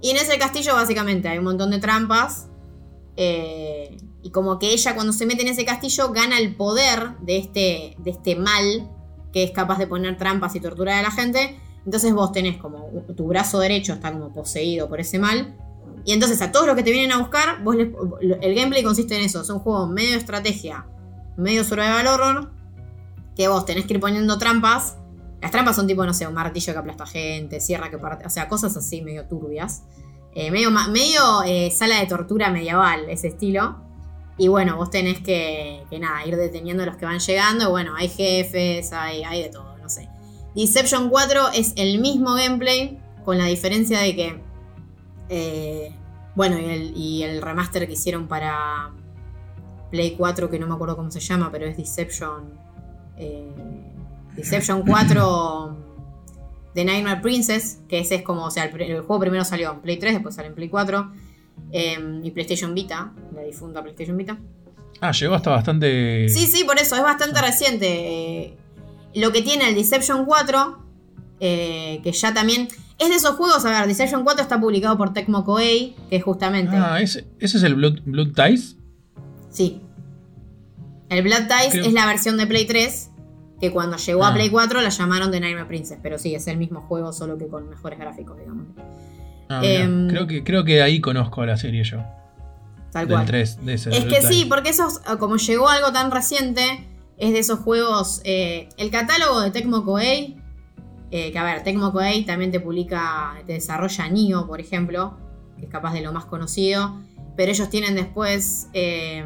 Y 0.00 0.10
en 0.10 0.18
ese 0.18 0.38
castillo 0.38 0.74
básicamente 0.74 1.28
hay 1.28 1.38
un 1.38 1.44
montón 1.44 1.70
de 1.70 1.80
trampas. 1.80 2.48
Eh, 3.16 3.96
y 4.22 4.30
como 4.30 4.60
que 4.60 4.72
ella 4.72 4.94
cuando 4.94 5.12
se 5.12 5.26
mete 5.26 5.42
en 5.42 5.48
ese 5.48 5.64
castillo 5.64 6.12
gana 6.12 6.38
el 6.38 6.54
poder 6.54 7.18
de 7.20 7.38
este, 7.38 7.96
de 7.98 8.10
este 8.10 8.36
mal 8.36 8.88
que 9.32 9.42
es 9.42 9.50
capaz 9.50 9.78
de 9.78 9.88
poner 9.88 10.16
trampas 10.16 10.54
y 10.54 10.60
torturar 10.60 11.00
a 11.00 11.02
la 11.02 11.10
gente. 11.10 11.58
Entonces 11.84 12.14
vos 12.14 12.30
tenés 12.30 12.56
como 12.58 12.88
tu 13.16 13.26
brazo 13.26 13.58
derecho 13.58 13.94
está 13.94 14.12
como 14.12 14.32
poseído 14.32 14.88
por 14.88 15.00
ese 15.00 15.18
mal 15.18 15.56
y 16.04 16.12
entonces 16.12 16.40
a 16.40 16.52
todos 16.52 16.66
los 16.66 16.74
que 16.74 16.82
te 16.82 16.90
vienen 16.90 17.12
a 17.12 17.18
buscar, 17.18 17.62
vos 17.62 17.76
el 17.76 18.54
gameplay 18.54 18.82
consiste 18.82 19.16
en 19.16 19.24
eso. 19.24 19.42
Es 19.42 19.50
un 19.50 19.58
juego 19.58 19.86
medio 19.86 20.16
estrategia, 20.16 20.86
medio 21.36 21.64
survival 21.64 22.06
horror, 22.06 22.50
que 23.36 23.48
vos 23.48 23.64
tenés 23.66 23.86
que 23.86 23.94
ir 23.94 24.00
poniendo 24.00 24.38
trampas. 24.38 24.96
Las 25.40 25.50
trampas 25.50 25.76
son 25.76 25.86
tipo, 25.86 26.04
no 26.04 26.14
sé, 26.14 26.26
un 26.26 26.34
martillo 26.34 26.72
que 26.72 26.78
aplasta 26.78 27.06
gente, 27.06 27.60
sierra 27.60 27.90
que 27.90 27.98
parte, 27.98 28.26
o 28.26 28.30
sea, 28.30 28.48
cosas 28.48 28.76
así 28.76 29.02
medio 29.02 29.26
turbias. 29.26 29.82
Eh, 30.34 30.50
medio 30.50 31.42
eh, 31.44 31.70
sala 31.70 32.00
de 32.00 32.06
tortura 32.06 32.50
medieval, 32.50 33.08
ese 33.08 33.28
estilo. 33.28 33.76
Y 34.36 34.48
bueno, 34.48 34.76
vos 34.76 34.90
tenés 34.90 35.20
que, 35.20 35.84
que, 35.90 35.98
nada, 35.98 36.24
ir 36.24 36.36
deteniendo 36.36 36.84
a 36.84 36.86
los 36.86 36.96
que 36.96 37.04
van 37.04 37.18
llegando. 37.18 37.70
Bueno, 37.70 37.94
hay 37.96 38.08
jefes, 38.08 38.92
hay, 38.92 39.24
hay 39.24 39.42
de 39.42 39.48
todo, 39.48 39.76
no 39.78 39.88
sé. 39.88 40.08
Deception 40.54 41.10
4 41.10 41.48
es 41.54 41.72
el 41.76 42.00
mismo 42.00 42.34
gameplay, 42.34 42.98
con 43.24 43.36
la 43.36 43.46
diferencia 43.46 44.00
de 44.00 44.16
que 44.16 44.47
eh, 45.28 45.92
bueno, 46.34 46.56
y 46.58 47.22
el, 47.22 47.42
remaster 47.42 47.86
que 47.86 47.94
hicieron 47.94 48.28
para 48.28 48.90
Play 49.90 50.14
4, 50.16 50.50
que 50.50 50.58
no 50.58 50.66
me 50.66 50.74
acuerdo 50.74 50.96
cómo 50.96 51.10
se 51.10 51.20
llama, 51.20 51.50
pero 51.50 51.66
es 51.66 51.76
Deception 51.76 52.52
eh, 53.16 53.50
Deception 54.36 54.82
4 54.86 55.76
The 56.74 56.84
Nightmare 56.84 57.20
Princess, 57.20 57.80
que 57.88 57.98
ese 57.98 58.16
es 58.16 58.22
como, 58.22 58.44
o 58.44 58.50
sea, 58.50 58.64
el, 58.64 58.80
el 58.80 59.00
juego 59.00 59.20
primero 59.20 59.44
salió 59.44 59.72
en 59.72 59.80
Play 59.80 59.98
3, 59.98 60.14
después 60.14 60.34
salió 60.34 60.50
en 60.50 60.54
Play 60.54 60.68
4 60.68 61.12
eh, 61.72 62.20
y 62.22 62.30
PlayStation 62.30 62.74
Vita, 62.74 63.12
la 63.34 63.42
difunta 63.42 63.82
PlayStation 63.82 64.16
Vita. 64.16 64.38
Ah, 65.00 65.12
llegó 65.12 65.34
hasta 65.34 65.50
bastante. 65.50 66.28
Sí, 66.28 66.46
sí, 66.46 66.64
por 66.64 66.78
eso, 66.78 66.96
es 66.96 67.02
bastante 67.02 67.40
reciente. 67.40 68.56
Lo 69.14 69.32
que 69.32 69.42
tiene 69.42 69.68
el 69.68 69.74
Deception 69.74 70.24
4, 70.24 70.87
eh, 71.40 72.00
que 72.02 72.12
ya 72.12 72.32
también. 72.34 72.68
Es 72.98 73.08
de 73.10 73.14
esos 73.14 73.36
juegos, 73.36 73.64
a 73.64 73.70
ver, 73.70 73.86
Deception 73.88 74.24
4 74.24 74.42
está 74.42 74.60
publicado 74.60 74.96
por 74.98 75.12
Tecmo 75.12 75.44
Koei, 75.44 75.94
que 76.10 76.16
es 76.16 76.24
justamente. 76.24 76.74
Ah, 76.76 77.00
ese, 77.00 77.26
ese 77.38 77.58
es 77.58 77.62
el 77.62 77.76
Blood, 77.76 78.00
Blood 78.04 78.32
Ties. 78.34 78.76
Sí. 79.50 79.80
El 81.08 81.22
Blood 81.22 81.46
Ties 81.48 81.70
Creo- 81.72 81.84
es 81.86 81.92
la 81.92 82.06
versión 82.06 82.36
de 82.36 82.46
Play 82.46 82.66
3, 82.66 83.10
que 83.60 83.70
cuando 83.72 83.96
llegó 83.96 84.24
a 84.24 84.28
Ah. 84.30 84.34
Play 84.34 84.50
4 84.50 84.80
la 84.82 84.88
llamaron 84.90 85.30
The 85.30 85.40
Nightmare 85.40 85.66
Princess, 85.68 85.98
pero 86.02 86.18
sí, 86.18 86.34
es 86.34 86.46
el 86.48 86.58
mismo 86.58 86.80
juego, 86.82 87.12
solo 87.12 87.38
que 87.38 87.46
con 87.48 87.68
mejores 87.68 87.98
gráficos, 87.98 88.36
digamos. 88.38 88.66
Ah. 89.48 89.60
Em, 89.62 90.08
creo, 90.08 90.26
que, 90.26 90.44
creo 90.44 90.64
que 90.64 90.82
ahí 90.82 91.00
conozco 91.00 91.46
la 91.46 91.56
serie 91.56 91.84
yo. 91.84 91.98
Tal 92.92 93.06
cual. 93.06 93.26
3, 93.26 93.64
de 93.64 93.74
ese. 93.74 93.90
Es 93.96 94.04
que 94.06 94.22
sí, 94.22 94.46
porque 94.48 94.70
esos, 94.70 94.98
como 95.18 95.36
llegó 95.36 95.68
algo 95.68 95.92
tan 95.92 96.10
reciente, 96.10 96.84
es 97.16 97.32
de 97.32 97.38
esos 97.38 97.60
juegos. 97.60 98.20
eh, 98.24 98.68
el 98.76 98.90
catálogo 98.90 99.40
de 99.40 99.50
Tecmo 99.50 99.84
Koei, 99.84 100.37
eh, 101.10 101.32
que 101.32 101.38
a 101.38 101.44
ver, 101.44 101.62
Tecmo 101.62 101.92
Koei 101.92 102.24
también 102.24 102.50
te 102.50 102.60
publica, 102.60 103.34
te 103.46 103.54
desarrolla 103.54 104.08
Nioh, 104.08 104.46
por 104.46 104.60
ejemplo, 104.60 105.16
que 105.58 105.64
es 105.66 105.70
capaz 105.70 105.92
de 105.94 106.00
lo 106.02 106.12
más 106.12 106.24
conocido, 106.26 107.00
pero 107.36 107.50
ellos 107.50 107.70
tienen 107.70 107.94
después, 107.94 108.68
eh, 108.72 109.24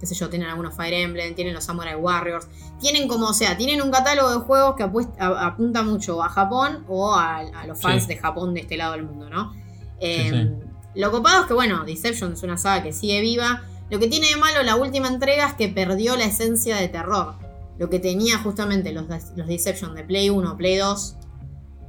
qué 0.00 0.06
sé 0.06 0.14
yo, 0.14 0.28
tienen 0.28 0.48
algunos 0.48 0.74
Fire 0.74 0.92
Emblem, 0.94 1.34
tienen 1.34 1.54
los 1.54 1.64
Samurai 1.64 1.94
Warriors, 1.94 2.48
tienen 2.80 3.06
como, 3.08 3.28
o 3.28 3.34
sea, 3.34 3.56
tienen 3.56 3.80
un 3.82 3.90
catálogo 3.90 4.30
de 4.30 4.36
juegos 4.38 4.74
que 4.76 4.82
a- 4.82 5.46
apunta 5.46 5.82
mucho 5.82 6.22
a 6.22 6.28
Japón 6.28 6.84
o 6.88 7.14
a, 7.14 7.38
a 7.38 7.66
los 7.66 7.80
fans 7.80 8.02
Sí. 8.02 8.08
de 8.08 8.16
Japón 8.16 8.52
de 8.54 8.60
este 8.60 8.76
lado 8.76 8.92
del 8.92 9.04
mundo, 9.04 9.30
¿no? 9.30 9.52
Sí, 9.52 9.60
Eh, 10.00 10.30
sí. 10.30 10.68
Lo 11.00 11.10
copado 11.10 11.42
es 11.42 11.46
que, 11.46 11.54
bueno, 11.54 11.84
Deception 11.86 12.32
es 12.34 12.42
una 12.42 12.58
saga 12.58 12.82
que 12.82 12.92
sigue 12.92 13.20
viva. 13.22 13.62
Lo 13.88 13.98
que 13.98 14.08
tiene 14.08 14.28
de 14.28 14.36
malo 14.36 14.62
la 14.62 14.76
última 14.76 15.08
entrega 15.08 15.46
es 15.46 15.54
que 15.54 15.68
perdió 15.68 16.16
la 16.16 16.24
esencia 16.24 16.76
de 16.76 16.88
terror. 16.88 17.34
Lo 17.78 17.88
que 17.88 17.98
tenía 17.98 18.36
justamente 18.38 18.92
los, 18.92 19.06
los 19.36 19.46
Deception 19.46 19.94
de 19.94 20.02
Play 20.04 20.28
1, 20.28 20.54
Play 20.58 20.76
2, 20.76 21.16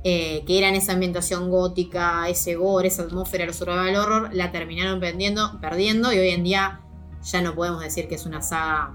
eh, 0.03 0.43
que 0.45 0.57
eran 0.57 0.75
esa 0.75 0.93
ambientación 0.93 1.49
gótica, 1.49 2.27
ese 2.27 2.55
gore, 2.55 2.87
esa 2.89 3.03
atmósfera, 3.03 3.45
los 3.45 3.55
survival 3.55 3.95
horror, 3.95 4.29
la 4.33 4.51
terminaron 4.51 4.99
perdiendo, 4.99 5.59
perdiendo 5.61 6.11
y 6.11 6.19
hoy 6.19 6.29
en 6.29 6.43
día 6.43 6.81
ya 7.23 7.41
no 7.41 7.55
podemos 7.55 7.81
decir 7.81 8.07
que 8.09 8.15
es 8.15 8.25
una 8.25 8.41
saga 8.41 8.91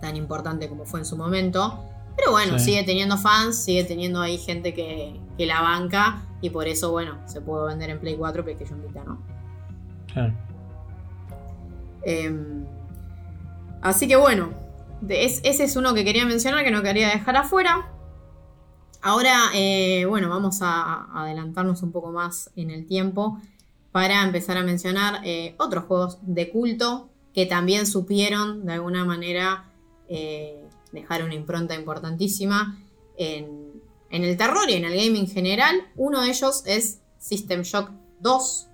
tan 0.00 0.16
importante 0.16 0.68
como 0.68 0.84
fue 0.84 1.00
en 1.00 1.06
su 1.06 1.16
momento. 1.16 1.84
Pero 2.16 2.32
bueno, 2.32 2.58
Sí. 2.58 2.66
sigue 2.66 2.82
teniendo 2.82 3.16
fans, 3.16 3.56
sigue 3.64 3.84
teniendo 3.84 4.20
ahí 4.20 4.36
gente 4.36 4.74
que, 4.74 5.18
que 5.38 5.46
la 5.46 5.62
banca 5.62 6.22
y 6.42 6.50
por 6.50 6.68
eso, 6.68 6.90
bueno, 6.90 7.16
se 7.26 7.40
pudo 7.40 7.64
vender 7.66 7.88
en 7.88 7.98
Play 7.98 8.16
4, 8.16 8.44
PlayStation 8.44 8.82
Vita, 8.82 9.02
¿no? 9.04 9.18
Claro. 10.12 10.34
Em, 12.02 12.64
así 13.82 14.06
que 14.08 14.16
bueno, 14.16 14.50
es- 15.08 15.40
ese 15.44 15.64
es 15.64 15.76
uno 15.76 15.94
que 15.94 16.04
quería 16.04 16.24
mencionar, 16.26 16.64
que 16.64 16.70
no 16.70 16.82
quería 16.82 17.08
dejar 17.08 17.36
afuera. 17.36 17.88
Ahora, 19.02 19.50
eh, 19.54 20.04
bueno, 20.06 20.28
vamos 20.28 20.58
a, 20.60 21.08
adelantarnos 21.14 21.82
un 21.82 21.90
poco 21.90 22.12
más 22.12 22.50
en 22.54 22.70
el 22.70 22.86
tiempo 22.86 23.40
para 23.92 24.22
empezar 24.22 24.56
a 24.58 24.62
mencionar 24.62 25.22
eh, 25.24 25.54
otros 25.58 25.84
juegos 25.84 26.18
de 26.22 26.50
culto 26.50 27.08
que 27.32 27.46
también 27.46 27.86
supieron 27.86 28.66
de 28.66 28.74
alguna 28.74 29.04
manera 29.04 29.72
eh, 30.08 30.62
dejar 30.92 31.24
una 31.24 31.34
impronta 31.34 31.74
importantísima 31.74 32.78
en, 33.16 33.70
el 34.10 34.36
terror 34.36 34.68
y 34.68 34.74
en 34.74 34.84
el 34.84 34.94
gaming 34.94 35.22
en 35.22 35.28
general. 35.28 35.76
Uno 35.96 36.20
de 36.22 36.28
ellos 36.28 36.62
es 36.66 37.00
System 37.18 37.62
Shock 37.62 37.90
2. 38.20 38.66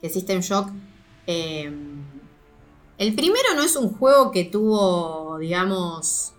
Que 0.00 0.08
System 0.08 0.40
Shock 0.40 0.70
el 3.02 3.14
primero 3.14 3.54
no 3.56 3.62
es 3.62 3.74
un 3.74 3.92
juego 3.94 4.30
que 4.30 4.44
tuvo, 4.44 5.38
digamos. 5.38 6.31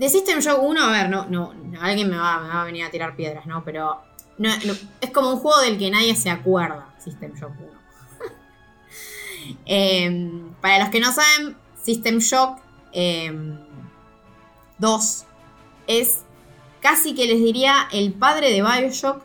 De 0.00 0.08
System 0.08 0.38
Shock 0.38 0.62
1, 0.62 0.82
a 0.82 0.90
ver, 0.90 1.10
no, 1.10 1.26
no, 1.26 1.52
alguien 1.78 2.08
me 2.08 2.16
va, 2.16 2.40
me 2.40 2.48
va 2.48 2.62
a 2.62 2.64
venir 2.64 2.84
a 2.84 2.90
tirar 2.90 3.14
piedras, 3.16 3.44
¿no? 3.44 3.62
Pero 3.64 4.00
no, 4.38 4.48
es 4.98 5.10
como 5.10 5.34
un 5.34 5.38
juego 5.40 5.60
del 5.60 5.78
que 5.78 5.90
nadie 5.90 6.16
se 6.16 6.30
acuerda, 6.30 6.94
System 6.98 7.34
Shock 7.34 7.52
1. 7.60 7.70
Eh, 9.66 10.42
para 10.62 10.78
los 10.78 10.88
que 10.88 11.00
no 11.00 11.12
saben, 11.12 11.54
System 11.82 12.18
Shock 12.18 12.60
eh, 12.92 13.30
2 14.78 15.24
es 15.86 16.20
casi 16.80 17.14
que 17.14 17.26
les 17.26 17.38
diría 17.38 17.86
el 17.92 18.14
padre 18.14 18.50
de 18.52 18.62
Bioshock, 18.62 19.22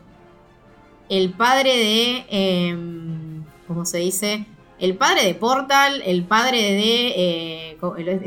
el 1.08 1.32
padre 1.32 1.70
de, 1.70 2.26
eh, 2.28 2.76
¿cómo 3.66 3.86
se 3.86 3.96
dice? 3.98 4.44
El 4.78 4.96
padre 4.96 5.24
de 5.24 5.34
Portal, 5.34 6.02
el 6.04 6.24
padre 6.24 6.60
de, 6.60 7.12
eh, 7.16 7.78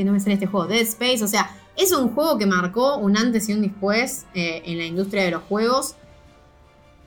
no 0.03 0.13
me 0.13 0.19
sale 0.19 0.33
este 0.33 0.47
juego, 0.47 0.65
Dead 0.65 0.81
Space, 0.81 1.23
o 1.23 1.27
sea, 1.27 1.55
es 1.79 1.91
un 1.93 2.13
juego 2.13 2.37
que 2.37 2.45
marcó 2.45 2.97
un 2.97 3.17
antes 3.17 3.47
y 3.49 3.53
un 3.53 3.61
después 3.61 4.25
eh, 4.33 4.61
en 4.65 4.77
la 4.77 4.85
industria 4.85 5.23
de 5.23 5.31
los 5.31 5.43
juegos 5.43 5.95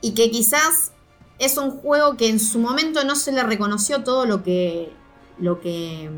y 0.01 0.15
que 0.15 0.31
quizás 0.31 0.93
es 1.39 1.59
un 1.59 1.71
juego 1.73 2.17
que 2.17 2.29
en 2.29 2.41
su 2.41 2.59
momento 2.59 3.05
no 3.05 3.15
se 3.15 3.33
le 3.33 3.43
reconoció 3.43 4.03
todo 4.03 4.27
lo 4.27 4.43
que, 4.43 4.91
lo 5.39 5.61
que 5.61 6.11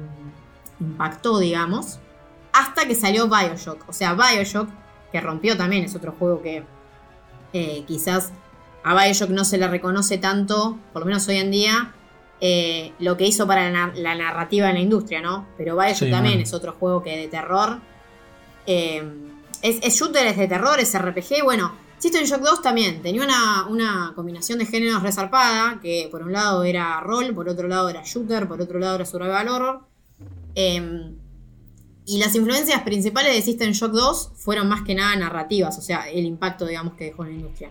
mm, 0.80 0.82
impactó, 0.84 1.38
digamos, 1.38 1.98
hasta 2.52 2.86
que 2.86 2.94
salió 2.94 3.28
Bioshock. 3.28 3.88
O 3.88 3.92
sea, 3.92 4.14
Bioshock, 4.14 4.68
que 5.10 5.20
rompió 5.20 5.56
también, 5.56 5.84
es 5.84 5.94
otro 5.96 6.12
juego 6.18 6.40
que 6.42 6.62
eh, 7.52 7.84
quizás 7.86 8.32
a 8.84 8.94
Bioshock 8.94 9.30
no 9.30 9.44
se 9.44 9.58
le 9.58 9.66
reconoce 9.66 10.18
tanto, 10.18 10.78
por 10.92 11.00
lo 11.02 11.06
menos 11.06 11.26
hoy 11.28 11.36
en 11.38 11.50
día, 11.50 11.92
eh, 12.40 12.92
lo 12.98 13.16
que 13.16 13.26
hizo 13.26 13.46
para 13.46 13.70
la, 13.70 13.86
nar- 13.88 13.96
la 13.96 14.14
narrativa 14.14 14.68
en 14.68 14.74
la 14.74 14.80
industria, 14.80 15.20
¿no? 15.22 15.46
Pero 15.56 15.74
Bioshock 15.76 16.06
Sí, 16.06 16.10
también 16.10 16.40
es 16.40 16.52
otro 16.54 16.72
juego 16.78 17.02
que 17.02 17.16
de 17.16 17.28
terror. 17.28 17.80
Eh, 18.66 19.02
es, 19.62 19.94
shooter, 19.94 20.26
es 20.26 20.36
de 20.36 20.48
terror, 20.48 20.78
es 20.78 20.98
RPG. 20.98 21.42
Bueno, 21.42 21.74
System 21.98 22.24
Shock 22.24 22.42
2 22.42 22.62
también 22.62 23.00
tenía 23.02 23.24
una, 23.24 23.66
una 23.66 24.12
combinación 24.14 24.58
de 24.58 24.66
géneros 24.66 25.02
resarpada, 25.02 25.80
que 25.80 26.08
por 26.10 26.22
un 26.22 26.32
lado 26.32 26.64
era 26.64 27.00
rol, 27.00 27.34
por 27.34 27.48
otro 27.48 27.68
lado 27.68 27.88
era 27.88 28.02
shooter, 28.04 28.46
por 28.46 28.60
otro 28.60 28.78
lado 28.78 28.96
era 28.96 29.06
survival 29.06 29.48
horror. 29.48 29.80
Eh, 30.54 31.14
y 32.06 32.18
las 32.18 32.34
influencias 32.34 32.82
principales 32.82 33.34
de 33.34 33.40
System 33.40 33.72
Shock 33.72 33.92
2 33.92 34.32
fueron 34.34 34.68
más 34.68 34.82
que 34.82 34.94
nada 34.94 35.16
narrativas, 35.16 35.78
o 35.78 35.80
sea, 35.80 36.10
el 36.10 36.26
impacto, 36.26 36.66
digamos, 36.66 36.94
que 36.94 37.04
dejó 37.04 37.24
en 37.24 37.30
la 37.30 37.36
industria. 37.36 37.70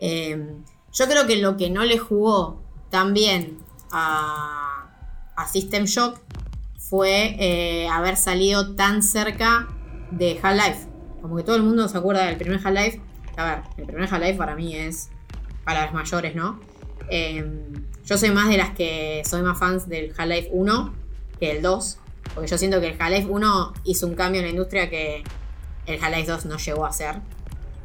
Eh, 0.00 0.56
yo 0.92 1.06
creo 1.06 1.26
que 1.26 1.36
lo 1.36 1.56
que 1.58 1.68
no 1.68 1.84
le 1.84 1.98
jugó 1.98 2.62
tan 2.90 3.12
bien 3.12 3.58
a, 3.90 4.88
a 5.36 5.48
System 5.48 5.84
Shock 5.84 6.20
fue 6.78 7.36
eh, 7.38 7.88
haber 7.88 8.16
salido 8.16 8.74
tan 8.74 9.02
cerca 9.02 9.68
de 10.10 10.38
Half-Life. 10.42 10.86
Como 11.20 11.36
que 11.36 11.42
todo 11.42 11.56
el 11.56 11.62
mundo 11.62 11.88
se 11.88 11.98
acuerda 11.98 12.24
del 12.26 12.36
primer 12.36 12.60
Half-Life. 12.64 13.00
A 13.36 13.44
ver, 13.44 13.58
el 13.76 13.86
primer 13.86 14.12
Half-Life 14.12 14.34
para 14.34 14.54
mí 14.54 14.74
es 14.76 15.10
palabras 15.64 15.92
mayores, 15.92 16.34
¿no? 16.34 16.60
Eh, 17.10 17.44
yo 18.04 18.16
soy 18.16 18.30
más 18.30 18.48
de 18.48 18.56
las 18.56 18.70
que 18.70 19.22
soy 19.24 19.42
más 19.42 19.58
fans 19.58 19.88
del 19.88 20.14
Half-Life 20.16 20.48
1 20.52 20.94
que 21.38 21.50
el 21.52 21.62
2. 21.62 21.98
Porque 22.34 22.48
yo 22.48 22.58
siento 22.58 22.80
que 22.80 22.88
el 22.88 22.96
Half-Life 23.00 23.28
1 23.28 23.72
hizo 23.84 24.06
un 24.06 24.14
cambio 24.14 24.40
en 24.40 24.46
la 24.46 24.50
industria 24.50 24.88
que 24.88 25.22
el 25.86 26.02
Half-Life 26.02 26.30
2 26.30 26.46
no 26.46 26.56
llegó 26.56 26.84
a 26.84 26.88
hacer. 26.88 27.16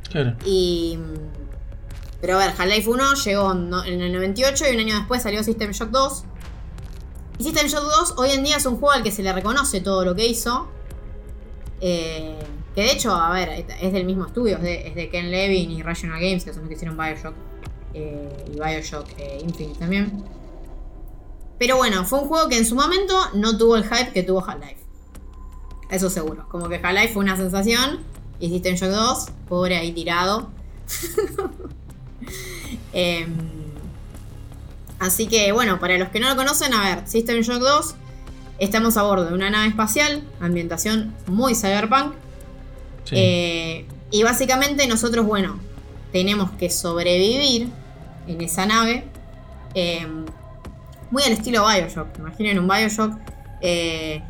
Claro. 0.10 0.36
Y. 0.46 0.98
Pero 2.22 2.36
a 2.36 2.46
ver, 2.46 2.54
Half-Life 2.58 2.90
1 2.90 3.14
llegó 3.26 3.52
en 3.52 4.02
el 4.02 4.14
98 4.14 4.66
y 4.70 4.76
un 4.76 4.80
año 4.80 4.96
después 4.96 5.22
salió 5.22 5.44
System 5.44 5.72
Shock 5.72 5.90
2. 5.90 6.24
Y 7.40 7.44
System 7.44 7.68
Shock 7.68 7.84
2 7.84 8.14
hoy 8.18 8.32
en 8.32 8.44
día 8.44 8.58
es 8.58 8.66
un 8.66 8.78
juego 8.78 8.92
al 8.92 9.04
que 9.04 9.12
se 9.12 9.24
le 9.24 9.34
reconoce 9.34 9.82
todo 9.82 10.06
lo 10.06 10.16
que 10.16 10.26
hizo. 10.26 10.70
Eh, 11.86 12.34
que 12.74 12.82
de 12.82 12.92
hecho, 12.94 13.12
a 13.14 13.30
ver, 13.34 13.66
es 13.82 13.92
del 13.92 14.06
mismo 14.06 14.26
estudio, 14.26 14.58
es 14.58 14.96
de, 14.96 15.10
Ken 15.12 15.30
Levin 15.30 15.70
y 15.70 15.84
Rational 15.84 16.18
Games, 16.18 16.46
que 16.46 16.54
son 16.54 16.62
los 16.62 16.70
que 16.70 16.76
hicieron 16.76 16.96
Bioshock. 16.96 17.36
eh, 17.94 18.46
y 18.48 18.52
Bioshock 18.52 19.06
eh, 19.18 19.40
Infinite 19.44 19.80
también. 19.80 20.24
Pero 21.60 21.76
bueno, 21.76 22.06
fue 22.06 22.20
un 22.20 22.30
juego 22.30 22.48
que 22.48 22.58
en 22.58 22.66
su 22.66 22.76
momento 22.76 23.14
no 23.34 23.58
tuvo 23.58 23.76
el 23.76 23.84
hype 23.84 24.14
que 24.14 24.24
tuvo 24.24 24.40
Half-Life. 24.40 24.78
Eso 25.90 26.10
seguro. 26.10 26.48
Como 26.48 26.70
que 26.70 26.76
Half-Life 26.76 27.14
fue 27.14 27.24
una 27.24 27.36
sensación. 27.36 28.00
Y 28.40 28.48
System 28.50 28.76
Shock 28.76 28.90
2, 28.90 29.26
pobre 29.50 29.78
ahí 29.78 29.92
tirado. 29.92 30.50
Em, 32.94 33.36
así 35.00 35.28
que 35.28 35.52
bueno, 35.52 35.80
para 35.80 35.98
los 35.98 36.10
que 36.10 36.20
no 36.20 36.30
lo 36.30 36.36
conocen, 36.36 36.74
a 36.74 36.96
ver, 36.96 37.08
System 37.08 37.42
Shock 37.42 37.60
2, 37.60 37.96
estamos 38.64 38.98
a 38.98 39.04
bordo 39.04 39.26
de 39.26 39.34
una 39.34 39.50
nave 39.50 39.68
espacial, 39.68 40.24
ambientación 40.40 41.14
muy 41.28 41.56
cyberpunk. 41.56 42.14
Sí. 43.06 43.16
Eh, 43.18 43.88
y 44.12 44.24
básicamente 44.24 44.88
nosotros, 44.88 45.26
bueno, 45.26 45.60
tenemos 46.12 46.52
que 46.52 46.70
sobrevivir 46.70 47.70
en 48.28 48.42
esa 48.42 48.66
nave. 48.66 49.08
eh, 49.76 50.08
muy 51.12 51.24
al 51.24 51.34
estilo 51.34 51.66
Bioshock. 51.68 52.18
Imaginen 52.20 52.60
un 52.60 52.68
Bioshock. 52.68 53.14
eh, 53.62 54.22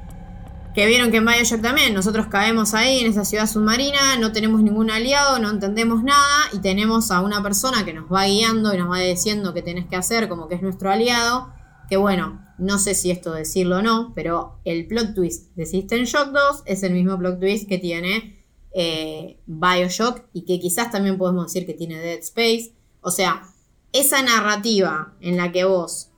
Que 0.75 0.87
vieron 0.87 1.11
que 1.11 1.17
en 1.17 1.25
Bioshock 1.25 1.61
también 1.61 1.93
nosotros 1.93 2.25
caemos 2.27 2.73
ahí 2.73 2.99
en 2.99 3.07
esa 3.07 3.23
ciudad 3.25 3.45
submarina, 3.47 4.17
no 4.19 4.31
tenemos 4.31 4.61
ningún 4.63 4.89
aliado, 4.89 5.37
no 5.37 5.51
entendemos 5.51 6.01
nada 6.03 6.49
y 6.51 6.59
tenemos 6.59 7.11
a 7.11 7.21
una 7.21 7.43
persona 7.43 7.85
que 7.85 7.93
nos 7.93 8.11
va 8.11 8.25
guiando 8.25 8.73
y 8.73 8.77
nos 8.79 8.89
va 8.89 8.97
diciendo 8.99 9.53
qué 9.53 9.61
tenés 9.61 9.85
que 9.85 9.95
hacer, 9.95 10.27
como 10.27 10.47
que 10.47 10.55
es 10.55 10.61
nuestro 10.63 10.89
aliado. 10.91 11.53
Que 11.89 11.95
bueno, 11.97 12.42
no 12.57 12.77
sé 12.79 12.95
si 12.95 13.11
esto 13.11 13.33
decirlo 13.33 13.77
o 13.77 13.81
no, 13.81 14.13
pero 14.15 14.59
el 14.65 14.87
plot 14.87 15.15
twist 15.15 15.55
de 15.55 15.65
System 15.65 16.03
Shock 16.03 16.29
2 16.29 16.63
es 16.65 16.83
el 16.83 16.93
mismo 16.93 17.17
plot 17.17 17.39
twist 17.39 17.67
que 17.67 17.77
tiene 17.77 18.43
eh, 18.73 19.37
Bioshock 19.45 20.23
y 20.33 20.45
que 20.45 20.59
quizás 20.59 20.91
también 20.91 21.17
podemos 21.17 21.45
decir 21.45 21.65
que 21.65 21.73
tiene 21.73 21.99
Dead 21.99 22.19
Space. 22.19 22.73
O 23.01 23.11
sea, 23.11 23.43
esa 23.91 24.21
narrativa 24.21 25.13
en 25.21 25.37
la 25.37 25.51
que 25.51 25.65
vos 25.65 26.09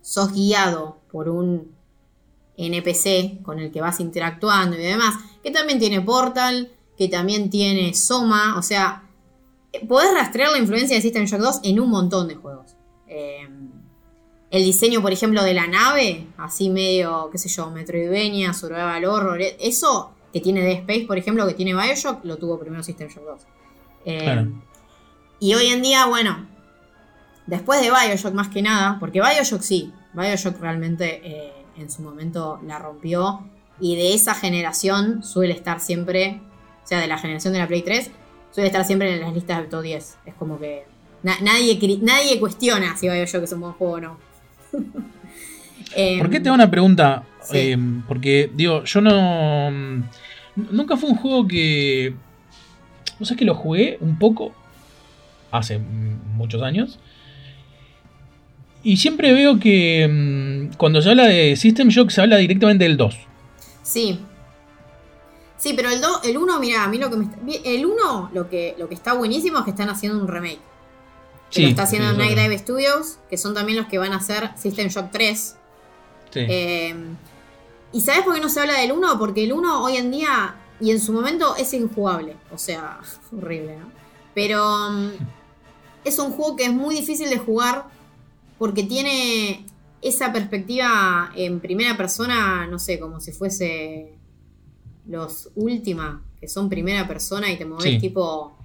sos 0.00 0.32
guiado 0.32 1.00
por 1.10 1.28
un 1.28 1.72
NPC 2.56 3.42
con 3.42 3.58
el 3.58 3.70
que 3.70 3.80
vas 3.80 4.00
interactuando 4.00 4.76
y 4.76 4.82
demás, 4.82 5.14
que 5.42 5.50
también 5.50 5.78
tiene 5.78 6.00
Portal, 6.00 6.72
que 6.96 7.08
también 7.08 7.50
tiene 7.50 7.92
Soma, 7.94 8.56
o 8.56 8.62
sea, 8.62 9.10
podés 9.88 10.14
rastrear 10.14 10.52
la 10.52 10.58
influencia 10.58 10.96
de 10.96 11.02
System 11.02 11.24
Shock 11.24 11.40
2 11.40 11.60
en 11.64 11.80
un 11.80 11.90
montón 11.90 12.28
de 12.28 12.36
juegos. 12.36 12.76
Eh, 13.08 13.48
el 14.50 14.62
diseño, 14.62 15.02
por 15.02 15.12
ejemplo, 15.12 15.42
de 15.42 15.54
la 15.54 15.66
nave, 15.66 16.26
así 16.38 16.70
medio, 16.70 17.28
qué 17.32 17.38
sé 17.38 17.48
yo, 17.48 17.70
Metroidvania, 17.70 18.52
Survival 18.52 19.04
Horror, 19.04 19.40
eso 19.60 20.12
que 20.32 20.40
tiene 20.40 20.60
Dead 20.62 20.78
Space, 20.80 21.06
por 21.06 21.18
ejemplo, 21.18 21.46
que 21.46 21.54
tiene 21.54 21.74
Bioshock, 21.74 22.24
lo 22.24 22.36
tuvo 22.36 22.58
primero 22.58 22.82
System 22.82 23.08
Shock 23.08 23.24
2. 23.24 23.40
Eh, 24.04 24.46
y 25.40 25.54
hoy 25.54 25.66
en 25.66 25.82
día, 25.82 26.06
bueno, 26.06 26.46
después 27.46 27.80
de 27.80 27.90
Bioshock 27.90 28.34
más 28.34 28.48
que 28.48 28.62
nada, 28.62 28.98
porque 29.00 29.20
Bioshock 29.20 29.62
sí, 29.62 29.92
Bioshock 30.14 30.60
realmente 30.60 31.20
eh, 31.24 31.52
en 31.76 31.90
su 31.90 32.02
momento 32.02 32.60
la 32.64 32.78
rompió 32.78 33.40
y 33.80 33.96
de 33.96 34.14
esa 34.14 34.34
generación 34.34 35.22
suele 35.22 35.54
estar 35.54 35.80
siempre, 35.80 36.40
o 36.84 36.86
sea, 36.86 37.00
de 37.00 37.08
la 37.08 37.18
generación 37.18 37.52
de 37.52 37.58
la 37.58 37.66
Play 37.66 37.82
3, 37.82 38.10
suele 38.52 38.68
estar 38.68 38.84
siempre 38.84 39.12
en 39.12 39.20
las 39.20 39.34
listas 39.34 39.60
de 39.60 39.66
top 39.66 39.82
10. 39.82 40.18
Es 40.24 40.34
como 40.34 40.58
que 40.58 40.86
nadie, 41.22 41.98
nadie 42.02 42.38
cuestiona 42.38 42.96
si 42.96 43.08
Bioshock 43.08 43.42
es 43.42 43.52
un 43.52 43.60
buen 43.60 43.72
juego 43.72 43.94
o 43.94 44.00
no. 44.00 44.25
¿Por 46.18 46.30
qué 46.30 46.40
te 46.40 46.48
hago 46.48 46.54
una 46.54 46.70
pregunta? 46.70 47.24
Eh, 47.52 47.76
porque, 48.06 48.50
digo, 48.54 48.84
yo 48.84 49.00
no. 49.00 49.70
Nunca 50.56 50.96
fue 50.96 51.10
un 51.10 51.16
juego 51.16 51.46
que. 51.46 52.14
No 53.18 53.26
sé, 53.26 53.36
que 53.36 53.44
lo 53.44 53.54
jugué 53.54 53.98
un 54.00 54.18
poco. 54.18 54.52
Hace 55.50 55.78
muchos 55.78 56.62
años. 56.62 56.98
Y 58.82 58.98
siempre 58.98 59.32
veo 59.32 59.58
que 59.58 60.06
mm, 60.08 60.76
cuando 60.76 61.02
se 61.02 61.10
habla 61.10 61.26
de 61.26 61.56
System 61.56 61.88
Shock 61.88 62.10
se 62.10 62.20
habla 62.20 62.36
directamente 62.36 62.84
del 62.84 62.96
2. 62.96 63.16
Sí. 63.82 64.20
Sí, 65.56 65.72
pero 65.74 65.90
el 65.90 66.00
2, 66.00 66.20
el 66.24 66.36
1, 66.36 66.60
mira, 66.60 66.84
a 66.84 66.88
mí 66.88 66.98
lo 66.98 67.10
que 67.10 67.16
me 67.16 67.24
está, 67.24 67.38
el 67.64 67.86
1 67.86 68.30
lo 68.32 68.48
que 68.48 68.74
lo 68.78 68.88
que 68.88 68.94
está 68.94 69.14
buenísimo 69.14 69.58
es 69.58 69.64
que 69.64 69.70
están 69.70 69.88
haciendo 69.88 70.20
un 70.20 70.28
remake. 70.28 70.60
Sí, 71.56 71.62
lo 71.62 71.68
está 71.68 71.82
haciendo 71.82 72.12
Night 72.12 72.38
Dive 72.38 72.58
Studios, 72.58 73.18
que 73.28 73.38
son 73.38 73.54
también 73.54 73.78
los 73.78 73.86
que 73.86 73.98
van 73.98 74.12
a 74.12 74.16
hacer 74.16 74.50
System 74.56 74.88
Shock 74.88 75.10
3. 75.10 75.56
Sí. 76.30 76.40
Em, 76.48 77.16
¿Y 77.92 78.00
sabes 78.00 78.22
por 78.22 78.34
qué 78.34 78.40
no 78.40 78.48
se 78.48 78.60
habla 78.60 78.78
del 78.78 78.92
1? 78.92 79.18
Porque 79.18 79.44
el 79.44 79.52
1 79.52 79.82
hoy 79.82 79.96
en 79.96 80.10
día 80.10 80.56
y 80.80 80.90
en 80.90 81.00
su 81.00 81.12
momento 81.12 81.56
es 81.56 81.72
injugable. 81.72 82.36
O 82.52 82.58
sea, 82.58 83.00
horrible, 83.36 83.76
¿no? 83.76 83.90
Pero 84.34 84.90
mm, 84.90 85.10
es 86.04 86.18
un 86.18 86.32
juego 86.32 86.56
que 86.56 86.64
es 86.64 86.72
muy 86.72 86.94
difícil 86.94 87.30
de 87.30 87.38
jugar 87.38 87.86
porque 88.58 88.82
tiene 88.82 89.66
esa 90.02 90.32
perspectiva 90.32 91.32
en 91.34 91.60
primera 91.60 91.96
persona, 91.96 92.66
no 92.66 92.78
sé, 92.78 92.98
como 92.98 93.20
si 93.20 93.32
fuese 93.32 94.14
los 95.06 95.50
Ultima, 95.54 96.22
que 96.40 96.48
son 96.48 96.68
primera 96.68 97.06
persona 97.08 97.50
y 97.50 97.56
te 97.56 97.64
mueves 97.64 98.00
tipo, 98.00 98.56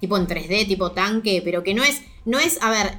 tipo 0.00 0.16
en 0.16 0.26
3D, 0.26 0.66
tipo 0.66 0.92
tanque, 0.92 1.42
pero 1.44 1.62
que 1.62 1.74
no 1.74 1.84
es, 1.84 2.02
no 2.24 2.38
es, 2.38 2.60
a 2.62 2.70
ver, 2.70 2.98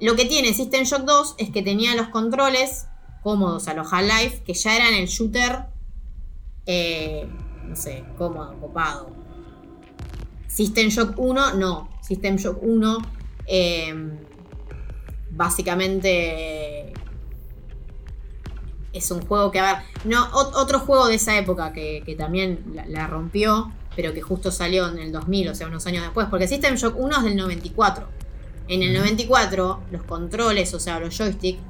lo 0.00 0.16
que 0.16 0.24
tiene 0.24 0.52
System 0.54 0.84
Shock 0.84 1.02
2 1.02 1.34
es 1.38 1.50
que 1.50 1.62
tenía 1.62 1.94
los 1.94 2.08
controles 2.08 2.86
cómodos 3.22 3.68
a 3.68 3.74
los 3.74 3.92
Half-Life, 3.92 4.42
que 4.44 4.54
ya 4.54 4.76
eran 4.76 4.94
el 4.94 5.06
shooter, 5.06 5.66
eh, 6.66 7.28
no 7.64 7.76
sé, 7.76 8.04
cómodo, 8.18 8.58
copado. 8.60 9.10
System 10.48 10.88
Shock 10.88 11.18
1, 11.18 11.54
no. 11.54 11.88
System 12.02 12.36
Shock 12.36 12.58
1, 12.62 12.98
eh, 13.46 13.94
básicamente 15.30 16.92
es 18.92 19.10
un 19.10 19.22
juego 19.26 19.50
que, 19.50 19.60
a 19.60 19.74
ver, 19.74 19.84
no, 20.04 20.28
otro 20.32 20.80
juego 20.80 21.06
de 21.06 21.14
esa 21.14 21.38
época 21.38 21.72
que, 21.72 22.14
también 22.18 22.74
la, 22.88 23.06
rompió, 23.06 23.72
pero 23.96 24.12
que 24.12 24.20
justo 24.20 24.50
salió 24.50 24.88
en 24.88 24.98
el 24.98 25.12
2000, 25.12 25.48
o 25.48 25.54
sea, 25.54 25.66
unos 25.66 25.86
años 25.86 26.02
después, 26.02 26.26
porque 26.28 26.46
System 26.46 26.74
Shock 26.74 26.96
1 26.98 27.16
es 27.18 27.22
del 27.24 27.36
94. 27.36 28.21
En 28.68 28.82
el 28.82 28.94
94, 28.94 29.82
los 29.90 30.02
controles, 30.04 30.72
o 30.74 30.80
sea, 30.80 31.00
los 31.00 31.16
joysticks, 31.16 31.60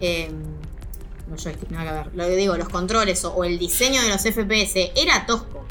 eh, 0.00 0.30
los 1.30 1.42
joysticks, 1.42 1.70
nada 1.70 1.84
que 1.84 1.92
ver, 1.92 2.16
lo 2.16 2.24
que 2.24 2.36
digo, 2.36 2.56
los 2.56 2.68
controles 2.68 3.24
o, 3.24 3.44
el 3.44 3.58
diseño 3.58 4.02
de 4.02 4.08
los 4.08 4.22
FPS 4.22 4.92
era 4.94 5.26
tosco. 5.26 5.64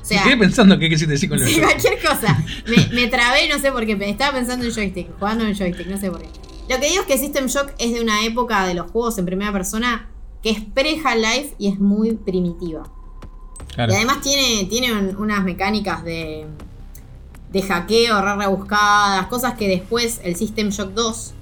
O 0.00 0.04
sea, 0.04 0.18
Estoy 0.18 0.36
pensando 0.36 0.78
qué 0.78 0.88
quisiste 0.88 1.12
decir 1.12 1.28
con 1.28 1.38
los 1.38 1.48
sí, 1.48 1.60
cualquier 1.60 2.02
cosa. 2.02 2.44
Me, 2.66 2.86
me, 3.02 3.06
trabé, 3.06 3.48
no 3.48 3.58
sé 3.58 3.70
por 3.70 3.86
qué, 3.86 3.96
estaba 4.08 4.32
pensando 4.32 4.64
en 4.66 4.72
joystick, 4.72 5.16
jugando 5.18 5.44
en 5.44 5.54
joystick, 5.54 5.86
no 5.86 5.96
sé 5.96 6.10
por 6.10 6.20
qué. 6.20 6.28
Lo 6.68 6.80
que 6.80 6.88
digo 6.88 7.02
es 7.02 7.06
que 7.06 7.18
System 7.18 7.46
Shock 7.46 7.72
es 7.78 7.92
de 7.92 8.00
una 8.00 8.24
época 8.24 8.66
de 8.66 8.74
los 8.74 8.90
juegos 8.90 9.18
en 9.18 9.26
primera 9.26 9.52
persona 9.52 10.08
que 10.42 10.50
es 10.50 10.60
pre-Half-Life 10.60 11.54
y 11.58 11.68
es 11.68 11.78
muy 11.78 12.12
primitiva. 12.12 12.84
Y 13.76 13.80
además 13.80 14.20
tiene, 14.20 14.66
tiene 14.66 14.92
unas 15.16 15.44
mecánicas 15.44 16.04
de, 16.04 16.46
de 17.52 17.62
hackeo 17.62 18.20
re 18.22 18.46
cosas 19.28 19.54
que 19.54 19.68
después 19.68 20.20
el 20.24 20.36
System 20.36 20.70
Shock 20.70 20.90
2 20.90 21.34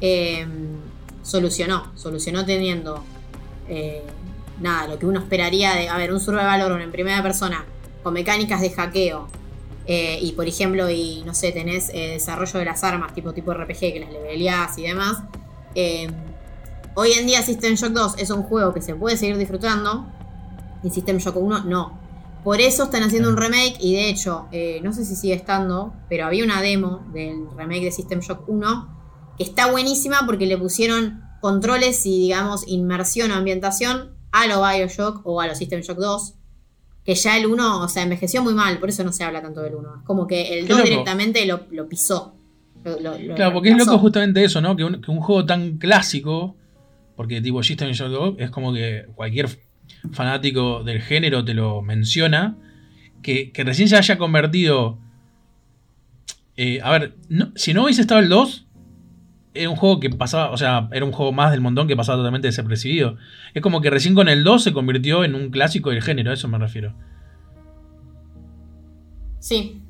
em, 0.00 0.48
solucionó. 1.22 1.92
Solucionó 1.96 2.44
teniendo 2.44 3.02
eh, 3.68 4.02
nada, 4.60 4.88
lo 4.88 4.98
que 4.98 5.06
uno 5.06 5.20
esperaría 5.20 5.74
de, 5.74 5.88
a 5.88 5.96
ver, 5.98 6.12
un 6.12 6.20
survival 6.20 6.62
horror 6.62 6.80
en 6.80 6.92
primera 6.92 7.22
persona 7.22 7.64
con 8.02 8.14
mecánicas 8.14 8.60
de 8.60 8.70
hackeo, 8.70 9.28
eh, 9.88 10.18
y 10.20 10.32
por 10.32 10.46
ejemplo, 10.48 10.90
y 10.90 11.22
no 11.24 11.34
sé, 11.34 11.52
tenés 11.52 11.90
eh, 11.90 12.10
desarrollo 12.10 12.58
de 12.58 12.64
las 12.64 12.82
armas, 12.82 13.14
tipo 13.14 13.32
tipo 13.32 13.54
RPG, 13.54 13.78
que 13.78 14.00
las 14.00 14.12
leveleás 14.12 14.76
y 14.78 14.82
demás. 14.82 15.22
Eh, 15.74 16.08
hoy 16.94 17.12
en 17.12 17.26
día 17.26 17.42
System 17.42 17.74
Shock 17.74 17.92
2 17.92 18.14
es 18.18 18.30
un 18.30 18.42
juego 18.42 18.74
que 18.74 18.82
se 18.82 18.94
puede 18.94 19.16
seguir 19.16 19.36
disfrutando. 19.38 20.06
Y 20.82 20.90
System 20.90 21.18
Shock 21.18 21.36
1 21.36 21.64
no. 21.64 21.98
Por 22.46 22.60
eso 22.60 22.84
están 22.84 23.02
haciendo 23.02 23.28
un 23.28 23.36
remake 23.36 23.76
y 23.80 23.94
de 23.94 24.08
hecho, 24.08 24.46
no 24.84 24.92
sé 24.92 25.04
si 25.04 25.16
sigue 25.16 25.34
estando, 25.34 25.92
pero 26.08 26.26
había 26.26 26.44
una 26.44 26.62
demo 26.62 27.04
del 27.12 27.48
remake 27.56 27.86
de 27.86 27.90
System 27.90 28.20
Shock 28.20 28.48
1 28.48 29.34
que 29.36 29.42
está 29.42 29.68
buenísima 29.68 30.18
porque 30.26 30.46
le 30.46 30.56
pusieron 30.56 31.24
controles 31.40 32.06
y 32.06 32.20
digamos 32.20 32.62
inmersión 32.68 33.32
o 33.32 33.34
ambientación 33.34 34.14
a 34.30 34.46
lo 34.46 34.62
Bioshock 34.64 35.22
o 35.24 35.40
a 35.40 35.48
lo 35.48 35.56
System 35.56 35.80
Shock 35.80 35.98
2 35.98 36.34
que 37.04 37.16
ya 37.16 37.36
el 37.36 37.46
1, 37.46 37.80
o 37.82 37.88
sea, 37.88 38.04
envejeció 38.04 38.44
muy 38.44 38.54
mal, 38.54 38.78
por 38.78 38.90
eso 38.90 39.02
no 39.02 39.10
se 39.12 39.24
habla 39.24 39.42
tanto 39.42 39.60
del 39.62 39.74
1. 39.74 39.96
Es 39.96 40.02
como 40.04 40.28
que 40.28 40.56
el 40.56 40.68
2 40.68 40.84
directamente 40.84 41.44
lo, 41.46 41.88
pisó. 41.88 42.36
claro, 42.84 43.54
porque 43.54 43.70
es 43.70 43.76
loco 43.76 43.98
justamente 43.98 44.44
eso, 44.44 44.60
¿no? 44.60 44.76
Que 44.76 44.84
un, 44.84 45.02
juego 45.02 45.44
tan 45.44 45.78
clásico, 45.78 46.54
porque 47.16 47.40
tipo 47.40 47.60
System 47.64 47.90
Shock 47.90 48.08
2 48.08 48.34
es 48.38 48.50
como 48.50 48.72
que 48.72 49.06
cualquier 49.16 49.48
fanático 50.12 50.82
del 50.84 51.00
género 51.00 51.44
te 51.44 51.54
lo 51.54 51.82
menciona, 51.82 52.56
que, 53.22 53.52
recién 53.56 53.88
se 53.88 53.96
haya 53.96 54.18
convertido... 54.18 54.98
Eh, 56.56 56.80
a 56.82 56.90
ver, 56.90 57.14
si 57.54 57.74
no 57.74 57.84
hubiese 57.84 58.00
estado 58.00 58.20
el 58.20 58.28
2, 58.30 58.66
era 59.52 59.70
un 59.70 59.76
juego 59.76 60.00
que 60.00 60.10
pasaba, 60.10 60.50
o 60.50 60.56
sea, 60.56 60.88
era 60.92 61.04
un 61.04 61.12
juego 61.12 61.32
más 61.32 61.50
del 61.50 61.60
montón 61.60 61.88
que 61.88 61.96
pasaba 61.96 62.18
totalmente 62.18 62.48
desapercibido. 62.48 63.16
Es 63.54 63.62
como 63.62 63.80
que 63.80 63.90
recién 63.90 64.14
con 64.14 64.28
el 64.28 64.44
2 64.44 64.62
se 64.62 64.72
convirtió 64.72 65.24
en 65.24 65.34
un 65.34 65.50
clásico 65.50 65.90
del 65.90 66.02
género, 66.02 66.30
a 66.30 66.34
eso 66.34 66.48
me 66.48 66.58
refiero. 66.58 66.94
Sí. 69.38 69.82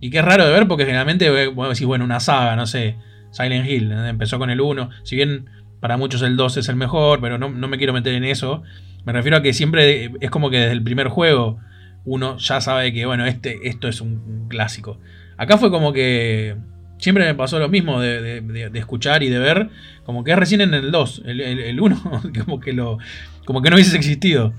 Y 0.00 0.10
que 0.10 0.18
es 0.18 0.24
raro 0.24 0.44
de 0.46 0.52
ver 0.52 0.68
porque 0.68 0.84
generalmente, 0.84 1.48
bueno, 1.50 1.70
decís, 1.72 1.86
bueno, 1.86 2.04
una 2.04 2.20
saga, 2.20 2.56
no 2.56 2.66
sé, 2.66 2.96
Silent 3.30 3.68
Hill, 3.68 3.90
empezó 3.90 4.38
con 4.38 4.50
el 4.50 4.60
1, 4.60 4.90
si 5.02 5.16
bien 5.16 5.46
para 5.84 5.98
muchos 5.98 6.22
el 6.22 6.36
2 6.36 6.56
es 6.56 6.68
el 6.70 6.76
mejor, 6.76 7.20
pero 7.20 7.36
no, 7.36 7.50
me 7.50 7.76
quiero 7.76 7.92
meter 7.92 8.14
en 8.14 8.24
eso. 8.24 8.62
Me 9.04 9.12
refiero 9.12 9.36
a 9.36 9.42
que 9.42 9.52
siempre 9.52 10.12
es 10.20 10.30
como 10.30 10.50
que 10.50 10.58
desde 10.58 10.72
el 10.72 10.82
primer 10.82 11.08
juego 11.08 11.58
uno 12.04 12.36
ya 12.38 12.60
sabe 12.60 12.92
que, 12.92 13.06
bueno, 13.06 13.26
este, 13.26 13.68
esto 13.68 13.88
es 13.88 14.00
un 14.00 14.46
clásico. 14.48 14.98
Acá 15.36 15.58
fue 15.58 15.70
como 15.70 15.92
que 15.92 16.56
Siempre 16.98 17.26
me 17.26 17.34
pasó 17.34 17.58
lo 17.58 17.68
mismo 17.68 18.00
de, 18.00 18.70
escuchar 18.74 19.22
y 19.22 19.28
de 19.28 19.38
ver, 19.38 19.68
como 20.06 20.24
que 20.24 20.30
es 20.30 20.38
recién 20.38 20.60
en 20.60 20.72
el 20.72 20.90
2, 20.90 21.22
el 21.26 21.78
1, 21.78 22.22
como, 22.46 22.60
que 22.60 22.72
lo, 22.72 22.98
como 23.44 23.60
que 23.60 23.70
no 23.70 23.76
hubiese 23.76 23.96
existido. 23.96 24.54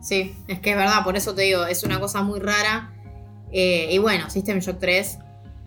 Sí, 0.00 0.34
es 0.48 0.60
que 0.60 0.70
es 0.70 0.76
verdad, 0.76 1.02
por 1.04 1.16
eso 1.16 1.34
te 1.34 1.42
digo, 1.42 1.66
es 1.66 1.82
una 1.82 1.98
cosa 1.98 2.22
muy 2.22 2.38
rara. 2.38 2.92
Eh, 3.52 3.88
y 3.90 3.98
bueno, 3.98 4.30
System 4.30 4.60
Shock 4.60 4.78
3, 4.78 5.18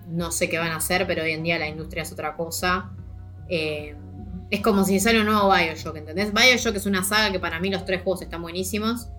no 0.08 0.32
sé 0.32 0.50
qué 0.50 0.58
van 0.58 0.72
a 0.72 0.78
hacer, 0.78 1.06
pero 1.06 1.22
hoy 1.24 1.32
en 1.32 1.44
día 1.44 1.60
la 1.60 1.68
industria 1.68 2.02
es 2.02 2.12
otra 2.12 2.36
cosa. 2.36 2.90
Eh, 3.50 3.96
Es 4.50 4.62
como 4.62 4.84
si 4.84 5.00
sale 5.00 5.20
un 5.20 5.28
nuevo 5.28 5.54
Bioshock, 5.54 5.96
¿entendés? 5.98 6.34
Bioshock 6.34 6.76
es 6.76 6.86
una 6.86 7.04
saga 7.04 7.32
que 7.32 7.40
para 7.40 7.60
mí 7.60 7.70
los 7.70 7.86
tres 7.86 8.02
juegos 8.04 8.22
están 8.24 8.42
buenísimos. 8.42 9.10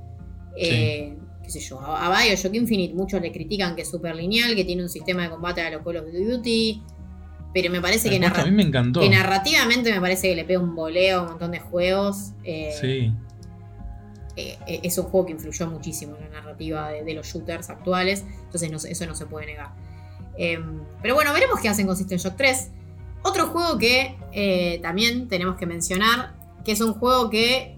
Eh, 0.56 1.16
qué 1.42 1.50
sé 1.50 1.60
yo, 1.60 1.80
a, 1.80 2.08
Bioshock 2.22 2.52
Infinite 2.54 2.94
muchos 2.94 3.20
le 3.20 3.30
critican 3.30 3.76
que 3.76 3.82
es 3.82 3.90
súper 3.90 4.16
lineal, 4.16 4.54
que 4.56 4.64
tiene 4.64 4.82
un 4.82 4.88
sistema 4.88 5.22
de 5.22 5.30
combate 5.30 5.60
a 5.62 5.70
los 5.70 5.82
Call 5.84 5.98
of 5.98 6.06
Duty. 6.12 6.82
Pero 7.54 7.70
me 7.70 7.80
parece 7.80 8.08
que, 8.08 8.16
Además, 8.16 8.32
narra- 8.32 8.42
a 8.42 8.46
mí 8.46 8.52
me 8.56 8.62
encantó. 8.62 9.00
que 9.00 9.08
narrativamente 9.08 9.92
me 9.92 10.00
parece 10.00 10.28
que 10.28 10.36
le 10.36 10.44
pega 10.44 10.60
un 10.60 10.74
voleo 10.76 11.18
a 11.18 11.22
un 11.22 11.28
montón 11.30 11.50
de 11.52 11.58
juegos. 11.60 12.32
Eh, 12.44 12.72
Sí. 12.80 13.12
eh, 14.36 14.80
es 14.82 14.96
un 14.98 15.04
juego 15.06 15.26
que 15.26 15.32
influyó 15.32 15.66
muchísimo 15.68 16.16
en 16.16 16.24
la 16.24 16.40
narrativa 16.40 16.90
de, 16.90 17.04
de 17.04 17.14
los 17.14 17.26
shooters 17.26 17.68
actuales, 17.70 18.24
entonces 18.44 18.70
no 18.70 18.76
eso 18.78 19.06
no 19.06 19.14
se 19.14 19.26
puede 19.26 19.46
negar. 19.46 19.72
Eh, 20.38 20.58
pero 21.02 21.14
bueno, 21.14 21.32
veremos 21.32 21.60
qué 21.60 21.68
hacen 21.68 21.86
con 21.86 21.96
System 21.96 22.18
Shock 22.18 22.34
3. 22.36 22.70
Otro 23.22 23.46
juego 23.48 23.78
que 23.78 24.16
eh, 24.32 24.78
también 24.82 25.28
tenemos 25.28 25.56
que 25.56 25.66
mencionar, 25.66 26.34
que 26.64 26.72
es 26.72 26.80
un 26.80 26.94
juego 26.94 27.30
que 27.30 27.76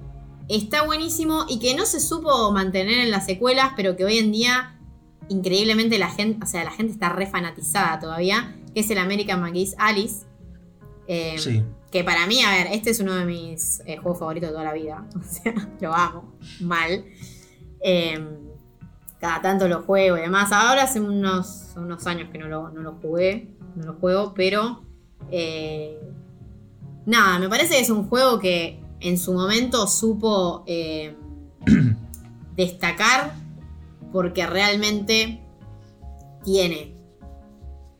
está 0.48 0.84
buenísimo 0.84 1.46
y 1.48 1.58
que 1.58 1.74
no 1.74 1.86
se 1.86 2.00
supo 2.00 2.50
mantener 2.52 2.98
en 2.98 3.10
las 3.10 3.26
secuelas, 3.26 3.72
pero 3.76 3.96
que 3.96 4.04
hoy 4.04 4.18
en 4.18 4.32
día 4.32 4.78
increíblemente 5.28 5.98
la 5.98 6.10
gente, 6.10 6.44
o 6.44 6.46
sea, 6.46 6.64
la 6.64 6.70
gente 6.72 6.92
está 6.92 7.08
re 7.08 7.26
fanatizada 7.26 7.98
todavía, 7.98 8.54
que 8.74 8.80
es 8.80 8.90
el 8.90 8.98
American 8.98 9.40
McGee's 9.40 9.74
Alice. 9.78 10.26
Eh, 11.08 11.36
Sí. 11.38 11.62
que 11.90 12.04
para 12.04 12.26
mí, 12.26 12.40
a 12.42 12.50
ver, 12.50 12.68
este 12.72 12.90
es 12.90 13.00
uno 13.00 13.14
de 13.14 13.24
mis 13.24 13.80
eh, 13.86 13.96
juegos 13.96 14.18
favoritos 14.20 14.48
de 14.50 14.52
toda 14.54 14.64
la 14.64 14.72
vida. 14.72 15.04
O 15.16 15.22
sea, 15.22 15.54
lo 15.80 15.92
amo. 15.94 16.32
Mal. 16.60 17.04
Eh, 17.80 18.24
cada 19.20 19.40
tanto 19.42 19.68
lo 19.68 19.82
juego 19.82 20.16
y 20.16 20.20
demás. 20.20 20.52
Ahora 20.52 20.84
hace 20.84 21.00
unos, 21.00 21.70
unos 21.76 22.06
años 22.06 22.28
que 22.30 22.38
no 22.38 22.46
lo, 22.48 22.70
no 22.70 22.80
lo 22.82 22.92
jugué. 22.94 23.48
No 23.76 23.86
lo 23.86 23.94
juego, 23.94 24.32
pero. 24.34 24.84
Eh, 25.30 25.98
nada, 27.06 27.38
me 27.38 27.48
parece 27.48 27.74
que 27.74 27.80
es 27.80 27.90
un 27.90 28.08
juego 28.08 28.38
que 28.38 28.80
en 29.00 29.18
su 29.18 29.32
momento 29.32 29.86
supo 29.86 30.64
eh, 30.66 31.16
destacar 32.56 33.32
porque 34.12 34.46
realmente 34.46 35.40
tiene 36.44 36.94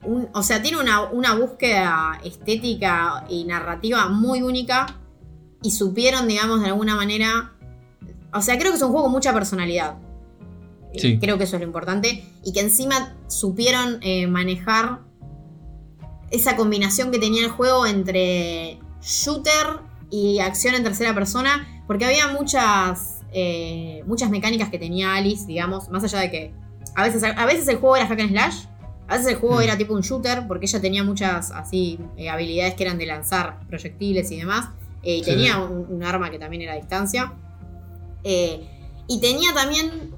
un- 0.04 0.28
o 0.34 0.42
sea, 0.42 0.60
tiene 0.62 0.80
una, 0.80 1.04
una 1.10 1.34
búsqueda 1.34 2.20
estética 2.24 3.24
y 3.28 3.44
narrativa 3.44 4.08
muy 4.08 4.42
única 4.42 4.98
y 5.62 5.70
supieron, 5.70 6.26
digamos, 6.26 6.60
de 6.60 6.66
alguna 6.68 6.96
manera... 6.96 7.52
O 8.34 8.40
sea, 8.40 8.58
creo 8.58 8.70
que 8.72 8.76
es 8.76 8.82
un 8.82 8.88
juego 8.90 9.04
con 9.04 9.12
mucha 9.12 9.32
personalidad. 9.32 9.94
Sí. 10.96 11.18
Creo 11.20 11.38
que 11.38 11.44
eso 11.44 11.56
es 11.56 11.60
lo 11.60 11.66
importante. 11.66 12.24
Y 12.44 12.52
que 12.52 12.60
encima 12.60 13.14
supieron 13.28 13.98
eh, 14.02 14.26
manejar 14.26 15.00
esa 16.32 16.56
combinación 16.56 17.10
que 17.12 17.18
tenía 17.18 17.44
el 17.44 17.50
juego 17.50 17.86
entre 17.86 18.78
shooter 19.00 19.80
y 20.10 20.40
acción 20.40 20.74
en 20.74 20.82
tercera 20.82 21.14
persona. 21.14 21.66
Porque 21.86 22.04
había 22.06 22.28
muchas, 22.28 23.20
eh, 23.32 24.02
muchas 24.06 24.30
mecánicas 24.30 24.70
que 24.70 24.78
tenía 24.78 25.14
Alice, 25.14 25.46
digamos, 25.46 25.88
más 25.90 26.02
allá 26.04 26.20
de 26.20 26.30
que 26.30 26.54
a 26.94 27.02
veces, 27.04 27.22
a 27.24 27.46
veces 27.46 27.68
el 27.68 27.76
juego 27.76 27.96
era 27.96 28.06
hack 28.06 28.20
and 28.20 28.30
slash, 28.30 28.64
a 29.08 29.16
veces 29.16 29.32
el 29.32 29.36
juego 29.36 29.56
Mm. 29.56 29.62
era 29.62 29.76
tipo 29.78 29.94
un 29.94 30.00
shooter, 30.02 30.46
porque 30.46 30.66
ella 30.66 30.80
tenía 30.80 31.04
muchas 31.04 31.50
así 31.50 31.98
eh, 32.16 32.28
habilidades 32.30 32.74
que 32.74 32.84
eran 32.84 32.98
de 32.98 33.06
lanzar 33.06 33.60
proyectiles 33.68 34.30
y 34.30 34.36
demás. 34.38 34.68
eh, 35.04 35.16
y 35.16 35.24
Sí. 35.24 35.30
tenía 35.30 35.58
un, 35.58 35.86
un 35.90 36.02
arma 36.04 36.30
que 36.30 36.38
también 36.38 36.62
era 36.62 36.74
a 36.74 36.76
distancia. 36.76 37.32
Y 38.24 39.20
tenía 39.20 39.52
también, 39.52 40.14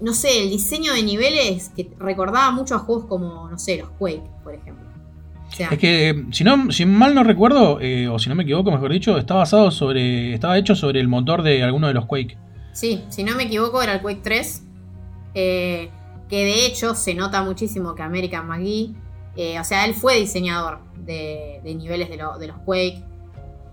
no 0.00 0.12
sé, 0.12 0.42
el 0.42 0.50
diseño 0.50 0.92
de 0.92 1.02
niveles 1.02 1.70
que 1.74 1.90
recordaba 1.98 2.50
mucho 2.50 2.74
a 2.74 2.78
juegos 2.80 3.06
como, 3.06 3.48
no 3.48 3.58
sé, 3.58 3.78
los 3.78 3.88
Quake, 3.98 4.22
por 4.44 4.54
ejemplo. 4.54 4.85
Sea, 5.56 5.68
Es 5.70 5.78
que, 5.78 6.10
eh, 6.10 6.24
si, 6.32 6.44
no, 6.44 6.70
si 6.70 6.84
mal 6.86 7.14
no 7.14 7.24
recuerdo, 7.24 7.80
eh, 7.80 8.08
o 8.08 8.18
si 8.18 8.28
no 8.28 8.34
me 8.34 8.42
equivoco, 8.42 8.70
mejor 8.70 8.92
dicho, 8.92 9.16
está 9.16 9.34
basado 9.34 9.70
sobre. 9.70 10.34
Estaba 10.34 10.58
hecho 10.58 10.74
sobre 10.74 11.00
el 11.00 11.08
motor 11.08 11.42
de 11.42 11.62
alguno 11.62 11.86
de 11.88 11.94
los 11.94 12.04
Quake. 12.06 12.36
Sí, 12.72 13.04
si 13.08 13.24
no 13.24 13.34
me 13.36 13.44
equivoco 13.44 13.80
era 13.82 13.94
el 13.94 14.00
Quake 14.02 14.20
3. 14.22 14.62
eh, 15.34 15.90
que 16.28 16.44
de 16.44 16.66
hecho 16.66 16.94
se 16.94 17.14
nota 17.14 17.42
muchísimo 17.44 17.94
que 17.94 18.02
American 18.02 18.48
McGee, 18.48 18.94
eh, 19.36 19.60
o 19.60 19.64
sea, 19.64 19.84
él 19.86 19.94
fue 19.94 20.18
diseñador 20.18 20.80
de, 20.96 21.60
de 21.62 21.74
niveles 21.74 22.08
de, 22.10 22.16
lo- 22.16 22.36
de 22.38 22.48
los 22.48 22.58
Quake. 22.64 23.02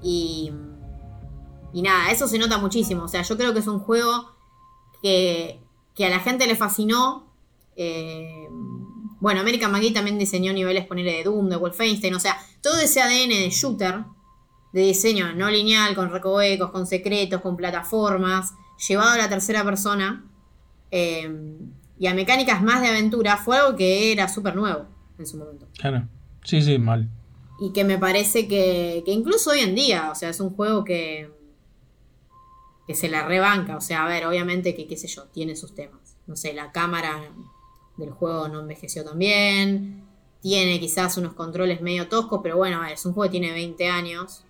Y, 0.04 0.52
y 1.74 1.82
nada, 1.82 2.12
eso 2.12 2.28
se 2.28 2.38
nota 2.38 2.58
muchísimo. 2.60 3.04
O 3.04 3.08
sea, 3.08 3.24
yo 3.24 3.36
creo 3.38 3.54
que 3.54 3.60
es 3.60 3.68
un 3.68 3.80
juego 3.80 4.36
que, 5.02 5.60
que 5.96 6.06
a 6.06 6.10
la 6.10 6.20
gente 6.20 6.46
le 6.48 6.56
fascinó. 6.56 7.28
eh, 7.76 8.43
bueno, 9.24 9.40
American 9.40 9.72
McGee 9.72 9.94
también 9.94 10.20
diseñó 10.20 10.52
niveles, 10.52 10.86
ponerle 10.86 11.14
de 11.14 11.24
Doom, 11.24 11.48
de 11.48 11.56
Wolfenstein, 11.56 12.14
o 12.14 12.20
sea, 12.20 12.38
todo 12.60 12.78
ese 12.78 13.02
ADN 13.02 13.30
de 13.30 13.50
shooter, 13.50 14.04
de 14.74 14.82
diseño 14.82 15.32
no 15.32 15.50
lineal, 15.50 15.96
con 15.96 16.12
recovecos, 16.12 16.72
con 16.72 16.86
secretos, 16.86 17.40
con 17.40 17.56
plataformas, 17.56 18.52
llevado 18.86 19.12
a 19.12 19.18
la 19.18 19.30
tercera 19.30 19.64
persona 19.64 20.26
eh, 20.92 21.32
y 21.98 22.08
a 22.08 22.14
mecánicas 22.14 22.62
más 22.62 22.82
de 22.82 22.90
aventura, 22.90 23.38
fue 23.38 23.60
algo 23.60 23.78
que 23.78 24.12
era 24.12 24.28
súper 24.28 24.58
nuevo 24.58 24.88
en 25.18 25.26
su 25.26 25.38
momento. 25.38 25.70
Claro. 25.78 26.06
Sí, 26.44 26.62
sí, 26.62 26.78
mal. 26.78 27.10
Y 27.62 27.72
que 27.72 27.86
me 27.86 27.98
parece 27.98 28.50
que, 28.50 29.04
que 29.06 29.14
incluso 29.14 29.52
hoy 29.52 29.62
en 29.62 29.74
día, 29.74 30.12
o 30.12 30.16
sea, 30.16 30.28
es 30.32 30.42
un 30.42 30.50
juego 30.50 30.84
que, 30.84 31.32
que 32.86 32.94
se 32.94 33.08
la 33.08 33.26
rebanca. 33.26 33.78
O 33.78 33.82
sea, 33.82 34.04
a 34.04 34.10
ver, 34.10 34.26
obviamente 34.26 34.76
que, 34.76 34.86
qué 34.86 34.98
sé 34.98 35.08
yo, 35.08 35.24
tiene 35.28 35.56
sus 35.56 35.74
temas. 35.74 36.18
No 36.28 36.36
sé, 36.36 36.52
la 36.52 36.74
cámara 36.74 37.32
del 37.98 38.12
juego 38.12 38.48
no 38.48 38.60
envejeció 38.62 39.04
tan 39.04 39.18
bien. 39.20 40.04
Tiene 40.42 40.80
quizás 40.80 41.18
unos 41.18 41.34
controles 41.34 41.82
medio 41.82 42.08
toscos, 42.10 42.42
pero 42.44 42.58
bueno, 42.58 42.78
a 42.78 42.82
ver, 42.82 42.94
es 42.94 43.06
un 43.06 43.14
juego 43.14 43.32
que 43.32 43.40
tiene 43.40 43.54
20 43.54 43.90
años. 43.90 44.44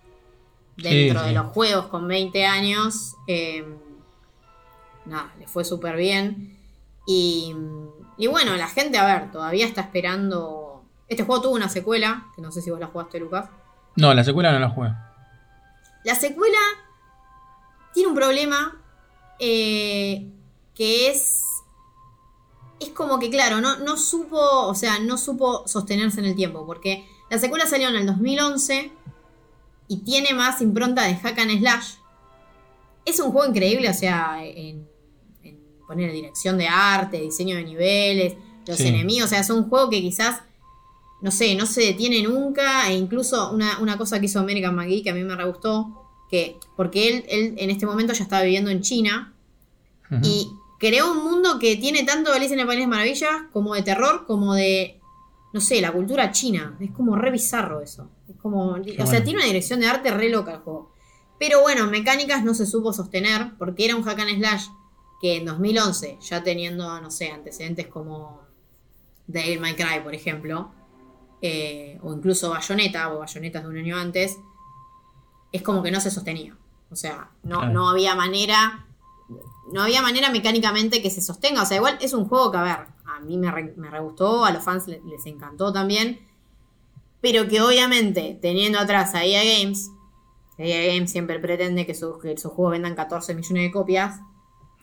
Dentro 0.76 1.20
Sí, 1.20 1.26
de 1.28 1.32
los 1.32 1.46
juegos 1.52 1.86
con 1.86 2.08
20 2.08 2.44
años, 2.46 3.14
eh, 3.28 3.64
nada, 5.04 5.32
le 5.38 5.46
fue 5.46 5.64
súper 5.64 5.96
bien. 5.96 6.58
Y, 7.06 7.54
y 8.18 8.26
bueno, 8.26 8.56
la 8.56 8.66
gente, 8.66 8.98
a 8.98 9.06
ver, 9.06 9.30
todavía 9.30 9.66
está 9.66 9.82
esperando. 9.82 10.82
Este 11.06 11.22
juego 11.22 11.42
tuvo 11.42 11.54
una 11.54 11.68
secuela, 11.68 12.26
que 12.34 12.42
no 12.42 12.50
sé 12.50 12.60
si 12.60 12.70
vos 12.70 12.80
la 12.80 12.88
jugaste, 12.88 13.20
Lucas. 13.20 13.48
No, 13.94 14.12
la 14.14 14.24
secuela 14.24 14.50
no 14.52 14.58
la 14.58 14.70
jugué. 14.70 14.90
La 16.04 16.16
secuela 16.16 16.58
tiene 17.92 18.08
un 18.08 18.14
problema 18.16 18.76
eh, 19.38 20.28
que 20.74 21.10
es. 21.10 21.43
Es 22.84 22.90
como 22.90 23.18
que, 23.18 23.30
claro, 23.30 23.60
no, 23.60 23.78
no 23.78 23.96
supo. 23.96 24.38
O 24.38 24.74
sea, 24.74 24.98
no 24.98 25.16
supo 25.18 25.66
sostenerse 25.66 26.20
en 26.20 26.26
el 26.26 26.34
tiempo. 26.34 26.66
Porque 26.66 27.06
la 27.30 27.38
secuela 27.38 27.66
salió 27.66 27.88
en 27.88 27.96
el 27.96 28.06
2011 28.06 28.90
y 29.88 29.96
tiene 29.98 30.34
más 30.34 30.60
impronta 30.60 31.02
de 31.04 31.16
hack 31.16 31.38
and 31.38 31.58
slash. 31.58 31.94
Es 33.04 33.20
un 33.20 33.32
juego 33.32 33.48
increíble, 33.50 33.88
o 33.90 33.94
sea, 33.94 34.38
en, 34.44 34.88
en 35.42 35.58
poner 35.86 36.10
dirección 36.12 36.56
de 36.58 36.66
arte, 36.68 37.20
diseño 37.20 37.56
de 37.56 37.64
niveles, 37.64 38.34
los 38.66 38.76
Sí. 38.78 38.88
enemigos. 38.88 39.26
O 39.26 39.28
sea, 39.28 39.40
es 39.40 39.50
un 39.50 39.68
juego 39.68 39.90
que 39.90 40.00
quizás 40.00 40.40
no 41.20 41.30
sé, 41.30 41.54
no 41.54 41.64
se 41.64 41.80
detiene 41.82 42.22
nunca. 42.22 42.90
E 42.90 42.96
incluso 42.96 43.50
una, 43.52 43.78
una 43.80 43.96
cosa 43.96 44.20
que 44.20 44.26
hizo 44.26 44.40
American 44.40 44.74
McGee 44.74 45.02
que 45.02 45.10
a 45.10 45.14
mí 45.14 45.22
me 45.24 45.34
re 45.36 45.44
gustó, 45.46 46.02
que, 46.30 46.58
porque 46.76 47.08
él, 47.08 47.24
él 47.28 47.54
en 47.58 47.70
este 47.70 47.86
momento 47.86 48.12
ya 48.12 48.24
estaba 48.24 48.42
viviendo 48.42 48.70
en 48.70 48.80
China 48.82 49.32
y 50.22 50.50
creó 50.84 51.12
un 51.12 51.24
mundo 51.24 51.58
que 51.58 51.76
tiene 51.76 52.02
tanto 52.02 52.30
Alicia 52.30 52.52
en 52.54 52.60
el 52.60 52.66
País 52.66 52.80
de 52.80 52.82
las 52.82 52.90
Maravillas 52.90 53.30
como 53.52 53.74
de 53.74 53.82
terror, 53.82 54.26
como 54.26 54.54
de, 54.54 55.00
no 55.54 55.60
sé, 55.60 55.80
la 55.80 55.92
cultura 55.92 56.30
china. 56.30 56.76
Es 56.78 56.90
como 56.90 57.16
re 57.16 57.30
bizarro 57.30 57.80
eso. 57.80 58.10
Es 58.28 58.36
como, 58.36 58.72
o 58.72 59.06
sea, 59.06 59.24
tiene 59.24 59.38
una 59.38 59.46
dirección 59.46 59.80
de 59.80 59.86
arte 59.86 60.10
re 60.10 60.28
loca 60.28 60.52
el 60.52 60.58
juego. 60.58 60.92
Pero 61.38 61.62
bueno, 61.62 61.86
mecánicas 61.86 62.44
no 62.44 62.52
se 62.52 62.66
supo 62.66 62.92
sostener 62.92 63.52
porque 63.58 63.86
era 63.86 63.96
un 63.96 64.02
hack 64.02 64.20
and 64.20 64.36
slash 64.36 64.66
que 65.22 65.36
en 65.36 65.46
2011, 65.46 66.18
ya 66.20 66.42
teniendo, 66.42 67.00
no 67.00 67.10
sé, 67.10 67.30
antecedentes 67.30 67.86
como 67.86 68.42
Devil 69.26 69.60
May 69.60 69.76
Cry, 69.76 70.00
por 70.02 70.14
ejemplo, 70.14 70.70
eh, 71.40 71.98
o 72.02 72.12
incluso 72.12 72.50
Bayonetta, 72.50 73.10
o 73.10 73.20
Bayonetas 73.20 73.62
de 73.62 73.68
un 73.70 73.78
año 73.78 73.96
antes, 73.96 74.36
es 75.50 75.62
como 75.62 75.82
que 75.82 75.90
no 75.90 76.00
se 76.00 76.10
sostenía. 76.10 76.54
O 76.90 76.96
sea, 76.96 77.30
no, 77.42 77.66
no 77.68 77.88
había 77.88 78.14
manera, 78.14 78.86
no 79.72 79.82
había 79.82 80.02
manera 80.02 80.30
mecánicamente 80.30 81.02
que 81.02 81.10
se 81.10 81.20
sostenga. 81.22 81.62
O 81.62 81.66
sea, 81.66 81.76
igual 81.78 81.98
es 82.00 82.12
un 82.12 82.26
juego 82.26 82.50
que, 82.52 82.58
a 82.58 82.62
ver, 82.62 82.78
a 83.06 83.20
mí 83.20 83.36
me 83.38 83.50
re, 83.50 83.72
me 83.76 83.90
re 83.90 84.00
gustó, 84.00 84.44
a 84.44 84.50
los 84.50 84.62
fans 84.64 84.86
le- 84.88 85.00
les 85.08 85.24
encantó 85.26 85.72
también, 85.72 86.20
pero 87.20 87.48
que 87.48 87.60
obviamente, 87.60 88.38
teniendo 88.42 88.78
atrás 88.78 89.14
a 89.14 89.24
EA 89.24 89.42
Games, 89.62 89.90
EA 90.58 90.94
Games 90.94 91.10
siempre 91.10 91.38
pretende 91.38 91.86
que, 91.86 91.94
sus- 91.94 92.20
que 92.20 92.36
sus 92.36 92.52
juegos 92.52 92.72
vendan 92.72 92.94
14 92.94 93.34
millones 93.34 93.62
de 93.64 93.70
copias. 93.72 94.20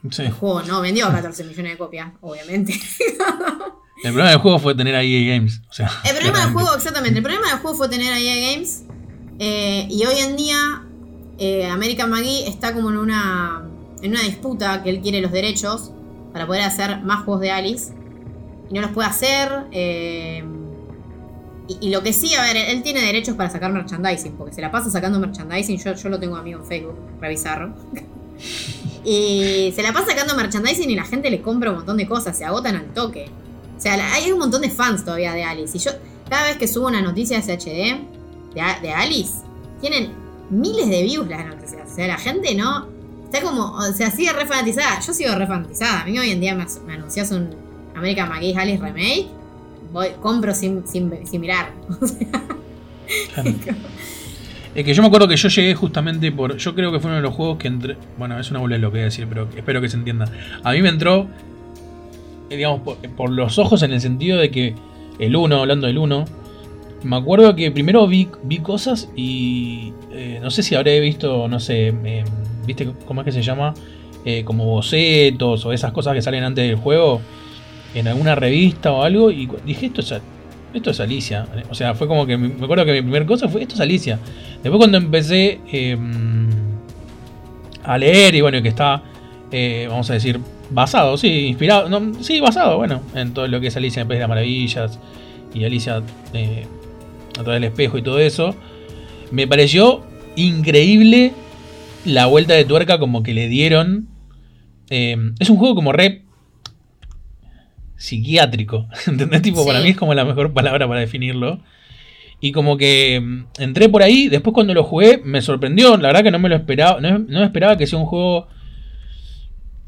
Sí. 0.09 0.23
El 0.23 0.31
juego 0.31 0.63
no 0.63 0.81
vendió 0.81 1.09
14 1.11 1.43
millones 1.43 1.73
de 1.73 1.77
copias, 1.77 2.11
obviamente. 2.21 2.73
El 4.03 4.13
problema 4.13 4.31
del 4.31 4.39
juego 4.39 4.57
fue 4.57 4.73
tener 4.73 4.95
ahí 4.95 5.13
EA 5.29 5.35
Games. 5.35 5.61
O 5.69 5.73
sea, 5.73 5.91
El 6.03 6.15
problema 6.15 6.39
del 6.45 6.53
juego, 6.53 6.73
exactamente, 6.75 7.17
el 7.19 7.23
problema 7.23 7.49
del 7.51 7.59
juego 7.59 7.77
fue 7.77 7.87
tener 7.87 8.11
a 8.11 8.19
EA 8.19 8.51
Games. 8.53 8.83
eh, 9.37 9.87
y 9.91 10.03
hoy 10.05 10.15
en 10.17 10.35
día, 10.35 10.57
eh, 11.37 11.67
American 11.67 12.09
McGee 12.09 12.47
está 12.47 12.73
como 12.73 12.89
en 12.89 12.97
una, 12.97 13.69
en 14.01 14.11
una 14.11 14.21
disputa 14.21 14.81
que 14.83 14.89
él 14.89 15.01
quiere 15.01 15.21
los 15.21 15.31
derechos 15.31 15.91
para 16.33 16.45
poder 16.47 16.61
hacer 16.63 17.01
más 17.01 17.23
juegos 17.25 17.41
de 17.41 17.51
Alice. 17.51 17.93
Y 18.69 18.73
no 18.73 18.81
los 18.81 18.91
puede 18.91 19.07
hacer. 19.09 19.65
eh, 19.71 20.43
Y, 21.79 21.89
lo 21.89 22.01
que 22.03 22.11
sí, 22.13 22.33
a 22.35 22.41
ver, 22.41 22.57
él 22.57 22.83
tiene 22.83 23.01
derechos 23.01 23.35
para 23.35 23.49
sacar 23.49 23.71
merchandising, 23.71 24.33
porque 24.33 24.53
se 24.53 24.61
la 24.61 24.71
pasa 24.71 24.89
sacando 24.89 25.19
merchandising. 25.19 25.77
Yo, 25.77 25.93
yo 25.93 26.09
lo 26.09 26.19
tengo 26.19 26.35
amigo 26.35 26.59
en 26.59 26.65
Facebook, 26.65 26.95
revisarlo. 27.21 27.73
y 29.03 29.71
se 29.75 29.81
la 29.83 29.93
pasa 29.93 30.07
sacando 30.07 30.35
merchandising 30.35 30.89
y 30.89 30.95
la 30.95 31.03
gente 31.05 31.29
le 31.29 31.41
compra 31.41 31.69
un 31.71 31.77
montón 31.77 31.97
de 31.97 32.07
cosas, 32.07 32.37
se 32.37 32.45
agotan 32.45 32.75
al 32.75 32.85
toque. 32.93 33.27
O 33.77 33.81
sea, 33.81 33.93
hay 34.13 34.31
un 34.31 34.39
montón 34.39 34.61
de 34.61 34.69
fans 34.69 35.03
todavía 35.05 35.33
de 35.33 35.43
Alice. 35.43 35.75
Y 35.77 35.79
yo, 35.79 35.91
cada 36.29 36.43
vez 36.43 36.57
que 36.57 36.67
subo 36.67 36.87
una 36.87 37.01
noticia 37.01 37.39
de 37.41 37.91
A- 38.61 38.79
de 38.81 38.91
Alice, 38.91 39.33
tienen 39.79 40.11
miles 40.49 40.87
de 40.89 41.03
views 41.03 41.27
las 41.27 41.45
noticias. 41.45 41.89
O 41.91 41.95
sea, 41.95 42.07
la 42.07 42.17
gente 42.17 42.53
no. 42.55 42.87
Está 43.31 43.41
como. 43.41 43.71
O 43.77 43.93
sea, 43.93 44.11
sigue 44.11 44.33
re 44.33 44.45
fanatizada. 44.45 44.99
Yo 44.99 45.13
sigo 45.13 45.33
re 45.35 45.47
fanatizada. 45.47 46.01
A 46.01 46.05
mí 46.05 46.17
hoy 46.19 46.31
en 46.31 46.41
día 46.41 46.55
me, 46.55 46.65
me 46.85 46.93
anuncias 46.93 47.31
un 47.31 47.49
American 47.95 48.29
McGee 48.29 48.55
Alice 48.55 48.81
Remake. 48.83 49.27
Voy, 49.93 50.07
compro 50.21 50.53
sin, 50.53 50.85
sin, 50.87 51.11
sin 51.25 51.41
mirar. 51.41 51.71
O 52.01 52.07
sea, 52.07 52.27
Claro. 53.33 53.49
Es 54.73 54.85
que 54.85 54.93
yo 54.93 55.01
me 55.01 55.07
acuerdo 55.09 55.27
que 55.27 55.35
yo 55.35 55.49
llegué 55.49 55.75
justamente 55.75 56.31
por. 56.31 56.55
Yo 56.57 56.73
creo 56.75 56.91
que 56.93 56.99
fue 56.99 57.09
uno 57.09 57.17
de 57.17 57.21
los 57.23 57.33
juegos 57.33 57.57
que 57.57 57.67
entré. 57.67 57.97
Bueno, 58.17 58.39
es 58.39 58.49
una 58.51 58.59
bola 58.61 58.77
lo 58.77 58.87
que 58.89 58.97
voy 58.97 59.01
a 59.01 59.05
decir, 59.05 59.27
pero 59.27 59.49
espero 59.55 59.81
que 59.81 59.89
se 59.89 59.97
entienda. 59.97 60.31
A 60.63 60.71
mí 60.71 60.81
me 60.81 60.87
entró. 60.89 61.27
eh, 62.49 62.55
Digamos, 62.55 62.81
por, 62.81 62.97
por 63.15 63.29
los 63.31 63.57
ojos 63.59 63.83
en 63.83 63.91
el 63.91 63.99
sentido 64.01 64.37
de 64.39 64.49
que 64.49 64.75
el 65.19 65.35
1, 65.35 65.57
hablando 65.57 65.87
del 65.87 65.97
1. 65.97 66.25
Me 67.03 67.15
acuerdo 67.17 67.53
que 67.55 67.69
primero 67.71 68.07
vi, 68.07 68.29
vi 68.43 68.59
cosas 68.59 69.09
y. 69.15 69.91
eh, 70.11 70.39
no 70.41 70.49
sé 70.51 70.63
si 70.63 70.75
habré 70.75 70.99
visto, 71.01 71.47
no 71.49 71.59
sé. 71.59 71.87
eh, 72.05 72.23
¿Viste 72.65 72.91
cómo 73.05 73.21
es 73.21 73.25
que 73.25 73.31
se 73.31 73.41
llama? 73.41 73.73
Eh, 74.23 74.43
como 74.43 74.65
bocetos 74.65 75.65
o 75.65 75.73
esas 75.73 75.91
cosas 75.91 76.13
que 76.13 76.21
salen 76.21 76.43
antes 76.43 76.67
del 76.67 76.75
juego. 76.75 77.21
En 77.93 78.07
alguna 78.07 78.35
revista 78.35 78.91
o 78.91 79.03
algo. 79.03 79.31
Y 79.31 79.49
dije, 79.65 79.87
esto 79.87 80.01
es, 80.01 80.13
esto 80.73 80.91
es 80.91 80.99
Alicia. 80.99 81.47
O 81.69 81.75
sea, 81.75 81.93
fue 81.93 82.07
como 82.07 82.25
que 82.25 82.37
me 82.37 82.63
acuerdo 82.63 82.85
que 82.85 82.93
mi 82.93 83.01
primera 83.01 83.25
cosa 83.25 83.47
fue 83.47 83.63
esto 83.63 83.75
es 83.75 83.81
Alicia. 83.81 84.19
Después 84.61 84.77
cuando 84.77 84.97
empecé 84.97 85.59
eh, 85.71 85.97
a 87.83 87.97
leer 87.97 88.35
y 88.35 88.41
bueno, 88.41 88.61
que 88.61 88.69
está, 88.69 89.01
eh, 89.51 89.87
vamos 89.89 90.09
a 90.09 90.13
decir, 90.13 90.39
basado, 90.69 91.17
sí, 91.17 91.47
inspirado, 91.47 91.89
sí, 92.21 92.39
basado, 92.39 92.77
bueno, 92.77 93.01
en 93.15 93.33
todo 93.33 93.47
lo 93.47 93.59
que 93.59 93.67
es 93.67 93.77
Alicia 93.77 94.01
en 94.01 94.07
País 94.07 94.17
de 94.17 94.21
las 94.21 94.29
Maravillas 94.29 94.99
y 95.53 95.65
Alicia 95.65 96.01
eh, 96.33 96.65
a 97.31 97.43
través 97.43 97.61
del 97.61 97.63
espejo 97.65 97.97
y 97.97 98.01
todo 98.01 98.19
eso, 98.19 98.55
me 99.31 99.47
pareció 99.47 100.03
increíble 100.35 101.33
la 102.05 102.25
vuelta 102.25 102.53
de 102.53 102.65
tuerca 102.65 102.99
como 102.99 103.23
que 103.23 103.33
le 103.33 103.47
dieron. 103.47 104.07
Eh, 104.89 105.15
es 105.39 105.49
un 105.49 105.57
juego 105.57 105.75
como 105.75 105.91
re 105.91 106.23
psiquiátrico, 107.95 108.87
¿entendés? 109.07 109.41
Tipo, 109.41 109.65
para 109.65 109.81
mí 109.81 109.89
es 109.89 109.97
como 109.97 110.13
la 110.13 110.25
mejor 110.25 110.53
palabra 110.53 110.87
para 110.87 110.99
definirlo. 110.99 111.59
Y 112.39 112.51
como 112.51 112.75
que 112.77 113.21
mm, 113.21 113.45
entré 113.59 113.87
por 113.87 114.01
ahí, 114.01 114.27
después 114.27 114.53
cuando 114.53 114.73
lo 114.73 114.83
jugué 114.83 115.21
me 115.23 115.41
sorprendió, 115.41 115.95
la 115.97 116.07
verdad 116.09 116.23
que 116.23 116.31
no 116.31 116.39
me 116.39 116.49
lo 116.49 116.55
esperaba, 116.55 116.99
no, 116.99 117.19
no 117.19 117.43
esperaba 117.43 117.77
que 117.77 117.87
sea 117.87 117.99
un 117.99 118.05
juego 118.05 118.47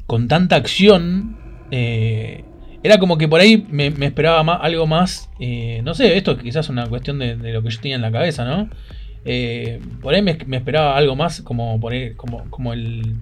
con 0.06 0.28
tanta 0.28 0.56
acción. 0.56 1.36
eh, 1.70 2.44
era 2.84 2.98
como 2.98 3.16
que 3.16 3.26
por 3.28 3.40
ahí 3.40 3.66
me, 3.70 3.90
me 3.90 4.04
esperaba 4.04 4.42
más, 4.42 4.58
algo 4.60 4.86
más, 4.86 5.30
eh, 5.40 5.80
no 5.84 5.94
sé, 5.94 6.18
esto 6.18 6.32
es 6.32 6.42
quizás 6.42 6.68
una 6.68 6.86
cuestión 6.86 7.18
de, 7.18 7.34
de 7.34 7.52
lo 7.54 7.62
que 7.62 7.70
yo 7.70 7.80
tenía 7.80 7.96
en 7.96 8.02
la 8.02 8.12
cabeza, 8.12 8.44
¿no? 8.44 8.68
Eh, 9.24 9.80
por 10.02 10.14
ahí 10.14 10.22
me, 10.22 10.36
me 10.46 10.56
esperaba 10.58 10.96
algo 10.96 11.16
más 11.16 11.40
como, 11.42 11.80
por 11.80 11.92
ahí- 11.92 12.14
como, 12.14 12.48
como 12.50 12.72
el, 12.72 13.14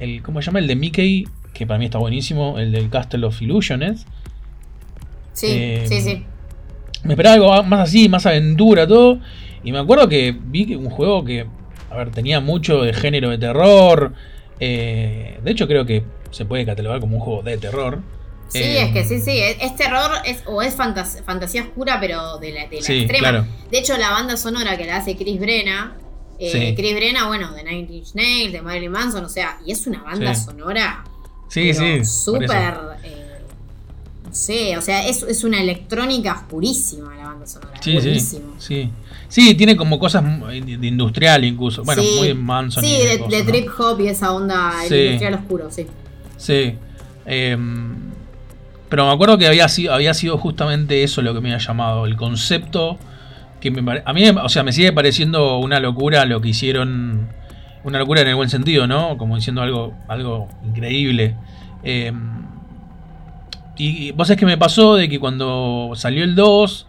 el, 0.00 0.22
¿cómo 0.22 0.40
se 0.42 0.46
llama? 0.46 0.58
El 0.58 0.66
de 0.66 0.76
Mickey, 0.76 1.26
que 1.54 1.66
para 1.66 1.78
mí 1.78 1.84
está 1.86 1.98
buenísimo, 1.98 2.58
el 2.58 2.72
del 2.72 2.90
Castle 2.90 3.26
of 3.26 3.40
Illusions. 3.40 4.06
Sí, 5.32 5.46
Eh, 5.50 5.84
sí, 5.86 6.00
sí. 6.00 6.24
Me 7.04 7.14
esperaba 7.14 7.34
algo 7.34 7.62
más 7.64 7.80
así, 7.88 8.08
más 8.08 8.26
aventura, 8.26 8.86
todo. 8.86 9.18
Y 9.64 9.72
me 9.72 9.78
acuerdo 9.78 10.08
que 10.08 10.36
vi 10.38 10.66
que 10.66 10.76
un 10.76 10.90
juego 10.90 11.24
que, 11.24 11.46
a 11.90 11.96
ver, 11.96 12.10
tenía 12.10 12.40
mucho 12.40 12.82
de 12.82 12.92
género 12.92 13.30
de 13.30 13.38
terror. 13.38 14.12
eh, 14.60 15.38
de 15.42 15.50
hecho, 15.50 15.66
creo 15.66 15.84
que 15.86 16.04
se 16.30 16.44
puede 16.44 16.64
catalogar 16.64 17.00
como 17.00 17.16
un 17.16 17.22
juego 17.22 17.42
de 17.42 17.58
terror. 17.58 18.00
Sí, 18.52 18.58
Eh, 18.58 18.82
es 18.82 18.92
que 18.92 19.04
sí, 19.04 19.20
sí. 19.20 19.38
Es, 19.38 19.56
es 19.60 19.76
terror 19.76 20.10
es, 20.24 20.42
o 20.46 20.60
es 20.62 20.76
fantas- 20.76 21.22
fantasía 21.24 21.62
oscura, 21.62 21.98
pero 22.00 22.38
de 22.38 22.52
la, 22.52 22.66
de 22.66 22.76
la 22.76 22.82
Sí, 22.86 22.98
extrema. 23.00 23.28
claro. 23.30 23.46
De 23.70 23.78
hecho, 23.78 23.96
la 23.96 24.10
banda 24.10 24.36
sonora 24.36 24.76
que 24.76 24.84
la 24.84 24.96
hace 24.98 25.16
Chris 25.16 25.40
Brenna. 25.40 25.96
eh, 26.38 26.50
Sí. 26.50 26.74
Chris 26.76 26.94
Brenna, 26.94 27.28
bueno, 27.28 27.52
de 27.52 27.62
Nine 27.62 27.86
Inch 27.92 28.14
Nails, 28.14 28.52
de 28.52 28.62
Marilyn 28.62 28.90
Manson, 28.90 29.24
o 29.24 29.28
sea, 29.28 29.58
y 29.64 29.70
es 29.72 29.86
una 29.86 30.02
banda 30.02 30.34
Sí. 30.34 30.44
sonora 30.44 31.04
Sí, 31.48 31.72
sí. 31.72 32.04
súper. 32.04 32.50
eh, 33.04 33.28
no 34.24 34.34
sé, 34.34 34.76
o 34.76 34.82
sea, 34.82 35.06
es, 35.06 35.22
es 35.22 35.44
una 35.44 35.60
electrónica 35.60 36.32
oscurísima 36.34 37.14
la 37.16 37.24
banda 37.28 37.46
sonora. 37.46 37.74
Sí, 37.82 37.92
sí, 37.92 37.96
buenísimo. 37.98 38.54
sí. 38.58 38.90
Sí, 39.28 39.54
tiene 39.54 39.76
como 39.76 39.98
cosas 39.98 40.22
muy- 40.24 40.60
de 40.60 40.86
industrial 40.86 41.44
incluso. 41.44 41.84
Bueno, 41.84 42.02
muy 42.02 42.34
Manson. 42.34 42.82
Sí, 42.84 42.96
de, 42.98 43.18
cosas, 43.18 43.30
de 43.30 43.44
trip 43.52 43.68
hop 43.78 44.00
y 44.00 44.08
esa 44.08 44.32
onda 44.32 44.72
industrial 44.82 45.34
oscuro, 45.34 45.70
sí. 45.70 45.86
Sí. 46.36 46.74
Em, 47.24 48.11
pero 48.92 49.06
me 49.06 49.12
acuerdo 49.14 49.38
que 49.38 49.46
había 49.46 49.68
sido, 49.68 49.94
había 49.94 50.12
sido 50.12 50.36
justamente 50.36 51.02
eso 51.02 51.22
lo 51.22 51.32
que 51.32 51.40
me 51.40 51.48
había 51.50 51.66
llamado. 51.66 52.04
El 52.04 52.14
concepto 52.14 52.98
que 53.58 53.70
me 53.70 53.82
pare- 53.82 54.02
a 54.04 54.12
mí, 54.12 54.28
o 54.28 54.48
sea, 54.50 54.64
me 54.64 54.72
sigue 54.74 54.92
pareciendo 54.92 55.56
una 55.56 55.80
locura 55.80 56.26
lo 56.26 56.42
que 56.42 56.50
hicieron. 56.50 57.30
Una 57.84 57.98
locura 57.98 58.20
en 58.20 58.28
el 58.28 58.34
buen 58.34 58.50
sentido, 58.50 58.86
¿no? 58.86 59.16
Como 59.16 59.36
diciendo 59.36 59.62
algo, 59.62 59.94
algo 60.08 60.50
increíble. 60.62 61.36
Em, 61.82 62.42
y, 63.78 64.12
vos 64.12 64.28
es 64.28 64.36
que 64.36 64.44
me 64.44 64.58
pasó 64.58 64.96
de 64.96 65.08
que 65.08 65.18
cuando 65.18 65.92
salió 65.94 66.22
el 66.22 66.34
2, 66.34 66.86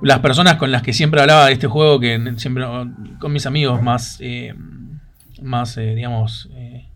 las 0.00 0.20
personas 0.20 0.54
con 0.54 0.72
las 0.72 0.80
que 0.80 0.94
siempre 0.94 1.20
hablaba 1.20 1.44
de 1.44 1.52
este 1.52 1.66
juego, 1.66 2.00
que 2.00 2.18
siempre 2.38 2.64
con 3.18 3.32
mis 3.34 3.44
amigos 3.44 3.82
más, 3.82 4.16
eh, 4.20 4.54
más 5.42 5.76
eh, 5.76 5.94
digamos, 5.94 6.48
eh, 6.54 6.88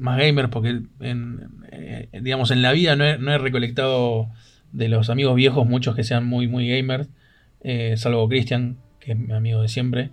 más 0.00 0.18
gamers, 0.18 0.48
porque 0.48 0.80
en, 1.00 1.48
eh, 1.70 2.08
digamos 2.20 2.50
en 2.50 2.62
la 2.62 2.72
vida 2.72 2.96
no 2.96 3.04
he, 3.04 3.38
recolectado 3.38 4.28
de 4.72 4.88
los 4.88 5.10
amigos 5.10 5.34
viejos 5.34 5.66
muchos 5.66 5.94
que 5.94 6.04
sean 6.04 6.26
muy, 6.26 6.48
muy 6.48 6.68
gamers, 6.68 7.08
eh, 7.62 7.94
salvo 7.96 8.28
Cristian, 8.28 8.78
que 8.98 9.12
es 9.12 9.18
mi 9.18 9.32
amigo 9.32 9.62
de 9.62 9.68
siempre. 9.68 10.10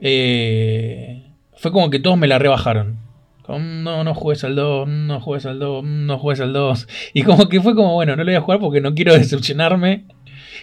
Eh, 0.00 1.22
fue 1.56 1.72
como 1.72 1.90
que 1.90 1.98
todos 1.98 2.18
me 2.18 2.28
la 2.28 2.38
rebajaron. 2.38 2.98
Como, 3.42 3.58
no, 3.58 4.04
no 4.04 4.14
juegues 4.14 4.44
al 4.44 4.56
2, 4.56 4.88
no 4.88 5.20
juegues 5.20 5.46
al 5.46 5.58
2, 5.58 5.84
no 5.84 6.18
juegues 6.18 6.40
al 6.40 6.52
2. 6.52 6.88
Y 7.14 7.22
como 7.22 7.48
que 7.48 7.60
fue 7.60 7.74
como, 7.74 7.94
bueno, 7.94 8.16
no 8.16 8.24
lo 8.24 8.30
voy 8.30 8.36
a 8.36 8.40
jugar 8.40 8.60
porque 8.60 8.80
no 8.80 8.94
quiero 8.94 9.14
decepcionarme. 9.18 10.04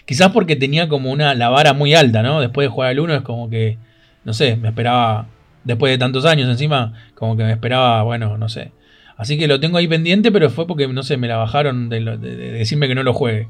Quizás 0.05 0.31
porque 0.31 0.55
tenía 0.55 0.87
como 0.87 1.11
una 1.11 1.35
la 1.35 1.49
vara 1.49 1.73
muy 1.73 1.93
alta, 1.93 2.23
¿no? 2.23 2.41
Después 2.41 2.65
de 2.65 2.69
jugar 2.69 2.89
al 2.89 2.99
1 2.99 3.15
es 3.15 3.21
como 3.21 3.49
que, 3.49 3.77
no 4.23 4.33
sé, 4.33 4.55
me 4.55 4.69
esperaba, 4.69 5.27
después 5.63 5.91
de 5.91 5.97
tantos 5.97 6.25
años 6.25 6.49
encima, 6.49 6.93
como 7.15 7.35
que 7.37 7.43
me 7.43 7.51
esperaba, 7.51 8.03
bueno, 8.03 8.37
no 8.37 8.49
sé. 8.49 8.71
Así 9.17 9.37
que 9.37 9.47
lo 9.47 9.59
tengo 9.59 9.77
ahí 9.77 9.87
pendiente, 9.87 10.31
pero 10.31 10.49
fue 10.49 10.65
porque, 10.65 10.87
no 10.87 11.03
sé, 11.03 11.17
me 11.17 11.27
la 11.27 11.37
bajaron 11.37 11.89
de, 11.89 11.99
lo- 11.99 12.17
de- 12.17 12.35
de 12.35 12.51
decirme 12.51 12.87
que 12.87 12.95
no 12.95 13.03
lo 13.03 13.13
juegue. 13.13 13.47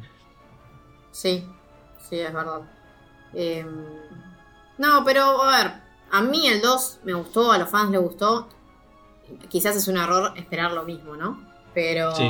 Sí, 1.11 1.45
sí, 2.09 2.19
es 2.19 2.33
verdad. 2.33 2.61
Eh, 3.33 3.65
no, 4.77 5.03
pero 5.05 5.41
a 5.43 5.57
ver, 5.63 5.71
a 6.11 6.21
mí 6.21 6.47
el 6.47 6.61
2 6.61 6.99
me 7.03 7.13
gustó, 7.13 7.51
a 7.51 7.57
los 7.57 7.69
fans 7.69 7.91
les 7.91 8.01
gustó. 8.01 8.49
Quizás 9.49 9.75
es 9.77 9.87
un 9.87 9.97
error 9.97 10.33
esperar 10.35 10.71
lo 10.73 10.83
mismo, 10.83 11.15
¿no? 11.15 11.41
Pero 11.73 12.13
Sí. 12.15 12.29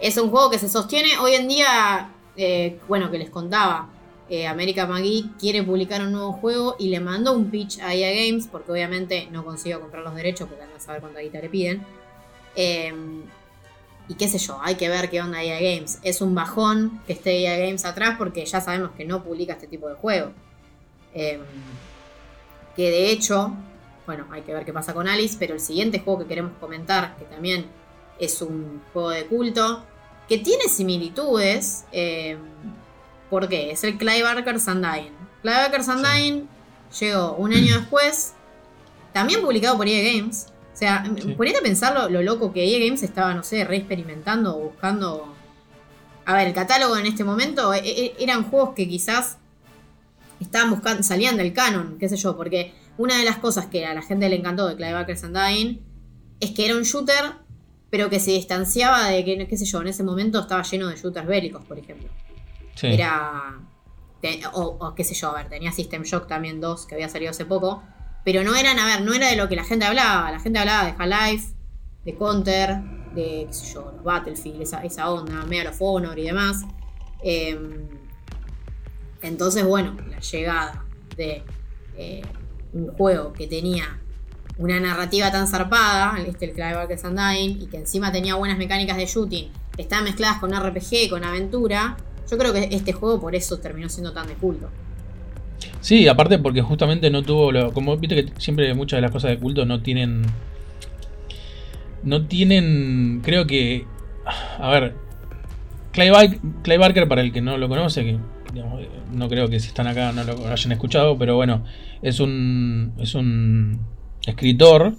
es 0.00 0.16
un 0.16 0.30
juego 0.30 0.50
que 0.50 0.58
se 0.58 0.68
sostiene. 0.68 1.18
Hoy 1.20 1.34
en 1.34 1.46
día, 1.46 2.10
eh, 2.36 2.80
bueno, 2.88 3.10
que 3.12 3.18
les 3.18 3.30
contaba, 3.30 3.88
eh, 4.28 4.46
America 4.46 4.86
McGee 4.86 5.30
quiere 5.38 5.62
publicar 5.62 6.00
un 6.02 6.12
nuevo 6.12 6.32
juego 6.32 6.76
y 6.78 6.88
le 6.88 7.00
mandó 7.00 7.32
un 7.32 7.50
pitch 7.50 7.80
a 7.80 7.94
EA 7.94 8.26
Games, 8.26 8.48
porque 8.50 8.72
obviamente 8.72 9.28
no 9.30 9.44
consigo 9.44 9.80
comprar 9.80 10.02
los 10.02 10.14
derechos, 10.14 10.48
porque 10.48 10.64
anda 10.64 10.76
a 10.76 10.80
saber 10.80 11.00
cuánta 11.00 11.20
guita 11.20 11.40
le 11.40 11.48
piden. 11.48 11.86
Eh, 12.56 12.92
y 14.06 14.14
qué 14.14 14.28
sé 14.28 14.38
yo, 14.38 14.58
hay 14.62 14.74
que 14.74 14.88
ver 14.88 15.08
qué 15.08 15.22
onda 15.22 15.42
EA 15.42 15.60
Games. 15.60 15.98
Es 16.02 16.20
un 16.20 16.34
bajón 16.34 17.00
que 17.06 17.14
esté 17.14 17.40
EA 17.40 17.58
Games 17.58 17.84
atrás 17.84 18.16
porque 18.18 18.44
ya 18.44 18.60
sabemos 18.60 18.90
que 18.96 19.04
no 19.04 19.22
publica 19.22 19.54
este 19.54 19.66
tipo 19.66 19.88
de 19.88 19.94
juego. 19.94 20.32
Eh, 21.14 21.40
que 22.76 22.90
de 22.90 23.10
hecho, 23.10 23.54
bueno, 24.06 24.26
hay 24.30 24.42
que 24.42 24.52
ver 24.52 24.64
qué 24.64 24.72
pasa 24.72 24.92
con 24.92 25.08
Alice, 25.08 25.36
pero 25.38 25.54
el 25.54 25.60
siguiente 25.60 26.00
juego 26.00 26.20
que 26.20 26.26
queremos 26.26 26.52
comentar, 26.60 27.16
que 27.16 27.24
también 27.24 27.66
es 28.18 28.42
un 28.42 28.82
juego 28.92 29.10
de 29.10 29.26
culto, 29.26 29.84
que 30.28 30.38
tiene 30.38 30.64
similitudes. 30.68 31.84
Eh, 31.92 32.36
¿Por 33.34 33.48
qué? 33.48 33.72
Es 33.72 33.82
el 33.82 33.98
Clive 33.98 34.22
Barker's 34.22 34.64
Undying. 34.68 35.10
Clive 35.42 35.56
Barker's 35.56 35.88
Undying 35.88 36.46
llegó 37.00 37.34
un 37.34 37.52
año 37.52 37.80
después, 37.80 38.32
también 39.12 39.40
publicado 39.42 39.76
por 39.76 39.88
EA 39.88 40.12
Games. 40.14 40.46
O 40.72 40.76
sea, 40.76 41.04
Sí. 41.20 41.34
ponete 41.34 41.58
a 41.58 41.60
pensar 41.60 41.94
lo, 41.94 42.08
lo 42.08 42.22
loco 42.22 42.52
que 42.52 42.64
EA 42.64 42.86
Games 42.86 43.02
estaba, 43.02 43.34
no 43.34 43.42
sé, 43.42 43.64
re 43.64 43.78
experimentando 43.78 44.56
o 44.56 44.60
buscando. 44.70 45.34
A 46.24 46.34
ver, 46.34 46.46
el 46.46 46.54
catálogo 46.54 46.96
en 46.96 47.06
este 47.06 47.24
momento 47.24 47.74
e- 47.74 47.80
e- 47.84 48.14
eran 48.20 48.44
juegos 48.48 48.70
que 48.76 48.88
quizás 48.88 49.38
estaban 50.38 50.70
buscando, 50.70 51.02
salían 51.02 51.36
del 51.36 51.52
canon, 51.52 51.96
qué 51.98 52.08
sé 52.08 52.16
yo, 52.16 52.36
porque 52.36 52.72
una 52.98 53.18
de 53.18 53.24
las 53.24 53.38
cosas 53.38 53.66
que 53.66 53.84
a 53.84 53.94
la 53.94 54.02
gente 54.02 54.28
le 54.28 54.36
encantó 54.36 54.68
de 54.68 54.76
Clive 54.76 54.92
Barker's 54.92 55.24
Undying 55.24 55.80
es 56.38 56.52
que 56.52 56.66
era 56.66 56.76
un 56.76 56.84
shooter, 56.84 57.32
pero 57.90 58.08
que 58.08 58.20
se 58.20 58.30
distanciaba 58.30 59.08
de 59.08 59.24
que, 59.24 59.48
qué 59.48 59.56
sé 59.56 59.64
yo, 59.64 59.80
en 59.80 59.88
ese 59.88 60.04
momento 60.04 60.38
estaba 60.38 60.62
lleno 60.62 60.86
de 60.86 60.94
shooters 60.94 61.26
bélicos, 61.26 61.64
por 61.64 61.80
ejemplo. 61.80 62.08
Era. 62.82 63.60
o, 64.52 64.94
qué 64.94 65.04
sé 65.04 65.14
yo, 65.14 65.30
a 65.30 65.34
ver, 65.34 65.48
tenía 65.48 65.72
System 65.72 66.02
Shock 66.02 66.26
también 66.26 66.60
2, 66.60 66.86
que 66.86 66.94
había 66.94 67.08
salido 67.08 67.30
hace 67.30 67.44
poco. 67.44 67.82
Pero 68.24 68.42
no 68.42 68.54
eran, 68.54 68.78
a 68.78 68.86
ver, 68.86 69.02
no 69.02 69.12
era 69.12 69.28
de 69.28 69.36
lo 69.36 69.48
que 69.48 69.56
la 69.56 69.64
gente 69.64 69.84
hablaba. 69.84 70.30
La 70.30 70.40
gente 70.40 70.58
hablaba 70.58 70.84
de 70.84 70.94
Half-Life, 70.98 71.54
de 72.04 72.14
Counter, 72.14 72.78
de, 73.14 73.44
qué 73.46 73.52
sé 73.52 73.72
yo, 73.72 73.92
los 73.92 74.02
Battlefield, 74.02 74.62
esa, 74.62 74.82
esa 74.82 75.10
onda, 75.10 75.44
Medal 75.44 75.68
of 75.68 75.76
Honor 75.80 76.18
y 76.18 76.24
demás. 76.24 76.62
Em, 77.22 77.88
entonces, 79.22 79.64
bueno, 79.64 79.96
la 80.08 80.20
llegada 80.20 80.84
de 81.16 81.42
eh, 81.96 82.22
un 82.72 82.88
juego 82.96 83.32
que 83.32 83.46
tenía 83.46 84.00
una 84.58 84.78
narrativa 84.80 85.30
tan 85.32 85.48
zarpada, 85.48 86.18
este, 86.26 86.46
el 86.46 86.52
Clive 86.52 86.74
Barker's 86.74 87.04
Undying, 87.04 87.62
y 87.62 87.66
que 87.66 87.78
encima 87.78 88.12
tenía 88.12 88.34
buenas 88.34 88.58
mecánicas 88.58 88.96
de 88.96 89.06
shooting, 89.06 89.50
que 89.74 89.82
estaban 89.82 90.04
mezcladas 90.04 90.38
con 90.38 90.52
RPG, 90.52 91.08
con 91.10 91.24
aventura, 91.24 91.96
yo 92.30 92.38
creo 92.38 92.52
que 92.52 92.68
este 92.70 92.92
juego 92.92 93.20
por 93.20 93.34
eso 93.34 93.58
terminó 93.58 93.88
siendo 93.88 94.12
tan 94.12 94.26
de 94.26 94.34
culto. 94.34 94.68
Sí, 95.80 96.08
aparte 96.08 96.38
porque 96.38 96.62
justamente 96.62 97.10
no 97.10 97.22
tuvo 97.22 97.52
lo, 97.52 97.72
como 97.72 97.96
viste 97.96 98.16
que 98.24 98.32
siempre 98.40 98.72
muchas 98.74 98.98
de 98.98 99.02
las 99.02 99.10
cosas 99.10 99.30
de 99.30 99.38
culto 99.38 99.64
no 99.66 99.82
tienen 99.82 100.24
no 102.02 102.26
tienen 102.26 103.20
creo 103.22 103.46
que 103.46 103.86
a 104.58 104.70
ver 104.70 104.94
Clay, 105.92 106.40
Clay 106.62 106.78
Barker 106.78 107.08
para 107.08 107.20
el 107.20 107.32
que 107.32 107.40
no 107.40 107.58
lo 107.58 107.68
conoce 107.68 108.02
que 108.04 108.18
digamos, 108.52 108.80
no 109.12 109.28
creo 109.28 109.48
que 109.48 109.60
si 109.60 109.68
están 109.68 109.86
acá 109.86 110.12
no 110.12 110.24
lo 110.24 110.48
hayan 110.48 110.72
escuchado 110.72 111.18
pero 111.18 111.36
bueno 111.36 111.64
es 112.02 112.20
un 112.20 112.92
es 112.98 113.14
un 113.14 113.80
escritor 114.26 114.94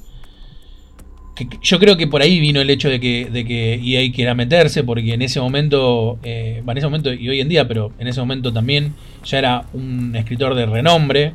que 1.35 1.47
yo 1.61 1.79
creo 1.79 1.97
que 1.97 2.07
por 2.07 2.21
ahí 2.21 2.39
vino 2.39 2.61
el 2.61 2.69
hecho 2.69 2.89
de 2.89 2.99
que, 2.99 3.29
de 3.31 3.45
que 3.45 3.73
EA 3.83 4.11
quiera 4.13 4.33
meterse, 4.33 4.83
porque 4.83 5.13
en 5.13 5.21
ese 5.21 5.39
momento, 5.41 6.17
eh, 6.23 6.63
en 6.65 6.77
ese 6.77 6.87
momento 6.87 7.13
y 7.13 7.27
hoy 7.29 7.41
en 7.41 7.49
día, 7.49 7.67
pero 7.67 7.91
en 7.99 8.07
ese 8.07 8.21
momento 8.21 8.53
también 8.53 8.93
ya 9.25 9.39
era 9.39 9.65
un 9.73 10.15
escritor 10.15 10.55
de 10.55 10.65
renombre, 10.65 11.33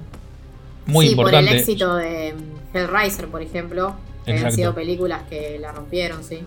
muy 0.86 1.06
sí, 1.06 1.10
importante. 1.12 1.47
por 1.47 1.55
el 1.55 1.60
éxito 1.60 1.97
de 1.97 2.35
Hellraiser, 2.72 3.27
por 3.28 3.43
ejemplo, 3.43 3.94
que 4.24 4.32
habían 4.32 4.47
Exacto. 4.47 4.56
sido 4.56 4.74
películas 4.74 5.22
que 5.28 5.59
la 5.60 5.70
rompieron, 5.72 6.24
sí. 6.24 6.39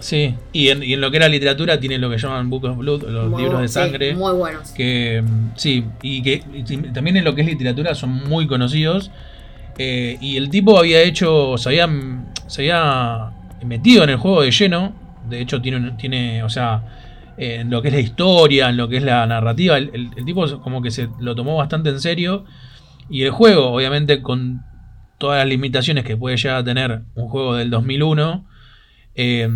Sí, 0.00 0.34
y 0.54 0.68
en, 0.68 0.82
y 0.82 0.94
en 0.94 1.00
lo 1.02 1.10
que 1.10 1.18
era 1.18 1.28
literatura 1.28 1.78
tiene 1.78 1.98
lo 1.98 2.08
que 2.10 2.16
llaman 2.16 2.48
Book 2.48 2.64
of 2.64 2.78
Blood, 2.78 3.02
los 3.02 3.30
Muy 3.30 3.42
libros 3.42 3.60
de 3.60 3.68
sí, 3.68 3.74
sangre. 3.74 4.14
muy 4.14 4.32
buenos. 4.32 4.70
que 4.70 5.22
mm, 5.22 5.50
sí, 5.56 5.84
y 6.00 6.22
que 6.22 6.42
y 6.54 6.62
también 6.92 7.18
en 7.18 7.24
lo 7.24 7.34
que 7.34 7.42
es 7.42 7.46
literatura 7.46 7.94
son 7.94 8.10
muy 8.26 8.46
conocidos. 8.46 9.10
Eh, 9.78 10.18
y 10.20 10.36
el 10.36 10.50
tipo 10.50 10.78
había 10.78 11.00
hecho, 11.02 11.56
se 11.58 11.70
había, 11.70 11.88
se 12.46 12.62
había 12.62 13.30
metido 13.64 14.04
en 14.04 14.10
el 14.10 14.16
juego 14.16 14.42
de 14.42 14.50
lleno. 14.50 14.92
De 15.28 15.40
hecho, 15.40 15.60
tiene, 15.62 15.92
tiene 15.92 16.42
o 16.42 16.48
sea, 16.48 16.82
eh, 17.38 17.58
en 17.60 17.70
lo 17.70 17.80
que 17.82 17.88
es 17.88 17.94
la 17.94 18.00
historia, 18.00 18.68
en 18.68 18.76
lo 18.76 18.88
que 18.88 18.98
es 18.98 19.02
la 19.02 19.26
narrativa, 19.26 19.78
el, 19.78 19.90
el- 19.94 20.10
el 20.16 20.24
tipo 20.24 20.46
como 20.60 20.82
que 20.82 20.90
se 20.90 21.08
lo 21.20 21.34
tomó 21.34 21.56
bastante 21.56 21.90
en 21.90 22.00
serio. 22.00 22.44
Y 23.08 23.22
el 23.22 23.30
juego, 23.30 23.68
obviamente, 23.72 24.22
con 24.22 24.62
todas 25.18 25.38
las 25.40 25.48
limitaciones 25.48 26.04
que 26.04 26.16
puede 26.16 26.36
llegar 26.36 26.58
a 26.58 26.64
tener 26.64 27.02
un 27.14 27.28
juego 27.28 27.54
del 27.56 27.70
2001, 27.70 28.44
eh, 29.14 29.48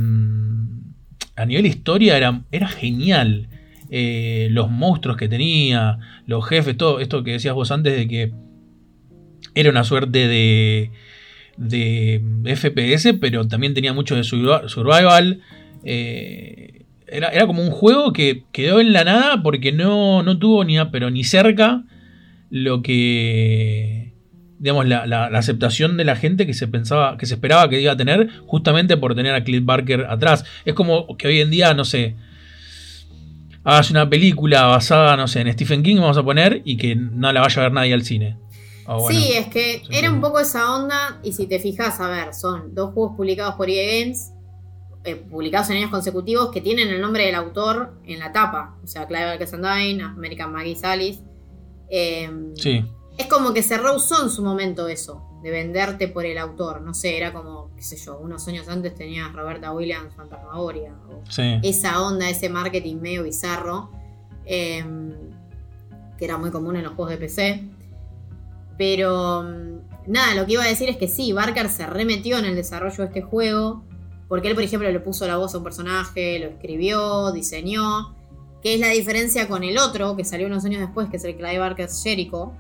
a 1.37 1.45
nivel 1.45 1.67
historia 1.67 2.17
era, 2.17 2.43
era 2.51 2.69
genial. 2.69 3.49
Eh, 3.91 4.49
los 4.51 4.69
monstruos 4.71 5.17
que 5.17 5.29
tenía, 5.29 5.99
los 6.27 6.45
jefes, 6.47 6.77
todo 6.77 6.99
esto 7.01 7.23
que 7.23 7.33
decías 7.33 7.55
vos 7.55 7.71
antes 7.71 7.97
de 7.97 8.09
que 8.09 8.33
era 9.55 9.71
una 9.71 9.85
suerte 9.85 10.29
de, 10.29 10.91
de 11.57 12.21
FPS, 12.45 13.15
pero 13.15 13.47
también 13.49 13.75
tenía 13.75 13.93
mucho 13.93 14.15
de 14.17 14.23
survi- 14.23 14.69
survival. 14.69 15.41
Eh, 15.85 16.85
era, 17.09 17.29
era 17.29 17.47
como 17.47 17.63
un 17.63 17.71
juego 17.71 18.13
que 18.13 18.43
quedó 18.53 18.81
en 18.81 18.93
la 18.93 19.05
nada 19.05 19.43
porque 19.43 19.73
no, 19.73 20.23
no 20.23 20.39
tuvo 20.39 20.65
ni, 20.65 20.77
pero 20.91 21.11
ni 21.11 21.23
cerca 21.25 21.85
lo 22.51 22.83
que 22.83 24.13
digamos 24.59 24.87
la, 24.87 25.07
la- 25.07 25.29
la 25.31 25.39
aceptación 25.39 25.97
de 25.97 26.05
la 26.05 26.17
gente 26.17 26.47
que 26.47 26.55
se 26.55 26.67
pensaba 26.67 27.17
que 27.19 27.27
se 27.27 27.35
esperaba 27.35 27.69
que 27.69 27.81
iba 27.81 27.93
a 27.93 27.97
tener 27.97 28.31
justamente 28.47 28.97
por 28.97 29.15
tener 29.15 29.35
a 29.35 29.45
Cliff 29.45 29.65
Barker 29.65 30.07
atrás 30.09 30.45
es 30.65 30.73
como 30.75 31.17
que 31.19 31.29
hoy 31.29 31.41
en 31.41 31.51
día 31.51 31.75
no 31.75 31.85
sé 31.85 32.15
hagas 33.65 33.91
una 33.91 34.09
película 34.09 34.65
basada 34.65 35.17
no 35.17 35.29
sé 35.29 35.41
en 35.43 35.53
Stephen 35.53 35.83
King 35.83 35.97
vamos 35.97 36.17
a 36.17 36.23
poner 36.23 36.63
y 36.65 36.77
que 36.77 36.97
no 36.97 37.33
la 37.33 37.41
vaya 37.43 37.61
a 37.61 37.65
ver 37.67 37.73
nadie 37.73 37.93
al 37.95 38.03
cine 38.03 38.37
Bueno, 38.87 39.09
sí, 39.09 39.33
es 39.33 39.49
que 39.49 39.83
sí, 39.85 39.89
era 39.91 40.11
un 40.11 40.21
poco 40.21 40.41
esa 40.41 40.75
onda, 40.75 41.21
y 41.23 41.33
si 41.33 41.47
te 41.47 41.59
fijas, 41.59 42.01
a 42.01 42.09
ver, 42.09 42.35
son 42.35 42.75
dos 42.75 42.93
juegos 42.95 43.17
publicados 43.17 43.55
por 43.57 43.69
EA 43.69 44.01
Games, 44.01 44.33
eh, 45.07 45.15
publicados 45.15 45.71
en 45.71 45.77
años 45.77 45.91
consecutivos, 45.91 46.51
que 46.51 46.61
tienen 46.61 46.89
el 46.89 47.01
nombre 47.01 47.27
del 47.27 47.37
autor 47.37 47.95
en 48.05 48.19
la 48.19 48.33
tapa. 48.33 48.77
O 48.83 48.87
sea, 48.89 49.07
Clive 49.07 49.39
Undying, 49.53 50.01
American 50.01 50.53
Maggie 50.53 50.75
Salis. 50.75 51.21
Eh, 51.89 52.29
sí 52.57 52.85
Es 53.17 53.27
como 53.27 53.55
que 53.55 53.63
se 53.63 53.79
rehusó 53.79 54.25
en 54.25 54.31
su 54.31 54.43
momento 54.43 54.89
eso, 54.89 55.23
de 55.45 55.53
venderte 55.53 56.09
por 56.09 56.27
el 56.27 56.39
autor. 56.39 56.83
No 56.83 56.93
sé, 56.93 57.17
era 57.17 57.33
como, 57.33 57.71
qué 57.77 57.83
sé 57.83 57.97
yo, 57.97 58.19
unos 58.19 58.49
años 58.49 58.67
antes 58.67 58.97
tenías 58.97 59.33
Roberta 59.33 59.73
Williams, 59.73 60.13
Fantasmagoria, 60.17 60.93
sí 61.31 61.61
esa 61.63 62.03
onda, 62.03 62.29
ese 62.29 62.49
marketing 62.49 62.97
medio 62.97 63.23
bizarro, 63.23 63.93
eh, 64.45 64.85
que 66.19 66.25
era 66.25 66.37
muy 66.37 66.51
común 66.51 66.75
en 66.75 66.83
los 66.83 66.95
juegos 66.95 67.11
de 67.11 67.19
PC. 67.19 67.76
Pero 68.79 69.43
mm, 69.43 70.11
nada, 70.11 70.35
lo 70.35 70.47
que 70.47 70.53
iba 70.55 70.63
a 70.65 70.69
decir 70.69 70.89
es 70.89 70.97
que 70.97 71.09
sí, 71.09 71.33
Barker 71.33 71.69
se 71.69 71.87
remetió 71.87 72.39
en 72.39 72.45
el 72.45 72.55
desarrollo 72.55 72.97
de 72.97 73.05
este 73.05 73.23
juego, 73.23 73.85
porque 74.29 74.49
él, 74.49 74.55
por 74.55 74.65
ejemplo, 74.65 74.91
le 74.91 75.01
puso 75.01 75.27
la 75.27 75.37
voz 75.37 75.55
a 75.55 75.59
un 75.59 75.65
personaje, 75.65 76.39
lo 76.39 76.47
escribió, 76.47 77.33
diseñó, 77.33 78.15
que 78.63 78.75
es 78.75 78.81
la 78.81 78.89
diferencia 78.89 79.49
con 79.49 79.63
el 79.65 79.79
otro, 79.79 80.17
que 80.17 80.25
salió 80.25 80.47
unos 80.47 80.65
años 80.65 80.81
después, 80.81 81.09
que 81.09 81.17
es 81.17 81.25
el 81.25 81.37
Clive 81.37 81.59
Barker's 81.59 82.03
Jericho. 82.03 82.53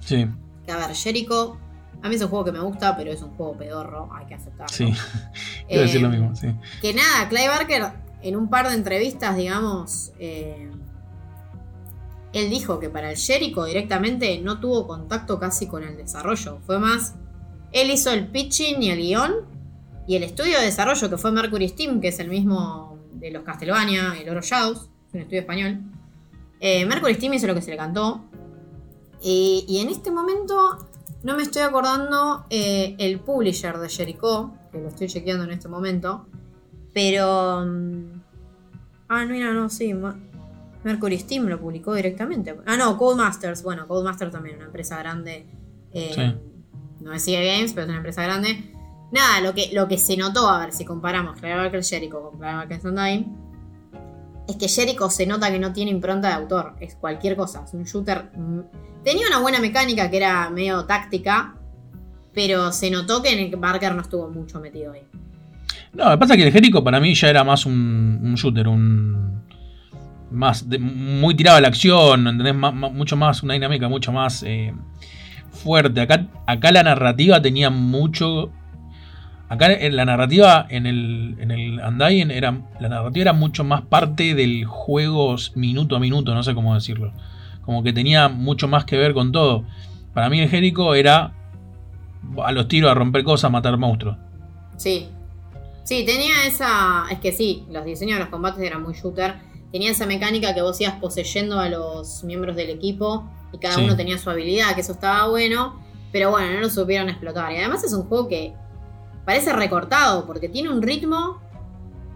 sí 0.00 0.26
Que 0.66 0.72
a 0.72 0.76
ver, 0.76 0.94
Jericho, 0.94 1.56
a 2.02 2.08
mí 2.08 2.14
es 2.14 2.22
un 2.22 2.28
juego 2.28 2.44
que 2.44 2.52
me 2.52 2.60
gusta, 2.60 2.96
pero 2.96 3.10
es 3.10 3.22
un 3.22 3.30
juego 3.30 3.56
pedorro, 3.56 4.08
hay 4.14 4.26
que 4.26 4.34
aceptarlo. 4.34 4.68
sí 4.74 4.92
quiero 5.68 5.82
decir 5.82 6.00
lo 6.02 6.08
Eh, 6.08 6.10
mismo 6.10 6.36
sí 6.36 6.48
que 6.80 6.92
nada, 6.94 7.28
Clive 7.28 7.48
Barker 7.48 7.82
en 8.20 8.36
un 8.36 8.48
par 8.50 8.68
de 8.68 8.74
entrevistas, 8.74 9.36
digamos, 9.36 10.12
eh, 10.18 10.70
él 12.38 12.50
dijo 12.50 12.78
que 12.78 12.88
para 12.88 13.10
el 13.10 13.16
Jericho 13.16 13.64
directamente 13.64 14.38
no 14.38 14.60
tuvo 14.60 14.86
contacto 14.86 15.38
casi 15.38 15.66
con 15.66 15.82
el 15.82 15.96
desarrollo. 15.96 16.58
Fue 16.66 16.78
más, 16.78 17.14
él 17.72 17.90
hizo 17.90 18.10
el 18.10 18.28
pitching 18.28 18.82
y 18.82 18.90
el 18.90 18.98
guion 18.98 19.32
y 20.06 20.16
el 20.16 20.22
estudio 20.22 20.58
de 20.58 20.66
desarrollo 20.66 21.10
que 21.10 21.18
fue 21.18 21.32
Mercury 21.32 21.68
Steam, 21.68 22.00
que 22.00 22.08
es 22.08 22.18
el 22.18 22.28
mismo 22.28 22.98
de 23.12 23.30
los 23.30 23.42
Castlevania, 23.42 24.14
el 24.20 24.28
Oro 24.28 24.40
Shadows, 24.40 24.88
un 25.12 25.20
estudio 25.20 25.40
español. 25.40 25.80
Eh, 26.60 26.86
Mercury 26.86 27.14
Steam 27.14 27.34
hizo 27.34 27.46
lo 27.46 27.54
que 27.54 27.62
se 27.62 27.70
le 27.70 27.76
cantó. 27.76 28.24
Y, 29.20 29.80
en 29.82 29.88
este 29.88 30.10
momento 30.12 30.78
no 31.24 31.36
me 31.36 31.42
estoy 31.42 31.62
acordando 31.62 32.46
eh, 32.50 32.94
el 32.98 33.18
publisher 33.18 33.78
de 33.78 33.88
Jericho, 33.88 34.54
que 34.70 34.78
lo 34.78 34.88
estoy 34.88 35.08
chequeando 35.08 35.44
en 35.44 35.50
este 35.50 35.68
momento. 35.68 36.26
Pero. 36.94 37.64
mm, 37.66 38.18
Ah, 39.08 39.24
no, 39.24 39.32
mira, 39.32 39.54
no, 39.54 39.70
sí. 39.70 39.94
Mercury 40.84 41.18
Steam 41.18 41.46
lo 41.46 41.60
publicó 41.60 41.94
directamente. 41.94 42.54
Ah, 42.66 42.76
no, 42.76 42.96
Codemasters. 42.96 43.62
Bueno, 43.62 43.86
Codemasters 43.86 44.30
también, 44.32 44.56
una 44.56 44.66
empresa 44.66 44.98
grande. 44.98 45.46
eh, 45.92 46.12
Sí. 46.14 46.34
No 47.00 47.12
es 47.12 47.26
EA 47.28 47.40
Games, 47.54 47.72
pero 47.72 47.82
es 47.84 47.88
una 47.88 47.98
empresa 47.98 48.22
grande. 48.24 48.72
Nada, 49.12 49.40
lo 49.40 49.54
que, 49.54 49.70
lo 49.72 49.86
que 49.88 49.98
se 49.98 50.16
notó, 50.16 50.48
a 50.48 50.58
ver 50.58 50.72
si 50.72 50.84
comparamos 50.84 51.40
Barker 51.40 51.82
Jericho 51.84 52.20
con 52.30 52.38
Barker 52.40 52.80
Sundyne, 52.80 53.26
es 54.48 54.56
que 54.56 54.68
Jericho 54.68 55.08
se 55.08 55.24
nota 55.26 55.50
que 55.50 55.58
no 55.58 55.72
tiene 55.72 55.90
impronta 55.90 56.28
de 56.28 56.34
autor. 56.34 56.74
Es 56.80 56.94
cualquier 56.96 57.36
cosa. 57.36 57.64
Es 57.64 57.72
un 57.74 57.84
shooter. 57.84 58.30
mm, 58.36 58.60
Tenía 59.04 59.26
una 59.28 59.38
buena 59.38 59.60
mecánica 59.60 60.10
que 60.10 60.16
era 60.16 60.50
medio 60.50 60.84
táctica. 60.84 61.54
Pero 62.34 62.72
se 62.72 62.90
notó 62.90 63.22
que 63.22 63.32
en 63.32 63.38
el 63.52 63.56
Barker 63.56 63.94
no 63.94 64.02
estuvo 64.02 64.28
mucho 64.28 64.60
metido 64.60 64.92
ahí. 64.92 65.02
No, 65.94 66.04
lo 66.04 66.10
que 66.12 66.18
pasa 66.18 66.34
es 66.34 66.38
que 66.38 66.46
el 66.46 66.52
Jericho 66.52 66.84
para 66.84 67.00
mí 67.00 67.14
ya 67.14 67.30
era 67.30 67.42
más 67.44 67.64
un, 67.66 68.20
un 68.22 68.34
shooter, 68.34 68.68
un. 68.68 69.42
Más 70.30 70.68
de- 70.68 70.78
muy 70.78 71.34
tirado 71.34 71.56
a 71.56 71.60
la 71.60 71.68
acción, 71.68 72.26
¿entendés? 72.28 72.54
Ma- 72.54 72.70
mucho 72.70 73.16
más, 73.16 73.42
una 73.42 73.54
dinámica 73.54 73.88
mucho 73.88 74.12
más 74.12 74.42
eh, 74.42 74.74
fuerte. 75.50 76.00
Acá, 76.00 76.26
acá 76.46 76.70
la 76.72 76.82
narrativa 76.82 77.40
tenía 77.40 77.70
mucho. 77.70 78.50
Acá 79.48 79.68
la 79.90 80.04
narrativa 80.04 80.66
en 80.68 80.84
el, 80.86 81.36
en 81.40 81.50
el 81.50 81.80
Undying 81.80 82.30
era. 82.30 82.60
La 82.80 82.88
narrativa 82.90 83.22
era 83.22 83.32
mucho 83.32 83.64
más 83.64 83.80
parte 83.82 84.34
del 84.34 84.66
juego 84.66 85.36
minuto 85.54 85.96
a 85.96 86.00
minuto, 86.00 86.34
no 86.34 86.42
sé 86.42 86.54
cómo 86.54 86.74
decirlo. 86.74 87.12
Como 87.62 87.82
que 87.82 87.92
tenía 87.94 88.28
mucho 88.28 88.68
más 88.68 88.84
que 88.84 88.98
ver 88.98 89.14
con 89.14 89.32
todo. 89.32 89.64
Para 90.12 90.28
mí 90.28 90.40
el 90.40 90.50
Jericho 90.50 90.94
era 90.94 91.32
a 92.44 92.52
los 92.52 92.68
tiros 92.68 92.90
a 92.90 92.94
romper 92.94 93.24
cosas, 93.24 93.50
matar 93.50 93.76
monstruos. 93.78 94.18
Sí. 94.76 95.08
Sí, 95.84 96.04
tenía 96.04 96.44
esa. 96.46 97.04
Es 97.10 97.18
que 97.18 97.32
sí, 97.32 97.64
los 97.70 97.84
diseños 97.86 98.16
de 98.18 98.20
los 98.20 98.28
combates 98.28 98.62
eran 98.62 98.82
muy 98.82 98.92
shooter. 98.92 99.36
Tenía 99.72 99.90
esa 99.90 100.06
mecánica 100.06 100.54
que 100.54 100.62
vos 100.62 100.80
ibas 100.80 100.94
poseyendo 101.00 101.58
a 101.60 101.68
los 101.68 102.24
miembros 102.24 102.56
del 102.56 102.70
equipo 102.70 103.28
y 103.52 103.58
cada 103.58 103.74
Sí. 103.76 103.84
uno 103.84 103.96
tenía 103.96 104.16
su 104.18 104.30
habilidad, 104.30 104.74
que 104.74 104.80
eso 104.80 104.92
estaba 104.92 105.28
bueno. 105.28 105.80
Pero 106.12 106.30
bueno, 106.30 106.54
no 106.54 106.60
lo 106.60 106.70
supieron 106.70 107.08
explotar. 107.10 107.52
Y 107.52 107.56
además 107.58 107.84
es 107.84 107.92
un 107.92 108.04
juego 108.04 108.28
que 108.28 108.54
parece 109.26 109.52
recortado 109.52 110.24
porque 110.26 110.48
tiene 110.48 110.70
un 110.70 110.80
ritmo 110.80 111.38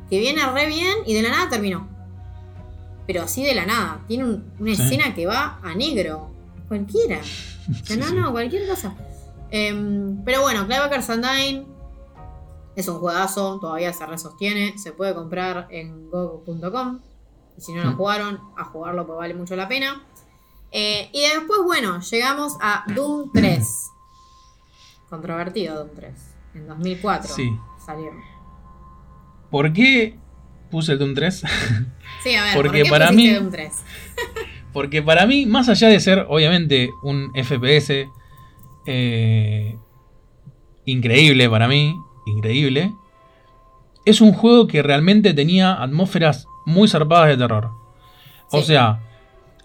que 0.08 0.18
viene 0.18 0.46
re 0.46 0.66
bien 0.66 0.96
y 1.06 1.14
de 1.14 1.22
la 1.22 1.30
nada 1.30 1.48
terminó. 1.48 1.88
pero 3.04 3.22
así 3.24 3.44
de 3.44 3.54
la 3.54 3.66
nada. 3.66 4.00
Tiene 4.06 4.24
un- 4.24 4.44
una 4.60 4.74
Sí. 4.76 4.82
escena 4.82 5.12
que 5.12 5.26
va 5.26 5.58
a 5.62 5.74
negro. 5.74 6.30
Cualquiera. 6.68 7.20
O 7.82 7.84
sea, 7.84 7.96
no, 7.96 8.10
no, 8.12 8.30
cualquier 8.32 8.66
cosa. 8.68 8.94
Em, 9.50 10.22
pero 10.24 10.40
bueno, 10.42 10.64
Claybackers 10.66 11.08
Undyne 11.08 11.66
es 12.76 12.88
un 12.88 12.98
juegazo, 13.00 13.58
todavía 13.60 13.92
se 13.92 14.06
resostiene. 14.06 14.78
Se 14.78 14.92
puede 14.92 15.14
comprar 15.14 15.66
en 15.70 16.08
go.com. 16.10 17.00
Y 17.56 17.60
si 17.60 17.72
no 17.72 17.84
lo 17.84 17.92
Mm. 17.92 17.96
jugaron, 17.96 18.40
a 18.56 18.64
jugarlo 18.64 19.06
porque 19.06 19.18
vale 19.18 19.34
mucho 19.34 19.56
la 19.56 19.68
pena. 19.68 20.02
Eh, 20.70 21.10
y 21.12 21.20
después, 21.22 21.60
bueno, 21.64 22.00
llegamos 22.00 22.56
a 22.60 22.84
Doom 22.94 23.30
3. 23.32 23.90
Controvertido 25.10 25.76
Doom 25.76 25.90
3. 25.94 26.12
En 26.54 26.66
2004 26.66 27.34
Sí. 27.34 27.56
salió. 27.84 28.10
¿Por 29.50 29.72
qué 29.72 30.16
puse 30.70 30.92
el 30.92 30.98
Doom 30.98 31.14
3? 31.14 31.42
Sí, 32.22 32.34
a 32.34 32.42
ver, 32.44 32.54
Porque 32.54 32.78
¿por 32.80 32.84
qué 32.84 32.90
para 32.90 33.12
mí- 33.12 33.30
Doom 33.34 33.50
3? 33.50 33.72
Porque 34.72 35.02
para 35.02 35.26
mí, 35.26 35.44
más 35.44 35.68
allá 35.68 35.88
de 35.88 36.00
ser, 36.00 36.24
obviamente, 36.30 36.88
un 37.02 37.30
FPS 37.34 38.08
eh, 38.86 39.76
increíble 40.86 41.48
para 41.50 41.68
mí, 41.68 41.94
increíble, 42.26 42.90
es 44.06 44.20
un 44.22 44.32
juego 44.32 44.66
que 44.66 44.82
realmente 44.82 45.34
tenía 45.34 45.74
atmósferas 45.82 46.46
muy 46.66 46.88
zarpadas 46.88 47.28
de 47.28 47.36
terror. 47.36 47.70
O 48.50 48.60
Sí. 48.60 48.66
sea, 48.68 49.00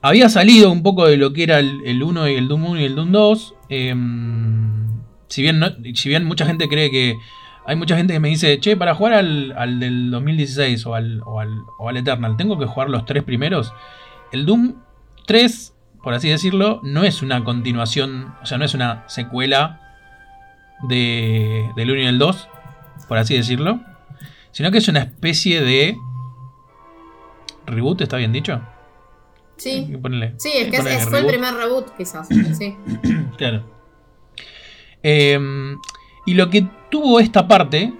había 0.01 0.29
salido 0.29 0.71
un 0.71 0.83
poco 0.83 1.05
de 1.07 1.17
lo 1.17 1.33
que 1.33 1.43
era 1.43 1.59
el, 1.59 1.81
el 1.85 2.01
1 2.03 2.29
y 2.29 2.35
el 2.35 2.47
Doom 2.47 2.65
1 2.65 2.79
y 2.81 2.83
el 2.85 2.95
Doom 2.95 3.11
2. 3.11 3.53
em, 3.69 4.87
si, 5.27 5.41
bien 5.41 5.59
no- 5.59 5.71
si 5.93 6.09
bien 6.09 6.23
mucha 6.25 6.45
gente 6.45 6.67
cree 6.69 6.89
que... 6.91 7.17
Hay 7.65 7.75
mucha 7.75 7.97
gente 7.97 8.13
que 8.13 8.21
me 8.21 8.29
dice, 8.29 8.57
che, 8.61 8.77
para 8.77 8.95
jugar 8.95 9.11
al, 9.15 9.53
al 9.57 9.81
del 9.81 10.09
2016 10.09 10.85
o 10.85 10.95
al, 10.95 11.21
o, 11.25 11.41
al, 11.41 11.49
o 11.79 11.89
al 11.89 11.97
Eternal, 11.97 12.37
¿tengo 12.37 12.57
que 12.57 12.65
jugar 12.65 12.89
los 12.89 13.03
tres 13.05 13.23
primeros? 13.23 13.73
El 14.31 14.45
Doom 14.45 14.75
3, 15.25 15.75
por 16.01 16.13
así 16.13 16.29
decirlo, 16.29 16.79
no 16.83 17.03
es 17.03 17.21
una 17.21 17.43
continuación, 17.43 18.33
o 18.41 18.45
sea, 18.45 18.57
no 18.57 18.63
es 18.63 18.73
una 18.73 19.03
secuela 19.07 19.81
de, 20.87 21.69
del 21.75 21.91
1 21.91 21.99
y 22.01 22.05
el 22.05 22.19
2, 22.19 22.47
por 23.09 23.17
así 23.17 23.35
decirlo, 23.35 23.81
sino 24.51 24.71
que 24.71 24.77
es 24.77 24.87
una 24.87 24.99
especie 24.99 25.61
de 25.61 25.97
reboot, 27.67 28.01
¿está 28.01 28.17
bien 28.17 28.31
dicho? 28.33 28.61
Sí. 29.57 29.87
Ponele- 30.01 30.33
Sí, 30.37 30.51
es 30.55 30.69
que 30.69 30.77
es- 30.77 31.05
fue 31.09 31.19
el 31.19 31.25
primer 31.27 31.53
reboot, 31.53 31.95
quizás. 31.97 32.27
Sí. 32.57 32.75
Claro. 33.37 33.63
Eh, 35.03 35.39
y 36.25 36.33
lo 36.33 36.49
que 36.49 36.67
tuvo 36.89 37.19
esta 37.19 37.47
parte 37.47 37.93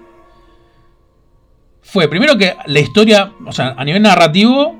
fue, 1.81 2.07
primero 2.09 2.37
que 2.37 2.55
la 2.65 2.79
historia, 2.79 3.31
o 3.45 3.51
sea, 3.51 3.75
a 3.77 3.85
nivel 3.85 4.01
narrativo, 4.01 4.75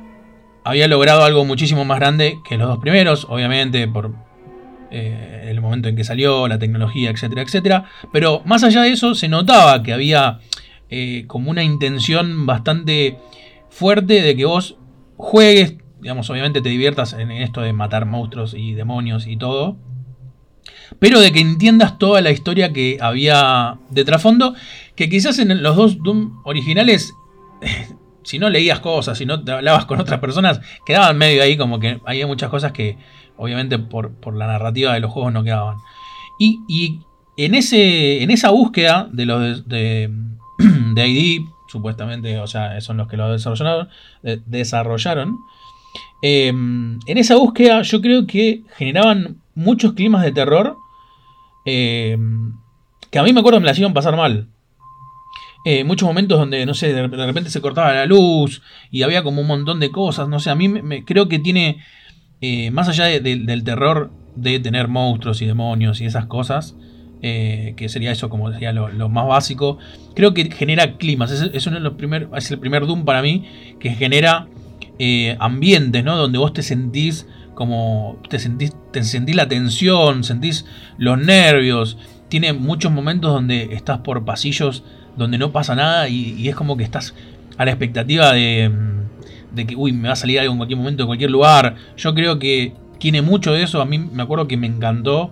había 0.63 0.87
logrado 0.87 1.23
algo 1.23 1.45
muchísimo 1.45 1.85
más 1.85 1.99
grande 1.99 2.39
que 2.47 2.57
los 2.57 2.67
dos 2.67 2.79
primeros, 2.79 3.25
obviamente 3.29 3.87
por 3.87 4.11
eh, 4.91 5.45
el 5.49 5.61
momento 5.61 5.87
en 5.89 5.95
que 5.95 6.03
salió, 6.03 6.47
la 6.47 6.59
tecnología, 6.59 7.09
etcétera, 7.09 7.41
etcétera. 7.43 7.85
Pero 8.11 8.41
más 8.45 8.63
allá 8.63 8.81
de 8.81 8.91
eso, 8.91 9.15
se 9.15 9.29
notaba 9.29 9.81
que 9.83 9.93
había 9.93 10.39
eh, 10.89 11.23
como 11.27 11.49
una 11.51 11.63
intención 11.63 12.45
bastante 12.45 13.17
fuerte 13.77 14.21
de 14.21 14.35
que 14.35 14.45
vos 14.45 14.75
juegues, 15.17 15.75
digamos, 16.01 16.27
obviamente 16.31 16.61
te 16.61 16.69
diviertas 16.69 17.13
en 17.13 17.29
esto 17.29 17.61
de 17.61 17.73
matar 17.73 18.07
monstruos 18.07 18.55
y 18.55 18.73
demonios 18.73 19.27
y 19.27 19.37
todo. 19.37 19.77
Pero 20.97 21.19
de 21.19 21.31
que 21.31 21.41
entiendas 21.41 21.99
toda 21.99 22.21
la 22.21 22.31
historia 22.31 22.73
que 22.73 22.97
había 22.99 23.77
de 23.91 24.03
trasfondo, 24.03 24.55
que 24.95 25.09
quizás 25.09 25.37
en 25.37 25.61
los 25.61 25.75
dos 25.75 26.01
Doom 26.01 26.41
originales, 26.43 27.13
si 28.23 28.39
no 28.39 28.49
leías 28.49 28.79
cosas, 28.79 29.19
si 29.19 29.27
no 29.27 29.43
te 29.43 29.51
hablabas 29.51 29.85
con 29.85 29.99
otras 29.99 30.19
personas, 30.19 30.59
quedaban 30.83 31.15
medio 31.17 31.43
ahí 31.43 31.55
como 31.55 31.79
que 31.79 32.01
había 32.03 32.25
muchas 32.25 32.49
cosas 32.49 32.71
que 32.71 32.97
obviamente 33.35 33.77
por, 33.77 34.11
por 34.13 34.35
la 34.35 34.47
narrativa 34.47 34.93
de 34.93 35.01
los 35.01 35.11
juegos 35.11 35.33
no 35.33 35.43
quedaban. 35.43 35.77
Y, 36.39 36.61
y 36.67 37.01
en, 37.37 37.53
ese, 37.53 38.23
en 38.23 38.31
esa 38.31 38.49
búsqueda 38.49 39.07
de 39.11 39.25
los 39.27 39.67
de, 39.67 40.07
de, 40.07 40.11
de 40.95 41.07
ID, 41.07 41.41
supuestamente, 41.67 42.39
o 42.39 42.47
sea, 42.47 42.79
son 42.81 42.97
los 42.97 43.07
que 43.07 43.17
lo 43.17 43.31
desarrollaron, 43.31 43.89
de- 44.23 44.41
desarrollaron 44.45 45.37
eh, 46.21 46.47
en 46.49 46.99
esa 47.17 47.35
búsqueda 47.35 47.81
yo 47.83 48.01
creo 48.01 48.25
que 48.25 48.63
generaban 48.77 49.37
muchos 49.55 49.93
climas 49.93 50.23
de 50.23 50.31
terror 50.31 50.75
eh, 51.65 52.17
que 53.11 53.19
a 53.19 53.23
mí 53.23 53.33
me 53.33 53.39
acuerdo 53.39 53.59
me 53.59 53.65
la 53.65 53.71
hicieron 53.71 53.93
pasar 53.93 54.15
mal. 54.15 54.47
Eh, 55.65 55.83
muchos 55.83 56.07
momentos 56.07 56.39
donde, 56.39 56.65
no 56.65 56.73
sé, 56.73 56.93
de 56.93 57.07
repente 57.07 57.49
se 57.49 57.61
cortaba 57.61 57.91
la 57.93 58.05
luz 58.05 58.61
y 58.89 59.03
había 59.03 59.23
como 59.23 59.41
un 59.41 59.47
montón 59.47 59.79
de 59.79 59.91
cosas, 59.91 60.29
no 60.29 60.39
sé, 60.39 60.49
a 60.49 60.55
mí 60.55 60.69
me, 60.69 61.03
creo 61.03 61.27
que 61.27 61.39
tiene, 61.39 61.83
eh, 62.41 62.71
más 62.71 62.87
allá 62.87 63.05
de- 63.05 63.19
de- 63.19 63.37
del 63.37 63.63
terror 63.65 64.11
de 64.35 64.59
tener 64.59 64.87
monstruos 64.87 65.41
y 65.41 65.45
demonios 65.45 65.99
y 65.99 66.05
esas 66.05 66.27
cosas, 66.27 66.75
eh, 67.21 67.73
que 67.75 67.89
sería 67.89 68.11
eso 68.11 68.29
como 68.29 68.51
sería 68.51 68.71
lo, 68.71 69.09
más 69.09 69.27
básico, 69.27 69.77
creo 70.15 70.33
que 70.33 70.51
genera 70.51 70.97
climas, 70.97 71.31
es, 71.31 71.67
uno 71.67 71.77
de 71.77 71.81
los 71.81 71.93
primer, 71.93 72.29
es 72.35 72.51
el 72.51 72.59
primer 72.59 72.85
Doom 72.85 73.05
para 73.05 73.21
mí 73.21 73.45
que 73.79 73.91
genera 73.91 74.47
eh, 74.99 75.35
ambientes, 75.39 76.03
¿no? 76.03 76.15
Donde 76.15 76.37
vos 76.37 76.53
te 76.53 76.63
sentís 76.63 77.27
como. 77.53 78.19
Te 78.29 78.39
sentís, 78.39 78.73
te 78.91 79.03
sentís 79.03 79.35
la 79.35 79.47
tensión, 79.47 80.23
sentís 80.23 80.65
los 80.97 81.17
nervios. 81.19 81.97
Tiene 82.29 82.53
muchos 82.53 82.91
momentos 82.91 83.31
donde 83.31 83.69
estás 83.71 83.99
por 83.99 84.25
pasillos 84.25 84.83
donde 85.15 85.37
no 85.37 85.51
pasa 85.51 85.75
nada 85.75 86.07
y, 86.09 86.33
y 86.37 86.49
es 86.49 86.55
como 86.55 86.77
que 86.77 86.83
estás 86.83 87.15
a 87.57 87.65
la 87.65 87.71
expectativa 87.71 88.31
de, 88.33 88.69
mm, 88.69 89.55
de 89.55 89.65
que, 89.65 89.75
uy, 89.75 89.91
me 89.91 90.07
va 90.07 90.13
a 90.13 90.17
salir 90.17 90.39
algo 90.39 90.51
en 90.51 90.57
cualquier 90.57 90.77
momento, 90.77 91.03
en 91.03 91.07
cualquier 91.07 91.31
lugar. 91.31 91.75
Yo 91.97 92.13
creo 92.13 92.37
que 92.39 92.73
tiene 92.99 93.21
mucho 93.21 93.53
de 93.53 93.63
eso. 93.63 93.81
A 93.81 93.85
mí 93.85 93.97
me 93.97 94.23
acuerdo 94.23 94.47
que 94.47 94.57
me 94.57 94.67
encantó 94.67 95.31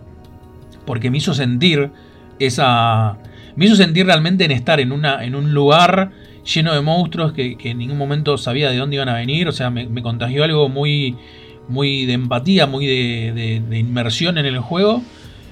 porque 0.85 1.09
me 1.11 1.17
hizo 1.17 1.33
sentir 1.33 1.91
esa. 2.39 3.17
Me 3.55 3.65
hizo 3.65 3.75
sentir 3.75 4.05
realmente 4.05 4.43
en 4.45 4.51
estar 4.51 4.79
en, 4.79 4.91
una, 4.91 5.23
en 5.23 5.33
un 5.35 5.53
lugar 5.53 6.11
lleno 6.53 6.73
de 6.73 6.81
monstruos 6.81 7.31
que, 7.33 7.57
en 7.63 7.77
ningún 7.77 7.97
momento 7.97 8.37
sabía 8.37 8.69
de 8.69 8.77
dónde 8.77 8.97
iban 8.97 9.09
a 9.09 9.13
venir. 9.15 9.47
O 9.47 9.51
sea, 9.51 9.69
me, 9.69 9.87
contagió 10.01 10.43
algo 10.43 10.67
muy, 10.69 11.15
muy 11.69 12.05
de 12.05 12.13
empatía, 12.13 12.67
muy 12.67 12.85
de, 12.85 13.31
de- 13.33 13.61
de 13.67 13.79
inmersión 13.79 14.37
en 14.37 14.45
el 14.45 14.59
juego. 14.59 15.01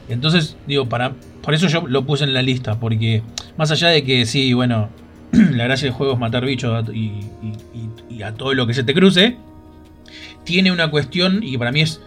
Entonces, 0.10 0.58
digo, 0.68 0.88
para, 0.90 1.14
por 1.42 1.54
eso 1.54 1.68
yo 1.68 1.88
lo 1.88 2.06
puse 2.06 2.26
en 2.26 2.34
la 2.34 2.42
lista. 2.42 2.80
Porque 2.80 3.24
más 3.58 3.72
allá 3.72 3.88
de 3.88 4.04
que 4.04 4.26
sí, 4.26 4.52
bueno, 4.54 4.90
la 5.32 5.64
gracia 5.64 5.86
del 5.88 5.94
juego 5.94 6.14
es 6.14 6.20
matar 6.20 6.46
bichos 6.46 6.90
y, 6.94 6.98
y- 7.00 7.24
y- 8.12 8.16
y 8.18 8.24
a 8.24 8.34
todo 8.34 8.54
lo 8.54 8.68
que 8.68 8.74
se 8.74 8.84
te 8.84 8.94
cruce. 8.94 9.38
Tiene 10.44 10.72
una 10.74 10.90
cuestión, 10.92 11.42
y 11.42 11.58
para 11.58 11.72
mí 11.72 11.80
es 11.82 12.02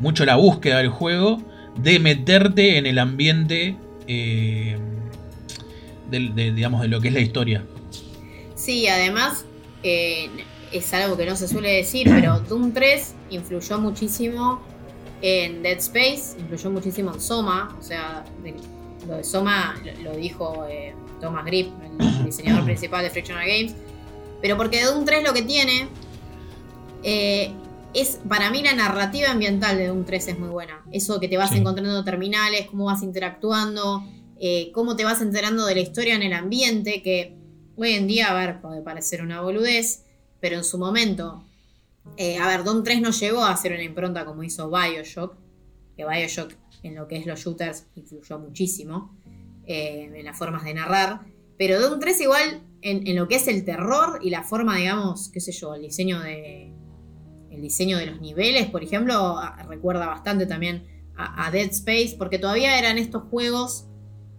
mucho 0.00 0.24
la 0.24 0.36
búsqueda 0.36 0.78
del 0.78 0.88
juego, 0.88 1.42
de 1.76 1.98
meterte 1.98 2.78
en 2.78 2.86
el 2.86 2.98
ambiente. 2.98 3.76
eh, 4.06 4.76
de, 6.10 6.52
digamos, 6.52 6.82
de 6.82 6.88
lo 6.88 7.00
que 7.00 7.08
es 7.08 7.14
la 7.14 7.20
historia. 7.20 7.64
Sí, 8.54 8.86
además 8.86 9.44
eh, 9.82 10.28
es 10.70 10.92
algo 10.94 11.16
que 11.16 11.26
no 11.26 11.34
se 11.34 11.48
suele 11.48 11.72
decir, 11.72 12.06
pero 12.08 12.38
Doom 12.48 12.72
3 12.72 13.14
influyó 13.30 13.78
muchísimo 13.80 14.60
en 15.22 15.62
Dead 15.62 15.78
Space, 15.78 16.38
influyó 16.38 16.70
muchísimo 16.70 17.12
en 17.14 17.20
Soma, 17.20 17.74
o 17.80 17.82
sea, 17.82 18.24
de- 18.44 18.54
lo 19.08 19.16
de 19.16 19.24
Soma 19.24 19.74
lo, 20.02 20.10
lo 20.12 20.16
dijo 20.16 20.64
eh, 20.70 20.94
Thomas 21.20 21.44
Grip, 21.46 21.68
el 21.98 22.24
diseñador 22.26 22.64
principal 22.64 23.02
de 23.02 23.10
Frictional 23.10 23.46
Games, 23.46 23.74
pero 24.40 24.56
porque 24.56 24.82
Doom 24.84 25.04
3 25.04 25.24
lo 25.24 25.32
que 25.32 25.42
tiene 25.42 25.88
eh, 27.02 27.50
es, 27.94 28.20
para 28.28 28.50
mí 28.50 28.62
la 28.62 28.74
narrativa 28.74 29.30
ambiental 29.30 29.76
de 29.78 29.86
Doom 29.88 30.04
3 30.04 30.28
es 30.28 30.38
muy 30.38 30.48
buena, 30.48 30.84
eso 30.92 31.20
que 31.20 31.28
te 31.28 31.36
vas 31.36 31.50
Sí. 31.50 31.58
encontrando 31.58 32.02
terminales, 32.04 32.66
cómo 32.66 32.86
vas 32.86 33.02
interactuando, 33.02 34.04
eh, 34.40 34.70
cómo 34.72 34.96
te 34.96 35.04
vas 35.04 35.20
enterando 35.22 35.64
de 35.66 35.74
la 35.76 35.80
historia 35.80 36.14
en 36.14 36.22
el 36.22 36.32
ambiente, 36.32 37.02
que 37.02 37.36
hoy 37.76 37.92
en 37.92 38.06
día, 38.06 38.30
a 38.30 38.34
ver, 38.34 38.60
puede 38.60 38.82
parecer 38.82 39.22
una 39.22 39.40
boludez, 39.40 40.04
pero 40.40 40.56
en 40.56 40.64
su 40.64 40.76
momento, 40.78 41.44
eh, 42.16 42.36
a 42.38 42.46
ver, 42.48 42.64
Doom 42.64 42.82
3 42.84 43.00
no 43.00 43.10
llegó 43.10 43.44
a 43.44 43.52
hacer 43.52 43.72
una 43.72 43.82
impronta 43.82 44.24
como 44.24 44.42
hizo 44.42 44.70
Bioshock, 44.70 45.36
que 45.96 46.04
Bioshock 46.04 46.52
en 46.82 46.94
lo 46.96 47.08
que 47.08 47.16
es 47.16 47.26
los 47.26 47.40
shooters 47.40 47.86
influyó 47.94 48.38
muchísimo, 48.38 49.16
eh, 49.66 50.10
en 50.14 50.24
las 50.24 50.36
formas 50.36 50.64
de 50.64 50.74
narrar, 50.74 51.20
pero 51.56 51.80
Doom 51.80 51.98
3 52.00 52.20
igual 52.20 52.60
en, 52.82 53.06
en 53.06 53.16
lo 53.16 53.26
que 53.28 53.36
es 53.36 53.48
el 53.48 53.64
terror 53.64 54.18
y 54.22 54.28
la 54.30 54.42
forma, 54.42 54.76
digamos, 54.76 55.30
qué 55.30 55.40
sé 55.40 55.52
yo, 55.52 55.74
el 55.74 55.82
diseño 55.82 56.20
de... 56.20 56.72
El 57.54 57.62
diseño 57.62 57.98
de 57.98 58.06
los 58.06 58.20
niveles, 58.20 58.68
por 58.68 58.82
ejemplo, 58.82 59.40
recuerda 59.68 60.06
bastante 60.06 60.46
también 60.46 60.86
a, 61.16 61.50
Dead 61.52 61.70
Space, 61.70 62.16
porque 62.18 62.38
todavía 62.38 62.78
eran 62.78 62.98
estos 62.98 63.22
juegos 63.30 63.86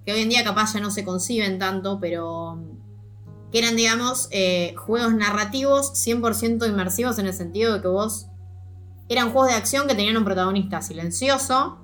que 0.06 0.12
hoy 0.12 0.22
en 0.22 0.30
día 0.30 0.44
capaz 0.44 0.74
ya 0.74 0.82
no 0.82 0.92
se 0.92 1.06
conciben 1.06 1.58
tanto, 1.58 2.00
pero 2.00 2.62
que 3.52 3.60
eran, 3.60 3.78
digamos, 3.78 4.28
eh, 4.32 4.76
juegos 4.76 5.14
narrativos 5.16 5.94
100% 5.94 6.68
inmersivos 6.68 7.18
en 7.20 7.28
el 7.28 7.34
sentido 7.34 7.74
de 7.74 7.82
que 7.82 7.88
vos 7.88 8.28
eran 9.08 9.32
juegos 9.32 9.52
de 9.52 9.56
acción 9.56 9.88
que 9.88 9.96
tenían 9.96 10.18
un 10.18 10.26
protagonista 10.26 10.82
silencioso, 10.82 11.80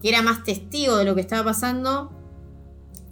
que 0.00 0.08
era 0.08 0.22
más 0.22 0.44
testigo 0.44 0.96
de 0.96 1.04
lo 1.04 1.14
que 1.14 1.20
estaba 1.20 1.44
pasando, 1.44 2.10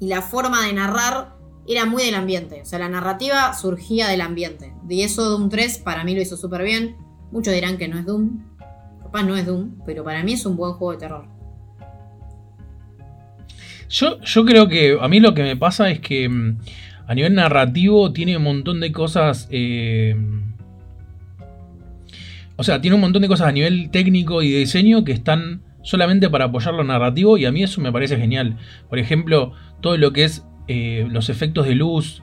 y 0.01 0.07
la 0.07 0.23
forma 0.23 0.65
de 0.65 0.73
narrar 0.73 1.37
era 1.67 1.85
muy 1.85 2.03
del 2.03 2.15
ambiente, 2.15 2.63
o 2.63 2.65
sea, 2.65 2.79
la 2.79 2.89
narrativa 2.89 3.53
surgía 3.53 4.09
del 4.09 4.23
ambiente, 4.23 4.75
y 4.89 5.03
eso 5.03 5.29
Doom 5.29 5.51
3 5.51 5.79
para 5.79 6.03
mí 6.05 6.15
lo 6.15 6.23
hizo 6.23 6.39
súper 6.39 6.63
bien. 6.63 7.08
Muchos 7.31 7.55
dirán 7.55 7.77
que 7.77 7.89
no 7.89 7.99
es 7.99 8.07
Doom. 8.07 8.41
Capaz 9.03 9.23
no 9.23 9.37
es 9.37 9.47
Doom, 9.47 9.77
pero 9.87 10.05
para 10.05 10.23
mí 10.23 10.35
es 10.35 10.45
un 10.47 10.57
buen 10.57 10.73
juego 10.73 10.93
de 10.93 10.99
terror. 10.99 11.27
Yo, 13.89 14.45
creo 14.45 14.69
que 14.69 14.99
a 15.01 15.09
mí 15.09 15.19
lo 15.19 15.33
que 15.35 15.43
me 15.43 15.57
pasa 15.57 15.91
es 15.91 16.01
que 16.01 16.29
mm, 16.29 16.59
a 17.07 17.15
nivel 17.15 17.35
narrativo 17.35 18.13
tiene 18.13 18.37
un 18.37 18.43
montón 18.43 18.81
de 18.81 18.93
cosas. 18.93 19.49
eh, 19.51 20.15
o 22.57 22.65
sea, 22.65 22.81
tiene 22.81 22.97
un 22.97 23.01
montón 23.01 23.23
de 23.23 23.29
cosas 23.29 23.47
a 23.47 23.53
nivel 23.53 23.89
técnico 23.91 24.43
y 24.43 24.51
diseño 24.51 25.05
que 25.05 25.13
están 25.13 25.63
solamente 25.83 26.29
para 26.29 26.47
apoyar 26.47 26.75
lo 26.75 26.83
narrativo 26.83 27.39
y 27.39 27.47
a 27.47 27.53
mí 27.53 27.63
eso 27.63 27.81
me 27.81 27.93
parece 27.93 28.17
genial. 28.17 28.57
Por 28.89 28.99
ejemplo, 28.99 29.53
todo 29.81 29.97
lo 29.97 30.13
que 30.13 30.25
es 30.25 30.45
eh, 30.67 31.07
los 31.09 31.31
efectos 31.31 31.67
de 31.67 31.77
luz 31.77 32.23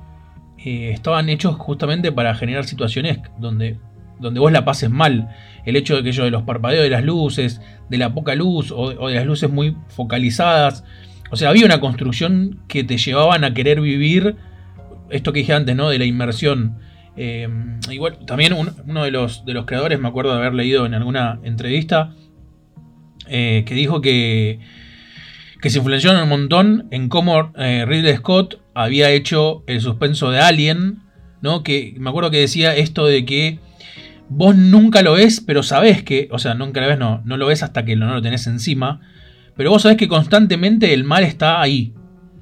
eh, 0.58 0.92
estaban 0.94 1.30
hechos 1.30 1.56
justamente 1.56 2.12
para 2.12 2.36
generar 2.36 2.66
situaciones 2.66 3.20
donde, 3.40 3.80
donde 4.20 4.40
vos 4.40 4.52
la 4.52 4.66
pases 4.66 4.90
mal. 4.90 5.30
El 5.66 5.76
hecho 5.76 5.96
de 5.96 6.04
que 6.04 6.12
yo 6.12 6.24
de 6.24 6.32
los 6.32 6.44
parpadeos 6.44 6.84
de 6.84 6.90
las 6.90 7.04
luces, 7.04 7.62
de 7.90 7.98
la 7.98 8.14
poca 8.14 8.36
luz 8.36 8.72
o, 8.72 9.08
de 9.10 9.16
las 9.16 9.26
luces 9.26 9.50
muy 9.50 9.76
focalizadas. 9.90 10.84
O 11.32 11.36
sea, 11.38 11.50
había 11.50 11.66
una 11.66 11.80
construcción 11.80 12.60
que 12.68 12.84
te 12.84 12.98
llevaban 12.98 13.44
a 13.44 13.54
querer 13.54 13.82
vivir 13.82 14.36
esto 15.10 15.34
que 15.34 15.40
dije 15.40 15.54
antes, 15.54 15.76
¿no? 15.76 15.90
De 15.90 15.98
la 16.00 16.06
inmersión. 16.06 16.78
Eh, 17.18 17.48
igual, 17.92 18.20
también 18.26 18.54
un- 18.54 18.74
uno 18.88 19.04
de 19.04 19.12
los, 19.12 19.46
de 19.46 19.54
los 19.54 19.66
creadores, 19.66 20.00
me 20.00 20.08
acuerdo 20.08 20.32
de 20.34 20.38
haber 20.40 20.54
leído 20.54 20.86
en 20.86 20.94
alguna 20.94 21.40
entrevista, 21.44 22.14
eh, 23.28 23.64
que 23.66 23.74
dijo 23.74 24.02
que, 24.02 24.60
que 25.62 25.70
se 25.70 25.80
influenció 25.80 26.12
un 26.22 26.30
montón 26.30 26.88
en 26.92 27.10
cómo 27.10 27.52
eh, 27.58 27.86
Ridley 27.88 28.18
Scott 28.18 28.60
había 28.74 29.10
hecho 29.12 29.64
el 29.68 29.82
suspenso 29.82 30.30
de 30.32 30.40
Alien, 30.40 31.00
¿no? 31.42 31.64
Que 31.64 31.96
me 31.98 32.10
acuerdo 32.10 32.30
que 32.32 32.40
decía 32.40 32.76
esto 32.76 33.06
de 33.06 33.26
que 33.26 33.60
vos 34.30 34.56
nunca 34.56 35.02
lo 35.02 35.14
ves, 35.14 35.42
pero 35.46 35.64
sabés 35.64 36.04
que, 36.04 36.28
o 36.32 36.40
sea, 36.40 36.54
nunca 36.54 36.82
lo 36.82 36.88
ves, 36.88 36.98
no, 37.00 37.22
no 37.26 37.38
lo 37.38 37.48
ves 37.48 37.64
hasta 37.64 37.86
que 37.86 37.96
no 37.96 38.14
lo 38.14 38.22
tenés 38.22 38.48
encima, 38.48 39.02
pero 39.56 39.70
vos 39.72 39.84
sabés 39.84 39.98
que 39.98 40.08
constantemente 40.08 40.94
el 40.94 41.04
mal 41.04 41.24
está 41.24 41.62
ahí. 41.62 41.94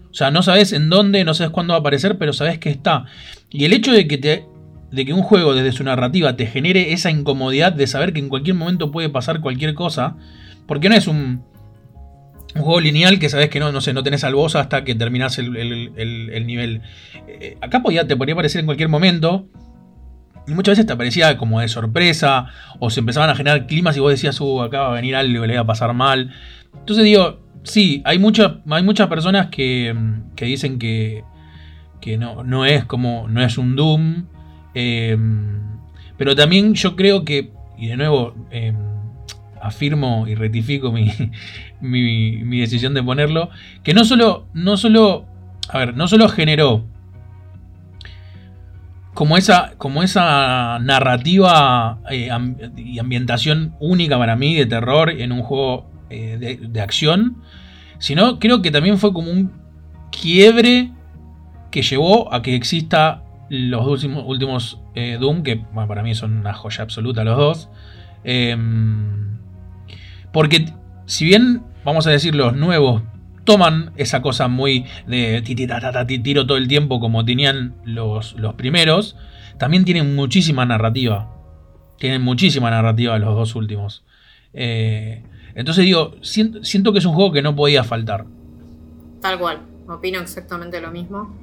O 0.10 0.14
sea, 0.16 0.30
no 0.32 0.44
sabes 0.44 0.74
en 0.74 0.90
dónde, 0.90 1.24
no 1.26 1.34
sabes 1.34 1.52
cuándo 1.52 1.74
va 1.74 1.78
a 1.78 1.80
aparecer, 1.80 2.18
pero 2.18 2.34
sabes 2.34 2.60
que 2.60 2.70
está. 2.70 3.06
Y 3.50 3.66
el 3.66 3.74
hecho 3.74 3.92
de 3.92 4.08
que 4.08 4.18
te 4.18 4.46
de 4.92 5.06
que 5.06 5.14
un 5.14 5.24
juego 5.24 5.56
desde 5.56 5.72
su 5.72 5.84
narrativa 5.84 6.36
te 6.36 6.46
genere 6.46 6.94
esa 6.94 7.10
incomodidad 7.10 7.74
de 7.74 7.88
saber 7.88 8.14
que 8.14 8.20
en 8.20 8.30
cualquier 8.30 8.56
momento 8.56 8.92
puede 8.92 9.10
pasar 9.10 9.42
cualquier 9.42 9.74
cosa, 9.74 10.18
porque 10.68 10.88
no 10.88 10.94
es 10.94 11.08
un, 11.08 11.42
un 12.54 12.62
juego 12.62 12.80
lineal 12.80 13.18
que 13.18 13.28
sabes 13.28 13.50
que 13.50 13.60
no, 13.60 13.72
no 13.72 13.82
sé, 13.82 13.92
no 13.94 14.04
tenés 14.04 14.24
al 14.24 14.36
boss 14.36 14.56
hasta 14.56 14.84
que 14.84 14.94
terminás 14.94 15.40
el- 15.40 15.58
el 15.58 16.46
nivel. 16.46 16.82
Eh, 17.28 17.58
acá 17.62 17.82
podía, 17.82 18.06
te 18.08 18.16
podría 18.16 18.34
aparecer 18.34 18.60
en 18.60 18.68
cualquier 18.68 18.90
momento. 18.90 19.48
Y 20.48 20.54
muchas 20.54 20.74
veces 20.74 20.86
te 20.86 20.94
aparecía 20.94 21.38
como 21.38 21.60
de 21.62 21.68
sorpresa. 21.68 22.48
O 22.80 22.90
se 22.90 23.00
empezaban 23.00 23.30
a 23.30 23.36
generar 23.36 23.66
climas 23.68 23.96
y 23.98 24.00
vos 24.00 24.12
decías, 24.12 24.40
uh, 24.42 24.62
acá 24.62 24.82
va 24.82 24.88
a 24.90 24.94
venir 24.94 25.16
algo 25.16 25.46
le 25.46 25.56
va 25.56 25.62
a 25.62 25.66
pasar 25.66 25.94
mal. 25.94 26.32
Entonces 26.74 27.06
digo, 27.06 27.40
sí, 27.64 28.02
hay, 28.06 28.20
mucha- 28.20 28.60
hay 28.70 28.84
muchas 28.84 29.08
personas 29.08 29.48
que, 29.48 29.94
mm, 29.96 30.36
que 30.36 30.46
dicen 30.46 30.80
que, 30.80 31.24
que 32.02 32.18
no, 32.18 32.44
no 32.44 32.66
es 32.66 32.84
como. 32.86 33.28
no 33.30 33.42
es 33.44 33.58
un 33.58 33.76
Doom. 33.76 34.26
eh, 34.76 35.18
pero 36.18 36.36
también 36.36 36.74
yo 36.74 36.96
creo 36.96 37.24
que. 37.26 37.52
Y 37.78 37.88
de 37.88 37.98
nuevo. 37.98 38.36
eh, 38.52 38.74
afirmo 39.62 40.28
y 40.28 40.36
rectifico 40.36 40.92
mi, 40.92 41.10
mi, 41.82 42.44
mi 42.44 42.60
decisión 42.60 42.94
de 42.94 43.02
ponerlo. 43.04 43.50
Que 43.84 43.94
no 43.94 44.04
solo. 44.04 44.48
No 44.54 44.76
solo. 44.78 45.26
A 45.70 45.78
ver, 45.80 45.96
no 45.96 46.08
solo 46.10 46.28
generó. 46.28 46.84
Como 49.14 49.38
esa, 49.38 49.74
como 49.78 50.02
esa 50.02 50.80
narrativa 50.80 52.00
eh, 52.10 52.30
y 52.78 53.00
ambientación 53.00 53.76
única 53.80 54.18
para 54.18 54.36
mí 54.36 54.56
de 54.56 54.66
terror 54.66 55.10
en 55.12 55.32
un 55.32 55.44
juego 55.44 55.90
eh, 56.10 56.38
de, 56.40 56.58
de 56.68 56.82
acción, 56.82 57.38
sino 58.00 58.40
creo 58.40 58.62
que 58.62 58.72
también 58.72 58.98
fue 58.98 59.14
como 59.14 59.32
un 59.32 59.52
quiebre 60.12 60.92
que 61.72 61.82
llevó 61.82 62.34
a 62.34 62.42
que 62.42 62.56
exista 62.56 63.24
los 63.50 63.86
últimos, 63.86 64.24
últimos 64.26 64.80
eh, 64.96 65.18
Doom, 65.20 65.44
que 65.44 65.58
para 65.58 66.04
mí 66.04 66.16
son 66.16 66.38
una 66.38 66.54
joya 66.54 66.84
absoluta 66.84 67.24
los 67.24 67.38
dos. 67.38 67.70
Em, 68.24 69.40
porque 70.32 70.74
si 71.06 71.26
bien, 71.26 71.64
vamos 71.84 72.08
a 72.08 72.12
decir, 72.12 72.36
los 72.36 72.56
nuevos 72.56 73.04
toman 73.44 73.92
esa 73.98 74.22
cosa 74.22 74.48
muy 74.48 74.86
de 75.08 75.42
tiro 75.42 76.46
todo 76.46 76.58
el 76.58 76.68
tiempo 76.68 77.00
como 77.00 77.26
tenían 77.26 77.76
los, 77.84 78.34
los 78.34 78.54
primeros, 78.56 79.16
también 79.58 79.86
tienen 79.86 80.16
muchísima 80.16 80.66
narrativa. 80.66 81.30
Tienen 81.98 82.22
muchísima 82.22 82.70
narrativa 82.70 83.18
los 83.20 83.36
dos 83.36 83.56
últimos. 83.56 84.04
Eh, 84.54 85.24
entonces 85.56 85.86
digo, 85.86 86.16
siento, 86.22 86.64
siento 86.64 86.92
que 86.92 87.00
es 87.00 87.06
un 87.06 87.14
juego 87.14 87.32
que 87.32 87.42
no 87.42 87.56
podía 87.56 87.84
faltar. 87.84 88.26
Tal 89.22 89.40
cual, 89.40 89.62
opino 89.88 90.20
exactamente 90.20 90.82
lo 90.82 90.92
mismo. 90.92 91.36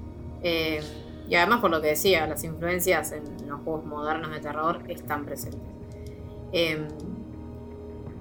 Eh, 0.43 0.81
y 1.29 1.35
además 1.35 1.61
por 1.61 1.71
lo 1.71 1.81
que 1.81 1.89
decía, 1.89 2.27
las 2.27 2.43
influencias 2.45 3.13
en 3.13 3.49
los 3.49 3.61
juegos 3.61 3.85
modernos 3.87 4.33
de 4.33 4.41
terror 4.41 4.83
están 4.89 5.25
presentes. 5.25 5.61
Eh, 6.53 6.89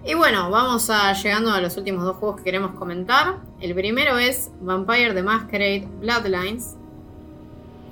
y 0.05 0.13
bueno, 0.13 0.49
vamos 0.49 0.89
a 0.89 1.13
llegando 1.13 1.51
a 1.51 1.61
los 1.61 1.75
últimos 1.77 2.03
dos 2.03 2.17
juegos 2.17 2.37
que 2.37 2.43
queremos 2.43 2.71
comentar. 2.71 3.39
El 3.59 3.75
primero 3.75 4.17
es 4.17 4.49
Vampire 4.61 5.13
the 5.13 5.23
Masquerade 5.23 5.87
Bloodlines. 5.99 6.75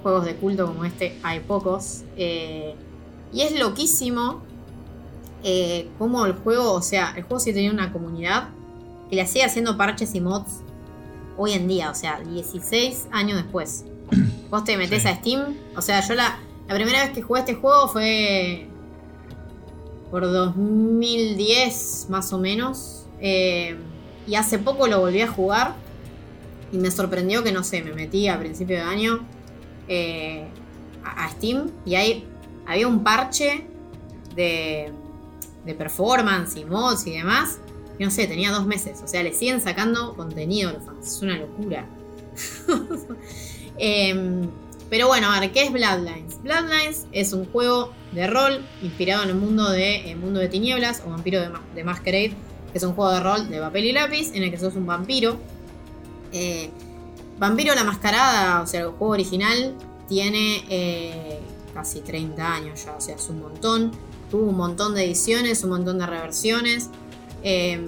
Juegos 0.04 0.26
de 0.26 0.36
culto 0.36 0.68
como 0.68 0.86
este 0.86 1.18
hay 1.24 1.42
pocos. 1.42 2.04
Eh, 2.16 2.76
y 3.34 3.42
es 3.42 3.60
loquísimo 3.60 4.42
eh, 5.44 5.90
cómo 6.00 6.26
el 6.26 6.34
juego, 6.34 6.74
o 6.74 6.82
sea, 6.82 7.14
el 7.18 7.24
juego 7.24 7.40
sí 7.40 7.54
tenía 7.54 7.72
una 7.72 7.92
comunidad 7.92 8.50
que 9.10 9.16
le 9.18 9.22
hacía 9.22 9.46
haciendo 9.46 9.78
parches 9.78 10.16
y 10.16 10.22
mods 10.22 10.62
hoy 11.38 11.54
en 11.54 11.68
día, 11.68 11.92
o 11.92 11.96
sea, 11.96 12.20
16 12.22 13.08
años 13.12 13.38
después. 13.42 13.86
Vos 14.50 14.64
te 14.64 14.78
metés 14.78 15.04
Sí. 15.04 15.08
a 15.10 15.16
Steam, 15.18 15.56
o 15.76 15.82
sea, 15.82 16.00
yo 16.08 16.16
la, 16.16 16.40
la 16.68 16.74
primera 16.76 17.04
vez 17.04 17.12
que 17.12 17.22
jugué 17.22 17.42
este 17.42 17.54
juego 17.56 17.88
fue 17.90 18.68
por 20.12 20.24
2010 20.24 22.08
más 22.10 22.34
o 22.34 22.40
menos. 22.40 23.06
eh, 23.20 23.78
y 24.28 24.36
hace 24.36 24.60
poco 24.60 24.88
lo 24.88 25.00
volví 25.00 25.22
a 25.22 25.28
jugar 25.28 25.74
y 26.72 26.78
me 26.78 26.92
sorprendió 26.92 27.44
que, 27.44 27.52
no 27.52 27.64
sé, 27.64 27.82
me 27.82 27.94
metí 27.94 28.28
a 28.28 28.38
principio 28.38 28.76
de 28.76 28.82
año 28.82 29.26
eh, 29.88 30.48
a, 31.04 31.30
Steam 31.30 31.72
y 31.86 31.96
ahí 31.96 32.28
había 32.66 32.88
un 32.88 33.04
parche 33.04 33.66
de, 34.36 34.92
de 35.66 35.74
performance 35.74 36.58
y 36.58 36.66
mods 36.66 37.08
y 37.08 37.18
demás. 37.18 37.60
No 38.00 38.12
sé, 38.12 38.28
tenía 38.28 38.52
dos 38.52 38.68
meses. 38.68 39.02
O 39.04 39.08
sea, 39.08 39.24
le 39.24 39.34
siguen 39.34 39.62
sacando 39.62 40.14
contenido 40.16 40.70
a 40.70 40.74
los 40.74 40.84
fans. 40.84 41.08
Es 41.08 41.22
una 41.22 41.38
locura. 41.38 41.88
Em, 43.80 44.50
pero 44.90 45.06
bueno, 45.06 45.32
a 45.32 45.40
ver, 45.40 45.52
¿qué 45.52 45.62
es 45.62 45.72
Bloodlines? 45.72 46.42
Bloodlines 46.42 47.06
es 47.12 47.32
un 47.32 47.46
juego 47.46 47.92
de 48.12 48.28
rol 48.28 48.64
inspirado 48.82 49.24
en 49.24 49.30
el 49.30 49.36
mundo 49.36 49.70
de, 49.70 50.12
eh, 50.12 50.16
mundo 50.16 50.40
de 50.40 50.48
tinieblas 50.48 51.04
o 51.06 51.10
vampiro 51.10 51.40
de, 51.42 51.50
de 51.76 51.84
Masquerade, 51.84 52.34
que 52.72 52.78
es 52.78 52.84
un 52.84 52.94
juego 52.94 53.12
de 53.12 53.20
rol 53.20 53.50
de 53.50 53.60
papel 53.60 53.86
y 53.86 53.92
lápiz 53.92 54.32
en 54.34 54.44
el 54.44 54.52
que 54.52 54.58
sos 54.58 54.76
un 54.76 54.86
vampiro. 54.86 55.38
Eh, 56.32 56.70
vampiro 57.40 57.74
la 57.76 57.84
Mascarada, 57.84 58.62
o 58.62 58.68
sea, 58.68 58.82
el 58.82 58.88
juego 58.88 59.14
original, 59.14 59.76
tiene 60.08 60.64
eh, 60.70 61.40
casi 61.74 62.02
30 62.02 62.54
años 62.54 62.86
ya, 62.86 62.96
o 62.96 63.02
sea, 63.02 63.16
es 63.16 63.30
un 63.30 63.40
montón. 63.40 63.92
Tuvo 64.32 64.50
un 64.50 64.58
montón 64.58 64.94
de 64.94 65.06
ediciones, 65.06 65.64
un 65.64 65.72
montón 65.72 66.00
de 66.00 66.06
reversiones. 66.06 66.90
Eh, 67.44 67.80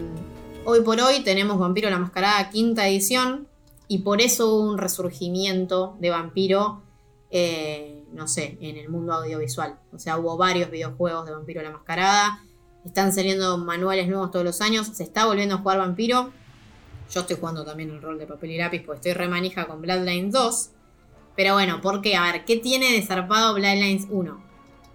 hoy 0.65 0.81
por 0.81 0.99
hoy 1.01 1.21
tenemos 1.21 1.59
Vampiro 1.59 1.89
la 1.89 1.99
Mascarada 1.99 2.49
quinta 2.49 2.87
edición 2.87 3.47
y 3.87 3.99
por 3.99 4.21
eso 4.21 4.53
hubo 4.53 4.69
un 4.69 4.77
resurgimiento 4.77 5.97
de 5.99 6.09
Vampiro, 6.11 6.81
no 8.13 8.27
sé, 8.27 8.57
en 8.61 8.77
el 8.77 8.89
mundo 8.89 9.13
audiovisual. 9.13 9.79
O 9.93 9.99
sea, 9.99 10.17
hubo 10.17 10.37
varios 10.37 10.69
videojuegos 10.71 11.25
de 11.25 11.31
Vampiro 11.31 11.61
la 11.61 11.71
Mascarada, 11.71 12.43
están 12.85 13.13
saliendo 13.13 13.57
manuales 13.57 14.07
nuevos 14.07 14.31
todos 14.31 14.45
los 14.45 14.61
años, 14.61 14.87
se 14.87 15.03
está 15.03 15.25
volviendo 15.25 15.55
a 15.55 15.57
jugar 15.59 15.79
Vampiro. 15.79 16.31
Yo 17.11 17.21
estoy 17.21 17.37
jugando 17.37 17.65
también 17.65 17.89
el 17.89 18.01
rol 18.01 18.19
de 18.19 18.27
papel 18.27 18.51
y 18.51 18.57
lápiz 18.57 18.83
porque 18.85 18.97
estoy 18.97 19.13
remanija 19.13 19.67
con 19.67 19.81
Bloodlines 19.81 20.31
2. 20.31 20.69
Pero 21.35 21.53
bueno, 21.53 21.81
¿por 21.81 22.01
qué? 22.01 22.15
A 22.15 22.31
ver, 22.31 22.45
¿qué 22.45 22.57
tiene 22.57 22.91
de 22.91 23.01
zarpado 23.01 23.53
Bloodlines 23.53 24.07
1? 24.09 24.43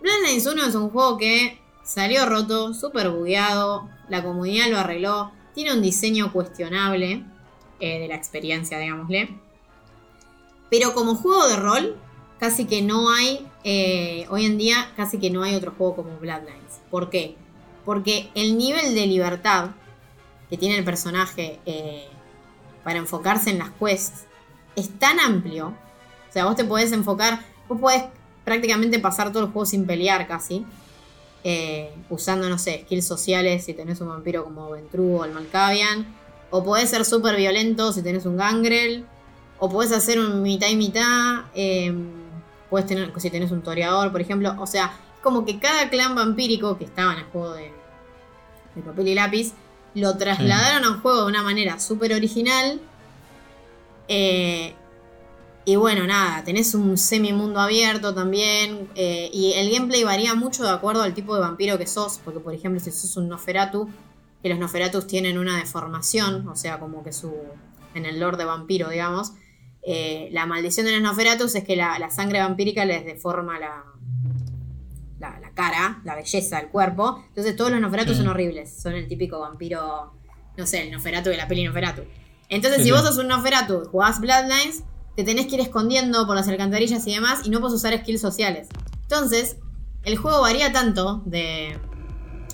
Bloodlines 0.01 0.47
1 0.47 0.67
es 0.67 0.75
un 0.75 0.91
juego 0.91 1.17
que 1.19 1.61
salió 1.83 2.27
roto, 2.27 2.75
súper 2.75 3.11
bugueado, 3.11 3.89
la 4.09 4.23
comunidad 4.23 4.69
lo 4.71 4.79
arregló, 4.79 5.33
tiene 5.55 5.73
un 5.73 5.83
diseño 5.83 6.33
cuestionable 6.33 7.25
eh, 7.81 8.01
de 8.01 8.09
la 8.09 8.15
experiencia, 8.15 8.79
digámosle. 8.79 9.41
Pero 10.71 10.95
como 10.95 11.15
juego 11.15 11.47
de 11.49 11.57
rol, 11.57 11.97
casi 12.45 12.67
que 12.67 12.83
no 12.83 13.09
hay, 13.09 13.47
eh, 13.65 14.27
hoy 14.29 14.45
en 14.45 14.59
día, 14.59 14.93
casi 14.99 15.19
que 15.19 15.31
no 15.31 15.43
hay 15.45 15.55
otro 15.55 15.73
juego 15.79 15.97
como 15.97 16.19
Bloodlines. 16.19 16.83
¿Por 16.91 17.09
qué? 17.09 17.37
Porque 17.87 18.29
el 18.35 18.59
nivel 18.59 18.95
de 18.95 19.07
libertad 19.07 19.71
que 20.51 20.59
tiene 20.59 20.77
el 20.77 20.85
personaje 20.85 21.59
eh, 21.65 22.07
para 22.83 22.99
enfocarse 22.99 23.49
en 23.49 23.61
las 23.61 23.71
quests 23.71 24.27
es 24.77 24.91
tan 24.99 25.19
amplio. 25.21 25.69
O 26.29 26.33
sea, 26.35 26.45
vos 26.45 26.55
te 26.55 26.67
podés 26.67 26.93
enfocar, 26.93 27.41
vos 27.67 27.81
podés 27.81 28.05
prácticamente 28.45 28.99
pasar 28.99 29.33
todo 29.33 29.45
el 29.45 29.51
juego 29.51 29.65
sin 29.65 29.87
pelear 29.87 30.29
casi. 30.29 30.67
eh, 31.45 31.95
usando, 32.11 32.51
no 32.51 32.59
sé, 32.59 32.83
skills 32.85 33.07
sociales 33.07 33.65
si 33.65 33.73
tenés 33.73 34.03
un 34.03 34.09
vampiro 34.09 34.45
como 34.45 34.71
Ventru 34.71 35.21
o 35.21 35.25
el 35.25 35.33
Malkavian. 35.33 36.15
O 36.51 36.63
podés 36.63 36.91
ser 36.91 37.07
súper 37.07 37.37
violento 37.37 37.91
si 37.91 38.03
tenés 38.03 38.27
un 38.27 38.37
Gangrel. 38.37 39.07
O 39.59 39.71
podés 39.71 39.93
hacer 39.93 40.19
un 40.21 40.43
mitad 40.43 40.69
y 40.69 40.77
mitad. 40.77 41.45
Podés 42.75 42.87
tener, 42.87 43.13
si 43.21 43.31
tenés 43.31 43.53
un 43.53 43.63
toreador, 43.63 44.11
por 44.11 44.21
ejemplo. 44.21 44.53
O 44.59 44.67
sea, 44.67 44.87
es 45.15 45.21
como 45.23 45.45
que 45.45 45.61
cada 45.61 45.89
clan 45.91 46.17
vampírico 46.17 46.77
que 46.77 46.85
estaba 46.85 47.13
en 47.13 47.21
el 47.21 47.25
juego 47.27 47.53
de, 47.53 47.73
de 48.75 48.83
papel 48.83 49.07
y 49.09 49.15
lápiz 49.15 49.53
lo 49.95 50.17
trasladaron 50.17 50.85
a 50.85 50.91
un 50.91 51.01
juego 51.01 51.21
de 51.23 51.27
una 51.29 51.45
manera 51.45 51.79
súper 51.79 52.13
original. 52.15 52.81
Eh, 54.09 54.75
y 55.65 55.77
bueno, 55.77 56.05
nada, 56.05 56.43
tenés 56.43 56.75
un 56.75 56.99
semi-mundo 56.99 57.61
abierto 57.61 58.13
también. 58.13 58.89
eh, 58.97 59.31
y 59.33 59.53
el 59.53 59.71
gameplay 59.71 60.03
varía 60.03 60.35
mucho 60.35 60.65
de 60.65 60.71
acuerdo 60.71 61.03
al 61.03 61.15
tipo 61.15 61.33
de 61.37 61.43
vampiro 61.43 61.79
que 61.79 61.87
sos. 61.87 62.19
Porque, 62.25 62.41
por 62.41 62.53
ejemplo, 62.53 62.81
si 62.81 62.91
sos 62.91 63.17
un 63.17 63.29
Noferatu, 63.29 63.89
que 64.43 64.49
los 64.49 64.59
Noferatus 64.59 65.07
tienen 65.07 65.39
una 65.39 65.57
deformación, 65.59 66.49
o 66.49 66.57
sea, 66.57 66.81
como 66.81 67.05
que 67.05 67.13
su. 67.13 67.33
en 67.95 68.05
el 68.05 68.19
lore 68.19 68.37
de 68.37 68.45
vampiro, 68.47 68.91
digamos. 68.91 69.31
Eh, 69.87 70.29
la 70.33 70.47
maldición 70.47 70.87
de 70.87 70.93
los 70.93 71.03
Noferatus 71.03 71.55
es 71.55 71.65
que 71.65 71.77
la, 71.77 71.99
la 71.99 72.11
sangre 72.11 72.41
vampírica 72.41 72.85
les 72.85 73.05
deforma 73.05 73.59
la, 73.59 73.85
la, 75.21 75.39
la 75.41 75.51
cara, 75.53 76.01
la 76.05 76.15
belleza 76.15 76.59
del 76.59 76.69
cuerpo. 76.69 77.23
Entonces, 77.29 77.57
todos 77.57 77.71
los 77.71 77.81
Noferatus 77.81 78.13
Sí. 78.17 78.23
son 78.23 78.29
horribles. 78.31 78.75
Son 78.83 78.93
el 78.95 79.07
típico 79.09 79.41
vampiro. 79.41 80.13
No 80.57 80.67
sé, 80.67 80.83
el 80.83 80.91
Noferatu 80.93 81.31
de 81.31 81.37
la 81.37 81.49
peli 81.49 81.65
Noferatu. 81.65 82.03
Entonces, 82.49 82.79
Sí, 82.83 82.85
si 82.85 82.89
sí. 82.91 82.93
vos 82.95 83.03
sos 83.03 83.19
un 83.19 83.29
Noferatu 83.29 83.83
y 83.85 83.89
jugás 83.89 84.21
Bloodlines, 84.21 84.85
te 85.17 85.25
tenés 85.25 85.47
que 85.47 85.55
ir 85.57 85.61
escondiendo 85.61 86.27
por 86.27 86.37
las 86.37 86.49
alcantarillas 86.49 87.07
y 87.07 87.15
demás 87.15 87.41
y 87.45 87.51
no 87.51 87.61
puedes 87.61 87.75
usar 87.75 87.97
skills 87.99 88.21
sociales. 88.21 88.69
Entonces, 89.03 89.57
el 90.05 90.17
juego 90.17 90.41
varía 90.43 90.73
tanto 90.73 91.23
de, 91.25 91.79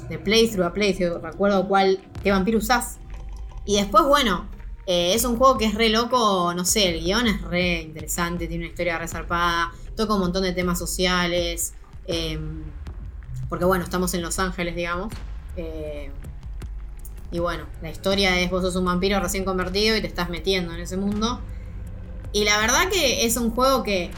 de 0.09 0.19
playthrough 0.19 0.67
a 0.67 0.73
playthrough, 0.73 1.23
recuerdo 1.23 1.67
cuál, 1.69 2.01
qué 2.23 2.31
vampiro 2.31 2.59
usás. 2.59 2.99
Y 3.67 3.77
después, 3.77 4.05
bueno, 4.05 4.49
eh, 4.93 5.15
es 5.15 5.25
un 5.25 5.37
juego 5.37 5.57
que 5.57 5.67
es 5.67 5.75
re 5.77 5.89
loco, 5.89 6.53
no 6.53 6.65
sé, 6.65 6.89
el 6.89 7.05
guion 7.05 7.29
es 7.29 7.41
re 7.43 7.83
interesante, 7.83 8.49
tiene 8.49 8.65
una 8.65 8.71
historia 8.71 8.99
re 8.99 9.07
zarpada, 9.07 9.71
toca 9.97 10.15
un 10.15 10.21
montón 10.21 10.43
de 10.43 10.53
temas 10.53 10.81
sociales. 10.81 11.75
eh, 12.09 12.41
porque 13.49 13.65
bueno, 13.65 13.85
estamos 13.85 14.13
en 14.15 14.23
Los 14.23 14.41
Ángeles, 14.41 14.75
digamos. 14.75 15.13
eh, 15.57 16.11
y 17.31 17.39
bueno, 17.39 17.67
la 17.83 17.91
historia 17.91 18.41
es 18.41 18.51
vos 18.51 18.63
sos 18.63 18.75
un 18.75 18.85
vampiro 18.85 19.21
recién 19.21 19.45
convertido 19.45 19.97
y 19.97 20.01
te 20.01 20.09
estás 20.09 20.29
metiendo 20.29 20.75
en 20.75 20.81
ese 20.81 20.97
mundo. 20.97 21.41
Y 22.33 22.43
la 22.43 22.59
verdad 22.59 22.89
que 22.91 23.25
es 23.25 23.37
un 23.37 23.53
juego 23.53 23.85
que 23.85 24.11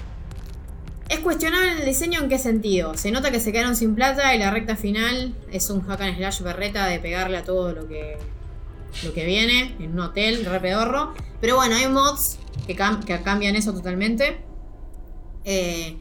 es 1.11 1.19
cuestionable 1.21 1.73
el 1.73 1.85
diseño 1.85 2.23
en 2.23 2.31
qué 2.31 2.39
sentido. 2.39 2.97
Se 2.97 3.11
nota 3.11 3.31
que 3.31 3.41
se 3.41 3.53
quedaron 3.53 3.77
sin 3.77 3.95
plata 3.95 4.35
y 4.35 4.39
la 4.39 4.51
recta 4.51 4.77
final 4.77 5.35
es 5.51 5.69
un 5.69 5.83
hack 5.83 6.01
and 6.01 6.17
slash 6.17 6.41
berreta 6.41 6.87
de 6.87 6.99
pegarle 6.99 7.37
a 7.37 7.45
todo 7.45 7.75
lo 7.75 7.87
que 7.87 8.17
lo 9.05 9.13
que 9.13 9.25
viene 9.25 9.77
en 9.79 9.93
un 9.93 10.01
hotel 10.01 10.45
re 10.45 10.61
pedorro. 10.61 11.15
Pero 11.41 11.57
bueno, 11.57 11.77
hay 11.77 11.89
mods 11.89 12.39
que, 12.67 12.77
cam- 12.77 13.05
que 13.05 13.21
cambian 13.23 13.57
eso 13.57 13.73
totalmente. 13.73 14.45
Eh, 15.45 15.97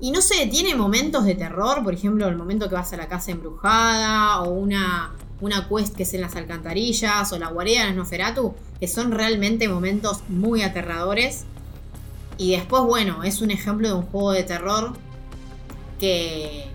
y 0.00 0.10
no 0.10 0.20
sé, 0.20 0.46
tiene 0.48 0.74
momentos 0.74 1.24
de 1.24 1.34
terror, 1.34 1.82
por 1.82 1.94
ejemplo, 1.94 2.28
el 2.28 2.36
momento 2.36 2.68
que 2.68 2.74
vas 2.74 2.92
a 2.92 2.96
la 2.96 3.08
casa 3.08 3.30
embrujada, 3.30 4.42
o 4.42 4.50
una, 4.50 5.12
una 5.40 5.68
quest 5.68 5.96
que 5.96 6.02
es 6.02 6.14
en 6.14 6.20
las 6.20 6.36
alcantarillas, 6.36 7.32
o 7.32 7.38
la 7.38 7.48
guarida 7.48 7.82
de 7.82 7.86
los 7.88 7.96
Noferatu, 7.96 8.54
que 8.78 8.88
son 8.88 9.12
realmente 9.12 9.68
momentos 9.68 10.20
muy 10.28 10.62
aterradores. 10.62 11.44
Y 12.36 12.52
después, 12.52 12.82
bueno, 12.82 13.24
es 13.24 13.40
un 13.40 13.50
ejemplo 13.50 13.88
de 13.88 13.94
un 13.94 14.02
juego 14.02 14.32
de 14.32 14.42
terror 14.42 14.92
que, 15.98 16.66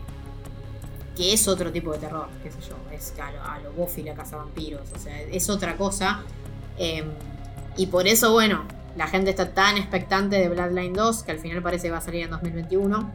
que 1.19 1.33
es 1.33 1.47
otro 1.49 1.69
tipo 1.69 1.91
de 1.91 1.97
terror, 1.99 2.29
qué 2.41 2.49
sé 2.49 2.59
yo, 2.61 2.75
es 2.93 3.13
a 3.19 3.29
lo, 3.31 3.43
a 3.43 3.59
lo 3.59 3.73
Buffy 3.73 4.03
la 4.03 4.13
casa 4.13 4.37
vampiros, 4.37 4.89
o 4.95 4.97
sea, 4.97 5.19
es 5.21 5.49
otra 5.49 5.75
cosa. 5.75 6.21
Eh, 6.77 7.03
y 7.75 7.87
por 7.87 8.07
eso, 8.07 8.31
bueno, 8.31 8.63
la 8.95 9.05
gente 9.07 9.29
está 9.31 9.53
tan 9.53 9.75
expectante 9.77 10.37
de 10.37 10.47
Bloodline 10.47 10.93
2, 10.93 11.23
que 11.23 11.31
al 11.31 11.39
final 11.39 11.61
parece 11.61 11.87
que 11.87 11.91
va 11.91 11.97
a 11.97 12.01
salir 12.01 12.23
en 12.23 12.29
2021. 12.29 13.11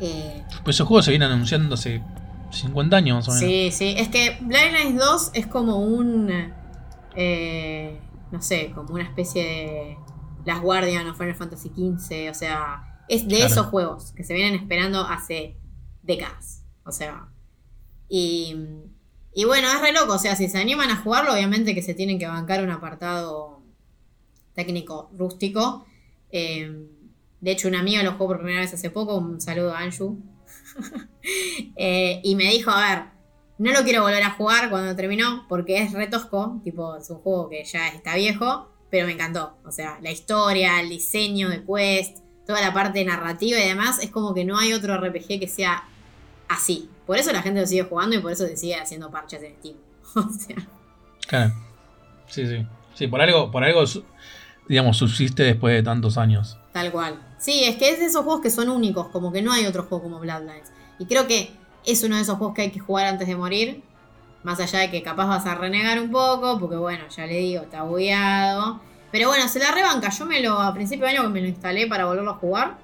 Eh, 0.00 0.42
Pues 0.62 0.76
esos 0.76 0.86
juegos 0.86 1.06
se 1.06 1.10
vienen 1.12 1.30
anunciando 1.30 1.74
hace 1.74 2.02
50 2.50 2.96
años 2.98 3.16
más 3.16 3.28
o 3.28 3.30
menos. 3.32 3.48
sí, 3.48 3.70
sí, 3.72 3.94
es 3.96 4.08
que 4.08 4.36
Bloodlines 4.42 4.96
2 5.02 5.30
es 5.32 5.46
como 5.46 5.78
un, 5.78 6.52
eh, 7.14 7.98
no 8.30 8.42
sé, 8.42 8.72
como 8.74 8.92
una 8.94 9.04
especie 9.04 9.42
de 9.42 9.96
Las 10.44 10.60
Guardian 10.60 11.06
o 11.08 11.14
Final 11.14 11.34
Fantasy 11.34 11.70
XV, 11.70 12.30
o 12.30 12.34
sea, 12.34 13.00
es 13.08 13.22
de 13.26 13.36
Claro. 13.36 13.46
esos 13.52 13.66
juegos 13.66 14.12
que 14.12 14.22
se 14.24 14.34
vienen 14.34 14.54
esperando 14.60 15.00
hace 15.00 15.56
décadas, 16.02 16.62
o 16.86 16.92
sea, 16.92 17.28
y, 18.08 18.56
y 19.34 19.44
bueno, 19.44 19.68
es 19.68 19.80
re 19.80 19.92
loco, 19.92 20.14
o 20.14 20.18
sea, 20.18 20.36
si 20.36 20.48
se 20.48 20.58
animan 20.58 20.90
a 20.90 20.96
jugarlo, 20.96 21.32
obviamente 21.32 21.74
que 21.74 21.82
se 21.82 21.94
tienen 21.94 22.18
que 22.18 22.26
bancar 22.26 22.62
un 22.62 22.70
apartado 22.70 23.62
técnico 24.54 25.10
rústico. 25.16 25.86
Eh, 26.30 26.88
de 27.40 27.50
hecho, 27.50 27.68
una 27.68 27.80
amiga 27.80 28.02
lo 28.02 28.12
jugó 28.12 28.28
por 28.28 28.38
primera 28.38 28.60
vez 28.60 28.74
hace 28.74 28.90
poco, 28.90 29.16
un 29.16 29.40
saludo 29.40 29.74
a 29.74 29.80
Anju. 29.80 30.18
Eh, 31.74 32.20
y 32.22 32.36
me 32.36 32.44
dijo, 32.44 32.70
a 32.70 32.88
ver, 32.88 33.04
no 33.58 33.72
lo 33.72 33.82
quiero 33.82 34.02
volver 34.02 34.22
a 34.22 34.30
jugar 34.30 34.70
cuando 34.70 34.94
terminó, 34.94 35.44
porque 35.48 35.82
es 35.82 35.92
re 35.92 36.06
tosco, 36.06 36.60
tipo, 36.62 36.96
es 36.96 37.10
un 37.10 37.18
juego 37.18 37.48
que 37.48 37.64
ya 37.64 37.88
está 37.88 38.14
viejo, 38.14 38.70
pero 38.90 39.06
me 39.06 39.14
encantó. 39.14 39.56
O 39.64 39.72
sea, 39.72 39.98
la 40.02 40.12
historia, 40.12 40.80
el 40.80 40.88
diseño 40.88 41.48
de 41.48 41.64
quest, 41.64 42.18
toda 42.46 42.60
la 42.60 42.72
parte 42.72 43.04
narrativa 43.04 43.58
y 43.58 43.66
demás, 43.66 43.98
es 44.00 44.10
como 44.10 44.34
que 44.34 44.44
no 44.44 44.56
hay 44.56 44.72
otro 44.72 44.96
RPG 44.96 45.40
que 45.40 45.48
sea 45.48 45.82
así. 46.48 46.88
Por 47.06 47.16
eso 47.18 47.32
la 47.32 47.42
gente 47.42 47.60
lo 47.60 47.66
sigue 47.66 47.84
jugando 47.84 48.16
y 48.16 48.20
por 48.20 48.32
eso 48.32 48.46
se 48.46 48.56
sigue 48.56 48.76
haciendo 48.76 49.10
parches 49.10 49.42
en 49.42 49.54
Steam. 49.56 49.76
O 50.16 50.30
sea, 50.30 50.56
Claro. 51.26 51.52
Sí, 52.28 52.46
sí. 52.46 52.66
Sí, 52.94 53.06
por 53.08 53.20
algo, 53.20 53.50
por 53.50 53.62
algo, 53.64 53.84
digamos, 54.68 54.96
subsiste 54.96 55.42
después 55.42 55.74
de 55.74 55.82
tantos 55.82 56.16
años. 56.16 56.58
Tal 56.72 56.90
cual. 56.90 57.20
Sí, 57.38 57.64
es 57.64 57.76
que 57.76 57.90
es 57.90 57.98
de 57.98 58.06
esos 58.06 58.24
juegos 58.24 58.40
que 58.40 58.50
son 58.50 58.68
únicos, 58.70 59.08
como 59.08 59.32
que 59.32 59.42
no 59.42 59.52
hay 59.52 59.66
otro 59.66 59.82
juego 59.84 60.04
como 60.04 60.18
Bloodlines. 60.18 60.72
Y 60.98 61.06
creo 61.06 61.26
que 61.26 61.50
es 61.84 62.02
uno 62.02 62.16
de 62.16 62.22
esos 62.22 62.38
juegos 62.38 62.54
que 62.54 62.62
hay 62.62 62.70
que 62.70 62.80
jugar 62.80 63.06
antes 63.06 63.28
de 63.28 63.36
morir. 63.36 63.82
Más 64.42 64.60
allá 64.60 64.78
de 64.78 64.90
que 64.90 65.02
capaz 65.02 65.26
vas 65.26 65.46
a 65.46 65.54
renegar 65.56 66.00
un 66.00 66.10
poco, 66.10 66.58
porque 66.58 66.76
bueno, 66.76 67.04
ya 67.14 67.26
le 67.26 67.34
digo, 67.38 67.62
está 67.64 67.82
bugueado. 67.82 68.80
Pero 69.12 69.28
bueno, 69.28 69.48
se 69.48 69.58
la 69.58 69.72
rebanca. 69.72 70.08
Yo 70.10 70.24
me 70.24 70.40
lo, 70.40 70.60
a 70.60 70.72
principio 70.72 71.04
de 71.06 71.12
año 71.12 71.22
que 71.22 71.28
me 71.28 71.40
lo 71.40 71.48
instalé 71.48 71.86
para 71.86 72.06
volverlo 72.06 72.30
a 72.30 72.34
jugar. 72.34 72.78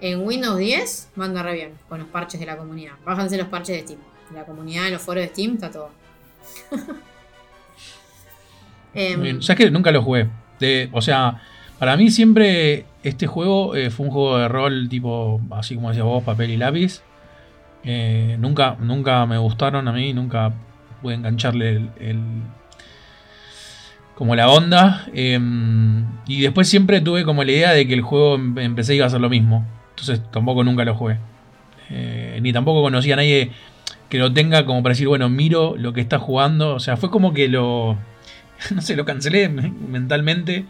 En 0.00 0.20
Windows 0.26 0.58
10, 0.58 1.10
manda 1.16 1.42
re 1.42 1.54
bien, 1.54 1.70
con 1.88 1.98
los 2.00 2.08
parches 2.08 2.38
de 2.38 2.46
la 2.46 2.56
comunidad. 2.56 2.92
Bájanse 3.04 3.36
los 3.38 3.48
parches 3.48 3.76
de 3.76 3.82
Steam. 3.82 3.98
La 4.34 4.44
comunidad, 4.44 4.90
los 4.90 5.00
foros 5.02 5.22
de 5.22 5.28
Steam, 5.28 5.54
está 5.54 5.70
todo. 5.70 5.90
Em, 8.94 9.22
bien. 9.22 9.42
¿Sabes 9.42 9.64
que 9.66 9.70
Nunca 9.70 9.90
lo 9.90 10.02
jugué. 10.02 10.28
De, 10.58 10.88
o 10.92 11.02
sea, 11.02 11.40
para 11.78 11.96
mí 11.96 12.10
siempre 12.10 12.86
este 13.02 13.26
juego 13.26 13.74
eh, 13.76 13.90
fue 13.90 14.06
un 14.06 14.12
juego 14.12 14.38
de 14.38 14.48
rol 14.48 14.88
tipo, 14.88 15.40
así 15.50 15.74
como 15.74 15.88
decías 15.90 16.06
vos, 16.06 16.22
papel 16.24 16.50
y 16.50 16.56
lápiz. 16.56 17.02
Eh, 17.84 18.36
nunca, 18.40 18.76
nunca 18.80 19.26
me 19.26 19.38
gustaron 19.38 19.86
a 19.86 19.92
mí, 19.92 20.12
nunca 20.12 20.52
pude 21.02 21.14
engancharle 21.14 21.70
el, 21.70 21.90
el- 22.00 22.42
como 24.14 24.34
la 24.34 24.48
onda. 24.48 25.06
eh, 25.12 25.38
y 26.26 26.40
después 26.40 26.66
siempre 26.68 27.00
tuve 27.02 27.24
como 27.24 27.44
la 27.44 27.52
idea 27.52 27.72
de 27.72 27.86
que 27.86 27.92
el 27.94 28.00
juego 28.00 28.36
em- 28.36 28.58
empecé 28.58 28.94
iba 28.94 29.04
a 29.06 29.10
ser 29.10 29.20
lo 29.20 29.28
mismo. 29.28 29.66
Entonces 29.98 30.20
tampoco 30.30 30.62
nunca 30.62 30.84
lo 30.84 30.94
jugué. 30.94 31.18
Eh, 31.90 32.38
ni 32.42 32.52
tampoco 32.52 32.82
conocí 32.82 33.10
a 33.12 33.16
nadie 33.16 33.50
que 34.08 34.18
lo 34.18 34.32
tenga 34.32 34.66
como 34.66 34.82
para 34.82 34.92
decir, 34.92 35.08
bueno, 35.08 35.28
miro 35.28 35.74
lo 35.76 35.92
que 35.92 36.00
está 36.00 36.18
jugando. 36.18 36.74
O 36.74 36.80
sea, 36.80 36.96
fue 36.96 37.10
como 37.10 37.32
que 37.32 37.48
lo, 37.48 37.96
no 38.74 38.82
sé, 38.82 38.94
lo 38.96 39.04
cancelé 39.04 39.48
me- 39.48 39.70
mentalmente 39.88 40.64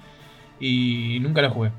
y 0.61 1.19
nunca 1.21 1.43
lo 1.43 1.51
jugué. 1.51 1.71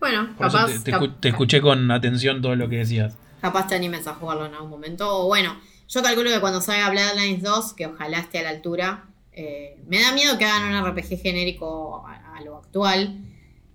bueno, 0.00 0.28
Por 0.36 0.46
capaz. 0.50 0.66
te, 0.66 0.78
te 0.80 0.90
cap- 0.90 1.02
escu- 1.02 1.14
te 1.20 1.28
escuché 1.28 1.60
con 1.60 1.90
atención 1.90 2.42
todo 2.42 2.56
lo 2.56 2.68
que 2.68 2.78
decías. 2.78 3.16
Capaz 3.40 3.68
te 3.68 3.74
animes 3.74 4.06
a 4.06 4.14
jugarlo 4.14 4.46
en 4.46 4.54
algún 4.54 4.70
momento. 4.70 5.08
O 5.24 5.26
bueno, 5.28 5.56
yo 5.88 6.02
calculo 6.02 6.30
que 6.30 6.40
cuando 6.40 6.60
salga 6.60 6.90
Bloodlines 6.90 7.42
2, 7.42 7.72
que 7.74 7.86
ojalá 7.86 8.18
esté 8.18 8.40
a 8.40 8.42
la 8.42 8.50
altura, 8.50 9.04
eh, 9.32 9.80
me 9.86 10.00
da 10.00 10.12
miedo 10.12 10.38
que 10.38 10.44
hagan 10.44 10.74
un 10.74 10.86
RPG 10.90 11.20
genérico 11.22 12.04
a, 12.06 12.36
a 12.36 12.40
lo 12.42 12.58
actual. 12.58 13.18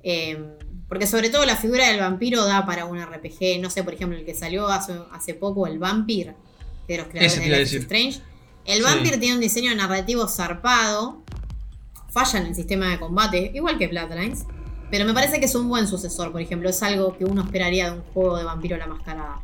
eh, 0.03 0.56
porque 0.87 1.07
sobre 1.07 1.29
todo 1.29 1.45
la 1.45 1.55
figura 1.55 1.87
del 1.87 1.99
vampiro 1.99 2.45
da 2.45 2.65
para 2.65 2.85
un 2.85 2.99
RPG. 3.01 3.59
No 3.61 3.69
sé, 3.69 3.83
por 3.83 3.93
ejemplo, 3.93 4.17
el 4.17 4.25
que 4.25 4.33
salió 4.33 4.67
hace, 4.67 4.97
hace 5.11 5.33
poco, 5.33 5.67
el 5.67 5.79
Vampir, 5.79 6.33
de 6.87 6.97
los 6.97 7.07
creadores 7.07 7.39
de 7.39 7.59
Life. 7.59 7.77
Strange. 7.77 8.21
El 8.65 8.77
Sí. 8.77 8.83
Vampir 8.83 9.19
tiene 9.19 9.35
un 9.35 9.41
diseño 9.41 9.73
narrativo 9.75 10.27
zarpado. 10.27 11.21
Falla 12.09 12.39
en 12.39 12.47
el 12.47 12.55
sistema 12.55 12.87
de 12.89 12.99
combate, 12.99 13.51
igual 13.53 13.77
que 13.77 13.87
Bloodlines. 13.87 14.45
Pero 14.89 15.03
me 15.05 15.13
parece 15.13 15.39
que 15.39 15.45
es 15.45 15.55
un 15.55 15.67
buen 15.67 15.87
sucesor, 15.87 16.31
por 16.31 16.41
ejemplo. 16.41 16.69
Es 16.69 16.81
algo 16.81 17.17
que 17.17 17.25
uno 17.25 17.41
esperaría 17.43 17.91
de 17.91 17.97
un 17.97 18.03
juego 18.13 18.37
de 18.37 18.45
vampiro 18.45 18.75
a 18.75 18.79
la 18.79 18.87
mascarada. 18.87 19.41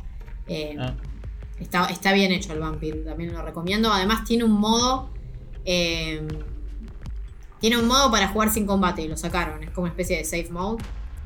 Eh, 0.48 0.76
Ah, 0.78 0.94
está, 1.60 1.86
está 1.86 2.12
bien 2.12 2.32
hecho 2.32 2.52
el 2.54 2.60
Vampire, 2.60 2.98
también 3.00 3.32
lo 3.32 3.42
recomiendo. 3.42 3.92
Además 3.92 4.24
tiene 4.24 4.44
un 4.44 4.52
modo... 4.52 5.10
eh, 5.66 6.26
tiene 7.60 7.78
un 7.78 7.86
modo 7.86 8.10
para 8.10 8.28
jugar 8.28 8.50
sin 8.52 8.66
combate 8.66 9.02
y 9.02 9.08
lo 9.08 9.16
sacaron. 9.16 9.62
Es 9.62 9.70
como 9.70 9.84
una 9.84 9.90
especie 9.92 10.16
de 10.18 10.24
safe 10.24 10.48
mode. 10.50 10.82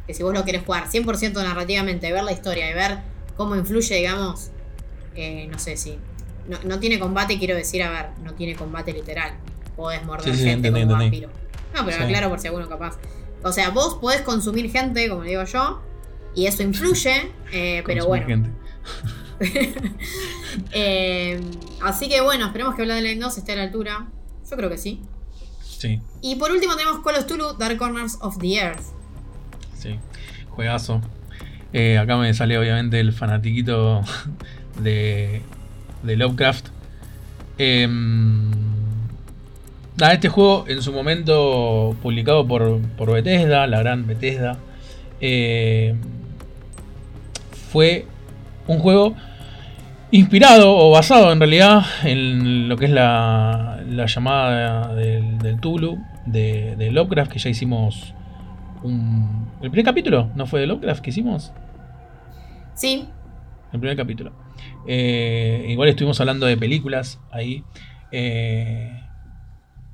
Que 0.09 0.15
si 0.15 0.23
vos 0.25 0.35
lo 0.35 0.45
querés 0.45 0.65
jugar 0.65 0.89
100% 0.89 1.35
narrativamente, 1.35 2.11
ver 2.13 2.25
la 2.25 2.33
historia 2.33 2.69
y 2.71 2.75
ver 2.75 2.99
cómo 3.37 3.55
influye, 3.55 3.95
digamos, 3.97 4.51
eh, 5.15 5.47
no 5.53 5.59
sé 5.61 5.77
si. 5.77 5.97
No, 6.49 6.59
no 6.65 6.81
tiene 6.81 6.99
combate, 6.99 7.39
quiero 7.39 7.55
decir, 7.55 7.83
a 7.85 7.91
ver, 7.91 8.07
no 8.25 8.33
tiene 8.35 8.57
combate 8.57 8.93
literal. 8.93 9.39
Podés 9.77 10.05
morder 10.05 10.33
Sí, 10.33 10.39
sí, 10.39 10.45
gente 10.49 10.69
entendí, 10.69 10.89
como 10.89 11.01
vampiro. 11.03 11.29
No, 11.75 11.85
pero 11.85 11.99
Sí. 11.99 12.03
aclaro 12.03 12.31
por 12.31 12.41
si 12.41 12.47
alguno 12.49 12.69
capaz. 12.69 12.97
O 13.45 13.53
sea, 13.53 13.71
vos 13.71 13.95
podés 14.01 14.23
consumir 14.23 14.69
gente, 14.73 15.09
como 15.09 15.23
digo 15.23 15.45
yo, 15.45 15.83
y 16.35 16.47
eso 16.47 16.63
influye, 16.65 17.31
eh, 17.53 17.83
pero 17.87 18.07
bueno. 18.07 18.27
gente. 18.27 18.51
Eh, 20.73 21.41
así 21.83 22.09
que 22.09 22.21
bueno, 22.21 22.47
esperemos 22.47 22.75
que 22.75 22.83
Bloodline 22.83 23.21
2 23.21 23.39
esté 23.39 23.53
a 23.53 23.57
la 23.57 23.63
altura. 23.65 24.09
Yo 24.51 24.57
creo 24.57 24.71
que 24.71 24.79
sí. 24.79 25.03
Sí, 25.63 26.01
Y 26.23 26.37
por 26.37 26.51
último 26.51 26.75
tenemos 26.75 27.05
Call 27.05 27.17
of 27.17 27.25
Cthulhu 27.27 27.53
Dark 27.57 27.77
Corners 27.79 28.19
of 28.21 28.39
the 28.39 28.55
Earth. 28.57 28.83
Sí. 29.79 29.97
Juegazo. 30.51 31.01
Eh, 31.73 31.99
acá 31.99 32.17
me 32.17 32.33
sale 32.35 32.59
obviamente 32.59 32.99
el 33.01 33.13
fanatiquito 33.13 34.03
de, 34.83 35.43
de 36.03 36.17
Lovecraft. 36.17 36.69
Em, 37.59 38.51
este 40.13 40.29
juego 40.29 40.65
en 40.69 40.81
su 40.83 40.93
momento 40.93 41.97
publicado 42.03 42.47
por, 42.47 42.81
por 42.97 43.13
Bethesda, 43.13 43.67
la 43.67 43.81
gran 43.81 44.07
Bethesda, 44.07 44.59
eh, 45.21 45.97
fue 47.73 48.07
un 48.67 48.79
juego 48.79 49.15
inspirado 50.11 50.75
o 50.77 50.91
basado 50.91 51.33
en 51.33 51.41
realidad 51.41 51.85
en 52.05 52.69
lo 52.69 52.77
que 52.77 52.87
es 52.87 52.91
la, 52.93 53.81
la 53.89 54.07
llamada 54.07 54.95
del, 54.95 55.39
del 55.39 55.61
Tulu 55.61 55.99
de 56.27 56.91
Lovecraft, 56.93 57.33
que 57.33 57.39
ya 57.39 57.51
hicimos 57.51 58.15
un, 58.83 59.48
el 59.63 59.71
primer 59.71 59.85
capítulo, 59.85 60.31
¿no 60.35 60.47
fue 60.47 60.61
de 60.61 60.67
Lovecraft 60.67 61.03
que 61.03 61.11
hicimos? 61.11 61.53
Sí, 62.75 63.09
El 63.73 63.81
primer 63.81 63.97
capítulo. 63.97 64.33
Eh, 64.87 65.67
igual 65.69 65.89
estuvimos 65.89 66.21
hablando 66.21 66.47
de 66.47 66.57
películas 66.57 67.21
ahí. 67.31 67.65
Eh, 68.13 69.03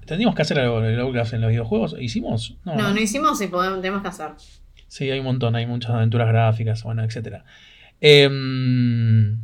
¿Tendríamos 0.06 0.34
que 0.34 0.42
hacer 0.42 0.58
algo 0.60 0.80
de 0.80 0.94
Lovecraft 0.96 1.32
en 1.34 1.40
los 1.40 1.50
videojuegos? 1.50 1.96
¿Hicimos? 1.98 2.56
no, 2.64 2.76
no 2.76 3.00
hicimos 3.00 3.40
y 3.40 3.46
podemos, 3.48 3.80
tenemos 3.80 4.02
que 4.02 4.08
hacer. 4.08 4.32
Sí, 4.86 5.10
hay 5.10 5.18
un 5.18 5.24
montón, 5.24 5.56
hay 5.56 5.66
muchas 5.66 5.90
aventuras 5.92 6.28
gráficas, 6.28 6.84
bueno, 6.84 7.02
etc. 7.02 7.42
Em, 8.00 9.40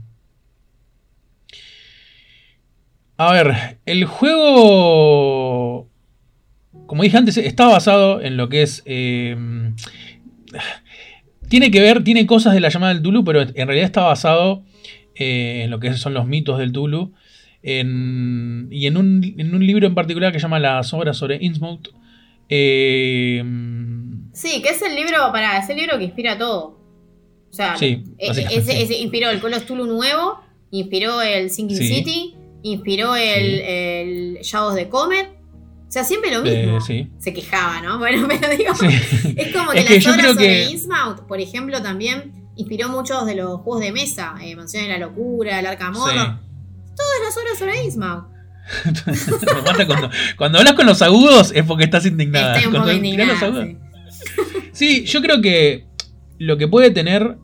a 3.16 3.32
ver, 3.32 3.78
el 3.84 4.04
juego, 4.04 5.88
como 6.86 7.02
dije 7.02 7.16
antes, 7.16 7.36
está 7.38 7.66
basado 7.66 8.20
en 8.20 8.36
lo 8.36 8.48
que 8.48 8.62
es... 8.62 8.82
em, 8.84 9.74
tiene 11.48 11.70
que 11.70 11.80
ver, 11.80 12.04
tiene 12.04 12.26
cosas 12.26 12.54
de 12.54 12.60
la 12.60 12.68
llamada 12.68 12.92
del 12.94 13.02
Tulu, 13.02 13.24
pero 13.24 13.40
en 13.42 13.54
realidad 13.54 13.84
está 13.86 14.02
basado 14.02 14.64
eh, 15.14 15.62
en 15.64 15.70
lo 15.70 15.80
que 15.80 15.92
son 15.94 16.14
los 16.14 16.26
mitos 16.26 16.58
del 16.58 16.72
Tulu. 16.72 17.12
en- 17.62 18.68
y 18.70 18.86
en 18.86 18.96
un, 18.96 19.34
en 19.36 19.54
un 19.54 19.66
libro 19.66 19.86
en 19.86 19.94
particular 19.94 20.32
que 20.32 20.38
se 20.38 20.44
llama 20.44 20.58
Las 20.58 20.94
obras 20.94 21.16
sobre 21.18 21.36
Innsmouth. 21.42 21.88
em, 22.48 24.32
Sí, 24.32 24.62
que 24.62 24.70
es 24.70 24.82
el 24.82 24.94
libro, 24.94 25.16
para, 25.32 25.58
es 25.58 25.68
el 25.68 25.76
libro 25.76 25.98
que 25.98 26.04
inspira 26.04 26.38
todo. 26.38 26.78
O 27.50 27.52
sea, 27.52 27.76
Sí, 27.76 28.04
e- 28.18 28.28
básicamente, 28.28 28.60
ese, 28.60 28.72
sí. 28.72 28.82
ese 28.82 28.98
inspiró 28.98 29.28
el 29.30 29.40
Call 29.40 29.54
of 29.54 29.64
Cthulhu 29.64 29.86
nuevo, 29.86 30.40
inspiró 30.70 31.20
el 31.20 31.50
Sinking 31.50 31.76
Sí. 31.76 31.88
City, 31.88 32.34
inspiró 32.62 33.16
el, 33.16 33.60
el 33.60 34.38
Shadows 34.42 34.74
de 34.74 34.88
Comet. 34.88 35.28
O 35.90 35.92
sea, 35.92 36.04
siempre 36.04 36.30
lo 36.30 36.46
Eh, 36.46 36.62
mismo. 36.66 36.80
sí. 36.80 37.10
Se 37.18 37.34
quejaba, 37.34 37.80
¿no? 37.82 37.98
Bueno, 37.98 38.26
pero 38.28 38.48
digo, 38.56 38.72
Sí. 38.76 38.86
es 39.36 39.52
como 39.54 39.72
que 39.72 39.80
Es 39.80 39.84
que 39.86 39.94
las 39.96 40.06
obras 40.06 40.26
sobre 40.34 40.46
que- 40.46 40.64
Innsmouth, 40.70 41.20
por 41.26 41.40
ejemplo, 41.40 41.82
también 41.82 42.32
inspiró 42.54 42.88
muchos 42.88 43.26
de 43.26 43.34
los 43.34 43.60
juegos 43.62 43.80
de 43.82 43.90
mesa. 43.92 44.34
Eh, 44.40 44.54
Mansión 44.54 44.84
de 44.84 44.90
la 44.90 44.98
Locura, 44.98 45.58
el 45.58 45.66
Arkham 45.66 45.96
Horror. 45.96 46.38
Todas 46.96 47.20
las 47.24 47.36
obras 47.36 47.58
sobre 47.58 47.84
Innsmouth. 47.84 48.24
Cuando, 49.86 50.10
cuando 50.36 50.58
hablas 50.58 50.74
con 50.74 50.86
los 50.86 51.02
agudos 51.02 51.52
es 51.54 51.64
porque 51.64 51.84
estás 51.84 52.06
indignada. 52.06 52.56
Estoy 52.56 52.66
un 52.68 52.72
poco 52.74 52.86
los 52.86 52.96
indignada. 52.96 53.38
agudos- 53.40 53.64
sí. 53.66 53.76
Sí, 54.72 55.04
yo 55.06 55.20
creo 55.22 55.40
que 55.40 55.86
lo 56.38 56.56
que 56.56 56.68
puede 56.68 56.90
tener. 56.90 57.36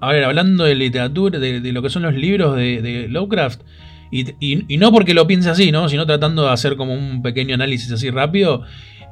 A 0.00 0.12
ver, 0.12 0.24
hablando 0.24 0.64
de 0.64 0.74
literatura, 0.74 1.38
de, 1.38 1.60
de 1.60 1.72
lo 1.72 1.82
que 1.82 1.90
son 1.90 2.02
los 2.02 2.14
libros 2.14 2.54
de, 2.56 2.80
de 2.82 3.08
Lovecraft, 3.08 3.62
y, 4.10 4.76
no 4.78 4.92
porque 4.92 5.14
lo 5.14 5.26
piense 5.26 5.50
así, 5.50 5.72
¿no? 5.72 5.88
Sino 5.88 6.06
tratando 6.06 6.44
de 6.44 6.50
hacer 6.50 6.76
como 6.76 6.94
un 6.94 7.22
pequeño 7.22 7.54
análisis 7.54 7.90
así 7.92 8.10
rápido, 8.10 8.62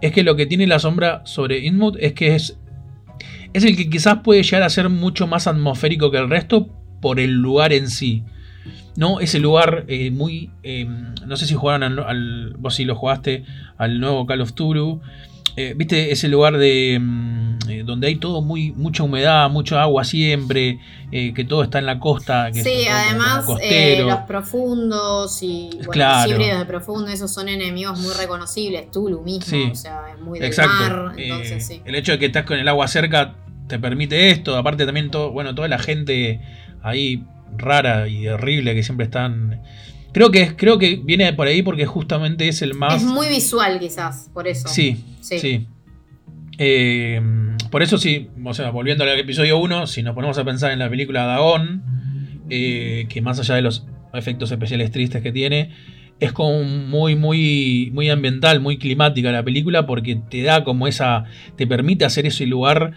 es 0.01 0.13
que 0.13 0.23
lo 0.23 0.37
que 0.37 0.47
tiene 0.47 0.67
la 0.67 0.79
sombra 0.79 1.23
sobre 1.25 1.59
Inmouth 1.65 1.97
es 2.01 2.13
que 2.13 2.35
es. 2.35 2.59
Es 3.53 3.65
el 3.65 3.77
que 3.77 3.89
quizás 3.89 4.19
puede 4.25 4.43
llegar 4.43 4.65
a 4.65 4.69
ser 4.69 4.89
mucho 4.89 5.27
más 5.29 5.47
atmosférico 5.47 6.11
que 6.11 6.19
el 6.19 6.29
resto 6.29 6.69
por 7.01 7.21
el 7.21 7.33
lugar 7.35 7.73
en 7.73 7.89
sí. 7.89 8.25
¿no? 8.97 9.21
Ese 9.21 9.39
lugar 9.41 9.85
eh, 9.89 10.11
muy... 10.11 10.51
eh, 10.63 10.87
no 11.27 11.37
sé 11.37 11.47
si 11.47 11.55
jugaron 11.55 11.83
al, 11.83 11.99
al- 12.01 12.55
Vos 12.59 12.75
sí 12.77 12.85
lo 12.85 12.95
jugaste 12.97 13.45
al 13.77 14.01
nuevo 14.01 14.27
Call 14.27 14.41
of 14.41 14.55
Tulu. 14.55 15.01
Eh, 15.57 15.75
¿Viste 15.77 16.11
ese 16.13 16.29
lugar 16.29 16.57
de... 16.59 16.99
mm, 17.01 17.59
eh, 17.69 17.83
donde 17.85 18.09
hay 18.09 18.17
todo 18.17 18.43
muy... 18.43 18.73
Mucha 18.73 19.03
humedad, 19.05 19.49
mucha 19.51 19.81
agua 19.83 20.05
siempre. 20.05 20.79
eh, 21.13 21.33
que 21.33 21.45
todo 21.45 21.63
está 21.63 21.79
en 21.79 21.87
la 21.87 22.01
costa. 22.01 22.51
Que 22.53 22.63
Sí, 22.65 22.87
además 22.91 23.47
eh, 23.63 24.03
los 24.05 24.19
profundos 24.27 25.41
y 25.43 25.71
bueno, 25.77 25.93
Claro. 25.93 26.37
los 26.39 26.59
de 26.59 26.65
profundo, 26.67 27.07
esos 27.09 27.33
son 27.33 27.49
enemigos 27.49 28.01
muy 28.01 28.13
reconocibles. 28.15 28.91
Tulu 28.91 29.23
mismo, 29.23 29.45
Sí. 29.47 29.69
o 29.71 29.75
sea, 29.77 30.01
es 30.13 30.21
muy 30.21 30.41
del 30.41 30.49
Exacto. 30.49 30.73
mar, 30.73 31.13
entonces 31.17 31.65
sí. 31.67 31.81
El 31.85 31.95
hecho 31.95 32.13
de 32.13 32.19
que 32.19 32.27
estás 32.27 32.45
con 32.45 32.59
el 32.59 32.67
agua 32.67 32.89
cerca 32.89 33.35
te 33.69 33.79
permite 33.79 34.31
esto. 34.31 34.57
Aparte 34.57 34.85
también 34.87 35.11
todo, 35.11 35.31
bueno, 35.31 35.55
toda 35.55 35.69
la 35.69 35.79
gente 35.79 36.41
ahí 36.83 37.23
rara 37.57 38.09
y 38.09 38.27
horrible 38.27 38.75
que 38.75 38.83
siempre 38.83 39.05
están. 39.05 39.63
Creo 40.15 40.31
que, 40.31 40.57
creo 40.57 40.79
que 40.79 40.97
viene 40.97 41.31
por 41.35 41.47
ahí 41.49 41.61
porque 41.63 41.85
justamente 41.85 42.49
es 42.49 42.63
el 42.63 42.73
más. 42.75 43.03
Es 43.03 43.05
muy 43.05 43.29
visual 43.29 43.79
quizás, 43.79 44.31
por 44.33 44.49
eso. 44.49 44.69
Sí, 44.69 44.97
Sí. 45.21 45.39
sí. 45.39 45.67
Eh, 46.59 47.21
por 47.71 47.83
eso 47.83 47.99
sí, 47.99 48.29
o 48.45 48.55
sea, 48.55 48.71
volviendo 48.71 49.03
al 49.05 49.19
episodio 49.19 49.59
1, 49.59 49.89
si 49.89 50.03
nos 50.03 50.15
ponemos 50.15 50.39
a 50.39 50.45
pensar 50.45 50.71
en 50.71 50.79
la 50.79 50.89
película 50.89 51.25
Dagon, 51.25 51.83
eh, 52.49 53.07
que 53.09 53.21
más 53.21 53.41
allá 53.41 53.57
de 53.57 53.63
los 53.63 53.85
efectos 54.13 54.53
especiales 54.53 54.93
tristes 54.93 55.21
que 55.23 55.33
tiene, 55.33 55.71
es 56.21 56.33
como 56.33 56.63
muy, 56.63 57.17
muy, 57.17 57.91
muy 57.93 58.09
ambiental, 58.09 58.61
muy 58.61 58.79
climática 58.79 59.33
la 59.33 59.43
película, 59.43 59.85
porque 59.87 60.17
te 60.31 60.43
da 60.43 60.63
como 60.63 60.87
esa, 60.87 61.25
te 61.57 61.67
permite 61.67 62.05
hacer 62.05 62.25
ese 62.27 62.47
lugar, 62.47 62.93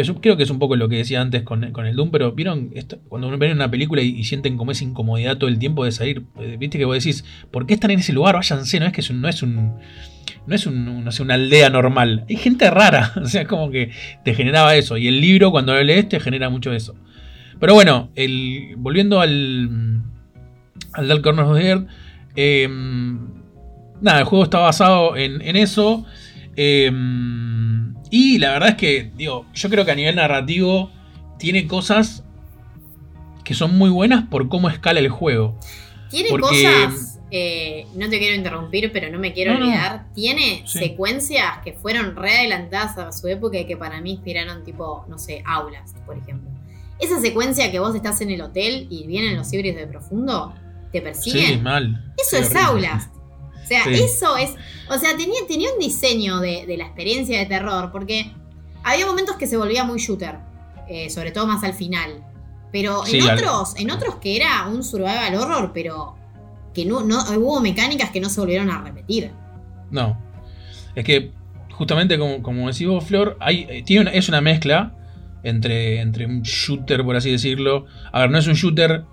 yo 0.00 0.14
creo 0.20 0.36
que 0.36 0.44
es 0.44 0.50
un 0.50 0.58
poco 0.58 0.76
lo 0.76 0.88
que 0.88 0.96
decía 0.96 1.20
antes 1.20 1.42
con, 1.42 1.72
con 1.72 1.86
el 1.86 1.96
Doom, 1.96 2.10
pero 2.10 2.32
vieron, 2.32 2.70
Esto- 2.74 2.98
cuando 3.08 3.28
uno 3.28 3.36
ve 3.38 3.52
una 3.52 3.70
película 3.70 4.00
y, 4.02 4.22
sienten 4.24 4.56
como 4.56 4.70
esa 4.70 4.84
incomodidad 4.84 5.36
todo 5.36 5.50
el 5.50 5.58
tiempo 5.58 5.84
de 5.84 5.92
salir, 5.92 6.22
eh, 6.40 6.56
viste 6.58 6.78
que 6.78 6.84
vos 6.84 6.94
decís, 6.96 7.24
¿por 7.50 7.66
qué 7.66 7.74
están 7.74 7.90
en 7.90 7.98
ese 8.00 8.12
lugar? 8.12 8.34
Váyanse, 8.36 8.80
no 8.80 8.86
es 8.86 8.92
que 8.92 9.02
no 9.12 9.28
es 9.28 9.42
un 9.42 9.74
no 10.46 10.54
es 10.54 10.66
un- 10.66 11.04
no 11.04 11.12
sé, 11.12 11.22
una 11.22 11.34
aldea 11.34 11.68
normal. 11.70 12.24
Hay 12.28 12.36
gente 12.36 12.68
rara. 12.70 13.12
O 13.22 13.26
sea, 13.26 13.46
como 13.46 13.70
que 13.70 13.90
te 14.24 14.34
generaba 14.34 14.74
eso. 14.76 14.96
Y 14.96 15.06
el 15.08 15.20
libro, 15.20 15.50
cuando 15.50 15.74
lo 15.74 15.82
lees, 15.82 16.08
te 16.08 16.18
genera 16.20 16.48
mucho 16.50 16.72
eso. 16.72 16.94
Pero 17.60 17.74
bueno, 17.74 18.10
volviendo 18.76 19.20
al, 19.20 20.02
al 20.94 21.08
Dark 21.08 21.22
Corners 21.22 21.48
of 21.48 21.56
the 21.58 21.68
Earth. 21.68 21.86
eh, 22.34 22.68
nada, 24.00 24.18
el 24.20 24.24
juego 24.24 24.44
está 24.44 24.58
basado 24.58 25.16
en, 25.16 25.40
eso. 25.56 26.04
eh, 26.56 26.90
y 28.12 28.38
la 28.38 28.52
verdad 28.52 28.68
es 28.68 28.74
que, 28.76 29.10
digo, 29.16 29.46
yo 29.54 29.68
creo 29.68 29.84
que 29.84 29.90
a 29.90 29.94
nivel 29.96 30.14
narrativo 30.14 30.90
tiene 31.38 31.66
cosas 31.66 32.22
que 33.42 33.54
son 33.54 33.76
muy 33.76 33.90
buenas 33.90 34.24
por 34.28 34.48
cómo 34.48 34.68
escala 34.68 35.00
el 35.00 35.08
juego. 35.08 35.58
Tiene 36.10 36.28
Porque- 36.28 36.46
cosas, 36.62 37.18
eh, 37.32 37.86
no 37.96 38.08
te 38.10 38.18
quiero 38.18 38.36
interrumpir, 38.36 38.92
pero 38.92 39.10
no 39.10 39.18
me 39.18 39.32
quiero 39.32 39.54
No, 39.54 39.60
no. 39.60 39.64
olvidar. 39.66 40.06
Tiene 40.14 40.62
Sí. 40.66 40.78
secuencias 40.78 41.58
que 41.64 41.72
fueron 41.72 42.14
re 42.14 42.36
adelantadas 42.36 42.98
a 42.98 43.10
su 43.10 43.26
época 43.28 43.58
y 43.58 43.64
que 43.66 43.76
para 43.76 44.00
mí 44.00 44.12
inspiraron, 44.12 44.62
tipo, 44.62 45.04
no 45.08 45.18
sé, 45.18 45.42
aulas, 45.46 45.94
por 46.06 46.16
ejemplo. 46.18 46.50
Esa 47.00 47.20
secuencia 47.20 47.72
que 47.72 47.80
vos 47.80 47.96
estás 47.96 48.20
en 48.20 48.30
el 48.30 48.42
hotel 48.42 48.86
y 48.90 49.06
vienen 49.08 49.34
los 49.36 49.52
híbridos 49.52 49.78
de 49.80 49.86
profundo, 49.88 50.54
te 50.92 51.00
persiguen. 51.00 51.46
Sí, 51.46 51.56
mal. 51.56 52.12
Eso 52.16 52.36
es 52.36 52.44
horrible. 52.54 52.60
aulas. 52.88 53.08
O 53.80 53.84
sea, 53.84 53.94
Sí. 53.96 54.02
eso 54.02 54.36
es. 54.36 54.50
O 54.90 54.98
sea, 54.98 55.16
tenía, 55.16 55.40
tenía 55.48 55.72
un 55.72 55.78
diseño 55.78 56.40
de, 56.40 56.66
de 56.66 56.76
la 56.76 56.84
experiencia 56.84 57.38
de 57.38 57.46
terror, 57.46 57.90
porque 57.92 58.30
había 58.84 59.06
momentos 59.06 59.36
que 59.36 59.46
se 59.46 59.56
volvía 59.56 59.84
muy 59.84 59.98
shooter, 59.98 60.36
eh, 60.88 61.08
sobre 61.10 61.30
todo 61.32 61.46
más 61.46 61.62
al 61.64 61.74
final. 61.74 62.24
Pero 62.72 63.04
en 63.06 63.10
Sí, 63.10 63.20
otros, 63.20 63.74
en 63.76 63.90
otros 63.90 64.16
que 64.16 64.36
era 64.36 64.66
un 64.66 64.82
survival 64.82 65.34
horror, 65.36 65.70
pero 65.74 66.16
que 66.74 66.84
no, 66.84 67.02
no 67.02 67.20
hubo 67.38 67.60
mecánicas 67.60 68.10
que 68.10 68.20
no 68.20 68.28
se 68.30 68.40
volvieron 68.40 68.70
a 68.70 68.80
repetir. 68.82 69.30
No. 69.90 70.18
Es 70.94 71.04
que, 71.04 71.32
justamente 71.72 72.18
como, 72.18 72.42
como 72.42 72.68
decís 72.70 72.86
vos, 72.88 73.04
Flor, 73.04 73.36
hay, 73.40 73.66
eh, 73.68 73.82
tiene 73.84 74.02
una- 74.02 74.12
es 74.12 74.28
una 74.28 74.40
mezcla 74.40 74.94
entre, 75.42 76.00
entre 76.00 76.26
un 76.26 76.42
shooter, 76.42 77.04
por 77.04 77.16
así 77.16 77.30
decirlo. 77.30 77.84
A 78.12 78.20
ver, 78.20 78.30
no 78.30 78.38
es 78.38 78.46
un 78.46 78.54
shooter. 78.54 79.04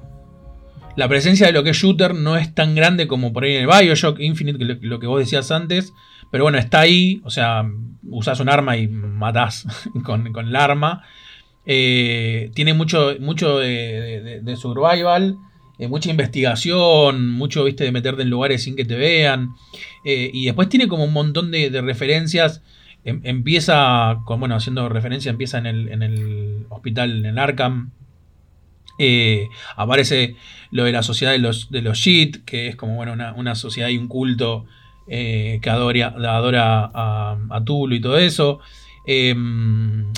La 1.00 1.08
presencia 1.08 1.48
de 1.48 1.54
lo 1.54 1.64
que 1.64 1.70
es 1.70 1.78
shooter 1.78 2.14
no 2.14 2.36
es 2.36 2.54
tan 2.54 2.76
grande 2.76 3.08
como 3.08 3.32
por 3.32 3.46
ahí 3.46 3.56
en 3.56 3.62
el 3.62 3.68
Bioshock 3.68 4.20
Infinite, 4.20 4.60
que 4.60 4.66
lo, 4.86 5.00
que 5.00 5.08
vos 5.08 5.18
decías 5.18 5.50
antes. 5.50 5.94
Pero 6.30 6.44
bueno, 6.44 6.58
está 6.58 6.82
ahí. 6.82 7.22
O 7.24 7.30
sea, 7.30 7.64
usás 8.04 8.42
un 8.42 8.50
arma 8.50 8.76
y 8.76 8.90
matás 8.90 9.66
con, 10.04 10.34
con 10.34 10.50
el 10.50 10.56
arma. 10.58 11.06
Eh, 11.66 12.52
tiene 12.54 12.74
mucho, 12.74 13.16
mucho 13.22 13.60
de, 13.60 14.42
survival, 14.58 15.38
eh, 15.78 15.88
mucha 15.88 16.10
investigación, 16.10 17.30
mucho, 17.30 17.64
viste, 17.64 17.86
de 17.86 17.94
meterte 17.94 18.24
en 18.24 18.30
lugares 18.30 18.64
sin 18.64 18.76
que 18.76 18.84
te 18.84 18.98
vean. 18.98 19.52
Eh, 20.04 20.30
y 20.34 20.48
después 20.48 20.68
tiene 20.68 20.90
como 20.90 21.06
un 21.06 21.14
montón 21.14 21.50
de, 21.50 21.82
referencias. 21.82 22.62
Em, 23.06 23.22
empieza, 23.24 24.16
bueno, 24.16 24.54
haciendo 24.54 24.90
referencia, 24.90 25.30
empieza 25.30 25.60
en 25.60 25.66
el, 25.66 25.88
en 25.94 26.04
el 26.04 26.66
hospital 26.68 27.26
en 27.26 27.40
Arkham. 27.40 27.92
aparece 29.78 30.36
lo 30.72 30.84
de 30.84 30.92
la 30.92 31.04
sociedad 31.04 31.32
de 31.32 31.40
los, 31.40 31.72
de 31.72 31.82
los 31.82 31.98
Shit, 31.98 32.46
que 32.46 32.68
es 32.68 32.76
como 32.76 32.96
bueno, 32.96 33.14
una, 33.36 33.56
sociedad 33.56 33.90
y 33.90 33.98
un 33.98 34.08
culto 34.08 34.66
que 35.08 35.62
adora, 35.66 36.08
adora 36.08 36.92
a, 36.94 37.38
a 37.50 37.64
Tulu 37.64 37.96
y 37.96 38.02
todo 38.02 38.18
eso. 38.18 38.60
Em, 39.06 40.12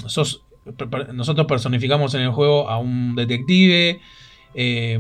nosotros 1.14 1.48
personificamos 1.48 2.14
en 2.14 2.22
el 2.22 2.32
juego 2.32 2.70
a 2.70 2.78
un 2.78 3.16
detective 3.16 4.02
eh, 4.54 5.00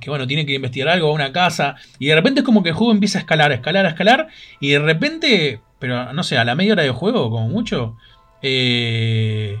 que 0.00 0.10
bueno, 0.10 0.26
tiene 0.26 0.44
que 0.44 0.54
investigar 0.54 0.88
algo, 0.88 1.08
a 1.08 1.12
una 1.12 1.32
casa, 1.32 1.76
y 1.98 2.06
de 2.06 2.14
repente 2.14 2.40
es 2.40 2.46
como 2.46 2.62
que 2.62 2.70
el 2.70 2.74
juego 2.74 2.92
empieza 2.92 3.18
a 3.18 3.22
escalar, 3.22 3.50
a 3.50 3.54
escalar, 3.54 3.86
a 3.86 3.90
escalar, 3.90 4.28
y 4.60 4.70
de 4.70 4.78
repente, 4.80 5.60
pero 5.78 6.12
no 6.12 6.22
sé, 6.22 6.38
a 6.38 6.44
la 6.44 6.54
media 6.54 6.72
hora 6.72 6.82
de 6.82 6.90
juego, 6.90 7.30
como 7.30 7.48
mucho, 7.48 7.96
eh, 8.42 9.58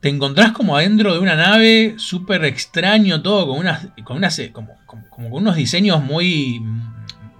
te 0.00 0.08
encontrás 0.08 0.52
como 0.52 0.76
adentro 0.76 1.12
de 1.12 1.18
una 1.18 1.34
nave, 1.34 1.94
súper 1.98 2.44
extraño 2.44 3.20
todo, 3.22 3.48
con 3.48 3.58
unas, 3.58 3.88
con 4.04 4.16
unas, 4.16 4.40
como, 4.52 4.74
con 4.86 5.32
unos 5.32 5.56
diseños 5.56 6.02
muy, 6.02 6.62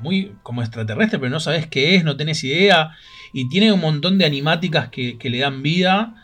muy 0.00 0.32
como 0.42 0.62
pero 0.68 1.28
no 1.28 1.40
sabes 1.40 1.66
qué 1.66 1.94
es, 1.94 2.04
no 2.04 2.16
tenés 2.16 2.42
idea, 2.44 2.92
y 3.32 3.48
tiene 3.48 3.72
un 3.72 3.80
montón 3.80 4.18
de 4.18 4.24
animáticas 4.24 4.88
que, 4.88 5.18
que 5.18 5.30
le 5.30 5.38
dan 5.38 5.62
vida. 5.62 6.14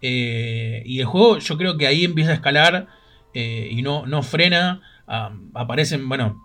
Eh, 0.00 0.82
y 0.84 1.00
el 1.00 1.06
juego 1.06 1.38
yo 1.38 1.56
creo 1.56 1.78
que 1.78 1.86
ahí 1.86 2.04
empieza 2.04 2.32
a 2.32 2.34
escalar 2.34 2.88
eh, 3.32 3.68
y 3.70 3.82
no, 3.82 4.06
no 4.06 4.22
frena. 4.22 4.82
aparecen, 5.54 6.08
bueno, 6.08 6.42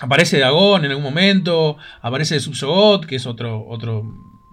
aparece 0.00 0.38
Dagon 0.38 0.84
en 0.84 0.90
algún 0.90 1.04
momento, 1.04 1.76
aparece 2.00 2.40
Subsogot, 2.40 3.06
que 3.06 3.16
es 3.16 3.26
otro, 3.26 3.64
otro, 3.66 4.04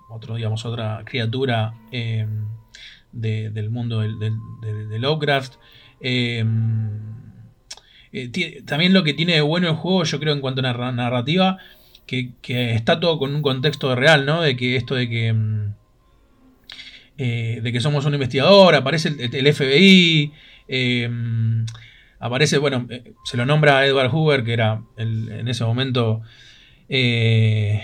otro 0.09 0.35
digamos, 0.35 0.65
otra 0.65 1.03
criatura 1.05 1.73
eh, 1.91 2.27
del 3.11 3.69
mundo 3.69 3.99
de, 4.01 4.99
Lovecraft. 4.99 5.55
también 8.65 8.93
lo 8.93 9.03
que 9.03 9.13
tiene 9.13 9.33
de 9.33 9.41
bueno 9.41 9.69
el 9.69 9.75
juego, 9.75 10.03
yo 10.03 10.19
creo, 10.19 10.33
en 10.33 10.41
cuanto 10.41 10.65
a 10.65 10.91
narrativa, 10.91 11.57
que, 12.05 12.33
está 12.73 12.99
todo 12.99 13.19
con 13.19 13.35
un 13.35 13.41
contexto 13.41 13.95
real, 13.95 14.25
¿no? 14.25 14.41
De 14.41 14.55
que 14.55 14.75
esto 14.75 14.95
de 14.95 15.09
que 15.09 15.33
mm, 15.33 15.73
eh, 17.21 17.59
de 17.61 17.73
que 17.73 17.81
somos 17.81 18.05
un 18.05 18.13
investigador, 18.13 18.75
aparece 18.75 19.09
el, 19.09 19.53
FBI, 19.53 20.31
eh, 20.69 21.09
aparece, 22.17 22.57
bueno, 22.57 22.87
eh, 22.89 23.11
se 23.25 23.35
lo 23.35 23.45
nombra 23.45 23.85
Edward 23.85 24.09
Hoover, 24.09 24.45
que 24.45 24.53
era 24.53 24.81
en 24.95 25.45
ese 25.49 25.65
momento 25.65 26.21
el, 26.87 27.81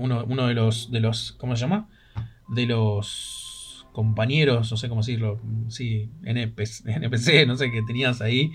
uno, 0.00 0.46
de 0.46 0.54
los, 0.54 0.90
de 0.90 1.00
los, 1.00 1.32
¿cómo 1.32 1.56
se 1.56 1.60
llama? 1.60 1.90
De 2.48 2.66
los 2.66 3.86
compañeros, 3.92 4.70
no 4.70 4.76
sé 4.76 4.88
cómo 4.88 5.00
decirlo, 5.00 5.40
sí, 5.68 6.08
NPC, 6.24 6.86
NPC 6.86 7.46
no 7.46 7.56
sé, 7.56 7.70
qué 7.70 7.82
tenías 7.86 8.20
ahí. 8.20 8.52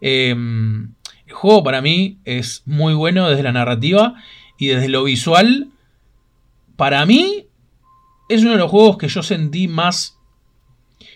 el 0.00 0.94
juego 1.30 1.62
para 1.62 1.80
mí 1.80 2.18
es 2.24 2.62
muy 2.66 2.94
bueno 2.94 3.28
desde 3.28 3.42
la 3.42 3.52
narrativa 3.52 4.14
y 4.58 4.68
desde 4.68 4.88
lo 4.88 5.04
visual. 5.04 5.70
Para 6.76 7.06
mí 7.06 7.46
es 8.28 8.42
uno 8.42 8.52
de 8.52 8.58
los 8.58 8.70
juegos 8.70 8.98
que 8.98 9.08
yo 9.08 9.22
sentí 9.22 9.68
más 9.68 10.18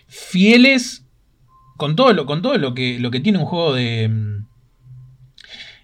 fieles 0.07 1.05
con 1.77 1.95
todo 1.95 2.13
lo, 2.13 2.25
con 2.25 2.41
todo 2.41 2.57
lo, 2.57 2.73
que, 2.73 2.99
lo 2.99 3.11
que 3.11 3.19
tiene 3.19 3.39
un 3.39 3.45
juego 3.45 3.73
de... 3.73 4.07
Mm, 4.07 4.45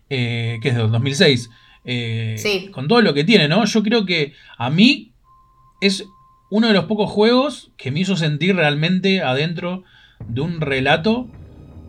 eh, 0.10 0.60
que 0.62 0.70
es 0.70 0.76
de 0.76 0.82
2006. 0.82 1.50
Eh, 1.86 2.36
sí. 2.38 2.70
Con 2.72 2.88
todo 2.88 3.02
lo 3.02 3.14
que 3.14 3.24
tiene, 3.24 3.48
¿no? 3.48 3.66
Yo 3.66 3.84
creo 3.84 4.06
que 4.06 4.34
a 4.58 4.70
mí 4.70 5.14
es 5.82 6.06
uno 6.50 6.68
de 6.68 6.74
los 6.74 6.86
pocos 6.86 7.10
juegos 7.10 7.72
que 7.78 7.92
me 7.92 8.00
hizo 8.00 8.16
sentir 8.16 8.56
realmente 8.56 9.22
adentro 9.22 9.84
de 10.28 10.42
un 10.42 10.62
relato 10.62 11.28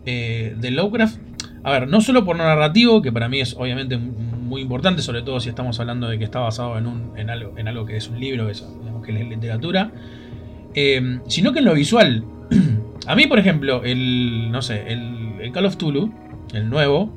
eh, 0.05 0.55
de 0.57 0.71
Lovecraft. 0.71 1.17
A 1.63 1.71
ver, 1.71 1.87
no 1.87 2.01
solo 2.01 2.25
por 2.25 2.37
lo 2.37 2.43
narrativo, 2.43 3.01
que 3.01 3.11
para 3.11 3.29
mí 3.29 3.39
es 3.39 3.55
obviamente 3.57 3.97
muy 3.97 4.61
importante, 4.61 5.01
sobre 5.01 5.21
todo 5.21 5.39
si 5.39 5.49
estamos 5.49 5.79
hablando 5.79 6.07
de 6.07 6.17
que 6.17 6.23
está 6.23 6.39
basado 6.39 6.77
en, 6.77 6.87
un, 6.87 7.17
en, 7.17 7.29
algo, 7.29 7.57
en 7.57 7.67
algo 7.67 7.85
que 7.85 7.97
es 7.97 8.07
un 8.07 8.19
libro, 8.19 8.49
eso, 8.49 8.81
que 9.05 9.11
es 9.11 9.27
literatura, 9.27 9.91
eh, 10.73 11.19
sino 11.27 11.53
que 11.53 11.59
en 11.59 11.65
lo 11.65 11.73
visual. 11.73 12.23
A 13.07 13.15
mí, 13.15 13.27
por 13.27 13.39
ejemplo, 13.39 13.83
el, 13.83 14.51
no 14.51 14.61
sé, 14.61 14.83
el, 14.87 15.51
Call 15.53 15.65
of 15.65 15.77
Tulu, 15.77 16.13
el 16.53 16.69
nuevo, 16.69 17.11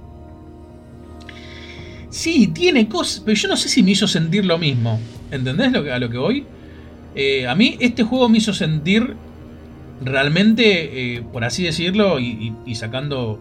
sí, 2.09 2.47
tiene 2.49 2.89
cosas, 2.89 3.21
pero 3.21 3.35
yo 3.35 3.49
no 3.49 3.57
sé 3.57 3.69
si 3.69 3.83
me 3.83 3.91
hizo 3.91 4.07
sentir 4.07 4.45
lo 4.45 4.59
mismo. 4.59 5.01
¿Entendés 5.31 5.75
a 5.75 5.99
lo 5.99 6.09
que 6.09 6.19
voy? 6.19 6.47
Eh, 7.15 7.47
a 7.47 7.55
mí 7.55 7.77
este 7.81 8.03
juego 8.03 8.29
me 8.29 8.39
hizo 8.39 8.55
sentir 8.55 9.17
realmente, 10.03 11.17
eh, 11.17 11.23
por 11.33 11.45
así 11.45 11.65
decirlo, 11.65 12.19
y, 12.19 12.55
sacando, 12.75 13.39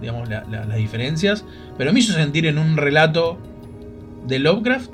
digamos, 0.00 0.28
las 0.28 0.76
diferencias, 0.76 1.44
pero 1.78 1.92
me 1.92 2.00
hizo 2.00 2.12
sentir 2.12 2.46
en 2.46 2.58
un 2.58 2.76
relato 2.76 3.38
de 4.26 4.38
Lovecraft 4.38 4.92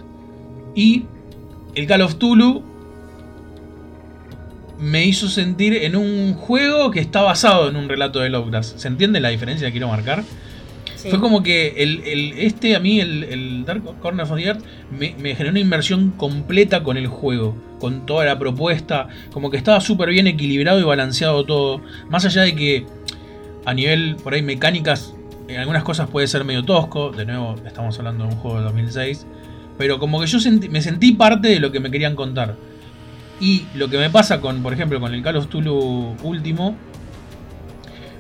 y 0.75 1.05
el 1.75 1.87
Call 1.87 2.03
of 2.03 2.17
Tulu 2.17 2.63
me 4.79 5.05
hizo 5.05 5.29
sentir 5.29 5.75
en 5.75 5.97
un 5.97 6.35
juego 6.35 6.91
que 6.91 7.01
está 7.01 7.23
basado 7.23 7.69
en 7.69 7.77
un 7.77 7.89
relato 7.89 8.21
de 8.21 8.31
Lovecraft. 8.31 8.79
¿Se 8.79 8.89
entiende 8.89 9.21
la 9.21 9.31
diferencia 9.31 9.67
que 9.69 9.73
quiero 9.73 9.89
marcar? 9.89 10.23
Fue 10.99 11.21
como 11.21 11.43
que 11.43 11.75
el, 11.77 12.33
este 12.37 12.75
a 12.75 12.81
mí, 12.81 13.01
el, 13.01 13.65
Dark 13.65 13.83
Corner 14.01 14.25
of 14.25 14.35
the 14.35 14.45
Earth, 14.45 14.65
me, 14.91 15.13
generó 15.35 15.51
una 15.51 15.61
inmersión 15.61 16.11
completa 16.11 16.83
con 16.83 16.97
el 16.97 17.07
juego, 17.07 17.55
con 17.79 18.05
toda 18.05 18.25
la 18.25 18.39
propuesta, 18.39 19.09
como 19.33 19.51
que 19.51 19.57
estaba 19.57 19.81
súper 19.81 20.11
bien 20.11 20.27
equilibrado 20.27 20.81
y 20.81 20.83
balanceado 20.83 21.45
todo. 21.45 21.81
Más 22.09 22.25
allá 22.25 22.43
de 22.43 22.55
que 22.57 22.87
a 23.65 23.75
nivel, 23.75 24.17
por 24.17 24.35
ahí, 24.35 24.43
mecánicas, 24.43 25.15
en 25.47 25.59
algunas 25.61 25.85
cosas 25.85 26.09
puede 26.09 26.27
ser 26.27 26.45
medio 26.45 26.65
tosco, 26.65 27.11
de 27.11 27.25
nuevo 27.27 27.55
estamos 27.65 27.97
hablando 27.99 28.25
de 28.27 28.35
un 28.35 28.37
juego 28.37 28.59
de 28.59 28.65
2006, 28.65 29.27
pero 29.79 29.99
como 29.99 30.21
que 30.21 30.27
yo 30.27 30.39
me 30.71 30.83
sentí 30.83 31.13
parte 31.13 31.49
de 31.49 31.61
lo 31.61 31.71
que 31.71 31.79
me 31.79 31.91
querían 31.91 32.17
contar. 32.17 32.57
Y 33.41 33.67
lo 33.75 33.89
que 33.89 33.99
me 33.99 34.11
pasa 34.11 34.41
con, 34.41 34.63
por 34.65 34.73
ejemplo, 34.73 34.99
con 34.99 35.15
el 35.15 35.23
Call 35.23 35.37
of 35.37 35.47
Tulu 35.47 36.17
último, 36.25 36.77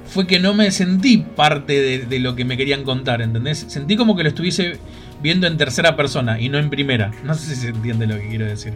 fue 0.08 0.26
que 0.26 0.38
no 0.38 0.54
me 0.54 0.70
sentí 0.70 1.18
parte 1.18 2.06
de, 2.06 2.18
lo 2.18 2.34
que 2.34 2.44
me 2.44 2.56
querían 2.56 2.84
contar, 2.84 3.20
¿entendés? 3.20 3.66
Sentí 3.68 3.96
como 3.96 4.16
que 4.16 4.22
lo 4.22 4.30
estuviese 4.30 4.78
viendo 5.20 5.46
en 5.46 5.56
tercera 5.56 5.96
persona 5.96 6.40
y 6.40 6.48
no 6.48 6.58
en 6.58 6.70
primera. 6.70 7.12
No 7.24 7.34
sé 7.34 7.54
si 7.54 7.60
se 7.60 7.68
entiende 7.68 8.06
lo 8.06 8.16
que 8.16 8.28
quiero 8.28 8.46
decir. 8.46 8.74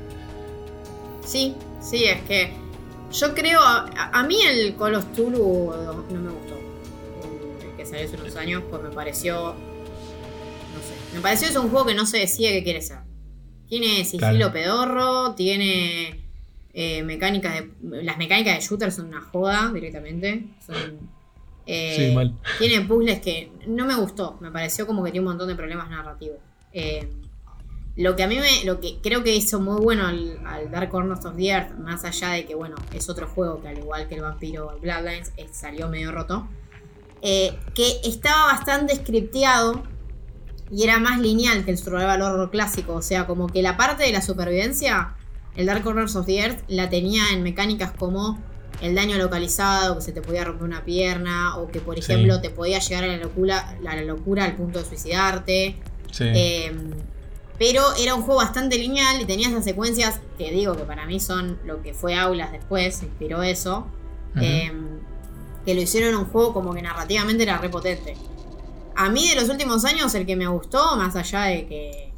Sí, 1.24 1.54
sí, 1.80 2.04
es 2.04 2.20
que 2.22 2.52
yo 3.12 3.34
creo, 3.34 3.60
a, 3.62 4.22
mí 4.26 4.36
el 4.42 4.76
Call 4.76 4.94
of 4.94 5.06
Tulu 5.14 5.72
no 6.10 6.20
me 6.20 6.30
gustó. 6.30 6.58
El, 7.62 7.76
que 7.76 7.86
salió 7.86 8.06
hace 8.06 8.16
unos 8.16 8.36
años, 8.36 8.62
pues 8.70 8.82
me 8.82 8.90
pareció, 8.90 9.54
no 9.54 10.80
sé, 10.80 11.14
me 11.14 11.20
pareció 11.20 11.48
es 11.48 11.56
un 11.56 11.70
juego 11.70 11.86
que 11.86 11.94
no 11.94 12.06
se 12.06 12.18
decía 12.18 12.50
que 12.50 12.62
quiere 12.62 12.82
ser. 12.82 12.98
Tiene 13.68 14.04
sigilo 14.04 14.52
pedorro, 14.52 15.34
tiene 15.34 16.22
eh, 16.74 17.02
mecánicas 17.02 17.54
de, 17.54 18.02
las 18.02 18.16
mecánicas 18.18 18.56
de 18.56 18.60
shooter 18.60 18.92
son 18.92 19.06
una 19.06 19.20
joda 19.20 19.70
directamente. 19.72 20.44
Eh, 21.66 22.32
tiene 22.58 22.80
puzzles 22.82 23.20
que 23.20 23.52
no 23.66 23.86
me 23.86 23.94
gustó. 23.94 24.38
Me 24.40 24.50
pareció 24.50 24.86
como 24.86 25.04
que 25.04 25.10
tiene 25.10 25.26
un 25.26 25.32
montón 25.32 25.48
de 25.48 25.54
problemas 25.54 25.90
narrativos. 25.90 26.38
Eh, 26.72 27.08
lo 27.96 28.16
que 28.16 28.22
a 28.22 28.26
mí 28.26 28.38
me. 28.38 28.64
Lo 28.64 28.80
que 28.80 28.98
creo 29.02 29.22
que 29.22 29.34
hizo 29.34 29.60
muy 29.60 29.80
bueno 29.80 30.06
al, 30.06 30.70
Dark 30.70 30.90
Corners 30.90 31.24
of 31.24 31.36
the 31.36 31.48
Earth, 31.48 31.72
más 31.78 32.04
allá 32.04 32.30
de 32.30 32.46
que, 32.46 32.54
bueno, 32.54 32.76
es 32.92 33.08
otro 33.08 33.28
juego 33.28 33.60
que 33.60 33.68
al 33.68 33.78
igual 33.78 34.08
que 34.08 34.16
el 34.16 34.22
vampiro 34.22 34.78
Bloodlines, 34.80 35.32
salió 35.52 35.88
medio 35.88 36.12
roto. 36.12 36.48
que 37.20 38.00
estaba 38.04 38.46
bastante 38.46 38.96
scripteado 38.96 39.82
y 40.70 40.84
era 40.84 40.98
más 40.98 41.20
lineal 41.20 41.64
que 41.64 41.70
el 41.70 41.78
survival 41.78 42.22
horror 42.22 42.50
clásico. 42.50 42.94
O 42.94 43.02
sea, 43.02 43.26
como 43.26 43.46
que 43.46 43.62
la 43.62 43.76
parte 43.76 44.04
de 44.04 44.12
la 44.12 44.22
supervivencia 44.22 45.14
el 45.56 45.66
Dark 45.66 45.82
Corners 45.82 46.16
of 46.16 46.26
the 46.26 46.38
Earth 46.38 46.64
la 46.68 46.88
tenía 46.88 47.24
en 47.32 47.42
mecánicas 47.42 47.92
como 47.92 48.38
el 48.82 48.96
daño 48.96 49.16
localizado, 49.16 49.94
que 49.96 50.02
se 50.02 50.12
te 50.12 50.20
podía 50.20 50.44
romper 50.44 50.64
una 50.64 50.84
pierna, 50.84 51.56
o 51.56 51.68
que 51.68 51.80
por 51.80 51.98
ejemplo 51.98 52.40
te 52.40 52.50
podía 52.50 52.80
llegar 52.80 53.04
a 53.04 53.06
la 53.06 53.16
locura, 53.16 53.78
la 53.80 53.94
locura 54.02 54.44
al 54.44 54.56
punto 54.56 54.80
de 54.80 54.84
suicidarte. 54.84 55.76
Em, 56.18 56.90
pero 57.58 57.84
era 57.96 58.16
un 58.16 58.22
juego 58.22 58.40
bastante 58.40 58.76
lineal 58.76 59.20
y 59.20 59.24
tenía 59.24 59.48
esas 59.48 59.64
secuencias 59.64 60.20
que 60.36 60.50
digo 60.50 60.76
que 60.76 60.82
para 60.82 61.06
mí 61.06 61.20
son 61.20 61.60
lo 61.64 61.80
que 61.80 61.94
fue 61.94 62.16
Aulas 62.16 62.50
después, 62.50 62.96
se 62.96 63.06
inspiró 63.06 63.44
eso. 63.44 63.86
Em, 64.34 64.98
que 65.64 65.74
lo 65.74 65.80
hicieron 65.80 66.16
un 66.16 66.24
juego 66.24 66.52
como 66.52 66.74
que 66.74 66.82
narrativamente 66.82 67.44
era 67.44 67.58
repotente. 67.58 68.16
A 68.96 69.10
mí 69.10 69.28
de 69.28 69.36
los 69.36 69.48
últimos 69.48 69.84
años 69.84 70.12
el 70.16 70.26
que 70.26 70.34
me 70.34 70.48
gustó, 70.48 70.96
más 70.96 71.14
allá 71.14 71.42
de 71.42 71.66
que 71.66 72.12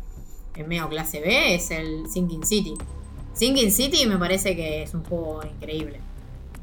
es 0.57 0.67
medio 0.67 0.89
clase 0.89 1.21
B, 1.21 1.57
es 1.57 1.71
el 1.71 2.09
Sinking 2.09 2.47
City. 2.47 2.75
Sinking 3.35 3.71
City 3.71 4.07
me 4.07 4.17
parece 4.17 4.57
que 4.57 4.85
es 4.85 4.95
un 4.95 5.05
juego 5.05 5.43
increíble. 5.45 6.01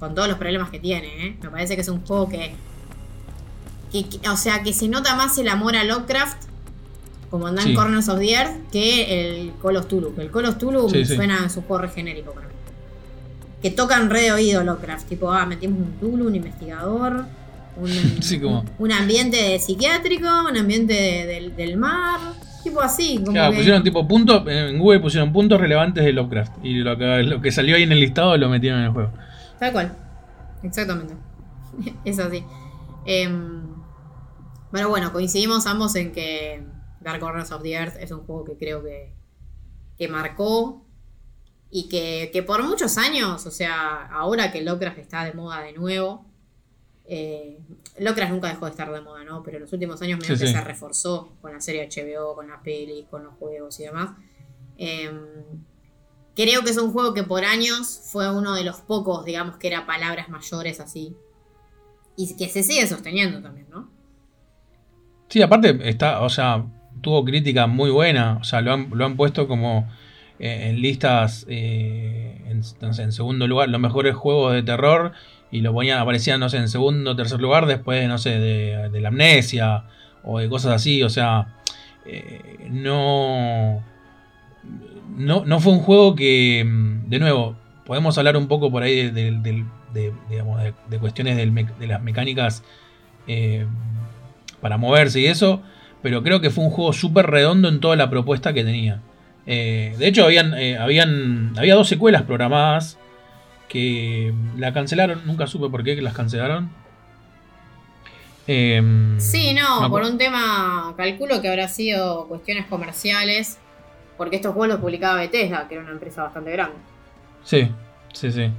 Con 0.01 0.15
todos 0.15 0.27
los 0.27 0.37
problemas 0.39 0.69
que 0.71 0.79
tiene, 0.79 1.27
¿eh? 1.27 1.35
Me 1.43 1.49
parece 1.49 1.75
que 1.75 1.81
es 1.81 1.87
un 1.87 2.01
juego 2.01 2.27
que, 2.27 2.53
que- 3.91 4.09
que- 4.09 4.27
o 4.29 4.35
sea, 4.35 4.63
que 4.63 4.73
se 4.73 4.87
nota 4.87 5.15
más 5.15 5.37
el 5.37 5.47
amor 5.47 5.75
a 5.75 5.83
Lovecraft, 5.83 6.43
como 7.29 7.45
anda 7.47 7.61
en 7.61 7.69
Sí. 7.69 7.73
Corners 7.75 8.09
of 8.09 8.17
the 8.19 8.31
Earth, 8.33 8.51
que 8.71 9.29
el 9.41 9.51
Call 9.61 9.77
of 9.77 9.87
Tulu. 9.87 10.13
El 10.17 10.31
Call 10.31 10.45
of 10.45 10.57
Tulu 10.57 10.89
Sí, 10.89 11.05
sí. 11.05 11.15
suena, 11.15 11.45
es 11.45 11.55
un 11.55 11.63
juego 11.63 11.87
genérico 11.93 12.31
para 12.33 12.47
mí. 12.47 12.53
Que 13.61 13.69
tocan 13.69 14.09
re 14.09 14.21
de 14.23 14.31
oído 14.31 14.63
Lovecraft. 14.63 15.07
Tipo, 15.07 15.31
ah, 15.31 15.45
metimos 15.45 15.77
un 15.79 15.91
Tulu, 15.99 16.27
un 16.27 16.35
investigador, 16.35 17.25
un, 17.77 17.89
como- 18.41 18.65
un 18.79 18.91
ambiente 18.91 19.37
de 19.37 19.59
psiquiátrico, 19.59 20.27
un 20.49 20.57
ambiente 20.57 20.93
de- 20.93 21.25
del, 21.27 21.55
del 21.55 21.77
mar. 21.77 22.19
Tipo 22.63 22.81
así, 22.81 23.17
como 23.19 23.33
Claro, 23.33 23.51
que- 23.51 23.57
pusieron 23.57 23.83
tipo 23.83 24.07
puntos, 24.07 24.43
en 24.47 24.77
Google 24.79 24.99
pusieron 24.99 25.31
puntos 25.31 25.61
relevantes 25.61 26.03
de 26.03 26.11
Lovecraft. 26.11 26.53
Y 26.63 26.73
lo 26.79 26.97
que, 26.97 27.23
lo 27.23 27.39
que 27.39 27.51
salió 27.51 27.75
ahí 27.75 27.83
en 27.83 27.91
el 27.91 27.99
listado 27.99 28.35
lo 28.37 28.49
metieron 28.49 28.79
en 28.79 28.85
el 28.87 28.91
juego. 28.91 29.11
Tal 29.61 29.73
cual. 29.73 29.95
Exactamente. 30.63 31.13
es 32.03 32.17
así. 32.17 32.43
Em, 33.05 33.61
pero 34.71 34.89
bueno, 34.89 35.13
coincidimos 35.13 35.67
ambos 35.67 35.95
en 35.95 36.11
que 36.11 36.63
Dark 36.99 37.19
Corners 37.19 37.51
of 37.51 37.61
the 37.61 37.73
Earth 37.73 37.95
es 37.99 38.09
un 38.09 38.21
juego 38.21 38.43
que 38.43 38.57
creo 38.57 38.81
que, 38.81 39.13
que 39.99 40.07
marcó 40.07 40.83
y 41.69 41.89
que, 41.89 42.31
que 42.33 42.41
por 42.41 42.63
muchos 42.63 42.97
años, 42.97 43.45
o 43.45 43.51
sea, 43.51 44.07
ahora 44.07 44.51
que 44.51 44.61
Lovecraft 44.63 44.97
está 44.97 45.25
de 45.25 45.33
moda 45.33 45.61
de 45.61 45.73
nuevo, 45.73 46.25
eh, 47.05 47.59
Lovecraft 47.99 48.31
nunca 48.31 48.47
dejó 48.47 48.65
de 48.65 48.71
estar 48.71 48.91
de 48.91 49.01
moda, 49.01 49.23
¿no? 49.23 49.43
Pero 49.43 49.57
en 49.57 49.61
los 49.61 49.73
últimos 49.73 50.01
años 50.01 50.19
medio 50.19 50.37
Sí, 50.37 50.41
que 50.41 50.47
sí. 50.47 50.53
se 50.53 50.61
reforzó 50.61 51.33
con 51.39 51.53
la 51.53 51.61
serie 51.61 51.87
HBO, 51.87 52.33
con 52.33 52.47
las 52.47 52.61
pelis, 52.61 53.05
con 53.11 53.23
los 53.23 53.35
juegos 53.35 53.79
y 53.79 53.83
demás. 53.83 54.09
Em, 54.77 55.19
creo 56.35 56.63
que 56.63 56.71
es 56.71 56.77
un 56.77 56.91
juego 56.91 57.13
que 57.13 57.23
por 57.23 57.43
años 57.43 58.01
fue 58.11 58.31
uno 58.31 58.53
de 58.53 58.63
los 58.63 58.81
pocos, 58.81 59.25
digamos, 59.25 59.57
que 59.57 59.67
era 59.67 59.85
palabras 59.85 60.29
mayores 60.29 60.79
así. 60.79 61.15
Y 62.15 62.35
que 62.35 62.49
se 62.49 62.63
sigue 62.63 62.87
sosteniendo 62.87 63.41
también, 63.41 63.67
¿no? 63.69 63.89
Sí, 65.29 65.41
aparte 65.41 65.79
está, 65.89 66.21
o 66.21 66.29
sea, 66.29 66.65
tuvo 67.01 67.23
crítica 67.23 67.67
muy 67.67 67.89
buena. 67.89 68.37
O 68.41 68.43
sea, 68.43 68.61
lo 68.61 68.73
han, 68.73 68.89
lo 68.93 69.05
han 69.05 69.15
puesto 69.15 69.47
como 69.47 69.89
eh, 70.39 70.69
en 70.69 70.81
listas 70.81 71.45
eh, 71.49 72.41
en, 72.47 72.61
en 72.81 73.11
segundo 73.11 73.47
lugar, 73.47 73.69
los 73.69 73.79
mejores 73.79 74.15
juegos 74.15 74.53
de 74.53 74.63
terror. 74.63 75.13
Y 75.51 75.61
lo 75.61 75.73
ponían, 75.73 75.99
aparecían, 75.99 76.39
no 76.39 76.49
sé, 76.49 76.57
en 76.57 76.69
segundo 76.69 77.11
o 77.11 77.15
tercer 77.15 77.41
lugar 77.41 77.65
después, 77.65 78.07
no 78.07 78.17
sé, 78.17 78.39
de, 78.39 78.89
de 78.89 79.01
la 79.01 79.09
amnesia 79.09 79.85
o 80.23 80.39
de 80.39 80.47
cosas 80.49 80.73
así. 80.73 81.03
O 81.03 81.09
sea, 81.09 81.55
eh, 82.05 82.67
no, 82.69 83.83
no. 85.15 85.43
No 85.45 85.59
fue 85.59 85.73
un 85.73 85.79
juego 85.79 86.15
que, 86.15 86.63
mm, 86.65 87.09
de 87.09 87.19
nuevo, 87.19 87.55
podemos 87.85 88.17
hablar 88.17 88.37
un 88.37 88.47
poco 88.47 88.71
por 88.71 88.83
ahí 88.83 89.09
de, 89.11 89.31
de- 89.31 89.65
de- 89.93 90.13
digamos, 90.29 90.61
de- 90.61 90.73
de 90.89 90.99
cuestiones 90.99 91.35
de 91.37 91.87
las 91.87 92.01
mecánicas 92.01 92.63
eh, 93.27 93.65
para 94.61 94.77
moverse 94.77 95.19
y 95.19 95.25
eso, 95.27 95.61
pero 96.01 96.23
creo 96.23 96.39
que 96.41 96.49
fue 96.49 96.63
un 96.63 96.69
juego 96.71 96.93
súper 96.93 97.27
redondo 97.27 97.67
en 97.69 97.79
toda 97.79 97.95
la 97.95 98.09
propuesta 98.09 98.53
que 98.53 98.63
tenía. 98.63 99.01
Eh, 99.45 99.95
de 99.97 100.07
hecho, 100.07 100.23
habían, 100.25 100.53
eh, 100.53 100.77
habían, 100.77 101.53
había 101.57 101.75
dos 101.75 101.87
secuelas 101.87 102.23
programadas 102.23 102.97
que 103.67 104.33
la 104.57 104.73
cancelaron, 104.73 105.21
nunca 105.25 105.47
supe 105.47 105.69
por 105.69 105.83
qué 105.83 105.95
que 105.95 106.01
las 106.01 106.13
cancelaron. 106.13 106.69
Eh, 108.47 108.81
Sí, 109.17 109.53
no, 109.53 109.89
por 109.89 110.03
un 110.03 110.17
tema, 110.17 110.93
calculo 110.97 111.41
que 111.41 111.49
habrá 111.49 111.67
sido 111.67 112.27
cuestiones 112.27 112.65
comerciales, 112.65 113.59
porque 114.21 114.35
estos 114.35 114.53
juegos 114.53 114.67
los 114.67 114.79
publicaba 114.79 115.15
Bethesda, 115.15 115.67
que 115.67 115.73
era 115.73 115.83
una 115.83 115.93
empresa 115.93 116.21
bastante 116.21 116.51
grande. 116.51 116.75
Sí, 117.43 117.67
sí, 118.13 118.31
sí. 118.31 118.51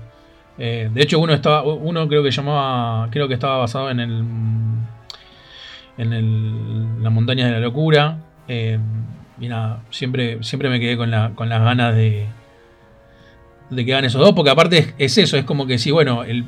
Eh, 0.58 0.90
de 0.92 1.00
hecho, 1.00 1.20
uno 1.20 1.32
estaba, 1.32 1.62
uno 1.62 2.08
creo 2.08 2.20
que 2.24 2.32
llamaba, 2.32 3.08
creo 3.12 3.28
que 3.28 3.34
estaba 3.34 3.58
basado 3.58 3.88
en 3.88 4.00
el, 4.00 4.24
en 5.98 6.12
el, 6.12 7.00
la 7.00 7.10
montaña 7.10 7.46
de 7.46 7.52
la 7.52 7.60
locura. 7.60 8.18
Eh, 8.48 8.76
y 9.38 9.46
nada, 9.46 9.84
siempre, 9.90 10.42
siempre 10.42 10.68
me 10.68 10.80
quedé 10.80 10.96
con, 10.96 11.12
la, 11.12 11.30
con 11.36 11.48
las 11.48 11.62
ganas 11.62 11.94
de, 11.94 12.26
de 13.70 13.84
que 13.84 13.92
hagan 13.92 14.06
esos 14.06 14.20
dos, 14.20 14.32
porque 14.32 14.50
aparte 14.50 14.78
es, 14.78 14.94
es 14.98 15.18
eso, 15.18 15.36
es 15.36 15.44
como 15.44 15.68
que 15.68 15.78
sí, 15.78 15.92
bueno, 15.92 16.24
el, 16.24 16.44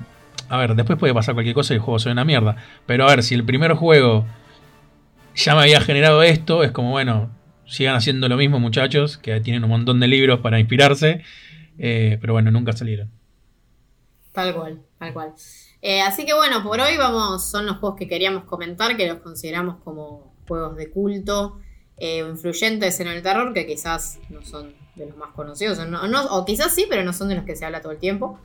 a 0.49 0.57
ver, 0.57 0.75
después 0.75 0.99
puede 0.99 1.15
pasar 1.15 1.35
cualquier 1.35 1.55
cosa 1.55 1.73
y 1.73 1.77
el 1.77 1.83
juego 1.83 2.01
se 2.01 2.09
ve 2.09 2.15
una 2.15 2.25
mierda. 2.25 2.57
Pero 2.85 3.05
a 3.05 3.11
ver, 3.11 3.23
si 3.23 3.37
el 3.37 3.45
primer 3.45 3.75
juego 3.75 4.25
ya 5.37 5.55
me 5.55 5.61
había 5.61 5.81
generado 5.81 6.25
esto, 6.25 6.65
es 6.65 6.73
como, 6.73 6.91
bueno, 6.91 7.31
sigan 7.67 7.97
haciendo 7.97 8.29
lo 8.29 8.37
mismo 8.37 8.61
muchachos, 8.61 9.19
que 9.19 9.41
tienen 9.41 9.65
un 9.65 9.71
montón 9.71 10.01
de 10.01 10.09
libros 10.09 10.41
para 10.41 10.59
inspirarse. 10.59 11.23
Eh, 11.79 12.19
pero 12.21 12.33
bueno, 12.33 12.51
nunca 12.51 12.73
salieron. 12.73 13.11
Tal 14.33 14.55
cual, 14.55 14.81
tal 14.99 15.13
cual. 15.13 15.35
Eh, 15.83 16.01
así 16.01 16.25
que 16.25 16.35
bueno, 16.35 16.63
por 16.63 16.81
hoy 16.81 16.97
vamos, 16.97 17.45
son 17.45 17.67
los 17.67 17.77
juegos 17.79 17.99
que 17.99 18.09
queríamos 18.09 18.45
comentar, 18.45 18.97
que 18.97 19.07
los 19.07 19.19
consideramos 19.19 19.77
como 19.85 20.35
juegos 20.49 20.77
de 20.77 20.91
culto, 20.91 21.61
eh, 21.99 22.19
influyentes 22.19 22.99
en 23.01 23.09
el 23.09 23.23
terror, 23.23 23.53
que 23.53 23.67
quizás 23.67 24.19
no 24.31 24.43
son 24.43 24.73
de 24.97 25.07
los 25.07 25.17
más 25.17 25.31
conocidos, 25.35 25.79
o, 26.31 26.45
quizás 26.45 26.75
sí, 26.75 26.87
pero 26.89 27.05
no 27.05 27.13
son 27.13 27.29
de 27.29 27.37
los 27.37 27.45
que 27.45 27.57
se 27.57 27.65
habla 27.65 27.81
todo 27.81 27.93
el 27.93 27.99
tiempo. 27.99 28.39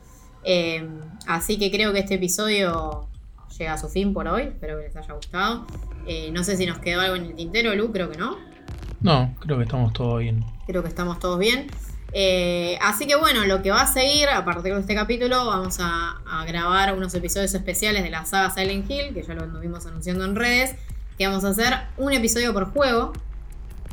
Así 1.27 1.57
que 1.57 1.71
creo 1.71 1.93
que 1.93 1.99
este 1.99 2.15
episodio 2.15 3.07
llega 3.57 3.73
a 3.73 3.77
su 3.77 3.89
fin 3.89 4.13
por 4.13 4.27
hoy, 4.27 4.43
espero 4.43 4.77
que 4.77 4.83
les 4.83 4.95
haya 4.95 5.13
gustado. 5.13 5.65
No 6.31 6.43
sé 6.43 6.57
si 6.57 6.65
nos 6.65 6.79
quedó 6.79 7.01
algo 7.01 7.15
en 7.15 7.25
el 7.25 7.35
tintero, 7.35 7.73
Lu, 7.75 7.91
creo 7.91 8.09
que 8.09 8.17
no. 8.17 8.48
No, 9.01 9.35
creo 9.39 9.57
que 9.57 9.63
estamos 9.63 9.93
todos 9.93 10.19
bien. 10.19 10.43
Creo 10.67 10.81
que 10.81 10.89
estamos 10.89 11.19
todos 11.19 11.39
bien. 11.39 11.67
Eh, 12.11 12.77
así 12.81 13.05
que 13.05 13.15
bueno, 13.15 13.45
lo 13.45 13.61
que 13.61 13.71
va 13.71 13.81
a 13.81 13.88
seguir 13.88 14.30
a 14.30 14.43
partir 14.43 14.73
de 14.73 14.80
este 14.80 14.95
capítulo, 14.95 15.45
vamos 15.45 15.77
a, 15.80 16.21
a 16.27 16.45
grabar 16.45 16.95
unos 16.95 17.13
episodios 17.13 17.53
especiales 17.53 18.03
de 18.03 18.09
la 18.09 18.26
saga 18.26 18.49
Silent 18.49 18.89
Hill, 18.89 19.13
que 19.13 19.23
ya 19.23 19.34
lo 19.34 19.43
anduvimos 19.43 19.85
anunciando 19.85 20.26
en 20.26 20.35
redes, 20.35 20.76
que 21.17 21.27
vamos 21.27 21.43
a 21.43 21.49
hacer 21.49 21.73
un 21.97 22.13
episodio 22.13 22.53
por 22.53 22.71
juego. 22.71 23.13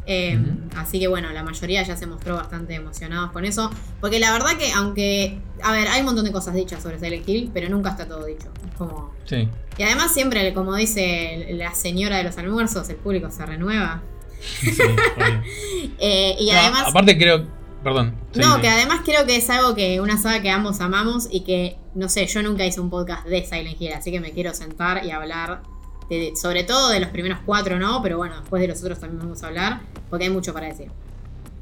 Eh. 0.06 0.38
Así 0.76 1.00
que 1.00 1.08
bueno, 1.08 1.30
la 1.32 1.42
mayoría 1.42 1.82
ya 1.82 1.96
se 1.96 2.06
mostró 2.06 2.36
bastante 2.36 2.74
emocionados 2.74 3.32
con 3.32 3.44
eso, 3.44 3.70
porque 4.00 4.20
la 4.20 4.30
verdad 4.30 4.56
que 4.56 4.72
aunque, 4.72 5.40
a 5.62 5.72
ver, 5.72 5.88
hay 5.88 6.00
un 6.00 6.06
montón 6.06 6.24
de 6.24 6.32
cosas 6.32 6.54
dichas 6.54 6.82
sobre 6.82 6.98
Silent 6.98 7.28
Hill, 7.28 7.50
pero 7.52 7.68
nunca 7.68 7.90
está 7.90 8.06
todo 8.06 8.24
dicho. 8.24 8.48
Es 8.68 8.74
como... 8.76 9.12
Sí. 9.24 9.48
Y 9.76 9.82
además 9.82 10.14
siempre, 10.14 10.54
como 10.54 10.74
dice 10.76 11.48
la 11.50 11.74
señora 11.74 12.18
de 12.18 12.24
los 12.24 12.38
almuerzos, 12.38 12.88
el 12.88 12.96
público 12.96 13.30
se 13.30 13.44
renueva. 13.44 14.02
Sí. 14.40 14.70
Eh, 15.98 16.36
y 16.38 16.46
No, 16.50 16.58
además... 16.58 16.84
aparte 16.88 17.16
creo. 17.16 17.46
Perdón. 17.82 18.14
sí, 18.32 18.40
No, 18.40 18.56
sí. 18.56 18.62
que 18.62 18.68
además 18.68 19.00
creo 19.04 19.24
que 19.26 19.36
es 19.36 19.48
algo 19.48 19.74
que 19.74 20.00
una 20.00 20.18
saga 20.18 20.42
que 20.42 20.50
ambos 20.50 20.80
amamos 20.80 21.28
y 21.30 21.40
que, 21.40 21.76
no 21.94 22.08
sé, 22.08 22.26
yo 22.26 22.42
nunca 22.42 22.66
hice 22.66 22.80
un 22.80 22.90
podcast 22.90 23.26
de 23.26 23.44
Silent 23.44 23.80
Hill, 23.80 23.92
así 23.92 24.10
que 24.10 24.18
me 24.20 24.32
quiero 24.32 24.52
sentar 24.54 25.04
y 25.04 25.10
hablar 25.12 25.62
de- 26.10 26.32
sobre 26.34 26.64
todo 26.64 26.90
de 26.90 26.98
los 27.00 27.10
primeros 27.10 27.38
cuatro, 27.46 27.78
¿no? 27.78 28.02
Pero 28.02 28.16
bueno, 28.18 28.40
después 28.40 28.60
de 28.60 28.68
los 28.68 28.82
otros 28.82 28.98
también 28.98 29.20
vamos 29.20 29.42
a 29.42 29.46
hablar, 29.48 29.80
porque 30.10 30.24
hay 30.24 30.30
mucho 30.30 30.52
para 30.52 30.66
decir. 30.66 30.88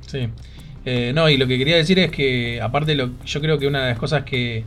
Sí. 0.06 0.28
Eh, 0.86 1.12
no, 1.14 1.28
y 1.28 1.36
lo 1.36 1.46
que 1.46 1.58
quería 1.58 1.76
decir 1.76 1.98
es 1.98 2.10
que, 2.10 2.60
aparte, 2.62 2.94
lo, 2.94 3.10
yo 3.24 3.40
creo 3.40 3.58
que 3.58 3.66
una 3.66 3.82
de 3.84 3.90
las 3.90 3.98
cosas 3.98 4.24
que, 4.24 4.64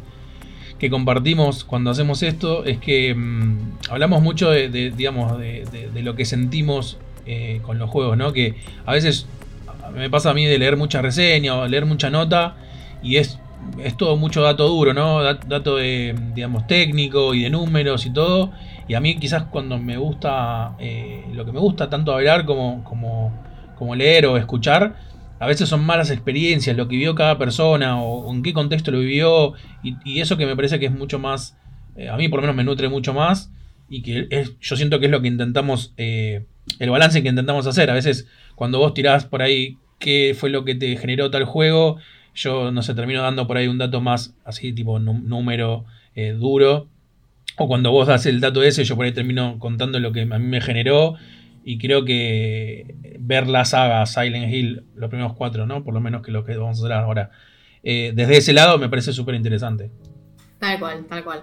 que 0.77 0.89
compartimos 0.91 1.63
cuando 1.63 1.89
hacemos 1.89 2.21
esto 2.23 2.65
es 2.65 2.77
que 2.77 3.15
mm, 3.15 3.57
hablamos 3.89 4.21
mucho 4.21 4.49
de, 4.51 4.69
de, 4.69 4.91
digamos, 4.91 5.37
de, 5.39 5.65
de- 5.71 5.89
de 5.89 6.01
lo 6.03 6.15
que 6.15 6.25
sentimos 6.25 6.97
eh, 7.27 7.59
con 7.63 7.77
los 7.79 7.89
juegos, 7.89 8.17
¿no? 8.17 8.33
Que 8.33 8.55
a 8.85 8.93
veces 8.93 9.27
me 9.93 10.09
pasa 10.09 10.31
a 10.31 10.33
mí 10.33 10.45
de 10.45 10.57
leer 10.57 10.77
mucha 10.77 11.01
reseña 11.01 11.55
o 11.55 11.67
leer 11.67 11.85
mucha 11.85 12.09
nota 12.09 12.55
y 13.01 13.17
es, 13.17 13.39
es 13.83 13.95
todo 13.97 14.17
mucho 14.17 14.41
dato 14.41 14.67
duro, 14.67 14.93
¿no? 14.93 15.21
Dat- 15.23 15.45
Dato 15.45 15.77
de, 15.77 16.15
digamos, 16.33 16.67
técnico 16.67 17.33
y 17.33 17.43
de 17.43 17.49
números 17.49 18.05
y 18.05 18.11
todo. 18.11 18.51
Y 18.87 18.93
a 18.93 18.99
mí 19.01 19.17
quizás 19.17 19.43
cuando 19.43 19.77
me 19.77 19.97
gusta, 19.97 20.75
eh, 20.79 21.23
lo 21.33 21.45
que 21.45 21.51
me 21.51 21.59
gusta 21.59 21.89
tanto 21.89 22.13
hablar 22.13 22.45
como, 22.45 22.83
como, 22.83 23.33
como 23.75 23.95
leer 23.95 24.25
o 24.27 24.37
escuchar, 24.37 24.95
a 25.39 25.45
veces 25.47 25.69
son 25.69 25.85
malas 25.85 26.09
experiencias, 26.09 26.75
lo 26.75 26.87
que 26.87 26.95
vivió 26.95 27.13
cada 27.13 27.37
persona 27.37 28.01
o, 28.01 28.31
en 28.33 28.41
qué 28.43 28.53
contexto 28.53 28.91
lo 28.91 28.99
vivió. 28.99 29.53
Y, 29.83 30.19
eso 30.21 30.37
que 30.37 30.45
me 30.45 30.55
parece 30.55 30.79
que 30.79 30.87
es 30.87 30.91
mucho 30.91 31.19
más, 31.19 31.55
eh, 31.95 32.09
a 32.09 32.17
mí 32.17 32.27
por 32.29 32.39
lo 32.39 32.43
menos 32.43 32.55
me 32.55 32.63
nutre 32.63 32.89
mucho 32.89 33.13
más. 33.13 33.51
Y 33.89 34.01
que 34.01 34.27
es, 34.31 34.57
yo 34.59 34.75
siento 34.75 34.99
que 34.99 35.05
es 35.05 35.11
lo 35.11 35.21
que 35.21 35.27
intentamos, 35.29 35.93
el 36.79 36.89
balance 36.89 37.21
que 37.23 37.29
intentamos 37.29 37.65
hacer. 37.67 37.89
A 37.89 37.93
veces 37.93 38.27
cuando 38.55 38.79
vos 38.79 38.93
tirás 38.93 39.25
por 39.25 39.41
ahí 39.41 39.77
qué 39.99 40.35
fue 40.37 40.49
lo 40.49 40.63
que 40.65 40.75
te 40.75 40.95
generó 40.97 41.31
tal 41.31 41.45
juego, 41.45 41.97
yo 42.35 42.71
no 42.71 42.81
sé, 42.83 42.93
termino 42.93 43.21
dando 43.21 43.47
por 43.47 43.57
ahí 43.57 43.67
un 43.67 43.77
dato 43.77 43.99
más 44.01 44.35
así, 44.45 44.73
tipo 44.73 44.99
nú- 44.99 45.21
número 45.23 45.85
eh, 46.15 46.31
duro. 46.31 46.87
O 47.57 47.67
cuando 47.67 47.91
vos 47.91 48.07
das 48.07 48.25
el 48.27 48.39
dato 48.39 48.61
ese, 48.61 48.83
yo 48.83 48.95
por 48.95 49.05
ahí 49.05 49.11
termino 49.13 49.57
contando 49.57 49.99
lo 49.99 50.11
que 50.11 50.21
a 50.21 50.25
mí 50.25 50.45
me 50.45 50.61
generó. 50.61 51.15
Y 51.63 51.79
creo 51.79 52.05
que 52.05 52.95
ver 53.19 53.47
la 53.47 53.65
saga 53.65 54.05
Silent 54.05 54.53
Hill, 54.53 54.83
los 54.95 55.09
primeros 55.09 55.33
cuatro, 55.33 55.65
¿no? 55.65 55.83
Por 55.83 55.93
lo 55.93 55.99
menos 55.99 56.21
que 56.21 56.31
lo 56.31 56.45
que 56.45 56.55
vamos 56.55 56.77
a 56.77 56.85
hacer 56.85 56.93
ahora. 56.93 57.31
eh, 57.83 58.11
desde 58.15 58.37
ese 58.37 58.53
lado 58.53 58.77
me 58.77 58.87
parece 58.89 59.11
súper 59.13 59.35
interesante. 59.35 59.91
Tal 60.59 60.79
cual, 60.79 61.05
tal 61.09 61.23
cual. 61.23 61.41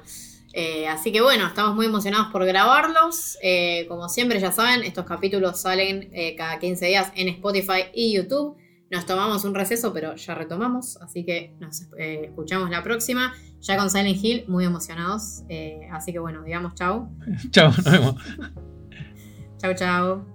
Eh, 0.57 0.87
así 0.87 1.11
que 1.11 1.21
bueno, 1.21 1.49
estamos 1.49 1.75
muy 1.75 1.87
emocionados 1.87 2.29
por 2.29 2.45
grabarlos. 2.47 3.37
Eh, 3.43 3.87
como 3.89 4.09
siempre, 4.09 4.39
ya 4.39 4.53
saben, 4.53 4.85
estos 4.85 5.05
capítulos 5.05 5.61
salen 5.61 6.11
eh, 6.13 6.37
cada 6.37 6.61
15 6.61 6.87
días 6.87 7.13
en 7.17 7.29
Spotify 7.29 7.87
y 7.93 8.15
YouTube. 8.15 8.57
nos 8.89 9.05
tomamos 9.05 9.45
un 9.45 9.57
receso, 9.57 9.93
pero 9.93 10.15
ya 10.15 10.37
retomamos, 10.37 10.97
así 10.99 11.25
que 11.25 11.57
nos 11.59 11.89
escuchamos 11.99 12.71
la 12.71 12.85
próxima, 12.85 13.35
ya 13.61 13.77
con 13.77 13.91
Silent 13.91 14.23
Hill, 14.23 14.45
muy 14.47 14.65
emocionados. 14.65 15.43
Así 15.91 16.13
que 16.13 16.21
bueno, 16.21 16.45
digamos 16.45 16.75
chau. 16.75 17.09
Chao, 17.51 17.71
nos 17.71 17.85
vemos. 17.85 18.15
Chau, 19.59 19.75
chau. 19.75 20.34